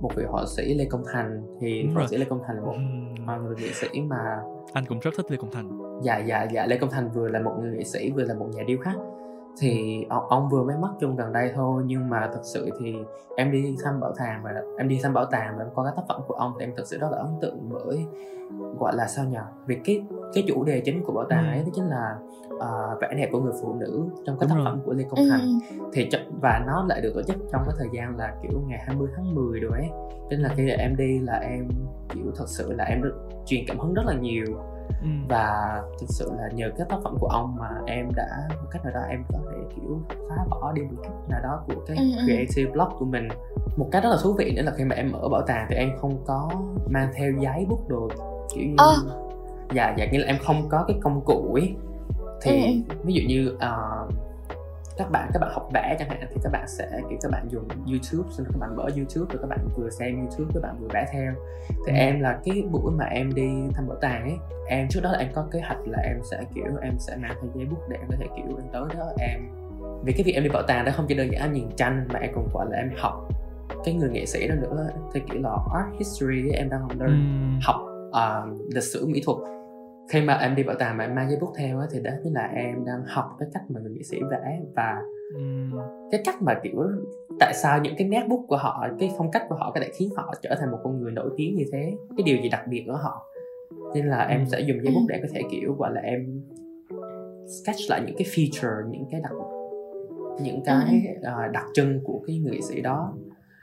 một 0.00 0.10
vị 0.16 0.24
họa 0.28 0.44
sĩ 0.56 0.74
Lê 0.74 0.84
Công 0.84 1.04
Thành 1.12 1.42
thì 1.60 1.88
họa 1.94 2.06
sĩ 2.06 2.16
Lê 2.16 2.24
Công 2.24 2.42
Thành 2.46 2.56
là 2.56 2.62
một 2.62 2.74
ừ. 3.26 3.42
người 3.42 3.56
nghệ 3.56 3.68
sĩ 3.72 4.00
mà 4.00 4.40
anh 4.72 4.84
cũng 4.86 4.98
rất 4.98 5.10
thích 5.16 5.30
Lê 5.30 5.36
Công 5.36 5.50
Thành 5.50 5.78
dạ 6.02 6.18
dạ 6.18 6.46
dạ 6.52 6.66
Lê 6.66 6.78
Công 6.78 6.90
Thành 6.90 7.10
vừa 7.10 7.28
là 7.28 7.40
một 7.40 7.52
người 7.60 7.70
nghệ 7.76 7.84
sĩ 7.84 8.10
vừa 8.10 8.22
là 8.22 8.34
một 8.34 8.48
nhà 8.54 8.62
điêu 8.66 8.78
khắc 8.78 8.96
thì 9.58 10.06
ông, 10.08 10.48
vừa 10.48 10.62
mới 10.62 10.76
mất 10.76 10.92
chung 11.00 11.16
gần 11.16 11.32
đây 11.32 11.52
thôi 11.54 11.82
nhưng 11.86 12.08
mà 12.08 12.30
thật 12.32 12.40
sự 12.42 12.70
thì 12.80 12.96
em 13.36 13.52
đi 13.52 13.76
thăm 13.84 14.00
bảo 14.00 14.12
tàng 14.18 14.40
và 14.42 14.50
em 14.78 14.88
đi 14.88 15.00
thăm 15.02 15.12
bảo 15.12 15.24
tàng 15.24 15.54
và 15.56 15.64
em 15.64 15.70
coi 15.74 15.86
các 15.86 15.96
tác 15.96 16.02
phẩm 16.08 16.20
của 16.26 16.34
ông 16.34 16.52
thì 16.58 16.64
em 16.64 16.72
thật 16.76 16.82
sự 16.86 16.98
rất 16.98 17.08
là 17.10 17.18
ấn 17.18 17.28
tượng 17.40 17.58
bởi 17.70 18.06
gọi 18.78 18.96
là 18.96 19.06
sao 19.06 19.24
nhỉ 19.24 19.38
vì 19.66 19.80
cái 19.84 20.04
cái 20.34 20.44
chủ 20.48 20.64
đề 20.64 20.80
chính 20.84 21.04
của 21.04 21.12
bảo 21.12 21.24
tàng 21.24 21.48
ấy 21.48 21.58
đó 21.58 21.68
chính 21.74 21.88
là 21.88 22.16
uh, 22.54 23.00
vẻ 23.00 23.08
đẹp 23.16 23.28
của 23.32 23.40
người 23.40 23.52
phụ 23.62 23.74
nữ 23.74 24.06
trong 24.26 24.38
cái 24.38 24.48
tác 24.48 24.54
phẩm 24.64 24.80
của 24.84 24.92
Lê 24.92 25.04
Công 25.10 25.28
Thành 25.30 25.58
ừ. 25.78 25.84
thì 25.92 26.08
và 26.40 26.64
nó 26.66 26.84
lại 26.88 27.00
được 27.00 27.12
tổ 27.14 27.22
chức 27.22 27.36
trong 27.52 27.62
cái 27.66 27.74
thời 27.78 27.88
gian 27.92 28.16
là 28.16 28.34
kiểu 28.42 28.62
ngày 28.68 28.80
20 28.86 29.08
tháng 29.16 29.34
10 29.34 29.60
rồi 29.60 29.78
ấy 29.78 29.88
nên 30.30 30.40
là 30.40 30.48
khi 30.56 30.70
em 30.70 30.96
đi 30.96 31.18
là 31.18 31.38
em 31.38 31.68
kiểu 32.14 32.32
thật 32.36 32.48
sự 32.48 32.72
là 32.72 32.84
em 32.84 33.02
được 33.02 33.14
truyền 33.46 33.64
cảm 33.68 33.78
hứng 33.78 33.94
rất 33.94 34.02
là 34.06 34.14
nhiều 34.14 34.46
ừ. 35.02 35.08
và 35.28 35.80
thực 36.00 36.06
sự 36.08 36.30
là 36.38 36.48
nhờ 36.54 36.70
các 36.78 36.88
tác 36.88 36.96
phẩm 37.04 37.16
của 37.20 37.26
ông 37.26 37.56
mà 37.58 37.68
em 37.86 38.08
đã 38.16 38.48
một 38.48 38.68
cách 38.70 38.84
nào 38.84 38.94
đó 38.94 39.00
em 39.10 39.24
có 39.32 39.38
thể 39.50 39.56
kiểu 39.76 40.00
phá 40.28 40.44
bỏ 40.50 40.72
đi 40.72 40.82
một 40.82 41.02
cách 41.02 41.12
nào 41.28 41.40
đó 41.42 41.62
của 41.66 41.84
cái 41.86 41.96
ừ, 41.96 42.04
ừ. 42.16 42.22
creative 42.24 42.72
block 42.72 42.92
của 42.98 43.04
mình 43.04 43.28
một 43.76 43.88
cái 43.92 44.02
rất 44.02 44.10
là 44.10 44.16
thú 44.22 44.32
vị 44.32 44.52
nữa 44.56 44.62
là 44.62 44.72
khi 44.76 44.84
mà 44.84 44.96
em 44.96 45.12
ở 45.12 45.28
bảo 45.28 45.42
tàng 45.42 45.66
thì 45.70 45.76
em 45.76 45.90
không 46.00 46.24
có 46.26 46.50
mang 46.90 47.08
theo 47.14 47.32
giấy 47.40 47.66
bút 47.68 47.88
đồ 47.88 48.08
kiểu 48.54 48.64
như 48.64 48.74
à. 48.78 48.92
dạ 49.74 49.94
dạ 49.98 50.06
như 50.12 50.18
là 50.18 50.26
em 50.26 50.36
không 50.44 50.68
có 50.68 50.84
cái 50.88 50.98
công 51.02 51.20
cụ 51.24 51.54
ấy 51.54 51.74
thì 52.42 52.82
ừ. 52.88 52.94
ví 53.04 53.14
dụ 53.14 53.22
như 53.28 53.56
uh, 53.56 54.14
các 54.96 55.10
bạn 55.10 55.30
các 55.32 55.38
bạn 55.38 55.50
học 55.52 55.68
vẽ 55.74 55.96
chẳng 55.98 56.08
hạn 56.08 56.20
thì 56.30 56.36
các 56.42 56.52
bạn 56.52 56.64
sẽ 56.68 56.88
kiểu 57.08 57.18
các 57.22 57.30
bạn 57.32 57.48
dùng 57.50 57.68
YouTube 57.68 58.30
xong 58.30 58.46
các 58.52 58.58
bạn 58.58 58.76
mở 58.76 58.82
YouTube 58.82 59.34
rồi 59.34 59.38
các 59.40 59.46
bạn 59.48 59.58
vừa 59.76 59.90
xem 59.90 60.16
YouTube 60.18 60.50
các 60.54 60.62
bạn 60.62 60.76
vừa 60.80 60.88
vẽ 60.94 61.06
theo 61.12 61.32
thì 61.68 61.92
ừ. 61.92 61.96
em 61.96 62.20
là 62.20 62.38
cái 62.44 62.62
buổi 62.70 62.92
mà 62.92 63.04
em 63.04 63.34
đi 63.34 63.48
thăm 63.74 63.88
bảo 63.88 63.98
tàng 64.00 64.22
ấy 64.22 64.36
em 64.66 64.88
trước 64.90 65.00
đó 65.02 65.12
là 65.12 65.18
em 65.18 65.28
có 65.34 65.46
kế 65.52 65.60
hoạch 65.60 65.78
là 65.86 65.98
em 66.02 66.20
sẽ 66.30 66.42
kiểu 66.54 66.64
em 66.82 66.98
sẽ 66.98 67.16
mang 67.16 67.34
theo 67.42 67.50
giấy 67.54 67.66
bút 67.66 67.78
để 67.88 67.96
em 68.00 68.06
có 68.10 68.16
thể 68.20 68.26
kiểu 68.36 68.56
em 68.56 68.66
tới 68.72 68.84
đó 68.98 69.12
em 69.18 69.40
vì 70.04 70.12
cái 70.12 70.22
việc 70.22 70.32
em 70.32 70.42
đi 70.44 70.48
bảo 70.48 70.62
tàng 70.62 70.84
đó 70.84 70.92
không 70.96 71.06
chỉ 71.08 71.14
đơn 71.14 71.32
giản 71.32 71.52
nhìn 71.52 71.68
tranh 71.76 72.08
mà 72.12 72.18
em 72.18 72.32
còn 72.34 72.48
gọi 72.52 72.66
là 72.70 72.76
em 72.76 72.90
học 72.96 73.28
cái 73.84 73.94
người 73.94 74.10
nghệ 74.10 74.26
sĩ 74.26 74.48
đó 74.48 74.54
nữa 74.54 74.88
thì 75.14 75.20
kiểu 75.30 75.42
là 75.42 75.50
art 75.74 75.98
history 75.98 76.50
em 76.50 76.70
đang 76.70 76.80
học, 76.80 76.92
ừ. 76.98 77.12
học 77.62 77.76
uh, 78.08 78.74
lịch 78.74 78.84
sử 78.84 79.06
mỹ 79.06 79.22
thuật 79.26 79.38
khi 80.08 80.22
mà 80.22 80.34
em 80.34 80.54
đi 80.54 80.62
bảo 80.62 80.76
tàng 80.78 80.96
mà 80.96 81.04
em 81.04 81.14
mang 81.14 81.30
giấy 81.30 81.38
bút 81.40 81.52
theo 81.56 81.78
á 81.78 81.86
thì 81.90 82.00
đó 82.00 82.10
chính 82.24 82.32
là 82.32 82.50
em 82.54 82.84
đang 82.84 83.02
học 83.06 83.36
cái 83.38 83.48
cách 83.54 83.62
mà 83.68 83.80
người 83.80 83.92
nghệ 83.92 84.02
sĩ 84.02 84.20
vẽ 84.30 84.60
và 84.76 85.02
uhm. 85.36 85.78
cái 86.10 86.20
cách 86.24 86.42
mà 86.42 86.54
kiểu 86.62 86.82
tại 87.40 87.54
sao 87.54 87.80
những 87.80 87.94
cái 87.98 88.08
nét 88.08 88.24
bút 88.28 88.44
của 88.48 88.56
họ 88.56 88.86
cái 88.98 89.12
phong 89.18 89.30
cách 89.30 89.42
của 89.48 89.54
họ 89.54 89.72
có 89.74 89.80
thể 89.80 89.90
khiến 89.94 90.10
họ 90.16 90.34
trở 90.42 90.54
thành 90.60 90.70
một 90.70 90.78
con 90.84 91.00
người 91.00 91.12
nổi 91.12 91.30
tiếng 91.36 91.56
như 91.56 91.64
thế 91.72 91.92
cái 92.16 92.22
điều 92.24 92.36
gì 92.42 92.48
đặc 92.48 92.62
biệt 92.68 92.84
ở 92.88 92.96
họ. 92.96 93.26
Nên 93.94 94.06
là 94.06 94.26
em 94.26 94.46
sẽ 94.46 94.60
dùng 94.60 94.78
giấy 94.82 94.94
bút 94.94 95.02
để 95.08 95.18
có 95.22 95.28
thể 95.34 95.42
kiểu 95.50 95.74
gọi 95.78 95.90
là 95.94 96.00
em 96.00 96.42
sketch 97.46 97.90
lại 97.90 98.02
những 98.06 98.16
cái 98.18 98.26
feature 98.26 98.90
những 98.90 99.04
cái 99.10 99.20
đặc 99.20 99.32
những 100.42 100.62
cái 100.64 101.02
uh, 101.18 101.52
đặc 101.52 101.64
trưng 101.74 102.00
của 102.04 102.22
cái 102.26 102.38
người 102.38 102.52
nghệ 102.52 102.60
sĩ 102.60 102.80
đó. 102.80 103.14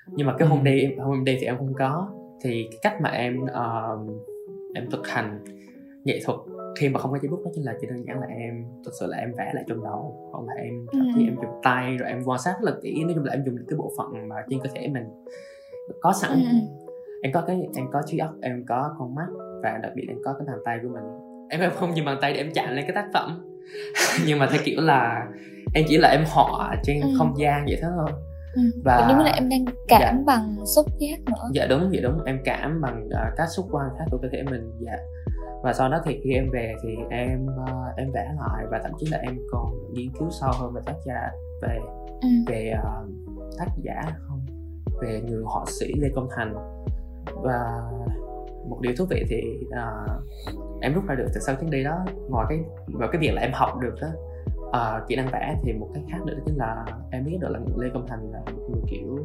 Nhưng 0.07 0.27
mà 0.27 0.35
cái 0.37 0.47
hôm 0.47 0.63
đi 0.63 0.95
hôm 0.99 1.23
đi 1.23 1.37
thì 1.39 1.45
em 1.45 1.57
không 1.57 1.73
có. 1.73 2.09
Thì 2.41 2.67
cái 2.71 2.79
cách 2.81 3.01
mà 3.01 3.09
em 3.09 3.43
uh, 3.43 4.23
em 4.75 4.89
thực 4.91 5.07
hành 5.07 5.39
nghệ 6.03 6.19
thuật. 6.25 6.39
Khi 6.79 6.89
mà 6.89 6.99
không 6.99 7.11
có 7.11 7.19
giấy 7.21 7.29
bút 7.29 7.41
đó 7.45 7.51
chính 7.55 7.65
là 7.65 7.73
chỉ 7.81 7.87
đơn 7.87 8.05
giản 8.07 8.19
là 8.19 8.27
em 8.27 8.65
thực 8.85 8.91
sự 8.99 9.05
là 9.07 9.17
em 9.17 9.33
vẽ 9.37 9.51
lại 9.53 9.63
trong 9.67 9.83
đầu 9.83 10.29
hoặc 10.31 10.41
là 10.47 10.53
em 10.63 10.85
thậm 10.91 11.07
chí 11.15 11.23
em 11.25 11.35
dùng 11.35 11.61
tay 11.63 11.97
rồi 11.97 12.09
em 12.09 12.23
quan 12.25 12.39
sát 12.39 12.55
rất 12.61 12.71
là 12.71 12.79
kỹ 12.83 13.03
nói 13.03 13.13
chung 13.15 13.23
là 13.25 13.33
em 13.33 13.43
dùng 13.45 13.55
cái 13.67 13.77
bộ 13.77 13.91
phận 13.97 14.29
mà 14.29 14.35
trên 14.49 14.59
cơ 14.63 14.69
thể 14.75 14.87
mình 14.87 15.03
có 16.01 16.13
sẵn. 16.13 16.31
Ừ. 16.31 16.57
em 17.23 17.33
có 17.33 17.43
cái 17.47 17.61
em 17.75 17.85
có 17.91 18.01
trí 18.05 18.17
óc 18.17 18.31
em 18.41 18.65
có 18.67 18.95
con 18.99 19.15
mắt 19.15 19.27
và 19.63 19.79
đặc 19.83 19.91
biệt 19.95 20.05
em 20.07 20.17
có 20.23 20.33
cái 20.33 20.47
bàn 20.47 20.57
tay 20.65 20.79
của 20.83 20.89
mình. 20.89 21.03
Em 21.49 21.61
em 21.61 21.71
không 21.75 21.97
dùng 21.97 22.05
bàn 22.05 22.17
tay 22.21 22.33
để 22.33 22.39
em 22.39 22.51
chạm 22.53 22.75
lên 22.75 22.85
cái 22.87 22.95
tác 22.95 23.09
phẩm. 23.13 23.45
Nhưng 24.27 24.39
mà 24.39 24.47
theo 24.51 24.61
kiểu 24.65 24.81
là 24.81 25.27
em 25.73 25.85
chỉ 25.87 25.97
là 25.97 26.09
em 26.09 26.23
họa 26.27 26.75
trên 26.83 27.01
ừ. 27.01 27.07
không 27.17 27.33
gian 27.37 27.65
vậy 27.67 27.79
thôi 27.81 28.11
Ừ. 28.55 28.61
và 28.83 29.05
đúng 29.09 29.17
là 29.17 29.31
em 29.31 29.49
đang 29.49 29.65
cảm 29.87 30.01
dạ. 30.01 30.23
bằng 30.25 30.65
xúc 30.75 30.85
giác 30.97 31.19
nữa 31.25 31.49
dạ 31.53 31.67
đúng 31.69 31.89
vậy 31.89 32.01
đúng 32.01 32.23
em 32.23 32.39
cảm 32.45 32.81
bằng 32.81 33.07
uh, 33.07 33.37
các 33.37 33.47
xúc 33.55 33.67
quan 33.71 33.89
khác 33.97 34.05
của 34.11 34.17
cơ 34.17 34.27
thể 34.31 34.43
mình 34.43 34.71
dạ 34.79 34.97
và 35.63 35.73
sau 35.73 35.89
đó 35.89 36.01
thì 36.05 36.19
khi 36.23 36.33
em 36.33 36.49
về 36.53 36.73
thì 36.83 36.89
em 37.09 37.45
uh, 37.45 37.95
em 37.97 38.11
vẽ 38.11 38.33
lại 38.39 38.65
và 38.71 38.79
thậm 38.83 38.91
chí 38.99 39.07
là 39.11 39.17
em 39.17 39.37
còn 39.51 39.93
nghiên 39.93 40.09
cứu 40.19 40.29
sâu 40.31 40.51
hơn 40.59 40.73
về 40.73 40.81
tác 40.85 40.95
giả 41.05 41.29
về 41.61 41.79
ừ. 42.21 42.29
về 42.47 42.73
uh, 42.77 43.09
tác 43.57 43.67
giả 43.83 44.01
không 44.27 44.45
về 45.01 45.21
người 45.27 45.43
họa 45.45 45.65
sĩ 45.67 45.93
lê 45.99 46.09
công 46.15 46.27
thành 46.35 46.53
và 47.43 47.81
một 48.69 48.79
điều 48.81 48.93
thú 48.97 49.05
vị 49.09 49.23
thì 49.29 49.41
uh, 49.67 50.23
em 50.81 50.93
rút 50.93 51.03
ra 51.07 51.15
được 51.15 51.27
từ 51.33 51.39
sau 51.39 51.55
chuyến 51.55 51.69
đi 51.69 51.83
đó 51.83 52.05
ngoài 52.29 52.45
cái 52.49 52.59
ngoài 52.87 53.09
cái 53.11 53.21
việc 53.21 53.31
là 53.33 53.41
em 53.41 53.51
học 53.53 53.79
được 53.81 53.95
đó 54.01 54.07
uh, 54.69 55.07
kỹ 55.07 55.15
năng 55.15 55.27
vẽ 55.31 55.55
thì 55.63 55.73
một 55.73 55.87
cái 55.93 56.03
khác 56.09 56.17
nữa 56.25 56.33
chính 56.45 56.57
là 56.57 56.85
em 57.11 57.25
biết 57.25 57.37
được 57.41 57.49
là 57.49 57.59
lê 57.77 57.89
công 57.93 58.07
thành 58.07 58.31
là 58.31 58.39
một 58.39 58.61
người 58.69 58.81
kiểu 58.87 59.17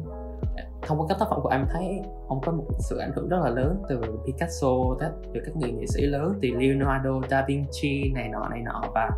thông 0.87 0.99
qua 0.99 1.05
các 1.09 1.17
tác 1.19 1.25
phẩm 1.29 1.39
của 1.43 1.49
em 1.49 1.65
thấy 1.69 2.01
ông 2.27 2.41
có 2.45 2.51
một 2.51 2.63
sự 2.79 2.97
ảnh 2.97 3.11
hưởng 3.15 3.29
rất 3.29 3.37
là 3.43 3.49
lớn 3.49 3.83
từ 3.89 4.01
Picasso 4.25 4.67
từ 5.33 5.41
các 5.45 5.55
người 5.55 5.71
nghệ 5.71 5.85
sĩ 5.87 6.01
lớn 6.05 6.33
từ 6.41 6.49
Leonardo 6.49 7.21
da 7.29 7.45
Vinci 7.47 8.11
này 8.13 8.29
nọ 8.29 8.47
này 8.49 8.61
nọ. 8.61 8.81
Và 8.93 9.09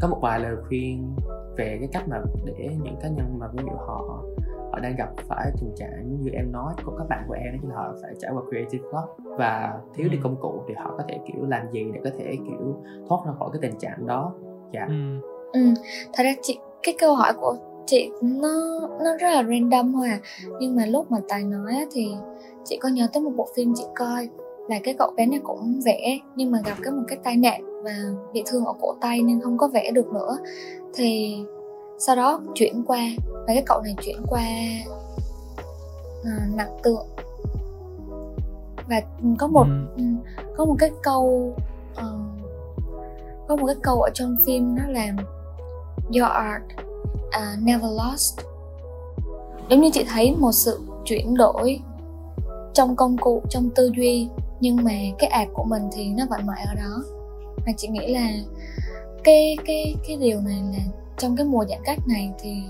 có 0.00 0.08
một 0.08 0.18
vài 0.22 0.40
lời 0.40 0.56
khuyên 0.68 1.16
về 1.56 1.76
cái 1.80 1.88
cách 1.92 2.08
mà 2.08 2.20
để 2.46 2.76
những 2.82 2.96
cá 3.02 3.08
nhân 3.08 3.38
mà 3.38 3.48
ví 3.52 3.62
dụ 3.64 3.76
họ 3.76 4.24
họ 4.72 4.78
đang 4.78 4.96
gặp 4.96 5.08
phải 5.28 5.50
tình 5.60 5.72
trạng 5.76 6.22
như 6.22 6.30
em 6.30 6.52
nói 6.52 6.74
của 6.84 6.96
các 6.98 7.08
bạn 7.08 7.24
của 7.28 7.34
em 7.34 7.60
đó 7.62 7.68
là 7.68 7.76
họ 7.76 7.94
phải 8.02 8.14
trải 8.18 8.30
qua 8.34 8.42
creative 8.50 8.84
block. 8.90 9.38
Và 9.38 9.78
thiếu 9.94 10.08
đi 10.10 10.16
ừ. 10.16 10.20
công 10.22 10.36
cụ 10.40 10.62
thì 10.68 10.74
họ 10.74 10.94
có 10.98 11.04
thể 11.08 11.18
kiểu 11.26 11.46
làm 11.46 11.70
gì 11.72 11.90
để 11.94 12.00
có 12.04 12.10
thể 12.18 12.36
kiểu 12.36 12.82
thoát 13.08 13.18
ra 13.26 13.32
khỏi 13.38 13.48
cái 13.52 13.60
tình 13.62 13.78
trạng 13.78 14.06
đó 14.06 14.34
dạ 14.72 14.86
ừ. 14.88 15.20
ừ. 15.52 15.60
thật 16.12 16.24
ra 16.24 16.34
chị 16.42 16.58
cái 16.82 16.94
câu 16.98 17.14
hỏi 17.14 17.32
của 17.40 17.56
chị 17.86 18.10
nó 18.22 18.80
nó 19.04 19.16
rất 19.16 19.28
là 19.30 19.42
random 19.42 19.92
thôi 19.92 20.08
à 20.08 20.20
nhưng 20.60 20.76
mà 20.76 20.86
lúc 20.86 21.10
mà 21.10 21.18
tài 21.28 21.44
nói 21.44 21.74
á, 21.74 21.84
thì 21.92 22.14
chị 22.64 22.78
có 22.80 22.88
nhớ 22.88 23.06
tới 23.12 23.22
một 23.22 23.32
bộ 23.36 23.48
phim 23.54 23.74
chị 23.76 23.84
coi 23.94 24.28
là 24.68 24.78
cái 24.84 24.94
cậu 24.98 25.12
bé 25.16 25.26
này 25.26 25.40
cũng 25.42 25.80
vẽ 25.84 26.18
nhưng 26.36 26.50
mà 26.50 26.58
gặp 26.64 26.76
cái 26.82 26.92
một 26.92 27.02
cái 27.08 27.18
tai 27.24 27.36
nạn 27.36 27.82
và 27.84 27.92
bị 28.32 28.42
thương 28.46 28.64
ở 28.64 28.72
cổ 28.80 28.94
tay 29.00 29.22
nên 29.22 29.40
không 29.40 29.58
có 29.58 29.68
vẽ 29.68 29.90
được 29.90 30.06
nữa 30.06 30.38
thì 30.94 31.38
sau 31.98 32.16
đó 32.16 32.40
chuyển 32.54 32.82
qua 32.86 33.00
và 33.32 33.46
cái 33.46 33.62
cậu 33.66 33.80
này 33.82 33.94
chuyển 34.02 34.22
qua 34.28 34.42
à, 36.24 36.46
nặng 36.54 36.78
tượng 36.82 37.06
và 38.88 39.02
có 39.38 39.46
một 39.46 39.66
ừ. 39.96 40.02
có 40.56 40.64
một 40.64 40.76
cái 40.78 40.90
câu 41.02 41.54
uh, 41.92 42.29
có 43.50 43.56
một 43.56 43.66
cái 43.66 43.76
câu 43.82 44.02
ở 44.02 44.10
trong 44.14 44.36
phim 44.46 44.74
nó 44.74 44.82
là 44.88 45.06
your 46.14 46.32
art 46.32 46.62
uh, 47.26 47.62
never 47.62 47.90
lost. 47.90 48.40
Giống 49.70 49.80
như 49.80 49.90
chị 49.92 50.04
thấy 50.08 50.34
một 50.38 50.52
sự 50.52 50.80
chuyển 51.04 51.34
đổi 51.34 51.80
trong 52.74 52.96
công 52.96 53.16
cụ 53.18 53.42
trong 53.50 53.70
tư 53.74 53.90
duy 53.96 54.28
nhưng 54.60 54.76
mà 54.76 54.92
cái 55.18 55.30
ạt 55.30 55.48
của 55.52 55.64
mình 55.64 55.82
thì 55.92 56.08
nó 56.08 56.24
vẫn 56.30 56.46
mãi 56.46 56.64
ở 56.68 56.74
đó. 56.74 57.02
Và 57.66 57.72
chị 57.76 57.88
nghĩ 57.88 58.14
là 58.14 58.30
cái 59.24 59.56
cái 59.66 59.94
cái 60.08 60.16
điều 60.16 60.40
này 60.40 60.62
là 60.72 60.84
trong 61.18 61.36
cái 61.36 61.46
mùa 61.46 61.64
giãn 61.68 61.78
cách 61.84 61.98
này 62.08 62.32
thì 62.40 62.62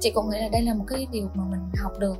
chị 0.00 0.10
cũng 0.10 0.30
nghĩ 0.30 0.40
là 0.40 0.48
đây 0.48 0.62
là 0.62 0.74
một 0.74 0.84
cái 0.88 1.06
điều 1.12 1.28
mà 1.34 1.44
mình 1.50 1.60
học 1.82 1.92
được 1.98 2.16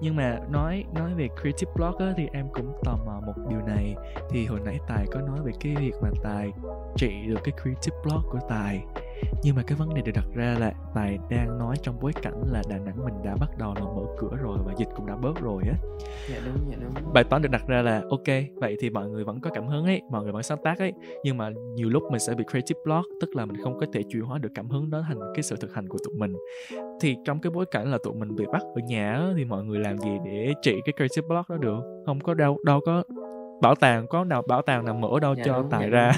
nhưng 0.00 0.16
mà 0.16 0.38
nói 0.50 0.84
nói 0.94 1.14
về 1.14 1.28
creative 1.40 1.72
block 1.74 1.98
á, 1.98 2.12
thì 2.16 2.28
em 2.32 2.48
cũng 2.52 2.72
tò 2.84 2.98
mò 3.06 3.20
một 3.26 3.32
điều 3.48 3.60
này. 3.60 3.94
Thì 4.30 4.46
hồi 4.46 4.60
nãy 4.64 4.78
tài 4.88 5.06
có 5.12 5.20
nói 5.20 5.38
về 5.44 5.52
cái 5.60 5.76
việc 5.76 5.94
mà 6.02 6.08
tài 6.22 6.52
trị 6.96 7.12
được 7.26 7.40
cái 7.44 7.54
creative 7.62 7.96
block 8.04 8.24
của 8.30 8.40
tài 8.48 8.84
nhưng 9.42 9.56
mà 9.56 9.62
cái 9.66 9.78
vấn 9.78 9.94
đề 9.94 10.02
được 10.02 10.12
đặt 10.14 10.26
ra 10.34 10.56
là 10.60 10.72
tài 10.94 11.18
đang 11.30 11.58
nói 11.58 11.76
trong 11.82 12.00
bối 12.00 12.12
cảnh 12.22 12.42
là 12.52 12.62
đà 12.68 12.78
nẵng 12.78 13.04
mình 13.04 13.14
đã 13.24 13.36
bắt 13.40 13.50
đầu 13.58 13.74
là 13.74 13.80
mở 13.80 14.02
cửa 14.18 14.36
rồi 14.42 14.58
và 14.66 14.72
dịch 14.78 14.88
cũng 14.96 15.06
đã 15.06 15.16
bớt 15.16 15.40
rồi 15.40 15.62
á. 15.66 15.74
Dạ 16.30 16.40
đúng 16.44 16.70
dạ 16.70 16.76
đúng. 16.80 17.12
Bài 17.12 17.24
toán 17.24 17.42
được 17.42 17.48
đặt 17.50 17.66
ra 17.66 17.82
là 17.82 18.02
ok 18.10 18.26
vậy 18.54 18.76
thì 18.80 18.90
mọi 18.90 19.08
người 19.08 19.24
vẫn 19.24 19.40
có 19.40 19.50
cảm 19.54 19.66
hứng 19.66 19.84
ấy 19.84 20.02
mọi 20.10 20.22
người 20.22 20.32
vẫn 20.32 20.42
sáng 20.42 20.58
tác 20.64 20.78
ấy 20.78 20.92
nhưng 21.24 21.36
mà 21.36 21.50
nhiều 21.74 21.90
lúc 21.90 22.02
mình 22.10 22.20
sẽ 22.20 22.34
bị 22.34 22.44
creative 22.50 22.80
block 22.84 23.06
tức 23.20 23.36
là 23.36 23.46
mình 23.46 23.56
không 23.62 23.78
có 23.80 23.86
thể 23.92 24.02
chuyển 24.02 24.22
hóa 24.22 24.38
được 24.38 24.50
cảm 24.54 24.68
hứng 24.68 24.90
đó 24.90 25.02
thành 25.08 25.18
cái 25.34 25.42
sự 25.42 25.56
thực 25.60 25.74
hành 25.74 25.88
của 25.88 25.98
tụi 26.04 26.14
mình. 26.18 26.36
Thì 27.00 27.16
trong 27.24 27.40
cái 27.40 27.50
bối 27.50 27.66
cảnh 27.70 27.90
là 27.90 27.98
tụi 28.04 28.14
mình 28.14 28.36
bị 28.36 28.44
bắt 28.52 28.62
ở 28.62 28.80
nhà 28.88 29.12
á, 29.12 29.32
thì 29.36 29.44
mọi 29.44 29.64
người 29.64 29.78
làm 29.78 29.98
gì 29.98 30.10
để 30.24 30.52
trị 30.62 30.74
cái 30.84 30.92
creative 30.96 31.28
block 31.28 31.50
đó 31.50 31.56
được? 31.56 32.02
Không 32.06 32.20
có 32.20 32.34
đâu 32.34 32.58
đâu 32.64 32.80
có 32.86 33.02
bảo 33.62 33.74
tàng 33.74 34.06
có 34.06 34.24
nào 34.24 34.42
bảo 34.48 34.62
tàng 34.62 34.84
nào 34.84 34.94
mở 34.94 35.20
đâu 35.20 35.34
Dạ 35.34 35.42
cho 35.46 35.58
đúng, 35.58 35.70
tài 35.70 35.80
dạ 35.82 35.86
ra. 35.88 36.12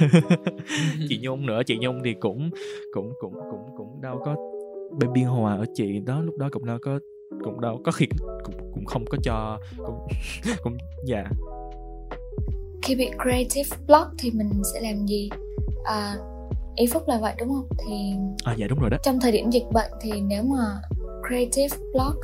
chị 1.08 1.18
nhung 1.22 1.46
nữa 1.46 1.62
chị 1.66 1.78
nhung 1.80 2.00
thì 2.04 2.14
cũng 2.20 2.50
cũng 2.94 3.12
cũng 3.20 3.34
cũng 3.50 3.76
cũng 3.76 4.00
đâu 4.00 4.22
có 4.24 4.36
bên 4.98 5.12
biên 5.12 5.24
hòa 5.24 5.56
ở 5.56 5.64
chị 5.74 6.00
đó 6.00 6.20
lúc 6.20 6.38
đó 6.38 6.48
cũng 6.52 6.64
đâu 6.66 6.78
có 6.82 6.98
cũng 7.44 7.60
đâu 7.60 7.80
có 7.84 7.92
khi 7.92 8.06
cũng 8.44 8.54
cũng 8.74 8.84
không 8.84 9.04
có 9.10 9.18
cho 9.22 9.58
cũng 9.76 10.06
cũng 10.62 10.76
dạ. 11.06 11.24
Khi 12.82 12.94
bị 12.96 13.10
creative 13.22 13.76
block 13.86 14.10
thì 14.18 14.30
mình 14.30 14.50
sẽ 14.74 14.80
làm 14.80 15.06
gì? 15.06 15.30
À, 15.84 16.16
ý 16.76 16.86
phúc 16.86 17.02
là 17.06 17.18
vậy 17.20 17.34
đúng 17.38 17.48
không? 17.48 17.68
Thì 17.78 18.12
à 18.44 18.54
dạ 18.58 18.66
đúng 18.66 18.78
rồi 18.78 18.90
đó. 18.90 18.96
trong 19.02 19.20
thời 19.20 19.32
điểm 19.32 19.50
dịch 19.50 19.66
bệnh 19.72 19.90
thì 20.00 20.10
nếu 20.20 20.42
mà 20.42 20.80
creative 21.28 21.76
block 21.92 22.16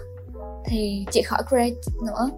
thì 0.67 1.05
chị 1.11 1.23
khỏi 1.23 1.43
create 1.49 1.77
nữa 2.07 2.31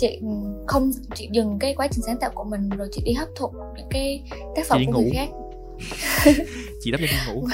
chị 0.00 0.20
không 0.66 0.90
chị 1.14 1.28
dừng 1.32 1.58
cái 1.58 1.74
quá 1.74 1.88
trình 1.90 2.02
sáng 2.06 2.18
tạo 2.20 2.30
của 2.34 2.44
mình 2.44 2.68
rồi 2.68 2.88
chị 2.92 3.02
đi 3.04 3.12
hấp 3.12 3.28
thụ 3.36 3.48
những 3.76 3.88
cái 3.90 4.22
tác 4.56 4.66
phẩm 4.68 4.82
của 4.86 4.92
người 4.92 5.04
ngủ. 5.04 5.10
khác 5.14 5.28
chị 6.80 6.90
đắp 6.90 7.00
cho 7.00 7.06
đi 7.06 7.12
ngủ 7.28 7.46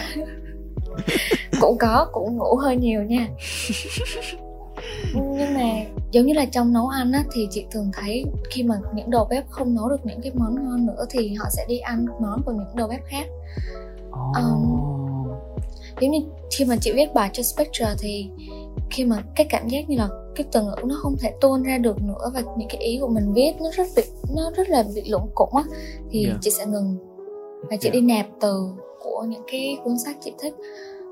cũng 1.61 1.79
có 1.79 2.09
cũng 2.13 2.37
ngủ 2.37 2.57
hơi 2.57 2.77
nhiều 2.77 3.03
nha 3.03 3.29
nhưng 5.15 5.55
mà 5.55 5.85
giống 6.13 6.27
như 6.27 6.33
là 6.33 6.45
trong 6.45 6.73
nấu 6.73 6.89
ăn 6.89 7.13
á 7.13 7.25
thì 7.33 7.49
chị 7.51 7.67
thường 7.71 7.91
thấy 7.95 8.25
khi 8.51 8.63
mà 8.63 8.75
những 8.95 9.11
đầu 9.11 9.27
bếp 9.31 9.51
không 9.51 9.75
nấu 9.75 9.89
được 9.89 10.07
những 10.07 10.21
cái 10.21 10.33
món 10.35 10.55
ngon 10.55 10.87
nữa 10.87 11.05
thì 11.11 11.35
họ 11.35 11.47
sẽ 11.51 11.65
đi 11.69 11.79
ăn 11.79 12.07
món 12.21 12.43
của 12.43 12.53
những 12.53 12.77
đầu 12.77 12.89
bếp 12.89 13.01
khác 13.07 13.27
oh. 14.21 14.87
giống 16.01 16.11
như 16.11 16.19
khi 16.51 16.65
mà 16.65 16.77
chị 16.81 16.93
viết 16.93 17.15
bài 17.15 17.31
cho 17.33 17.43
Spectre 17.43 17.95
thì 17.99 18.31
khi 18.91 19.05
mà 19.05 19.23
cái 19.35 19.47
cảm 19.51 19.69
giác 19.69 19.89
như 19.89 19.97
là 19.97 20.09
cái 20.35 20.47
từ 20.53 20.63
ngữ 20.63 20.75
nó 20.85 20.95
không 21.03 21.17
thể 21.21 21.33
tuôn 21.41 21.63
ra 21.63 21.79
được 21.79 22.03
nữa 22.03 22.31
và 22.35 22.43
những 22.57 22.69
cái 22.69 22.81
ý 22.83 22.99
của 23.01 23.09
mình 23.09 23.33
viết 23.35 23.53
nó 23.61 23.71
rất 23.73 23.87
bị 23.97 24.03
nó 24.37 24.51
rất 24.57 24.69
là 24.69 24.85
bị 24.95 25.03
lủng 25.11 25.31
củng 25.35 25.57
á 25.57 25.65
thì 26.11 26.25
Dạ. 26.29 26.39
chị 26.41 26.51
sẽ 26.51 26.67
ngừng 26.67 26.97
và 27.71 27.77
chị 27.77 27.89
Dạ. 27.89 27.91
đi 27.93 28.01
nạp 28.01 28.27
từ 28.41 28.69
của 29.03 29.25
những 29.29 29.43
cái 29.53 29.79
cuốn 29.85 29.99
sách 29.99 30.17
chị 30.21 30.33
thích 30.39 30.55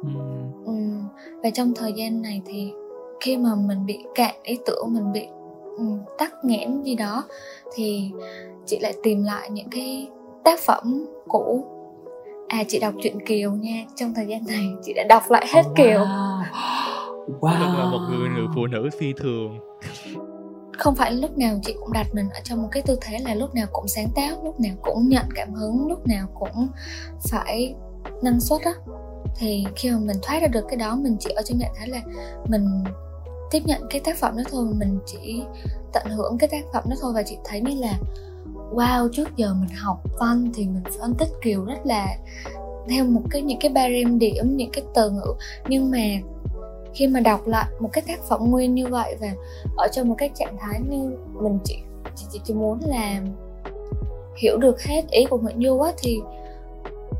Ừm, 0.02 0.52
Ừm, 0.66 1.02
và 1.42 1.50
trong 1.50 1.72
thời 1.74 1.92
gian 1.92 2.22
này 2.22 2.42
thì 2.46 2.70
khi 3.20 3.36
mà 3.36 3.54
mình 3.54 3.86
bị 3.86 3.98
cạn 4.14 4.34
ý 4.42 4.58
tưởng 4.66 4.94
mình 4.94 5.12
bị 5.12 5.26
ừm, 5.78 5.98
tắc 6.18 6.32
nghẽn 6.44 6.82
gì 6.82 6.94
đó 6.94 7.24
thì 7.74 8.10
chị 8.66 8.78
lại 8.78 8.94
tìm 9.02 9.24
lại 9.24 9.50
những 9.50 9.68
cái 9.70 10.08
tác 10.44 10.60
phẩm 10.60 11.06
cũ 11.28 11.64
à 12.48 12.64
chị 12.68 12.78
đọc 12.78 12.94
truyện 13.02 13.26
kiều 13.26 13.52
nha 13.52 13.84
trong 13.96 14.14
thời 14.14 14.26
gian 14.26 14.40
này 14.46 14.64
chị 14.84 14.92
đã 14.92 15.02
đọc 15.08 15.30
lại 15.30 15.46
hết 15.48 15.62
Oh, 15.70 15.76
kiều 15.76 16.00
wow. 16.06 16.42
Wow. 17.26 17.58
thật 17.58 17.78
là 17.78 17.84
một 17.90 18.00
người 18.10 18.28
người 18.28 18.46
phụ 18.54 18.66
nữ 18.66 18.88
phi 18.98 19.12
thường. 19.12 19.58
Không 20.78 20.94
phải 20.94 21.12
lúc 21.12 21.38
nào 21.38 21.60
chị 21.62 21.74
cũng 21.80 21.92
đặt 21.92 22.06
mình 22.12 22.28
ở 22.28 22.40
trong 22.44 22.62
một 22.62 22.68
cái 22.72 22.82
tư 22.82 22.98
thế 23.00 23.18
là 23.18 23.34
lúc 23.34 23.54
nào 23.54 23.66
cũng 23.72 23.88
sáng 23.88 24.08
tác 24.14 24.44
lúc 24.44 24.60
nào 24.60 24.74
cũng 24.82 25.08
nhận 25.08 25.26
cảm 25.34 25.54
hứng 25.54 25.86
lúc 25.88 26.06
nào 26.06 26.26
cũng 26.34 26.68
phải 27.30 27.74
năng 28.22 28.40
suất 28.40 28.62
á. 28.62 28.72
Thì 29.36 29.64
khi 29.76 29.90
mà 29.90 29.98
mình 29.98 30.16
thoát 30.22 30.42
ra 30.42 30.46
được 30.46 30.64
cái 30.68 30.76
đó 30.76 30.96
mình 30.96 31.16
chỉ 31.20 31.30
ở 31.30 31.42
trong 31.42 31.58
trạng 31.58 31.74
thái 31.76 31.88
là 31.88 32.00
mình 32.48 32.66
tiếp 33.50 33.62
nhận 33.64 33.82
cái 33.90 34.00
tác 34.04 34.16
phẩm 34.16 34.36
đó 34.36 34.42
thôi 34.50 34.66
mình 34.74 34.98
chỉ 35.06 35.42
tận 35.92 36.06
hưởng 36.06 36.38
cái 36.38 36.48
tác 36.52 36.64
phẩm 36.72 36.84
đó 36.90 36.96
thôi 37.00 37.12
và 37.14 37.22
chị 37.22 37.36
thấy 37.44 37.60
như 37.60 37.80
là 37.80 37.98
wow 38.72 39.08
trước 39.12 39.36
giờ 39.36 39.54
mình 39.54 39.76
học 39.76 40.02
văn 40.18 40.50
thì 40.54 40.66
mình 40.66 40.82
phân 41.00 41.14
tích 41.18 41.28
kiều 41.42 41.64
rất 41.64 41.86
là 41.86 42.06
theo 42.88 43.04
một 43.04 43.22
cái 43.30 43.42
những 43.42 43.58
cái 43.58 43.70
barem 43.70 44.18
điểm 44.18 44.56
những 44.56 44.70
cái 44.72 44.84
từ 44.94 45.10
ngữ. 45.10 45.34
Nhưng 45.68 45.90
mà 45.90 45.98
khi 46.94 47.06
mà 47.06 47.20
đọc 47.20 47.46
lại 47.46 47.66
một 47.80 47.88
cái 47.92 48.04
tác 48.06 48.20
phẩm 48.28 48.50
nguyên 48.50 48.74
như 48.74 48.86
vậy 48.86 49.16
và 49.20 49.28
ở 49.76 49.88
trong 49.92 50.08
một 50.08 50.14
cái 50.18 50.30
trạng 50.34 50.56
thái 50.60 50.80
như 50.88 51.16
mình 51.32 51.58
chỉ 51.64 51.76
chỉ, 52.16 52.26
chỉ, 52.32 52.40
chỉ 52.44 52.54
muốn 52.54 52.78
là 52.86 53.20
hiểu 54.36 54.56
được 54.56 54.82
hết 54.82 55.02
ý 55.10 55.24
của 55.24 55.38
Nguyễn 55.38 55.62
Du 55.62 55.78
á 55.78 55.92
thì 55.98 56.20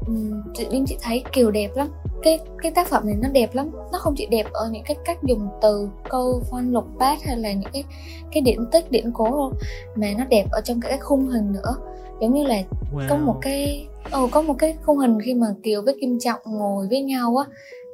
um, 0.07 0.43
tự 0.59 0.65
nhiên 0.71 0.85
chị 0.87 0.97
thấy 1.03 1.25
kiều 1.33 1.51
đẹp 1.51 1.71
lắm 1.75 1.89
cái 2.23 2.39
cái 2.63 2.73
tác 2.73 2.89
phẩm 2.89 3.07
này 3.07 3.15
nó 3.23 3.29
đẹp 3.29 3.55
lắm 3.55 3.71
nó 3.93 3.99
không 3.99 4.15
chỉ 4.17 4.27
đẹp 4.27 4.47
ở 4.53 4.69
những 4.73 4.83
cái 4.87 4.97
cách 5.05 5.19
dùng 5.23 5.49
từ 5.63 5.89
câu 6.09 6.43
văn 6.51 6.73
lục 6.73 6.85
bát 6.99 7.23
hay 7.23 7.37
là 7.37 7.53
những 7.53 7.71
cái 7.73 7.85
cái 8.33 8.41
điển 8.41 8.67
tích 8.73 8.91
điển 8.91 9.13
cố 9.13 9.25
đâu 9.25 9.53
mà 9.95 10.09
nó 10.19 10.25
đẹp 10.25 10.45
ở 10.51 10.61
trong 10.61 10.81
cái 10.81 10.99
khung 10.99 11.27
hình 11.27 11.53
nữa 11.53 11.77
giống 12.21 12.35
như 12.35 12.45
là 12.45 12.63
wow. 12.95 13.09
có 13.09 13.17
một 13.17 13.37
cái 13.43 13.87
ồ 14.11 14.29
có 14.33 14.43
một 14.43 14.55
cái 14.59 14.77
khung 14.83 14.99
hình 14.99 15.19
khi 15.25 15.35
mà 15.35 15.47
kiều 15.63 15.83
với 15.83 15.97
kim 16.01 16.19
trọng 16.19 16.41
ngồi 16.45 16.87
với 16.89 17.03
nhau 17.03 17.37
á 17.37 17.47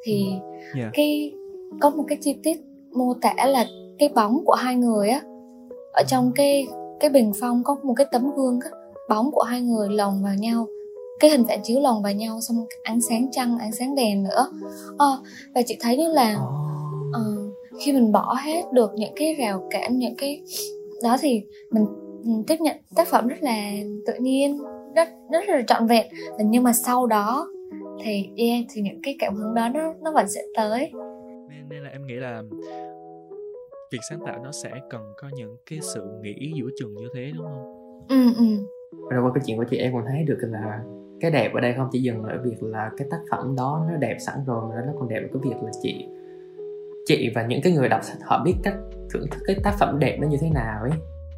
thì 0.05 0.33
Dạ. 0.75 0.91
cái 0.93 1.33
có 1.81 1.91
một 1.91 2.05
cái 2.09 2.19
chi 2.21 2.37
tiết 2.43 2.61
mô 2.93 3.15
tả 3.15 3.35
là 3.47 3.67
cái 3.99 4.09
bóng 4.09 4.45
của 4.45 4.55
hai 4.55 4.77
người 4.77 5.09
á. 5.09 5.21
Ở 5.93 6.03
trong 6.09 6.33
cái 6.35 6.67
cái 7.01 7.11
bình 7.11 7.33
phong 7.41 7.63
có 7.65 7.77
một 7.83 7.95
cái 7.97 8.07
tấm 8.13 8.31
gương 8.37 8.61
á 8.61 8.71
bóng 9.09 9.31
của 9.33 9.43
hai 9.43 9.61
người 9.61 9.89
lồng 9.89 10.23
vào 10.23 10.35
nhau 10.35 10.67
cái 11.21 11.31
hình 11.31 11.45
phản 11.49 11.63
chiếu 11.63 11.81
lồng 11.81 12.03
vào 12.03 12.13
nhau 12.13 12.41
xong 12.41 12.67
ánh 12.83 13.01
sáng 13.01 13.27
trăng 13.33 13.59
ánh 13.59 13.73
sáng 13.73 13.95
đèn 13.95 14.23
nữa. 14.23 14.47
Ờ, 14.99 15.19
và 15.55 15.63
chị 15.67 15.77
thấy 15.81 15.97
như 15.97 16.13
là 16.13 16.37
ờ, 17.13 17.23
khi 17.79 17.93
mình 17.93 18.13
bỏ 18.13 18.37
hết 18.45 18.73
được 18.73 18.91
những 18.95 19.13
cái 19.17 19.35
rào 19.35 19.69
cản 19.71 19.99
những 19.99 20.15
cái 20.19 20.43
đó 21.03 21.17
thì 21.21 21.43
mình, 21.71 21.87
mình 22.25 22.45
tiếp 22.47 22.61
nhận 22.61 22.77
tác 22.95 23.09
phẩm 23.09 23.29
rất 23.29 23.37
là 23.41 23.73
tự 24.07 24.13
nhiên 24.21 24.59
rất 24.95 25.09
rất 25.31 25.49
là 25.49 25.63
trọn 25.67 25.87
vẹn. 25.87 26.07
Nhưng 26.39 26.63
mà 26.63 26.73
sau 26.73 27.07
đó 27.07 27.49
thì 28.05 28.29
yeah, 28.37 28.65
thì 28.75 28.83
những 28.83 29.01
cái 29.03 29.17
cảm 29.19 29.35
hứng 29.35 29.55
đó 29.55 29.69
nó 29.69 29.95
nó 30.03 30.13
vẫn 30.13 30.27
sẽ 30.29 30.41
tới 30.57 30.91
nên, 31.71 31.83
là 31.83 31.91
em 31.91 32.07
nghĩ 32.07 32.15
là 32.15 32.43
việc 33.93 34.01
sáng 34.11 34.21
tạo 34.27 34.43
nó 34.45 34.53
sẽ 34.53 34.71
cần 34.91 35.03
có 35.17 35.29
những 35.35 35.57
cái 35.71 35.79
sự 35.95 36.07
nghĩ 36.23 36.53
giữa 36.57 36.69
chừng 36.79 36.95
như 36.95 37.09
thế 37.15 37.33
đúng 37.37 37.47
không? 37.47 37.65
Ừ 38.09 38.35
ừ. 38.37 38.45
Rồi 39.11 39.23
qua 39.23 39.31
cái 39.35 39.45
chuyện 39.47 39.57
của 39.57 39.65
chị 39.71 39.77
em 39.77 39.93
còn 39.93 40.05
thấy 40.09 40.25
được 40.25 40.39
là 40.41 40.83
cái 41.21 41.31
đẹp 41.31 41.55
ở 41.55 41.61
đây 41.61 41.75
không? 41.77 41.89
Chỉ 41.93 42.03
dừng 42.03 42.23
ở 42.23 42.39
việc 42.45 42.63
là 42.63 42.91
cái 42.97 43.09
tác 43.11 43.21
phẩm 43.31 43.57
đó 43.57 43.87
nó 43.91 43.97
đẹp 43.97 44.17
sẵn 44.27 44.37
rồi 44.47 44.63
mà 44.69 44.75
nó 44.87 44.93
còn 44.99 45.09
đẹp 45.09 45.21
ở 45.23 45.29
cái 45.33 45.51
việc 45.51 45.57
là 45.63 45.71
chị 45.83 46.07
chị 47.07 47.31
và 47.35 47.47
những 47.47 47.61
cái 47.63 47.73
người 47.73 47.89
đọc 47.89 48.01
sách 48.05 48.17
họ 48.25 48.43
biết 48.45 48.55
cách 48.63 48.75
thưởng 49.13 49.27
thức 49.31 49.41
cái 49.47 49.57
tác 49.65 49.75
phẩm 49.81 49.99
đẹp 49.99 50.19
nó 50.21 50.29
như 50.29 50.37
thế 50.41 50.51
nào 50.51 50.83
ấy. 50.83 50.91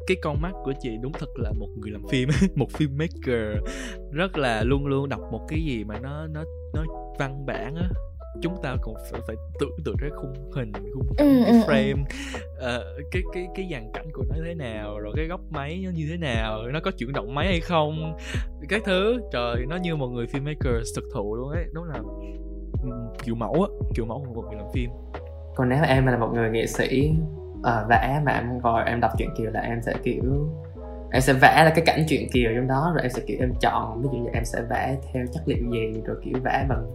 Cái 0.07 0.17
con 0.21 0.41
mắt 0.41 0.51
của 0.63 0.73
chị 0.79 0.97
đúng 1.01 1.11
thật 1.11 1.29
là 1.35 1.51
một 1.51 1.67
người 1.77 1.91
làm 1.91 2.01
phim 2.11 2.29
một 2.55 2.67
filmmaker. 2.73 3.57
Rất 4.11 4.37
là 4.37 4.63
luôn 4.63 4.85
luôn 4.85 5.09
đọc 5.09 5.21
một 5.31 5.41
cái 5.47 5.59
gì 5.65 5.83
mà 5.83 5.99
nó 5.99 6.27
nó 6.27 6.43
nó 6.73 6.83
văn 7.19 7.45
bản 7.45 7.75
á 7.75 7.89
chúng 8.41 8.61
ta 8.63 8.75
còn 8.81 8.95
phải, 9.11 9.21
phải 9.27 9.35
tưởng 9.59 9.77
tượng 9.85 9.95
cái 9.99 10.09
khung 10.09 10.51
hình 10.55 10.71
khung 10.93 11.15
cảnh, 11.17 11.27
Ừ, 11.27 11.43
cái 11.43 11.53
ừ, 11.53 11.61
ừ. 11.61 11.67
frame 11.67 12.03
ờ, 12.57 12.95
cái 13.11 13.21
cái 13.33 13.47
cái 13.55 13.67
dàn 13.71 13.91
cảnh 13.93 14.05
của 14.13 14.23
nó 14.29 14.35
thế 14.45 14.53
nào 14.53 14.99
rồi 14.99 15.13
cái 15.15 15.25
góc 15.25 15.41
máy 15.49 15.81
nó 15.85 15.91
như 15.91 16.07
thế 16.09 16.17
nào 16.17 16.63
nó 16.73 16.79
có 16.83 16.91
chuyển 16.91 17.13
động 17.13 17.35
máy 17.35 17.47
hay 17.47 17.59
không 17.59 18.17
các 18.69 18.81
thứ. 18.85 19.19
Trời 19.31 19.65
nó 19.69 19.75
như 19.75 19.95
một 19.95 20.07
người 20.07 20.25
filmmaker 20.25 20.81
thực 20.95 21.03
thụ 21.13 21.35
luôn 21.35 21.49
ấy. 21.49 21.65
Đúng 21.73 21.83
là 21.83 21.99
ừ, 22.83 22.89
kiểu 23.23 23.35
mẫu 23.35 23.53
á 23.53 23.85
kiểu 23.95 24.05
mẫu 24.05 24.25
của 24.27 24.41
một 24.41 24.47
người 24.49 24.59
làm 24.61 24.67
phim. 24.73 24.89
Còn 25.55 25.69
nếu 25.69 25.83
em 25.83 26.05
là 26.05 26.17
một 26.17 26.29
người 26.33 26.49
nghệ 26.49 26.67
sĩ 26.67 27.11
uh, 27.59 27.89
vẽ 27.89 28.21
mà 28.25 28.31
em 28.31 28.59
gọi 28.59 28.83
em 28.85 28.99
đọc 28.99 29.11
truyện 29.17 29.29
kiều 29.37 29.51
là 29.51 29.61
em 29.61 29.81
sẽ 29.81 29.93
kiểu 30.03 30.49
em 31.13 31.21
sẽ 31.21 31.33
vẽ 31.33 31.63
là 31.65 31.71
cái 31.75 31.83
cảnh 31.85 32.03
truyện 32.07 32.29
kiều 32.33 32.51
trong 32.55 32.67
đó 32.67 32.91
rồi 32.93 33.01
em 33.01 33.11
sẽ 33.11 33.21
kiểu 33.27 33.37
em 33.39 33.53
chọn 33.61 34.01
ví 34.01 34.07
dụ 34.11 34.17
như 34.23 34.29
em 34.33 34.45
sẽ 34.45 34.61
vẽ 34.69 34.97
theo 35.13 35.25
chất 35.33 35.43
liệu 35.45 35.57
gì 35.71 36.01
rồi 36.05 36.17
kiểu 36.25 36.39
vẽ 36.43 36.65
bằng 36.69 36.85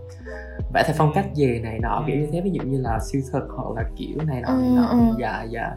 vẽ 0.75 0.83
theo 0.87 0.95
phong 0.99 1.13
cách 1.15 1.27
gì 1.35 1.59
này 1.59 1.79
nọ 1.83 2.05
kiểu 2.07 2.17
như 2.17 2.27
thế 2.33 2.41
ví 2.41 2.51
dụ 2.51 2.63
như 2.67 2.79
là 2.81 2.99
siêu 3.13 3.23
thực 3.33 3.43
hoặc 3.57 3.77
là 3.77 3.89
kiểu 3.97 4.25
này 4.27 4.41
nọ 4.43 4.49
này 4.49 4.69
Ừ, 4.69 4.75
nọ 4.77 4.89
ừ. 4.89 4.99
dạ 5.21 5.43
dạ 5.51 5.71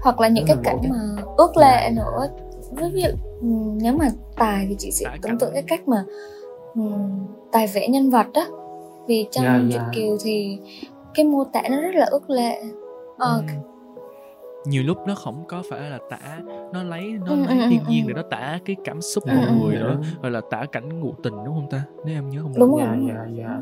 hoặc 0.00 0.20
là 0.20 0.28
những 0.28 0.44
Đó 0.48 0.54
cái 0.54 0.64
cảnh 0.64 0.78
cái- 0.82 0.90
mà 0.92 1.22
ước 1.36 1.56
lệ 1.56 1.66
Dạ, 1.82 1.88
dạ. 1.88 1.94
nữa 1.94 2.28
ví 2.94 3.02
dụ 3.02 3.08
ừ, 3.40 3.48
nếu 3.82 3.92
mà 3.92 4.08
tài 4.38 4.66
thì 4.68 4.76
chị 4.78 4.90
sẽ 4.90 5.04
tưởng 5.12 5.20
cảnh. 5.22 5.38
tượng 5.38 5.52
cái 5.52 5.62
cách 5.62 5.88
mà 5.88 6.04
ừ, 6.74 6.82
tài 7.52 7.66
vẽ 7.74 7.88
nhân 7.88 8.10
vật 8.10 8.26
á 8.34 8.46
vì 9.06 9.26
trong 9.30 9.44
Dạ, 9.44 9.58
truyện 9.58 9.70
dạ. 9.70 9.88
kiều 9.92 10.16
thì 10.24 10.58
cái 11.14 11.24
mô 11.24 11.44
tả 11.44 11.62
nó 11.70 11.80
rất 11.80 11.94
là 11.94 12.04
ước 12.10 12.30
lệ 12.30 12.62
ờ, 13.18 13.42
Ừ. 13.46 13.52
nhiều 14.66 14.82
lúc 14.86 14.98
nó 15.06 15.14
không 15.14 15.44
có 15.48 15.62
phải 15.70 15.90
là 15.90 15.98
tả 16.10 16.40
nó 16.72 16.82
lấy 16.82 17.12
nó 17.26 17.32
Ừ, 17.32 17.36
lấy 17.46 17.58
ừ, 17.60 17.66
thiên 17.70 17.80
ừ, 17.80 17.90
nhiên 17.90 18.04
ừ. 18.06 18.08
để 18.08 18.14
nó 18.14 18.28
tả 18.30 18.58
cái 18.64 18.76
cảm 18.84 19.00
xúc 19.00 19.24
của 19.24 19.30
ừ, 19.46 19.52
người 19.52 19.76
nữa 19.76 19.98
hoặc 20.20 20.28
là 20.28 20.40
tả 20.50 20.64
cảnh 20.72 21.00
ngụ 21.00 21.14
tình 21.22 21.34
đúng 21.44 21.54
không 21.54 21.70
ta? 21.70 21.82
Nếu 22.04 22.14
em 22.14 22.28
nhớ 22.30 22.40
không 22.42 22.52
Đúng 22.58 22.70
rồi. 22.76 22.80
dạ 22.82 23.14
dạ 23.14 23.26
dạ. 23.38 23.58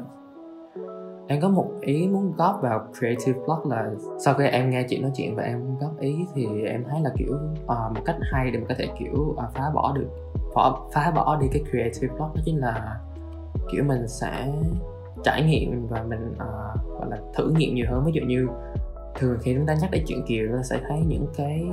Em 1.29 1.41
có 1.41 1.49
một 1.49 1.71
ý 1.81 2.09
muốn 2.09 2.33
góp 2.37 2.59
vào 2.63 2.87
creative 2.99 3.39
block 3.47 3.67
là 3.67 3.91
sau 4.19 4.35
khi 4.35 4.45
em 4.47 4.71
nghe 4.71 4.83
chị 4.89 4.99
nói 5.03 5.11
chuyện 5.17 5.37
và 5.37 5.43
em 5.43 5.77
góp 5.81 6.01
ý 6.01 6.17
thì 6.35 6.47
em 6.67 6.85
thấy 6.91 7.01
là 7.01 7.11
kiểu 7.19 7.39
ờ, 7.67 7.91
một 7.95 8.01
cách 8.05 8.17
hay 8.33 8.51
để 8.51 8.59
mình 8.59 8.69
có 8.69 8.75
thể 8.79 8.87
kiểu 8.99 9.35
ờ, 9.37 9.49
phá 9.55 9.63
bỏ 9.75 9.93
được 9.97 10.09
phá, 10.55 10.63
phá 10.93 11.11
bỏ 11.15 11.39
đi 11.41 11.47
cái 11.53 11.63
creative 11.71 12.15
block 12.17 12.35
đó 12.35 12.41
chính 12.45 12.59
là 12.61 12.97
kiểu 13.73 13.85
mình 13.85 14.09
sẽ 14.09 14.53
trải 15.25 15.43
nghiệm 15.43 15.87
và 15.87 16.03
mình 16.09 16.35
ờ, 16.39 16.75
gọi 16.99 17.11
là 17.11 17.17
thử 17.37 17.51
nghiệm 17.51 17.75
nhiều 17.75 17.87
hơn. 17.91 18.05
Ví 18.07 18.13
dụ 18.15 18.23
như 18.27 18.49
thường 19.19 19.39
khi 19.43 19.55
chúng 19.55 19.67
ta 19.67 19.75
nhắc 19.75 19.91
đến 19.91 20.05
chuyện 20.07 20.25
kiều 20.27 20.47
chúng 20.49 20.57
ta 20.57 20.63
sẽ 20.63 20.81
thấy 20.89 20.99
những 21.07 21.27
cái 21.37 21.67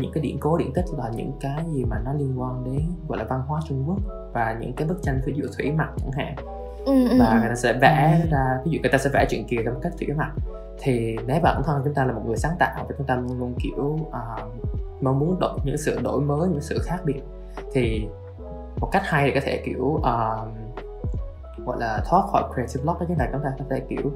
những 0.00 0.12
cái 0.12 0.22
điển 0.22 0.36
cố 0.40 0.56
điển 0.56 0.72
tích 0.72 0.84
là 0.98 1.10
những 1.16 1.32
cái 1.40 1.64
gì 1.72 1.84
mà 1.84 1.98
nó 2.04 2.12
liên 2.12 2.40
quan 2.40 2.64
đến 2.64 2.82
gọi 3.08 3.18
là 3.18 3.24
văn 3.24 3.40
hóa 3.46 3.60
Trung 3.68 3.84
Quốc 3.86 3.98
và 4.32 4.56
những 4.60 4.72
cái 4.72 4.88
bức 4.88 5.02
tranh 5.02 5.20
ví 5.26 5.32
dụ 5.36 5.44
thủy 5.58 5.72
mặc 5.72 5.88
chẳng 5.96 6.12
hạn. 6.12 6.34
Ừ, 6.86 7.08
ừ, 7.08 7.16
và 7.18 7.26
ừ. 7.26 7.40
người 7.40 7.48
ta 7.48 7.54
sẽ 7.54 7.72
vẽ 7.72 8.26
ra 8.30 8.60
ví 8.64 8.70
dụ 8.70 8.78
người 8.82 8.90
ta 8.92 8.98
sẽ 8.98 9.10
vẽ 9.12 9.26
chuyện 9.30 9.46
kiều 9.46 9.62
một 9.64 9.80
cách 9.82 9.92
thủy 9.98 10.08
mặc. 10.16 10.32
Thì 10.78 11.16
nếu 11.26 11.40
bản 11.42 11.62
thân 11.64 11.80
chúng 11.84 11.94
ta 11.94 12.04
là 12.04 12.12
một 12.12 12.22
người 12.26 12.36
sáng 12.36 12.56
tạo 12.58 12.84
và 12.88 12.94
chúng 12.98 13.06
ta 13.06 13.16
luôn 13.16 13.38
luôn 13.38 13.54
kiểu 13.58 13.98
uh, 14.08 15.02
mong 15.02 15.18
muốn 15.18 15.36
đổi 15.40 15.58
những 15.64 15.78
sự 15.78 16.00
đổi 16.02 16.20
mới 16.20 16.48
những 16.48 16.60
sự 16.60 16.78
khác 16.82 16.98
biệt 17.04 17.20
thì 17.72 18.06
một 18.80 18.88
cách 18.92 19.02
hay 19.04 19.24
thì 19.26 19.40
có 19.40 19.40
thể 19.44 19.62
kiểu 19.64 19.84
uh, 19.84 20.04
gọi 21.66 21.76
là 21.80 22.02
thoát 22.06 22.26
khỏi 22.26 22.42
creative 22.54 22.84
block 22.84 23.00
đó 23.00 23.06
chính 23.08 23.18
là 23.18 23.28
chúng 23.32 23.42
ta 23.44 23.52
có 23.58 23.64
thể 23.70 23.80
kiểu 23.88 24.12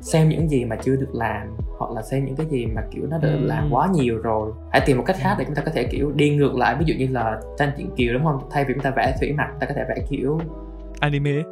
xem 0.00 0.28
những 0.28 0.48
gì 0.48 0.64
mà 0.64 0.76
chưa 0.76 0.96
được 0.96 1.14
làm 1.14 1.56
hoặc 1.78 1.90
là 1.90 2.02
xem 2.02 2.24
những 2.24 2.36
cái 2.36 2.46
gì 2.46 2.66
mà 2.66 2.82
kiểu 2.90 3.06
nó 3.10 3.18
đã 3.18 3.28
được 3.28 3.46
làm 3.46 3.68
quá 3.70 3.88
nhiều 3.92 4.18
rồi. 4.18 4.52
Hãy 4.72 4.82
tìm 4.86 4.96
một 4.96 5.04
cách 5.06 5.16
khác 5.20 5.36
để 5.38 5.44
chúng 5.44 5.54
ta 5.54 5.62
có 5.66 5.70
thể 5.74 5.84
kiểu 5.84 6.12
đi 6.14 6.36
ngược 6.36 6.56
lại. 6.56 6.76
Ví 6.78 6.84
dụ 6.86 6.94
như 6.98 7.12
là 7.12 7.40
tranh 7.56 7.70
truyện 7.76 7.90
kiều 7.96 8.14
đúng 8.14 8.24
không? 8.24 8.38
Thay 8.50 8.64
vì 8.64 8.74
chúng 8.74 8.82
ta 8.82 8.90
vẽ 8.90 9.16
thủy 9.20 9.32
mặc 9.32 9.48
ta 9.60 9.66
có 9.66 9.74
thể 9.74 9.84
vẽ 9.88 9.94
kiểu 10.10 10.38
anime. 11.00 11.42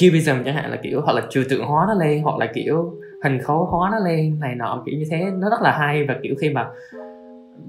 Cubism 0.00 0.34
chẳng 0.44 0.54
hạn 0.54 0.70
là 0.70 0.76
kiểu 0.82 1.00
hoặc 1.00 1.12
là 1.12 1.22
trừu 1.30 1.44
tượng 1.50 1.66
hóa 1.66 1.84
nó 1.88 1.94
lên 1.94 2.22
hoặc 2.22 2.38
là 2.38 2.46
kiểu 2.54 2.94
hình 3.24 3.38
khối 3.42 3.66
hóa 3.70 3.90
nó 3.92 3.98
lên 3.98 4.40
này 4.40 4.54
nọ 4.54 4.82
kiểu 4.86 4.98
như 4.98 5.04
thế. 5.10 5.30
Nó 5.38 5.50
rất 5.50 5.62
là 5.62 5.72
hay 5.72 6.04
và 6.08 6.16
kiểu 6.22 6.34
khi 6.40 6.50
mà 6.50 6.70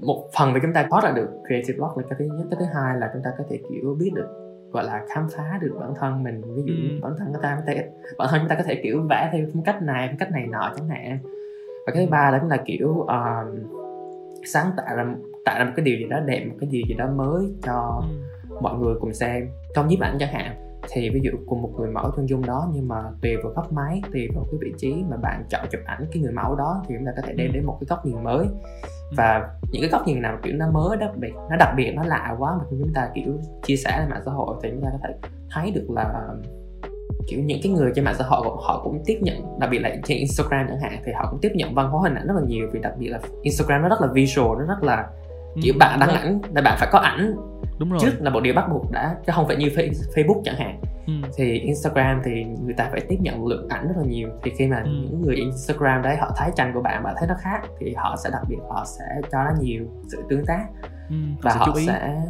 một 0.00 0.28
phần 0.38 0.54
vì 0.54 0.60
chúng 0.62 0.72
ta 0.72 0.86
thoát 0.90 1.04
ra 1.04 1.10
được 1.10 1.28
creative 1.46 1.76
block 1.76 1.96
là 1.98 2.04
cái 2.10 2.16
thứ 2.18 2.24
nhất. 2.24 2.46
Cái 2.50 2.56
thứ 2.60 2.66
hai 2.74 2.96
là 2.98 3.10
chúng 3.12 3.22
ta 3.22 3.30
có 3.38 3.44
thể 3.50 3.56
kiểu 3.70 3.96
biết 4.00 4.10
được 4.14 4.41
gọi 4.72 4.84
là 4.84 5.04
khám 5.08 5.26
phá 5.36 5.58
được 5.60 5.76
bản 5.80 5.94
thân 6.00 6.22
mình 6.22 6.42
ví 6.56 6.62
dụ 6.66 6.74
ừ. 6.74 6.98
bản 7.02 7.12
thân 7.18 7.28
chúng 7.32 7.42
ta 7.42 7.56
có 7.56 7.62
thể 7.66 7.88
bản 8.18 8.28
thân 8.30 8.40
chúng 8.40 8.48
ta 8.48 8.54
có 8.54 8.62
thể 8.62 8.80
kiểu 8.82 9.02
vẽ 9.10 9.28
theo 9.32 9.46
phong 9.54 9.64
cách 9.64 9.82
này 9.82 10.08
phong 10.08 10.18
cách 10.18 10.32
này 10.32 10.46
nọ 10.46 10.72
chẳng 10.76 10.88
hạn 10.88 11.18
và 11.86 11.92
cái 11.92 12.04
thứ 12.04 12.10
ba 12.10 12.30
đó 12.30 12.38
là 12.48 12.56
kiểu 12.66 12.88
uh, 12.88 13.08
sáng 14.44 14.70
tạo 14.76 14.96
ra 14.96 15.14
tạo 15.44 15.58
ra 15.58 15.64
một 15.64 15.72
cái 15.76 15.84
điều 15.84 15.98
gì 15.98 16.04
đó 16.04 16.20
đẹp 16.20 16.44
một 16.48 16.54
cái 16.60 16.68
điều 16.72 16.82
gì 16.88 16.94
đó 16.94 17.06
mới 17.16 17.54
cho 17.62 18.02
ừ. 18.50 18.56
mọi 18.60 18.78
người 18.78 18.94
cùng 19.00 19.14
xem 19.14 19.48
trong 19.74 19.88
nhiếp 19.88 20.00
ảnh 20.00 20.16
chẳng 20.20 20.32
hạn 20.32 20.71
thì 20.90 21.10
ví 21.10 21.20
dụ 21.22 21.30
cùng 21.46 21.62
một 21.62 21.70
người 21.78 21.90
mẫu 21.90 22.10
chân 22.16 22.28
dung 22.28 22.46
đó 22.46 22.68
nhưng 22.74 22.88
mà 22.88 22.96
tùy 23.22 23.36
vào 23.36 23.52
góc 23.52 23.72
máy 23.72 24.02
tùy 24.12 24.28
vào 24.34 24.46
cái 24.50 24.58
vị 24.60 24.72
trí 24.78 25.04
mà 25.10 25.16
bạn 25.16 25.44
chọn 25.50 25.66
chụp 25.70 25.80
ảnh 25.84 26.06
cái 26.12 26.22
người 26.22 26.32
mẫu 26.32 26.54
đó 26.54 26.82
thì 26.88 26.94
chúng 26.98 27.06
ta 27.06 27.12
có 27.16 27.22
thể 27.26 27.32
đem 27.32 27.48
ừ. 27.48 27.52
đến 27.54 27.66
một 27.66 27.76
cái 27.80 27.86
góc 27.88 28.06
nhìn 28.06 28.24
mới. 28.24 28.46
Và 29.16 29.50
những 29.70 29.82
cái 29.82 29.90
góc 29.90 30.06
nhìn 30.06 30.22
nào 30.22 30.38
kiểu 30.42 30.54
nó 30.56 30.70
mới 30.70 30.96
đặc 30.96 31.10
biệt 31.16 31.32
nó 31.50 31.56
đặc 31.56 31.74
biệt 31.76 31.92
nó 31.96 32.02
lạ 32.04 32.36
quá 32.38 32.56
mà 32.58 32.64
chúng 32.70 32.92
ta 32.94 33.10
kiểu 33.14 33.32
chia 33.62 33.76
sẻ 33.76 33.98
lên 34.00 34.10
mạng 34.10 34.22
xã 34.24 34.32
hội 34.32 34.56
thì 34.62 34.70
chúng 34.70 34.82
ta 34.82 34.88
có 34.92 34.98
thể 35.08 35.28
thấy 35.50 35.70
được 35.70 35.86
là 35.90 36.34
kiểu 37.26 37.40
những 37.40 37.60
cái 37.62 37.72
người 37.72 37.92
trên 37.94 38.04
mạng 38.04 38.14
xã 38.18 38.24
hội 38.24 38.46
họ 38.60 38.80
cũng 38.84 39.02
tiếp 39.06 39.18
nhận 39.22 39.58
đặc 39.58 39.70
biệt 39.70 39.78
là 39.78 39.90
trên 40.04 40.18
Instagram 40.18 40.66
chẳng 40.68 40.80
hạn 40.80 41.02
thì 41.04 41.12
họ 41.12 41.28
cũng 41.30 41.40
tiếp 41.40 41.52
nhận 41.54 41.74
văn 41.74 41.90
hóa 41.90 42.02
hình 42.02 42.14
ảnh 42.14 42.26
rất 42.26 42.34
là 42.36 42.42
nhiều 42.46 42.68
vì 42.72 42.80
đặc 42.80 42.92
biệt 42.98 43.08
là 43.08 43.20
Instagram 43.42 43.82
nó 43.82 43.88
rất 43.88 44.00
là 44.00 44.08
visual 44.12 44.58
nó 44.58 44.64
rất 44.64 44.82
là 44.82 45.08
kiểu 45.62 45.74
ừ, 45.74 45.78
bạn 45.78 45.98
đăng 46.00 46.08
ảnh 46.08 46.40
là 46.54 46.62
bạn 46.62 46.76
phải 46.78 46.88
có 46.92 46.98
ảnh 46.98 47.34
đúng 47.78 47.90
rồi. 47.90 47.98
Trước 48.02 48.12
là 48.20 48.30
một 48.30 48.40
điều 48.40 48.54
bắt 48.54 48.68
buộc 48.72 48.90
đã 48.92 49.16
chứ 49.26 49.32
không 49.34 49.46
phải 49.46 49.56
như 49.56 49.66
Facebook 50.14 50.42
chẳng 50.44 50.56
hạn. 50.56 50.80
Ừ. 51.06 51.12
thì 51.36 51.58
Instagram 51.58 52.20
thì 52.24 52.44
người 52.44 52.74
ta 52.74 52.88
phải 52.90 53.00
tiếp 53.08 53.16
nhận 53.20 53.46
lượng 53.46 53.68
ảnh 53.68 53.88
rất 53.88 53.94
là 53.96 54.04
nhiều. 54.04 54.28
Thì 54.42 54.50
khi 54.58 54.66
mà 54.66 54.82
ừ. 54.84 54.90
những 54.90 55.22
người 55.22 55.36
Instagram 55.36 56.02
đấy 56.02 56.16
họ 56.16 56.30
thấy 56.36 56.50
tranh 56.56 56.70
của 56.74 56.80
bạn 56.80 57.02
và 57.04 57.14
thấy 57.18 57.28
nó 57.28 57.34
khác 57.40 57.60
thì 57.80 57.94
họ 57.94 58.16
sẽ 58.24 58.30
đặc 58.32 58.42
biệt 58.48 58.56
họ 58.68 58.84
sẽ 58.86 59.04
cho 59.32 59.44
nó 59.44 59.50
nhiều 59.60 59.84
sự 60.08 60.22
tương 60.28 60.46
tác. 60.46 60.66
Ừ, 61.08 61.16
và 61.42 61.54
họ 61.54 61.68
sẽ, 61.86 62.22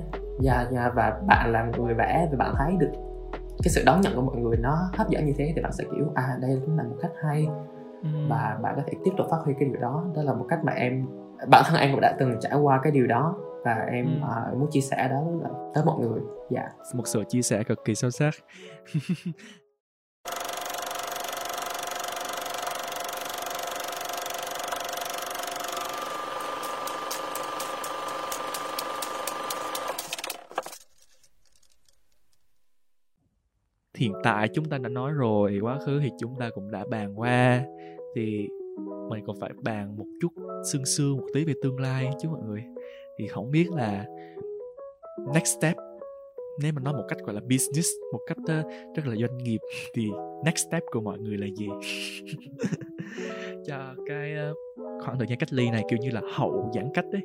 yeah, 0.44 0.70
yeah, 0.72 0.94
và 0.94 1.20
bạn 1.26 1.52
là 1.52 1.66
người 1.78 1.94
vẽ 1.94 2.28
và 2.30 2.36
bạn 2.36 2.54
thấy 2.58 2.76
được 2.78 2.90
cái 3.62 3.70
sự 3.70 3.82
đón 3.86 4.00
nhận 4.00 4.16
của 4.16 4.22
mọi 4.22 4.36
người 4.36 4.56
nó 4.56 4.78
hấp 4.96 5.08
dẫn 5.08 5.24
như 5.26 5.32
thế 5.38 5.52
thì 5.56 5.62
bạn 5.62 5.72
sẽ 5.72 5.84
kiểu 5.84 6.12
à 6.14 6.36
đây 6.40 6.60
cũng 6.66 6.76
là 6.76 6.82
một 6.82 6.96
cách 7.02 7.12
hay. 7.24 7.46
Ừ. 8.02 8.08
và 8.28 8.58
bạn 8.62 8.74
có 8.76 8.82
thể 8.86 8.92
tiếp 9.04 9.10
tục 9.16 9.26
phát 9.30 9.36
huy 9.44 9.54
cái 9.60 9.68
điều 9.68 9.80
đó. 9.80 10.04
Đó 10.14 10.22
là 10.22 10.32
một 10.32 10.46
cách 10.48 10.58
mà 10.64 10.72
em 10.72 11.06
bản 11.48 11.62
thân 11.66 11.80
em 11.80 11.90
cũng 11.92 12.00
đã 12.00 12.16
từng 12.18 12.36
trải 12.40 12.54
qua 12.54 12.80
cái 12.82 12.92
điều 12.92 13.06
đó 13.06 13.36
và 13.64 13.86
em 13.92 14.20
ừ. 14.22 14.26
uh, 14.52 14.58
muốn 14.58 14.70
chia 14.70 14.80
sẻ 14.80 15.08
đó 15.10 15.22
là 15.42 15.50
tới 15.74 15.84
mọi 15.84 16.00
người 16.00 16.20
dạ 16.50 16.60
yeah. 16.60 16.72
một 16.94 17.06
sự 17.06 17.22
chia 17.28 17.42
sẻ 17.42 17.62
cực 17.62 17.78
kỳ 17.84 17.94
sâu 17.94 18.10
sắc 18.10 18.34
hiện 34.02 34.12
tại 34.22 34.48
chúng 34.54 34.64
ta 34.64 34.78
đã 34.78 34.88
nói 34.88 35.12
rồi 35.12 35.58
quá 35.62 35.78
khứ 35.86 36.00
thì 36.00 36.10
chúng 36.20 36.34
ta 36.38 36.50
cũng 36.54 36.70
đã 36.70 36.84
bàn 36.90 37.20
qua 37.20 37.64
thì 38.14 38.48
mình 39.10 39.24
còn 39.26 39.36
phải 39.40 39.50
bàn 39.62 39.96
một 39.96 40.06
chút 40.20 40.32
sương 40.72 40.84
sương 40.84 41.16
một 41.16 41.26
tí 41.34 41.44
về 41.44 41.54
tương 41.62 41.80
lai 41.80 42.10
chứ 42.22 42.28
mọi 42.28 42.40
người 42.42 42.64
thì 43.18 43.28
không 43.28 43.50
biết 43.50 43.70
là 43.70 44.06
next 45.34 45.58
step 45.58 45.76
nếu 46.58 46.72
mà 46.72 46.82
nói 46.82 46.94
một 46.94 47.04
cách 47.08 47.18
gọi 47.24 47.34
là 47.34 47.40
business 47.40 47.88
một 48.12 48.20
cách 48.26 48.38
uh, 48.40 48.96
rất 48.96 49.06
là 49.06 49.16
doanh 49.16 49.38
nghiệp 49.38 49.58
thì 49.94 50.10
next 50.44 50.66
step 50.68 50.82
của 50.92 51.00
mọi 51.00 51.18
người 51.18 51.36
là 51.38 51.46
gì? 51.56 51.66
Cho 53.66 53.94
cái 54.06 54.34
uh, 54.50 54.56
khoảng 55.04 55.18
thời 55.18 55.26
gian 55.28 55.38
cách 55.38 55.52
ly 55.52 55.70
này 55.70 55.84
kiểu 55.90 55.98
như 55.98 56.10
là 56.10 56.20
hậu 56.34 56.70
giãn 56.74 56.88
cách 56.94 57.04
đấy 57.12 57.22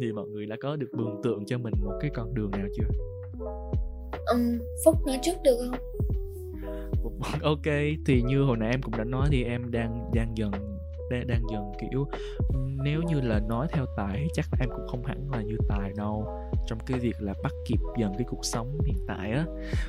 thì 0.00 0.12
mọi 0.12 0.26
người 0.26 0.46
đã 0.46 0.56
có 0.60 0.76
được 0.76 0.88
mường 0.92 1.20
tượng 1.22 1.46
cho 1.46 1.58
mình 1.58 1.74
một 1.84 1.98
cái 2.00 2.10
con 2.14 2.34
đường 2.34 2.50
nào 2.50 2.66
chưa? 2.74 2.84
Um, 4.32 4.58
phúc 4.84 4.94
nói 5.06 5.18
trước 5.22 5.34
được 5.44 5.56
không? 5.58 5.78
Ok 7.42 7.74
thì 8.06 8.22
như 8.22 8.42
hồi 8.42 8.56
nãy 8.56 8.70
em 8.70 8.82
cũng 8.82 8.96
đã 8.98 9.04
nói 9.04 9.28
thì 9.30 9.44
em 9.44 9.70
đang 9.70 10.10
đang 10.14 10.36
dần 10.36 10.50
đang, 11.10 11.26
đang 11.26 11.42
dần 11.52 11.72
kiểu 11.80 12.06
nếu 12.84 13.02
như 13.02 13.20
là 13.20 13.40
nói 13.48 13.66
theo 13.70 13.86
tài 13.96 14.26
chắc 14.34 14.46
là 14.52 14.58
em 14.60 14.68
cũng 14.70 14.86
không 14.88 15.04
hẳn 15.04 15.30
là 15.30 15.42
như 15.42 15.56
tài 15.68 15.92
đâu. 15.96 16.26
Trong 16.66 16.78
cái 16.86 16.98
việc 16.98 17.14
là 17.20 17.34
bắt 17.42 17.52
kịp 17.66 17.78
dần 17.98 18.12
cái 18.18 18.26
cuộc 18.30 18.44
sống 18.44 18.78
hiện 18.84 18.98
tại 19.08 19.32
á. 19.32 19.46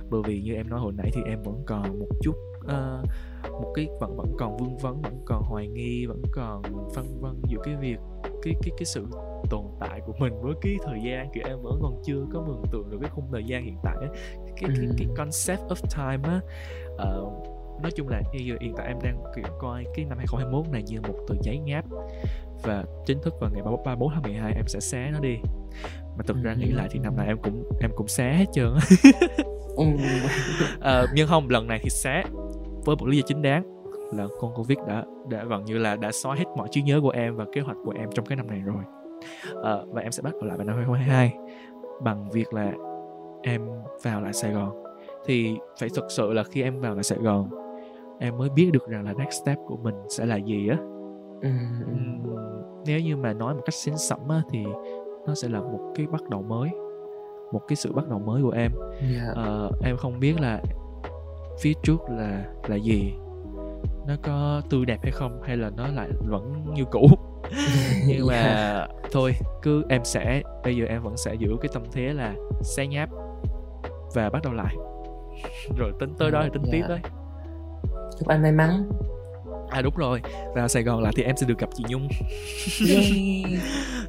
Bởi 0.10 0.22
vì 0.26 0.42
như 0.42 0.54
em 0.54 0.70
nói 0.70 0.80
hồi 0.80 0.94
nãy 0.98 1.10
thì 1.14 1.22
em 1.26 1.42
vẫn 1.44 1.64
còn 1.66 2.00
một 2.00 2.10
chút 2.22 2.36
uh, 2.60 3.06
một 3.52 3.72
cái 3.76 3.88
vẫn 4.00 4.18
vẫn 4.18 4.32
còn 4.40 4.58
vương 4.58 4.78
vấn 4.78 5.02
vẫn 5.02 5.22
còn 5.26 5.44
hoài 5.44 5.68
nghi 5.68 6.06
vẫn 6.06 6.22
còn 6.32 6.62
phân 6.96 7.22
vân 7.22 7.42
giữa 7.48 7.60
cái 7.64 7.76
việc 7.76 7.98
cái 8.24 8.54
cái 8.62 8.72
cái 8.78 8.86
sự 8.86 9.06
tồn 9.50 9.66
tại 9.80 10.02
của 10.06 10.14
mình 10.20 10.42
với 10.42 10.54
cái 10.62 10.76
thời 10.86 11.00
gian. 11.06 11.30
Thì 11.34 11.42
em 11.46 11.62
vẫn 11.62 11.80
còn 11.82 12.02
chưa 12.06 12.26
có 12.34 12.42
mường 12.42 12.64
tượng 12.72 12.90
được 12.90 12.98
cái 13.02 13.10
khung 13.10 13.32
thời 13.32 13.44
gian 13.44 13.64
hiện 13.64 13.78
tại 13.84 13.96
á. 14.02 14.08
Cái, 14.46 14.70
cái, 14.78 14.88
cái 14.98 15.08
concept 15.18 15.62
of 15.70 16.14
time 16.16 16.30
á 16.30 16.42
uh, 17.10 17.59
nói 17.82 17.92
chung 17.92 18.08
là 18.08 18.22
bây 18.34 18.46
giờ 18.46 18.56
hiện 18.62 18.74
tại 18.78 18.88
em 18.88 18.98
đang 19.04 19.24
kiểu 19.36 19.46
coi 19.60 19.86
cái 19.96 20.06
năm 20.06 20.18
2021 20.18 20.72
này 20.72 20.84
như 20.84 21.02
một 21.02 21.16
tờ 21.28 21.36
giấy 21.42 21.60
ngáp. 21.60 21.86
Và 22.64 22.84
chính 23.06 23.22
thức 23.22 23.34
vào 23.40 23.50
ngày 23.54 23.62
34 23.64 24.10
tháng 24.14 24.22
12 24.22 24.54
em 24.56 24.68
sẽ 24.68 24.80
xé 24.80 25.10
nó 25.12 25.20
đi. 25.20 25.38
Mà 26.18 26.24
thực 26.28 26.38
ra 26.44 26.54
nghĩ 26.54 26.72
lại 26.72 26.88
thì 26.92 27.00
năm 27.00 27.16
nay 27.18 27.28
em 27.28 27.38
cũng 27.44 27.64
em 27.82 27.92
cũng 27.96 28.08
xé 28.08 28.34
hết 28.34 28.46
trơn 28.54 28.74
à, 30.82 31.06
nhưng 31.14 31.28
không 31.28 31.50
lần 31.50 31.68
này 31.68 31.80
thì 31.84 31.90
xé 31.90 32.24
với 32.86 32.96
một 32.96 33.08
lý 33.08 33.18
do 33.18 33.24
chính 33.28 33.42
đáng 33.42 33.64
là 34.14 34.28
con 34.40 34.54
covid 34.56 34.78
đã 34.88 35.04
đã 35.30 35.44
gần 35.44 35.66
như 35.66 35.78
là 35.78 35.96
đã 35.96 36.12
xóa 36.12 36.36
hết 36.36 36.46
mọi 36.58 36.68
trí 36.72 36.82
nhớ 36.82 37.00
của 37.02 37.10
em 37.10 37.36
và 37.36 37.46
kế 37.54 37.62
hoạch 37.62 37.78
của 37.86 37.94
em 38.00 38.10
trong 38.14 38.26
cái 38.26 38.36
năm 38.36 38.48
này 38.48 38.60
rồi. 38.60 38.84
À, 39.64 39.76
và 39.88 40.02
em 40.02 40.12
sẽ 40.12 40.22
bắt 40.22 40.34
đầu 40.34 40.44
lại 40.44 40.58
vào 40.58 40.68
năm 40.68 40.76
2022 40.76 41.34
bằng 42.02 42.30
việc 42.30 42.54
là 42.54 42.72
em 43.42 43.68
vào 44.04 44.22
lại 44.22 44.34
Sài 44.34 44.52
Gòn. 44.52 44.84
Thì 45.26 45.58
phải 45.80 45.90
thực 45.96 46.06
sự 46.10 46.34
là 46.34 46.44
khi 46.44 46.62
em 46.62 46.80
vào 46.80 46.94
lại 46.94 47.04
Sài 47.04 47.20
Gòn 47.20 47.50
em 48.20 48.38
mới 48.38 48.50
biết 48.50 48.70
được 48.74 48.88
rằng 48.88 49.06
là 49.06 49.14
next 49.14 49.44
step 49.44 49.58
của 49.68 49.78
mình 49.78 49.96
sẽ 50.10 50.26
là 50.26 50.36
gì 50.36 50.68
á 50.68 50.78
ừ. 51.42 51.50
nếu 52.86 53.00
như 53.00 53.18
mà 53.18 53.34
nói 53.34 53.54
một 53.54 53.62
cách 53.66 53.74
xến 53.74 53.98
sẩm 53.98 54.30
á 54.30 54.42
thì 54.52 54.66
nó 55.28 55.36
sẽ 55.36 55.50
là 55.50 55.60
một 55.60 55.92
cái 55.96 56.08
bắt 56.08 56.30
đầu 56.30 56.42
mới 56.42 56.70
một 57.52 57.62
cái 57.68 57.76
sự 57.76 57.94
bắt 57.94 58.08
đầu 58.10 58.20
mới 58.20 58.44
của 58.44 58.52
em 58.52 58.72
yeah. 59.02 59.38
uh, 59.68 59.76
em 59.84 59.98
không 59.98 60.20
biết 60.20 60.42
là 60.42 60.62
phía 61.60 61.74
trước 61.84 62.02
là 62.10 62.46
là 62.68 62.76
gì 62.76 63.14
nó 64.08 64.14
có 64.24 64.62
tươi 64.70 64.86
đẹp 64.86 65.00
hay 65.04 65.12
không 65.12 65.42
hay 65.44 65.58
là 65.58 65.70
nó 65.78 65.88
lại 65.88 66.10
vẫn 66.30 66.66
như 66.74 66.86
cũ 66.92 67.08
nhưng 68.08 68.28
mà 68.28 68.34
yeah. 68.34 68.90
thôi 69.12 69.34
cứ 69.62 69.84
em 69.90 70.02
sẽ 70.04 70.42
bây 70.64 70.76
giờ 70.76 70.86
em 70.86 71.04
vẫn 71.04 71.18
sẽ 71.18 71.34
giữ 71.34 71.50
cái 71.62 71.70
tâm 71.74 71.84
thế 71.92 72.14
là 72.14 72.36
xé 72.62 72.88
nháp 72.88 73.10
và 74.14 74.30
bắt 74.30 74.44
đầu 74.44 74.54
lại 74.54 74.76
rồi 75.78 75.92
tính 76.00 76.14
tới 76.18 76.32
đó 76.32 76.42
thì 76.44 76.50
tính 76.54 76.64
yeah. 76.64 76.74
tiếp 76.74 76.86
đấy 76.90 77.00
chúc 78.20 78.28
anh 78.28 78.42
may 78.42 78.52
mắn. 78.52 78.90
À 79.70 79.82
đúng 79.82 79.96
rồi. 79.96 80.22
Vào 80.56 80.68
Sài 80.68 80.84
Gòn 80.84 81.04
lại 81.04 81.14
thì 81.16 81.24
em 81.24 81.38
sẽ 81.38 81.48
được 81.48 81.60
gặp 81.60 81.70
chị 81.76 81.84
Nhung. 81.88 82.08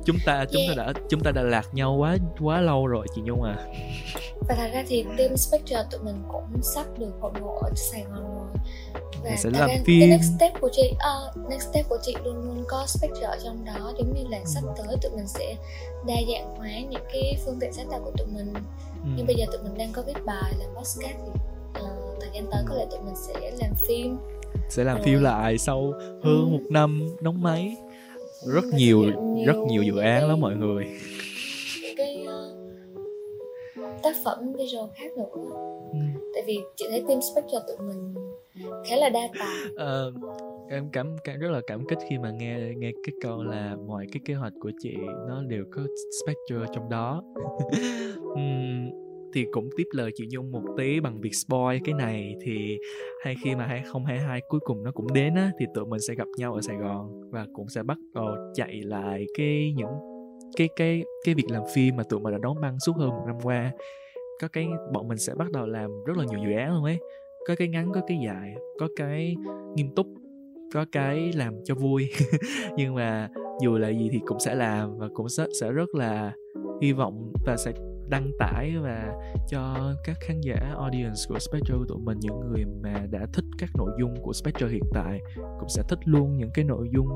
Chúng 0.05 0.17
ta 0.27 0.45
chúng 0.53 0.63
yeah. 0.63 0.77
ta 0.77 0.85
đã 0.85 0.93
chúng 1.09 1.21
ta 1.21 1.31
đã 1.31 1.43
lạc 1.43 1.65
nhau 1.73 1.97
quá 1.99 2.17
quá 2.41 2.61
lâu 2.61 2.87
rồi 2.87 3.07
chị 3.15 3.23
Nhung 3.25 3.43
à. 3.43 3.57
Và 4.49 4.55
thật 4.55 4.71
ra 4.75 4.85
thì 4.89 5.05
team 5.19 5.37
Spectre 5.37 5.85
tụi 5.91 6.01
mình 6.01 6.23
cũng 6.29 6.63
sắp 6.63 6.87
được 6.99 7.13
hội 7.21 7.33
ngộ 7.41 7.59
ở 7.63 7.71
Sài 7.75 8.03
Gòn 8.03 8.25
rồi. 8.25 8.63
Và 9.25 9.37
sẽ 9.37 9.51
làm 9.51 9.71
phim. 9.85 10.01
cái 10.01 10.09
next 10.09 10.33
step 10.37 10.53
của 10.61 10.69
chị 10.73 10.93
uh, 10.93 11.51
next 11.51 11.69
step 11.71 11.89
của 11.89 11.99
chị 12.03 12.17
luôn 12.25 12.37
luôn 12.37 12.65
có 12.69 12.87
Spectre 12.87 13.27
ở 13.27 13.39
trong 13.45 13.65
đó. 13.65 13.93
Giống 13.99 14.15
như 14.15 14.23
là 14.31 14.39
ừ. 14.39 14.45
sắp 14.47 14.61
tới 14.77 14.97
tụi 15.03 15.13
mình 15.17 15.27
sẽ 15.27 15.55
đa 16.07 16.15
dạng 16.33 16.57
hóa 16.57 16.69
những 16.91 17.05
cái 17.13 17.37
phương 17.45 17.59
tiện 17.61 17.73
sáng 17.73 17.87
tạo 17.91 18.01
của 18.05 18.13
tụi 18.19 18.27
mình. 18.27 18.55
Ừ. 19.05 19.11
nhưng 19.17 19.27
bây 19.27 19.37
giờ 19.37 19.47
tụi 19.53 19.63
mình 19.63 19.79
đang 19.79 19.93
có 19.93 20.03
viết 20.07 20.25
bài 20.27 20.53
làm 20.59 20.69
podcast 20.77 21.17
thì 21.25 21.41
uh, 21.81 22.00
thời 22.21 22.31
gian 22.35 22.45
tới 22.51 22.63
có 22.69 22.75
lẽ 22.75 22.87
tụi 22.91 23.01
mình 23.01 23.15
sẽ 23.17 23.53
làm 23.61 23.75
phim. 23.89 24.17
Sẽ 24.69 24.85
làm 24.85 25.03
phim 25.03 25.23
lại 25.23 25.59
sau 25.59 25.93
hơn 26.23 26.23
ừ. 26.23 26.47
một 26.51 26.63
năm 26.71 27.09
đóng 27.21 27.43
máy. 27.43 27.77
Rất 28.55 28.65
nhiều, 28.65 29.03
nhiều 29.03 29.47
rất 29.47 29.57
nhiều 29.69 29.83
dự 29.83 29.99
án 29.99 30.29
lắm 30.29 30.41
mọi 30.41 30.57
người. 30.57 30.87
cái 31.97 32.27
uh, 32.27 34.03
tác 34.03 34.17
phẩm 34.25 34.53
visual 34.59 34.89
khác 34.95 35.17
nữa. 35.17 35.61
Ừ. 35.93 35.99
tại 36.35 36.43
vì 36.47 36.59
chị 36.77 36.87
thấy 36.91 37.05
team 37.09 37.21
spec 37.21 37.45
cho 37.53 37.59
tụi 37.59 37.77
mình 37.89 38.15
khá 38.85 38.97
là 38.97 39.09
đa 39.09 39.29
tài 39.39 39.87
uh, 40.09 40.15
em 40.71 40.89
cảm, 40.93 41.17
cảm 41.25 41.39
rất 41.39 41.51
là 41.51 41.61
cảm 41.67 41.87
kích 41.89 41.99
khi 42.11 42.19
mà 42.19 42.31
nghe 42.31 42.59
nghe 42.77 42.91
cái 43.05 43.13
câu 43.21 43.43
là 43.43 43.77
mọi 43.87 44.07
cái 44.13 44.21
kế 44.25 44.35
hoạch 44.35 44.53
của 44.61 44.71
chị 44.83 44.97
nó 45.29 45.43
đều 45.43 45.65
có 45.71 45.83
spectre 46.23 46.73
trong 46.75 46.91
đó. 46.91 47.23
Um, 48.31 49.10
thì 49.35 49.47
cũng 49.53 49.69
tiếp 49.77 49.85
lời 49.93 50.11
chị 50.15 50.27
Nhung 50.31 50.53
một 50.53 50.63
tí 50.77 51.01
bằng 51.01 51.21
việc 51.21 51.35
spoil 51.35 51.79
cái 51.85 51.95
này. 51.95 52.35
Thì 52.43 52.79
hay 53.25 53.37
khi 53.45 53.55
mà 53.55 53.67
2022 53.67 54.41
cuối 54.49 54.61
cùng 54.61 54.83
nó 54.83 54.91
cũng 54.93 55.13
đến 55.13 55.35
á 55.35 55.51
thì 55.59 55.67
tụi 55.75 55.87
mình 55.87 56.01
sẽ 56.01 56.15
gặp 56.15 56.29
nhau 56.37 56.55
ở 56.55 56.61
Sài 56.61 56.77
Gòn 56.77 57.31
và 57.31 57.47
cũng 57.53 57.69
sẽ 57.69 57.83
bắt 57.83 57.99
đầu 58.15 58.27
chạy 58.55 58.81
lại 58.85 59.27
cái 59.39 59.73
những 59.77 59.93
cái 60.57 60.69
cái 60.77 61.03
cái 61.25 61.35
việc 61.35 61.51
làm 61.51 61.63
phim 61.75 61.97
mà 61.97 62.03
tụi 62.03 62.21
mình 62.21 62.33
đã 62.33 62.39
đóng 62.43 62.61
băng 62.61 62.81
suốt 62.87 62.93
hơn 62.97 63.09
một 63.09 63.25
năm 63.27 63.37
qua. 63.43 63.73
Có 64.41 64.49
cái 64.49 64.69
bọn 64.93 65.09
mình 65.09 65.19
sẽ 65.19 65.35
bắt 65.35 65.51
đầu 65.51 65.67
làm 65.67 65.91
rất 66.07 66.17
là 66.17 66.25
nhiều 66.25 66.39
dự 66.45 66.57
án 66.57 66.75
luôn 66.75 66.85
ấy. 66.85 66.99
Có 67.49 67.55
cái 67.59 67.69
ngắn 67.69 67.93
có 67.95 68.01
cái 68.07 68.19
dài 68.27 68.55
có 68.79 68.89
cái 68.97 69.37
nghiêm 69.77 69.95
túc 69.95 70.07
có 70.75 70.85
cái 70.93 71.33
làm 71.35 71.55
cho 71.65 71.75
vui. 71.75 72.11
Nhưng 72.77 72.95
mà 72.95 73.29
dù 73.63 73.79
là 73.79 73.89
gì 73.89 74.09
thì 74.13 74.21
cũng 74.27 74.41
sẽ 74.41 74.55
làm 74.55 74.99
và 74.99 75.09
cũng 75.15 75.29
sẽ, 75.29 75.47
sẽ 75.61 75.73
rất 75.73 75.95
là 75.95 76.33
hy 76.83 76.93
vọng 76.93 77.33
và 77.47 77.57
sẽ 77.57 77.73
đăng 78.11 78.31
tải 78.39 78.77
và 78.83 79.13
cho 79.49 79.93
các 80.05 80.17
khán 80.21 80.41
giả 80.41 80.75
audience 80.79 81.21
của 81.29 81.39
Spectral 81.39 81.79
tụi 81.89 81.99
mình 81.99 82.19
những 82.21 82.41
người 82.41 82.65
mà 82.83 83.07
đã 83.11 83.27
thích 83.33 83.45
các 83.59 83.71
nội 83.77 83.91
dung 84.01 84.15
của 84.23 84.33
Spectral 84.33 84.71
hiện 84.71 84.85
tại 84.95 85.21
cũng 85.61 85.69
sẽ 85.69 85.83
thích 85.89 85.99
luôn 86.05 86.37
những 86.37 86.51
cái 86.55 86.65
nội 86.65 86.89
dung 86.93 87.09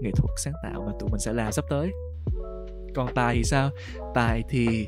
nghệ 0.00 0.10
thuật 0.16 0.30
sáng 0.36 0.54
tạo 0.62 0.82
mà 0.86 0.92
tụi 1.00 1.08
mình 1.10 1.20
sẽ 1.20 1.32
làm 1.32 1.52
sắp 1.52 1.64
tới. 1.70 1.90
Còn 2.94 3.14
tài 3.14 3.34
thì 3.34 3.44
sao? 3.44 3.70
Tài 4.14 4.42
thì 4.48 4.86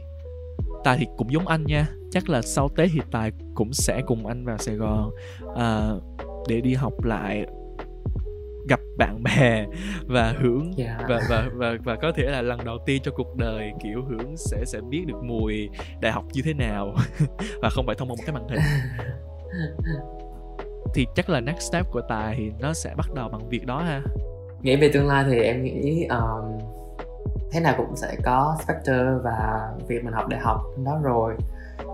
tài 0.84 0.96
thì 0.98 1.06
cũng 1.16 1.32
giống 1.32 1.48
anh 1.48 1.64
nha. 1.64 1.86
Chắc 2.10 2.28
là 2.28 2.42
sau 2.42 2.68
tết 2.76 2.90
thì 2.92 3.00
tài 3.10 3.32
cũng 3.54 3.72
sẽ 3.72 4.02
cùng 4.06 4.26
anh 4.26 4.44
vào 4.44 4.58
sài 4.58 4.74
gòn 4.74 5.10
uh, 5.44 6.02
để 6.48 6.60
đi 6.60 6.74
học 6.74 7.04
lại 7.04 7.46
gặp 8.68 8.80
bạn 8.98 9.22
bè 9.22 9.66
và 10.06 10.34
hưởng 10.40 10.72
yeah. 10.76 11.00
Dạ. 11.00 11.06
và, 11.08 11.20
và 11.30 11.48
và 11.54 11.76
và 11.84 11.96
có 12.02 12.12
thể 12.16 12.22
là 12.22 12.42
lần 12.42 12.64
đầu 12.64 12.78
tiên 12.86 13.02
trong 13.04 13.14
cuộc 13.14 13.36
đời 13.36 13.72
kiểu 13.82 14.04
hưởng 14.08 14.36
sẽ 14.36 14.64
sẽ 14.66 14.80
biết 14.90 15.04
được 15.06 15.22
mùi 15.22 15.68
đại 16.00 16.12
học 16.12 16.24
như 16.32 16.42
thế 16.44 16.54
nào 16.54 16.94
và 17.62 17.68
không 17.70 17.86
phải 17.86 17.94
thông 17.98 18.08
qua 18.08 18.14
một 18.18 18.22
cái 18.26 18.34
màn 18.34 18.48
hình 18.48 18.60
thì 20.94 21.06
chắc 21.14 21.30
là 21.30 21.40
next 21.40 21.70
step 21.70 21.86
của 21.90 22.00
tài 22.08 22.34
thì 22.38 22.52
nó 22.60 22.72
sẽ 22.72 22.94
bắt 22.96 23.06
đầu 23.14 23.28
bằng 23.28 23.48
việc 23.48 23.66
đó 23.66 23.82
ha 23.82 24.02
nghĩ 24.62 24.76
về 24.76 24.90
tương 24.92 25.06
lai 25.06 25.24
thì 25.28 25.40
em 25.40 25.62
nghĩ 25.62 26.06
um, 26.06 26.58
thế 27.50 27.60
nào 27.60 27.74
cũng 27.76 27.96
sẽ 27.96 28.16
có 28.24 28.56
spectre 28.64 29.04
và 29.22 29.68
việc 29.88 30.04
mình 30.04 30.14
học 30.14 30.28
đại 30.28 30.40
học 30.40 30.60
đó 30.84 31.00
rồi 31.02 31.34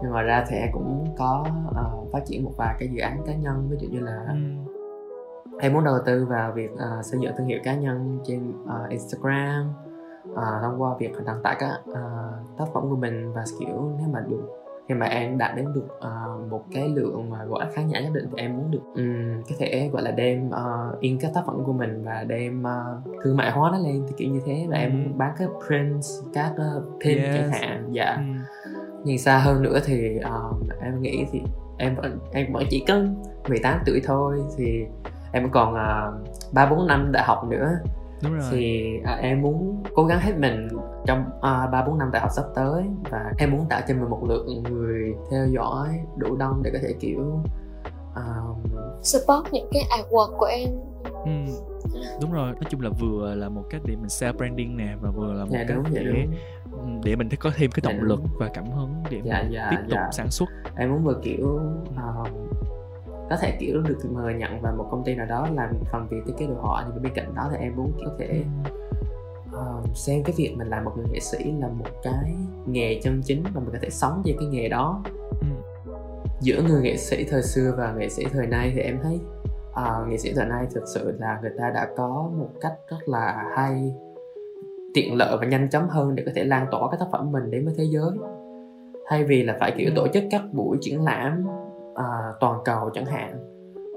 nhưng 0.03 0.13
mà 0.13 0.23
ra 0.23 0.45
thì 0.49 0.57
em 0.57 0.69
cũng 0.73 1.15
có 1.19 1.47
uh, 1.71 2.13
phát 2.13 2.21
triển 2.27 2.45
một 2.45 2.53
vài 2.57 2.77
cái 2.79 2.89
dự 2.93 3.01
án 3.01 3.23
cá 3.27 3.35
nhân 3.35 3.69
ví 3.71 3.77
dụ 3.81 3.89
như 3.89 4.01
là 4.01 4.27
ừ. 4.29 4.70
Em 5.61 5.73
muốn 5.73 5.85
đầu 5.85 5.99
tư 6.07 6.27
vào 6.27 6.53
việc 6.53 6.71
uh, 6.73 7.05
xây 7.05 7.21
dựng 7.21 7.33
thương 7.39 7.47
hiệu 7.47 7.59
cá 7.65 7.75
nhân 7.75 8.19
trên 8.25 8.51
uh, 8.51 8.91
Instagram 8.91 9.73
uh, 10.33 10.39
thông 10.63 10.83
qua 10.83 10.95
việc 10.99 11.13
đăng 11.27 11.43
tải 11.43 11.57
các 11.59 11.81
uh, 11.91 12.59
tác 12.59 12.65
phẩm 12.75 12.91
của 12.91 12.97
mình 12.97 13.33
và 13.33 13.45
kiểu 13.61 13.93
nếu 13.99 14.09
mà 14.13 14.21
được 14.21 14.61
khi 14.89 14.95
mà 14.95 15.07
em 15.07 15.39
đạt 15.39 15.57
đến 15.57 15.67
được 15.75 15.89
uh, 15.97 16.51
một 16.51 16.65
cái 16.73 16.89
lượng 16.89 17.31
mà 17.31 17.45
gọi 17.45 17.65
là 17.65 17.71
khán 17.73 17.89
giả 17.89 18.01
nhất 18.01 18.11
định 18.15 18.25
thì 18.31 18.43
em 18.43 18.57
muốn 18.57 18.71
được 18.71 18.83
um, 18.95 19.43
có 19.49 19.55
thể 19.59 19.91
gọi 19.93 20.03
là 20.03 20.11
đem 20.11 20.49
uh, 20.49 21.01
in 21.01 21.19
các 21.21 21.31
tác 21.35 21.43
phẩm 21.47 21.65
của 21.65 21.73
mình 21.73 22.05
và 22.05 22.25
đem 22.29 22.63
uh, 22.63 23.23
thương 23.25 23.37
mại 23.37 23.51
hóa 23.51 23.71
nó 23.73 23.79
lên 23.79 24.05
thì 24.09 24.15
kiểu 24.17 24.31
như 24.31 24.41
thế 24.47 24.67
và 24.69 24.77
mm. 24.77 24.83
em 24.83 25.05
muốn 25.05 25.19
bán 25.19 25.35
các 25.39 25.49
prints 25.67 26.11
các 26.35 26.53
uh, 26.53 26.85
pin 27.05 27.19
yes. 27.19 27.35
chẳng 27.37 27.51
hạn 27.51 27.89
dạ 27.93 28.17
mm. 28.17 28.39
nhìn 29.05 29.19
xa 29.19 29.39
hơn 29.39 29.63
nữa 29.63 29.79
thì 29.85 30.19
uh, 30.19 30.83
em 30.83 31.03
nghĩ 31.03 31.27
thì 31.33 31.43
em 31.79 31.95
vẫn 31.95 32.19
em 32.33 32.53
vẫn 32.53 32.65
chỉ 32.71 32.85
có 32.89 32.95
18 33.49 33.79
tuổi 33.87 34.01
thôi 34.05 34.43
thì 34.57 34.85
em 35.33 35.51
còn 35.51 35.75
ba 36.53 36.65
uh, 36.65 36.71
bốn 36.71 36.87
năm 36.87 37.13
đại 37.13 37.25
học 37.25 37.45
nữa 37.49 37.69
Đúng 38.23 38.33
rồi. 38.33 38.49
thì 38.51 38.91
à, 39.05 39.15
em 39.15 39.43
muốn 39.43 39.83
cố 39.95 40.05
gắng 40.05 40.21
hết 40.21 40.33
mình 40.39 40.69
trong 41.07 41.25
à, 41.41 41.67
ba 41.67 41.85
bốn 41.85 41.99
năm 41.99 42.11
đại 42.13 42.23
học 42.23 42.31
sắp 42.37 42.45
tới 42.55 42.85
và 43.11 43.33
em 43.39 43.51
muốn 43.51 43.67
tạo 43.69 43.81
cho 43.89 43.95
mình 43.95 44.11
một 44.11 44.25
lượng 44.29 44.63
người 44.63 45.15
theo 45.31 45.47
dõi 45.47 45.89
đủ 46.17 46.37
đông 46.37 46.63
để 46.63 46.71
có 46.73 46.79
thể 46.83 46.95
kiểu 47.01 47.43
um... 48.15 48.63
support 49.03 49.53
những 49.53 49.69
cái 49.73 49.83
artwork 49.99 50.37
của 50.39 50.47
em 50.47 50.69
ừ. 51.25 51.53
đúng 52.23 52.33
rồi 52.33 52.53
nói 52.53 52.65
chung 52.69 52.81
là 52.81 52.91
vừa 53.01 53.35
là 53.35 53.49
một 53.49 53.63
cách 53.71 53.81
để 53.85 53.97
mình 53.97 54.07
self 54.07 54.33
branding 54.33 54.77
nè 54.77 54.97
và 55.01 55.11
vừa 55.11 55.33
là 55.33 55.45
một 55.45 55.51
dạ, 55.53 55.65
cách 55.69 55.77
đúng, 55.77 55.95
để 55.95 56.03
dạ, 56.05 56.37
đúng. 56.71 57.01
để 57.05 57.17
mình 57.17 57.29
có 57.41 57.51
thêm 57.57 57.71
cái 57.71 57.81
động 57.85 58.01
dạ, 58.03 58.09
lực 58.09 58.21
và 58.39 58.49
cảm 58.55 58.71
hứng 58.71 58.95
để 59.11 59.21
dạ, 59.25 59.45
dạ, 59.51 59.69
tiếp 59.71 59.77
tục 59.83 59.99
dạ. 59.99 60.09
sản 60.13 60.31
xuất 60.31 60.49
em 60.77 60.91
muốn 60.91 61.05
vừa 61.05 61.21
kiểu 61.23 61.61
um, 61.97 62.27
có 63.31 63.37
thể 63.37 63.57
kiểu 63.61 63.83
được 63.83 63.99
mời 64.13 64.35
nhận 64.35 64.61
vào 64.61 64.75
một 64.77 64.87
công 64.91 65.05
ty 65.05 65.15
nào 65.15 65.27
đó 65.27 65.49
làm 65.55 65.71
phần 65.93 66.07
việc 66.11 66.17
thiết 66.27 66.33
kế 66.39 66.47
đồ 66.47 66.55
họa 66.55 66.85
nhưng 66.89 67.03
bên 67.03 67.13
cạnh 67.15 67.35
đó 67.35 67.49
thì 67.51 67.57
em 67.61 67.77
muốn 67.77 67.93
có 68.05 68.11
thể 68.19 68.43
uh, 69.55 69.97
xem 69.97 70.23
cái 70.25 70.35
việc 70.37 70.55
mình 70.57 70.69
làm 70.69 70.85
một 70.85 70.93
người 70.97 71.07
nghệ 71.13 71.21
sĩ 71.21 71.53
là 71.61 71.69
một 71.69 71.91
cái 72.03 72.35
nghề 72.67 73.01
chân 73.03 73.23
chính 73.25 73.43
và 73.55 73.61
mình 73.61 73.71
có 73.73 73.79
thể 73.83 73.91
sống 73.91 74.23
về 74.25 74.35
cái 74.39 74.49
nghề 74.49 74.69
đó 74.69 75.03
ừ. 75.41 75.47
giữa 76.41 76.63
người 76.69 76.83
nghệ 76.83 76.97
sĩ 76.97 77.25
thời 77.25 77.43
xưa 77.43 77.75
và 77.79 77.93
nghệ 77.93 78.09
sĩ 78.09 78.25
thời 78.33 78.47
nay 78.47 78.73
thì 78.75 78.81
em 78.81 78.99
thấy 79.03 79.21
uh, 79.71 80.09
nghệ 80.09 80.19
sĩ 80.19 80.33
thời 80.37 80.47
nay 80.47 80.67
thực 80.75 80.85
sự 80.95 81.17
là 81.19 81.39
người 81.43 81.53
ta 81.59 81.71
đã 81.75 81.89
có 81.97 82.31
một 82.39 82.51
cách 82.61 82.75
rất 82.91 83.09
là 83.09 83.45
hay 83.57 83.95
tiện 84.95 85.15
lợi 85.15 85.37
và 85.41 85.47
nhanh 85.47 85.71
chóng 85.71 85.89
hơn 85.89 86.15
để 86.15 86.23
có 86.27 86.33
thể 86.35 86.45
lan 86.45 86.67
tỏa 86.71 86.81
cái 86.91 87.01
tác 87.01 87.07
phẩm 87.13 87.33
mình 87.33 87.51
đến 87.51 87.65
với 87.65 87.75
thế 87.79 87.85
giới 87.85 88.11
thay 89.09 89.25
vì 89.25 89.43
là 89.43 89.57
phải 89.61 89.75
kiểu 89.79 89.91
ừ. 89.91 89.93
tổ 89.97 90.09
chức 90.09 90.25
các 90.31 90.43
buổi 90.53 90.79
triển 90.81 91.05
lãm 91.05 91.47
uh, 92.01 92.37
toàn 92.41 92.61
cầu 92.65 92.91
chẳng 92.95 93.07
hạn 93.07 93.39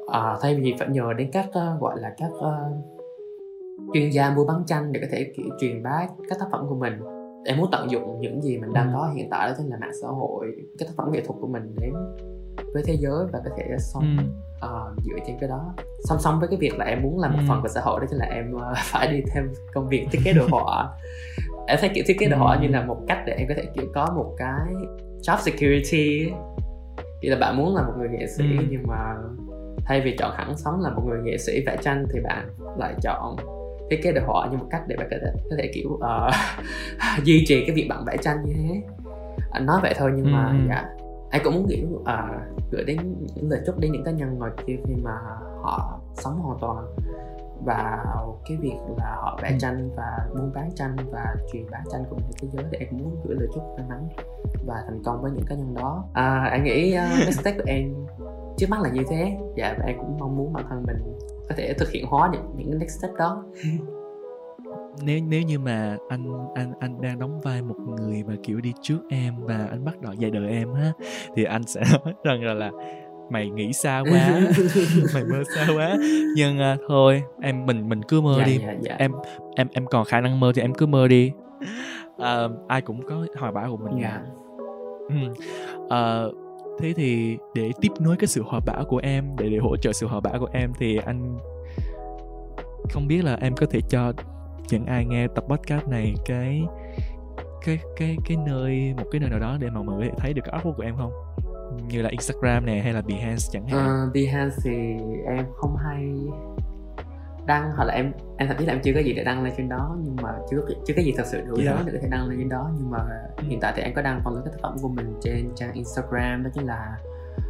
uh, 0.04 0.42
thay 0.42 0.56
vì 0.56 0.76
phải 0.80 0.88
nhờ 0.90 1.14
đến 1.14 1.30
các 1.34 1.48
uh, 1.48 1.82
gọi 1.82 2.00
là 2.00 2.14
các 2.18 2.32
uh, 2.38 2.94
chuyên 3.94 4.10
gia 4.10 4.30
mua 4.30 4.46
bán 4.46 4.64
tranh 4.68 4.92
để 4.92 5.00
có 5.02 5.08
thể 5.12 5.34
kiểu 5.36 5.46
truyền 5.60 5.84
bá 5.84 6.08
các 6.30 6.40
tác 6.40 6.46
phẩm 6.52 6.66
của 6.70 6.76
mình 6.76 6.94
em 7.46 7.58
muốn 7.58 7.70
tận 7.72 7.92
dụng 7.92 8.20
những 8.20 8.42
gì 8.42 8.58
mình 8.58 8.74
đang 8.74 8.88
ừ. 8.88 8.94
có 8.94 9.12
hiện 9.16 9.28
tại 9.32 9.50
đó 9.50 9.54
chính 9.58 9.70
là 9.70 9.78
mạng 9.82 9.92
xã 10.02 10.08
hội 10.08 10.48
cái 10.80 10.88
tác 10.88 10.94
phẩm 10.98 11.12
nghệ 11.12 11.22
thuật 11.22 11.40
của 11.42 11.48
mình 11.48 11.76
đến 11.80 11.94
với 12.74 12.84
thế 12.86 12.98
giới 13.00 13.26
và 13.32 13.42
có 13.46 13.50
thể 13.58 13.64
sống 13.80 14.18
ừ. 14.18 14.24
uh, 14.66 15.04
dựa 15.04 15.26
trên 15.28 15.38
cái 15.40 15.50
đó 15.50 15.74
song 16.04 16.20
song 16.20 16.40
với 16.40 16.50
cái 16.50 16.58
việc 16.58 16.78
là 16.78 16.86
em 16.86 17.02
muốn 17.02 17.20
làm 17.20 17.34
một 17.34 17.40
ừ. 17.42 17.46
phần 17.50 17.62
của 17.62 17.68
xã 17.68 17.82
hội 17.82 18.00
đó 18.00 18.06
chính 18.10 18.20
là 18.20 18.26
em 18.26 18.54
uh, 18.56 18.62
phải 18.78 19.08
đi 19.08 19.22
thêm 19.34 19.54
công 19.74 19.90
việc 19.90 20.08
thiết 20.12 20.20
kế 20.24 20.34
đồ 20.34 20.48
họa 20.52 20.90
em 21.68 21.78
thấy 21.82 21.90
kiểu 21.94 22.04
thiết 22.08 22.18
kế 22.20 22.28
đồ 22.28 22.38
họa 22.38 22.60
như 22.62 22.68
là 22.68 22.86
một 22.86 22.98
cách 23.08 23.24
để 23.26 23.34
em 23.34 23.48
có 23.48 23.54
thể 23.58 23.64
kiểu 23.76 23.86
có 23.94 24.14
một 24.16 24.36
cái 24.38 24.74
job 25.22 25.38
security 25.38 26.32
chỉ 27.24 27.30
là 27.30 27.38
bạn 27.40 27.58
muốn 27.58 27.76
là 27.76 27.82
một 27.82 27.94
người 27.98 28.10
nghệ 28.10 28.28
sĩ 28.28 28.44
ừ. 28.58 28.64
nhưng 28.70 28.84
mà 28.88 29.16
thay 29.86 30.02
vì 30.02 30.16
chọn 30.18 30.32
hẳn 30.36 30.58
sống 30.58 30.82
là 30.82 30.90
một 30.90 31.02
người 31.08 31.20
nghệ 31.24 31.38
sĩ 31.38 31.64
vẽ 31.66 31.78
tranh 31.82 32.06
thì 32.14 32.20
bạn 32.20 32.48
lại 32.78 32.94
chọn 33.02 33.36
thiết 33.90 34.00
kế 34.04 34.12
đồ 34.12 34.22
họa 34.26 34.48
như 34.52 34.58
một 34.58 34.66
cách 34.72 34.82
để 34.88 34.96
bạn 34.96 35.08
có 35.12 35.18
thể 35.22 35.32
có 35.50 35.56
thể 35.58 35.72
kiểu 35.74 35.90
uh, 35.90 37.24
duy 37.24 37.44
trì 37.48 37.66
cái 37.66 37.76
việc 37.76 37.88
bạn 37.90 38.04
vẽ 38.06 38.18
tranh 38.18 38.38
như 38.46 38.54
thế 38.54 38.82
anh 39.52 39.66
nói 39.66 39.80
vậy 39.82 39.94
thôi 39.98 40.12
nhưng 40.16 40.32
mà 40.32 40.48
ừ. 40.48 40.56
dạ 40.70 40.86
anh 41.32 41.42
cũng 41.44 41.54
muốn 41.54 41.68
kiểu 41.70 41.88
uh, 41.88 42.08
gửi 42.72 42.84
đến 42.84 42.98
những 43.36 43.50
lời 43.50 43.62
chúc 43.66 43.80
đến 43.80 43.92
những 43.92 44.04
cá 44.04 44.12
nhân 44.12 44.38
ngoài 44.38 44.52
kia 44.68 44.76
khi 44.88 44.94
mà 45.04 45.12
họ 45.62 46.00
sống 46.14 46.40
hoàn 46.40 46.58
toàn 46.62 46.86
vào 47.66 48.40
cái 48.46 48.58
việc 48.58 48.78
là 48.98 49.16
họ 49.16 49.40
vẽ 49.42 49.50
ừ. 49.50 49.56
tranh 49.60 49.90
và 49.96 50.28
buôn 50.34 50.52
bán 50.56 50.70
tranh 50.76 50.96
và 51.12 51.36
truyền 51.54 51.64
bá 51.72 51.78
tranh 51.92 52.04
của 52.10 52.16
mình 52.16 52.32
thế 52.42 52.48
giới. 52.52 52.64
Thì 52.72 52.78
em 52.78 52.90
muốn 52.92 53.16
gửi 53.24 53.36
lời 53.40 53.48
chúc 53.54 53.64
may 53.78 53.86
mắn 53.90 54.08
và 54.66 54.84
thành 54.88 55.04
công 55.06 55.22
với 55.22 55.32
những 55.32 55.46
cá 55.48 55.56
nhân 55.56 55.74
đó. 55.74 56.06
À, 56.14 56.48
anh 56.52 56.64
nghĩ 56.64 56.98
uh, 56.98 57.20
next 57.20 57.40
step 57.40 57.56
của 57.58 57.64
em 57.68 57.94
trước 58.58 58.68
mắt 58.70 58.82
là 58.82 58.90
như 58.90 59.02
thế. 59.10 59.38
Dạ 59.56 59.76
và 59.80 59.86
em 59.86 59.98
cũng 59.98 60.18
mong 60.20 60.38
muốn 60.38 60.54
bản 60.54 60.66
thân 60.70 60.84
mình 60.88 61.18
có 61.50 61.56
thể 61.58 61.74
thực 61.74 61.92
hiện 61.92 62.06
hóa 62.06 62.30
những 62.34 62.54
những 62.56 62.80
next 62.80 63.00
step 63.00 63.12
đó. 63.18 63.44
Nếu 65.02 65.20
nếu 65.28 65.42
như 65.42 65.60
mà 65.60 65.98
anh 66.10 66.54
anh 66.56 66.74
anh 66.80 67.02
đang 67.02 67.20
đóng 67.20 67.42
vai 67.42 67.62
một 67.62 67.76
người 67.80 68.24
mà 68.24 68.34
kiểu 68.44 68.62
đi 68.62 68.74
trước 68.82 69.00
em 69.10 69.34
và 69.40 69.68
anh 69.72 69.86
bắt 69.86 70.02
đầu 70.02 70.14
dạy 70.14 70.32
đời 70.32 70.50
em 70.50 70.74
ha 70.74 70.92
thì 71.36 71.44
anh 71.44 71.64
sẽ 71.64 71.82
nói 72.06 72.14
rằng 72.24 72.44
là 72.44 72.54
là 72.54 72.72
mày 73.34 73.50
nghĩ 73.50 73.74
xa 73.74 74.04
quá? 74.12 74.42
Mày 75.14 75.24
mơ 75.24 75.44
xa 75.56 75.68
quá? 75.76 75.98
Nhưng 76.36 76.58
uh, 76.58 76.80
thôi 76.88 77.24
em 77.42 77.66
mình 77.66 77.90
mình 77.90 78.02
cứ 78.08 78.22
mơ 78.22 78.36
dạ, 78.38 78.46
đi. 78.46 78.58
dạ, 78.58 78.74
dạ. 78.82 78.96
em 78.98 79.12
em 79.56 79.68
em 79.74 79.88
còn 79.88 80.06
khả 80.06 80.22
năng 80.22 80.40
mơ 80.40 80.52
thì 80.56 80.62
em 80.62 80.74
cứ 80.74 80.86
mơ 80.86 81.08
đi. 81.08 81.32
Uh, 82.16 82.68
ai 82.68 82.82
cũng 82.82 83.02
có 83.08 83.26
hoài 83.38 83.52
bão 83.52 83.78
của 83.78 83.86
mình 83.86 84.02
dạ. 84.02 84.22
uh, 85.84 86.36
thế 86.80 86.94
thì 86.96 87.38
để 87.56 87.72
tiếp 87.82 87.92
nối 88.00 88.16
cái 88.20 88.28
sự 88.28 88.44
hòa 88.44 88.60
bão 88.66 88.86
của 88.86 89.00
em 89.04 89.36
để 89.38 89.50
để 89.50 89.58
hỗ 89.58 89.78
trợ 89.78 89.94
sự 89.94 90.08
hòa 90.08 90.20
bão 90.20 90.40
của 90.40 90.50
em 90.54 90.72
thì 90.80 90.98
anh 91.06 91.38
không 92.90 93.08
biết 93.08 93.24
là 93.24 93.38
em 93.42 93.56
có 93.56 93.66
thể 93.66 93.80
cho 93.90 94.14
những 94.70 94.86
ai 94.86 95.06
nghe 95.06 95.28
tập 95.28 95.44
podcast 95.48 95.88
này 95.88 96.14
cái 96.26 96.64
cái 97.66 97.80
cái 97.98 98.18
cái 98.26 98.38
nơi 98.48 98.94
một 98.98 99.06
cái 99.12 99.20
nơi 99.20 99.30
nào 99.30 99.40
đó 99.40 99.58
để 99.60 99.70
mà 99.70 99.82
mọi 99.82 99.96
người 99.96 100.10
thấy 100.18 100.34
được 100.34 100.42
cái 100.46 100.60
artwork 100.60 100.74
của 100.74 100.84
em 100.84 100.96
không 100.98 101.12
như 101.88 102.02
là 102.02 102.10
Instagram 102.10 102.66
nè 102.66 102.80
hay 102.80 102.94
là 102.94 103.02
Behance 103.02 103.48
chẳng 103.52 103.68
hạn? 103.68 104.08
Uh, 104.08 104.14
Behance 104.14 104.56
thì 104.64 104.72
em 105.26 105.46
không 105.56 105.76
hay 105.76 106.14
đăng 107.46 107.72
hoặc 107.76 107.86
là 107.86 107.94
em 107.94 108.12
em 108.38 108.48
thậm 108.48 108.58
chí 108.60 108.66
là 108.66 108.74
em 108.74 108.82
chưa 108.84 108.92
có 108.94 109.00
gì 109.00 109.14
để 109.14 109.24
đăng 109.24 109.44
lên 109.44 109.54
trên 109.58 109.70
đó 109.70 109.98
nhưng 110.04 110.16
mà 110.16 110.30
chưa 110.52 110.66
chưa 110.88 110.94
có 110.98 111.02
gì 111.02 111.14
thật 111.18 111.24
sự 111.26 111.42
đủ 111.42 111.56
yeah. 111.56 111.76
lớn 111.76 111.84
để 111.86 111.92
có 111.94 112.00
thể 112.02 112.08
đăng 112.12 112.28
lên 112.28 112.40
trên 112.40 112.50
đó. 112.50 112.72
Nhưng 112.78 112.92
mà 112.92 113.00
hiện 113.38 113.60
tại 113.60 113.74
thì 113.76 113.82
em 113.82 113.94
có 113.94 114.02
đăng 114.02 114.22
phần 114.24 114.34
lớn 114.34 114.44
các 114.46 114.52
tác 114.52 114.60
phẩm 114.62 114.76
của 114.82 114.90
mình 114.90 115.14
trên 115.22 115.50
trang 115.56 115.74
Instagram 115.74 116.44
đó 116.44 116.50
chính 116.54 116.66
là 116.66 116.98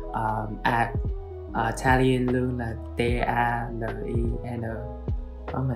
uh, 0.09 0.63
at 0.63 0.87
uh, 1.49 1.83
Talien 1.83 2.25
Lương 2.25 2.59
là 2.59 2.73
T 2.97 3.01
A 3.27 3.67
L 3.79 3.83
I 4.05 4.23
N 4.57 4.63
có 5.51 5.63
mà 5.69 5.75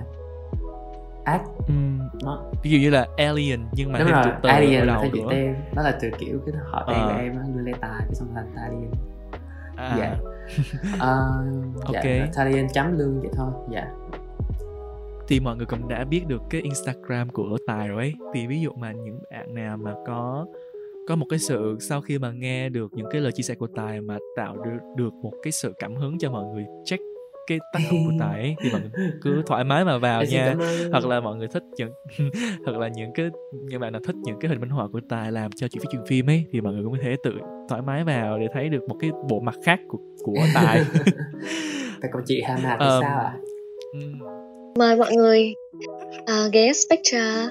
Ừm, 1.68 1.98
nó 2.24 2.42
ví 2.62 2.70
dụ 2.70 2.78
như 2.78 2.90
là 2.90 3.06
alien 3.16 3.60
nhưng 3.72 3.92
mà 3.92 3.98
đúng 3.98 4.08
thêm 4.08 4.16
rồi 4.24 4.34
tờ 4.42 4.48
Alien 4.48 4.86
đầu 4.86 5.04
chữ 5.12 5.18
nữa. 5.20 5.26
tên 5.30 5.54
nó 5.74 5.82
là 5.82 5.98
từ 6.02 6.08
kiểu 6.18 6.40
cái 6.46 6.54
họ 6.70 6.84
tên 6.88 6.96
của 6.96 7.08
Ờ. 7.08 7.16
em 7.18 7.32
Lương 7.56 7.64
Lê 7.64 7.72
Tài 7.80 8.00
cái 8.00 8.14
xong 8.14 8.28
thành 8.34 8.52
Talien 8.56 8.90
à, 9.76 9.96
dạ. 9.98 10.16
uh, 10.94 11.84
Ok. 11.84 12.04
dạ 12.04 12.26
Talien 12.36 12.66
chấm 12.74 12.98
lương 12.98 13.20
vậy 13.20 13.30
thôi 13.36 13.50
dạ. 13.70 13.86
Thì 15.28 15.40
mọi 15.40 15.56
người 15.56 15.66
cũng 15.66 15.88
đã 15.88 16.04
biết 16.04 16.26
được 16.26 16.42
cái 16.50 16.60
Instagram 16.60 17.28
của 17.30 17.56
Tài 17.66 17.88
rồi 17.88 18.02
ấy. 18.02 18.14
Thì 18.34 18.46
ví 18.46 18.60
dụ 18.60 18.70
mà 18.72 18.92
những 18.92 19.18
bạn 19.30 19.54
nào 19.54 19.76
mà 19.76 19.94
có 20.06 20.46
có 21.08 21.16
một 21.16 21.26
cái 21.30 21.38
sự 21.38 21.76
sau 21.80 22.00
khi 22.00 22.18
mà 22.18 22.30
nghe 22.32 22.68
được 22.68 22.90
những 22.94 23.06
cái 23.10 23.20
lời 23.20 23.32
chia 23.32 23.42
sẻ 23.42 23.54
của 23.54 23.66
Tài 23.76 24.00
mà 24.00 24.18
tạo 24.36 24.56
được, 24.56 24.78
được 24.96 25.14
một 25.14 25.32
cái 25.42 25.52
sự 25.52 25.72
cảm 25.78 25.94
hứng 25.96 26.18
cho 26.18 26.30
mọi 26.30 26.44
người 26.44 26.66
check 26.84 27.02
cái 27.48 27.58
tác 27.72 27.80
phẩm 27.90 27.98
của 28.06 28.12
Tài 28.20 28.40
ấy 28.40 28.56
thì 28.62 28.70
mọi 28.70 28.80
người 28.80 28.90
cứ 29.22 29.42
thoải 29.46 29.64
mái 29.64 29.84
mà 29.84 29.98
vào 29.98 30.24
nha. 30.24 30.56
hoặc 30.92 31.06
là 31.06 31.20
mọi 31.20 31.36
người 31.36 31.48
thích 31.48 31.62
những 31.76 31.90
hoặc 32.64 32.78
là 32.78 32.88
những 32.88 33.10
cái 33.14 33.30
những 33.52 33.80
bạn 33.80 33.92
nào 33.92 34.02
thích 34.06 34.16
những 34.24 34.36
cái 34.40 34.48
hình 34.48 34.60
minh 34.60 34.70
họa 34.70 34.88
của 34.92 35.00
tài 35.08 35.32
làm 35.32 35.50
cho 35.56 35.68
chuyện 35.68 35.80
phim 35.80 35.88
chuyện 35.92 36.02
phim 36.06 36.30
ấy 36.30 36.44
thì 36.52 36.60
mọi 36.60 36.72
người 36.72 36.82
cũng 36.82 36.92
có 36.92 36.98
thể 37.02 37.16
tự 37.22 37.32
thoải 37.68 37.82
mái 37.82 38.04
vào 38.04 38.38
để 38.38 38.46
thấy 38.54 38.68
được 38.68 38.88
một 38.88 38.96
cái 39.00 39.10
bộ 39.28 39.40
mặt 39.40 39.54
khác 39.64 39.80
của 39.88 39.98
của 40.24 40.46
tài. 40.54 40.84
Vậy 42.00 42.10
còn 42.12 42.22
chị 42.26 42.42
Hà 42.48 42.56
Mạc 42.56 42.76
thì 42.80 42.86
Ờm, 42.86 43.02
sao 43.02 43.20
ạ? 43.20 43.32
Ừm, 43.92 44.18
mời 44.78 44.96
mọi 44.96 45.12
người 45.12 45.54
uh, 46.20 46.52
ghé 46.52 46.72
Spectra 46.72 47.48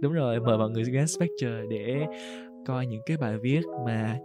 đúng 0.00 0.12
rồi 0.12 0.40
mời 0.40 0.58
mọi 0.58 0.70
người 0.70 0.84
ghé 0.92 1.06
Spectre 1.06 1.60
để 1.70 2.06
coi 2.66 2.86
những 2.86 3.02
cái 3.06 3.16
bài 3.16 3.38
viết 3.42 3.60
mà 3.86 4.16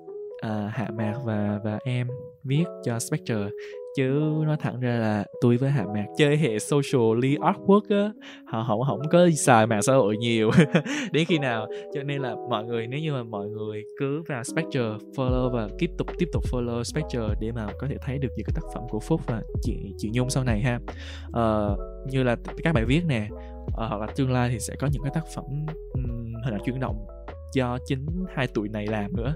à, 0.41 0.71
Hạ 0.73 0.87
Mạc 0.97 1.13
và 1.25 1.59
và 1.63 1.79
em 1.83 2.07
viết 2.43 2.63
cho 2.83 2.99
Spectre 2.99 3.49
chứ 3.95 4.03
nói 4.45 4.57
thẳng 4.59 4.79
ra 4.79 4.95
là 4.95 5.25
tôi 5.41 5.57
với 5.57 5.69
Hạ 5.69 5.85
Mạc 5.93 6.05
chơi 6.17 6.37
hệ 6.37 6.59
socially 6.59 7.37
artwork 7.37 7.81
á 7.89 8.11
họ 8.45 8.63
không 8.67 8.83
không 8.87 9.09
có 9.11 9.29
xài 9.37 9.67
mạng 9.67 9.81
xã 9.81 9.93
hội 9.93 10.17
nhiều. 10.17 10.51
Đến 11.11 11.25
khi 11.25 11.37
nào 11.37 11.67
cho 11.93 12.03
nên 12.03 12.21
là 12.21 12.35
mọi 12.49 12.65
người 12.65 12.87
nếu 12.87 12.99
như 12.99 13.13
mà 13.13 13.23
mọi 13.23 13.47
người 13.47 13.83
cứ 13.99 14.23
vào 14.27 14.43
Spectre 14.43 14.81
follow 15.15 15.49
và 15.49 15.67
tiếp 15.79 15.89
tục 15.97 16.07
tiếp 16.19 16.27
tục 16.33 16.43
follow 16.51 16.83
Spectre 16.83 17.19
để 17.39 17.51
mà 17.51 17.67
có 17.79 17.87
thể 17.87 17.97
thấy 18.01 18.17
được 18.17 18.29
những 18.35 18.45
cái 18.45 18.53
tác 18.55 18.67
phẩm 18.73 18.83
của 18.89 18.99
Phúc 18.99 19.21
và 19.27 19.41
chị 19.61 19.93
chị 19.97 20.09
Nhung 20.13 20.29
sau 20.29 20.43
này 20.43 20.61
ha. 20.61 20.79
Uh, 21.27 21.79
như 22.07 22.23
là 22.23 22.35
các 22.63 22.73
bài 22.73 22.85
viết 22.85 23.01
nè 23.07 23.27
uh, 23.31 23.73
hoặc 23.75 24.01
là 24.01 24.07
tương 24.15 24.31
lai 24.31 24.49
thì 24.49 24.59
sẽ 24.59 24.75
có 24.79 24.87
những 24.91 25.03
cái 25.03 25.11
tác 25.15 25.23
phẩm 25.35 25.45
um, 25.93 26.33
hình 26.45 26.53
ảnh 26.53 26.61
chuyển 26.65 26.79
động 26.79 27.05
do 27.53 27.77
chính 27.85 28.05
hai 28.35 28.47
tụi 28.47 28.69
này 28.69 28.87
làm 28.87 29.15
nữa 29.15 29.33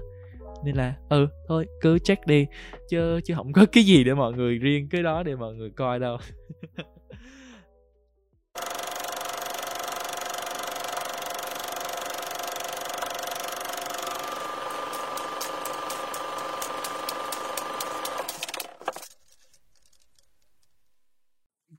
nên 0.64 0.76
là 0.76 0.94
ừ 1.08 1.28
thôi 1.48 1.66
cứ 1.80 1.98
check 1.98 2.26
đi 2.26 2.46
chứ 2.90 3.20
chứ 3.24 3.34
không 3.34 3.52
có 3.52 3.66
cái 3.72 3.84
gì 3.84 4.04
để 4.04 4.14
mọi 4.14 4.32
người 4.32 4.58
riêng 4.58 4.88
cái 4.88 5.02
đó 5.02 5.22
để 5.22 5.36
mọi 5.36 5.54
người 5.54 5.70
coi 5.70 5.98
đâu 5.98 6.18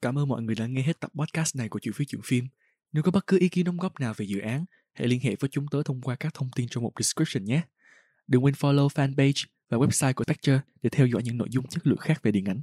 Cảm 0.01 0.18
ơn 0.18 0.27
mọi 0.27 0.41
người 0.41 0.56
đã 0.56 0.65
nghe 0.65 0.81
hết 0.81 0.99
tập 0.99 1.11
podcast 1.15 1.56
này 1.56 1.69
của 1.69 1.80
Chuyện 1.80 1.93
Phí 1.93 2.06
Chuyện 2.06 2.22
Phim. 2.26 2.47
Nếu 2.91 3.03
có 3.03 3.11
bất 3.11 3.27
cứ 3.27 3.39
ý 3.39 3.49
kiến 3.49 3.65
đóng 3.65 3.77
góp 3.77 3.99
nào 3.99 4.14
về 4.18 4.26
dự 4.26 4.39
án, 4.39 4.65
hãy 4.93 5.07
liên 5.07 5.19
hệ 5.19 5.35
với 5.39 5.49
chúng 5.49 5.65
tôi 5.72 5.84
thông 5.84 6.01
qua 6.01 6.15
các 6.15 6.34
thông 6.34 6.49
tin 6.56 6.68
trong 6.68 6.84
mục 6.84 6.93
description 6.99 7.43
nhé. 7.43 7.61
Đừng 8.30 8.43
quên 8.43 8.53
follow 8.53 8.88
fanpage 8.88 9.45
và 9.69 9.77
website 9.77 10.14
của 10.14 10.23
Spectre 10.23 10.60
để 10.81 10.89
theo 10.89 11.07
dõi 11.07 11.22
những 11.23 11.38
nội 11.38 11.47
dung 11.51 11.68
chất 11.68 11.88
lượng 11.88 11.97
khác 11.97 12.23
về 12.23 12.31
điện 12.31 12.45
ảnh. 12.45 12.61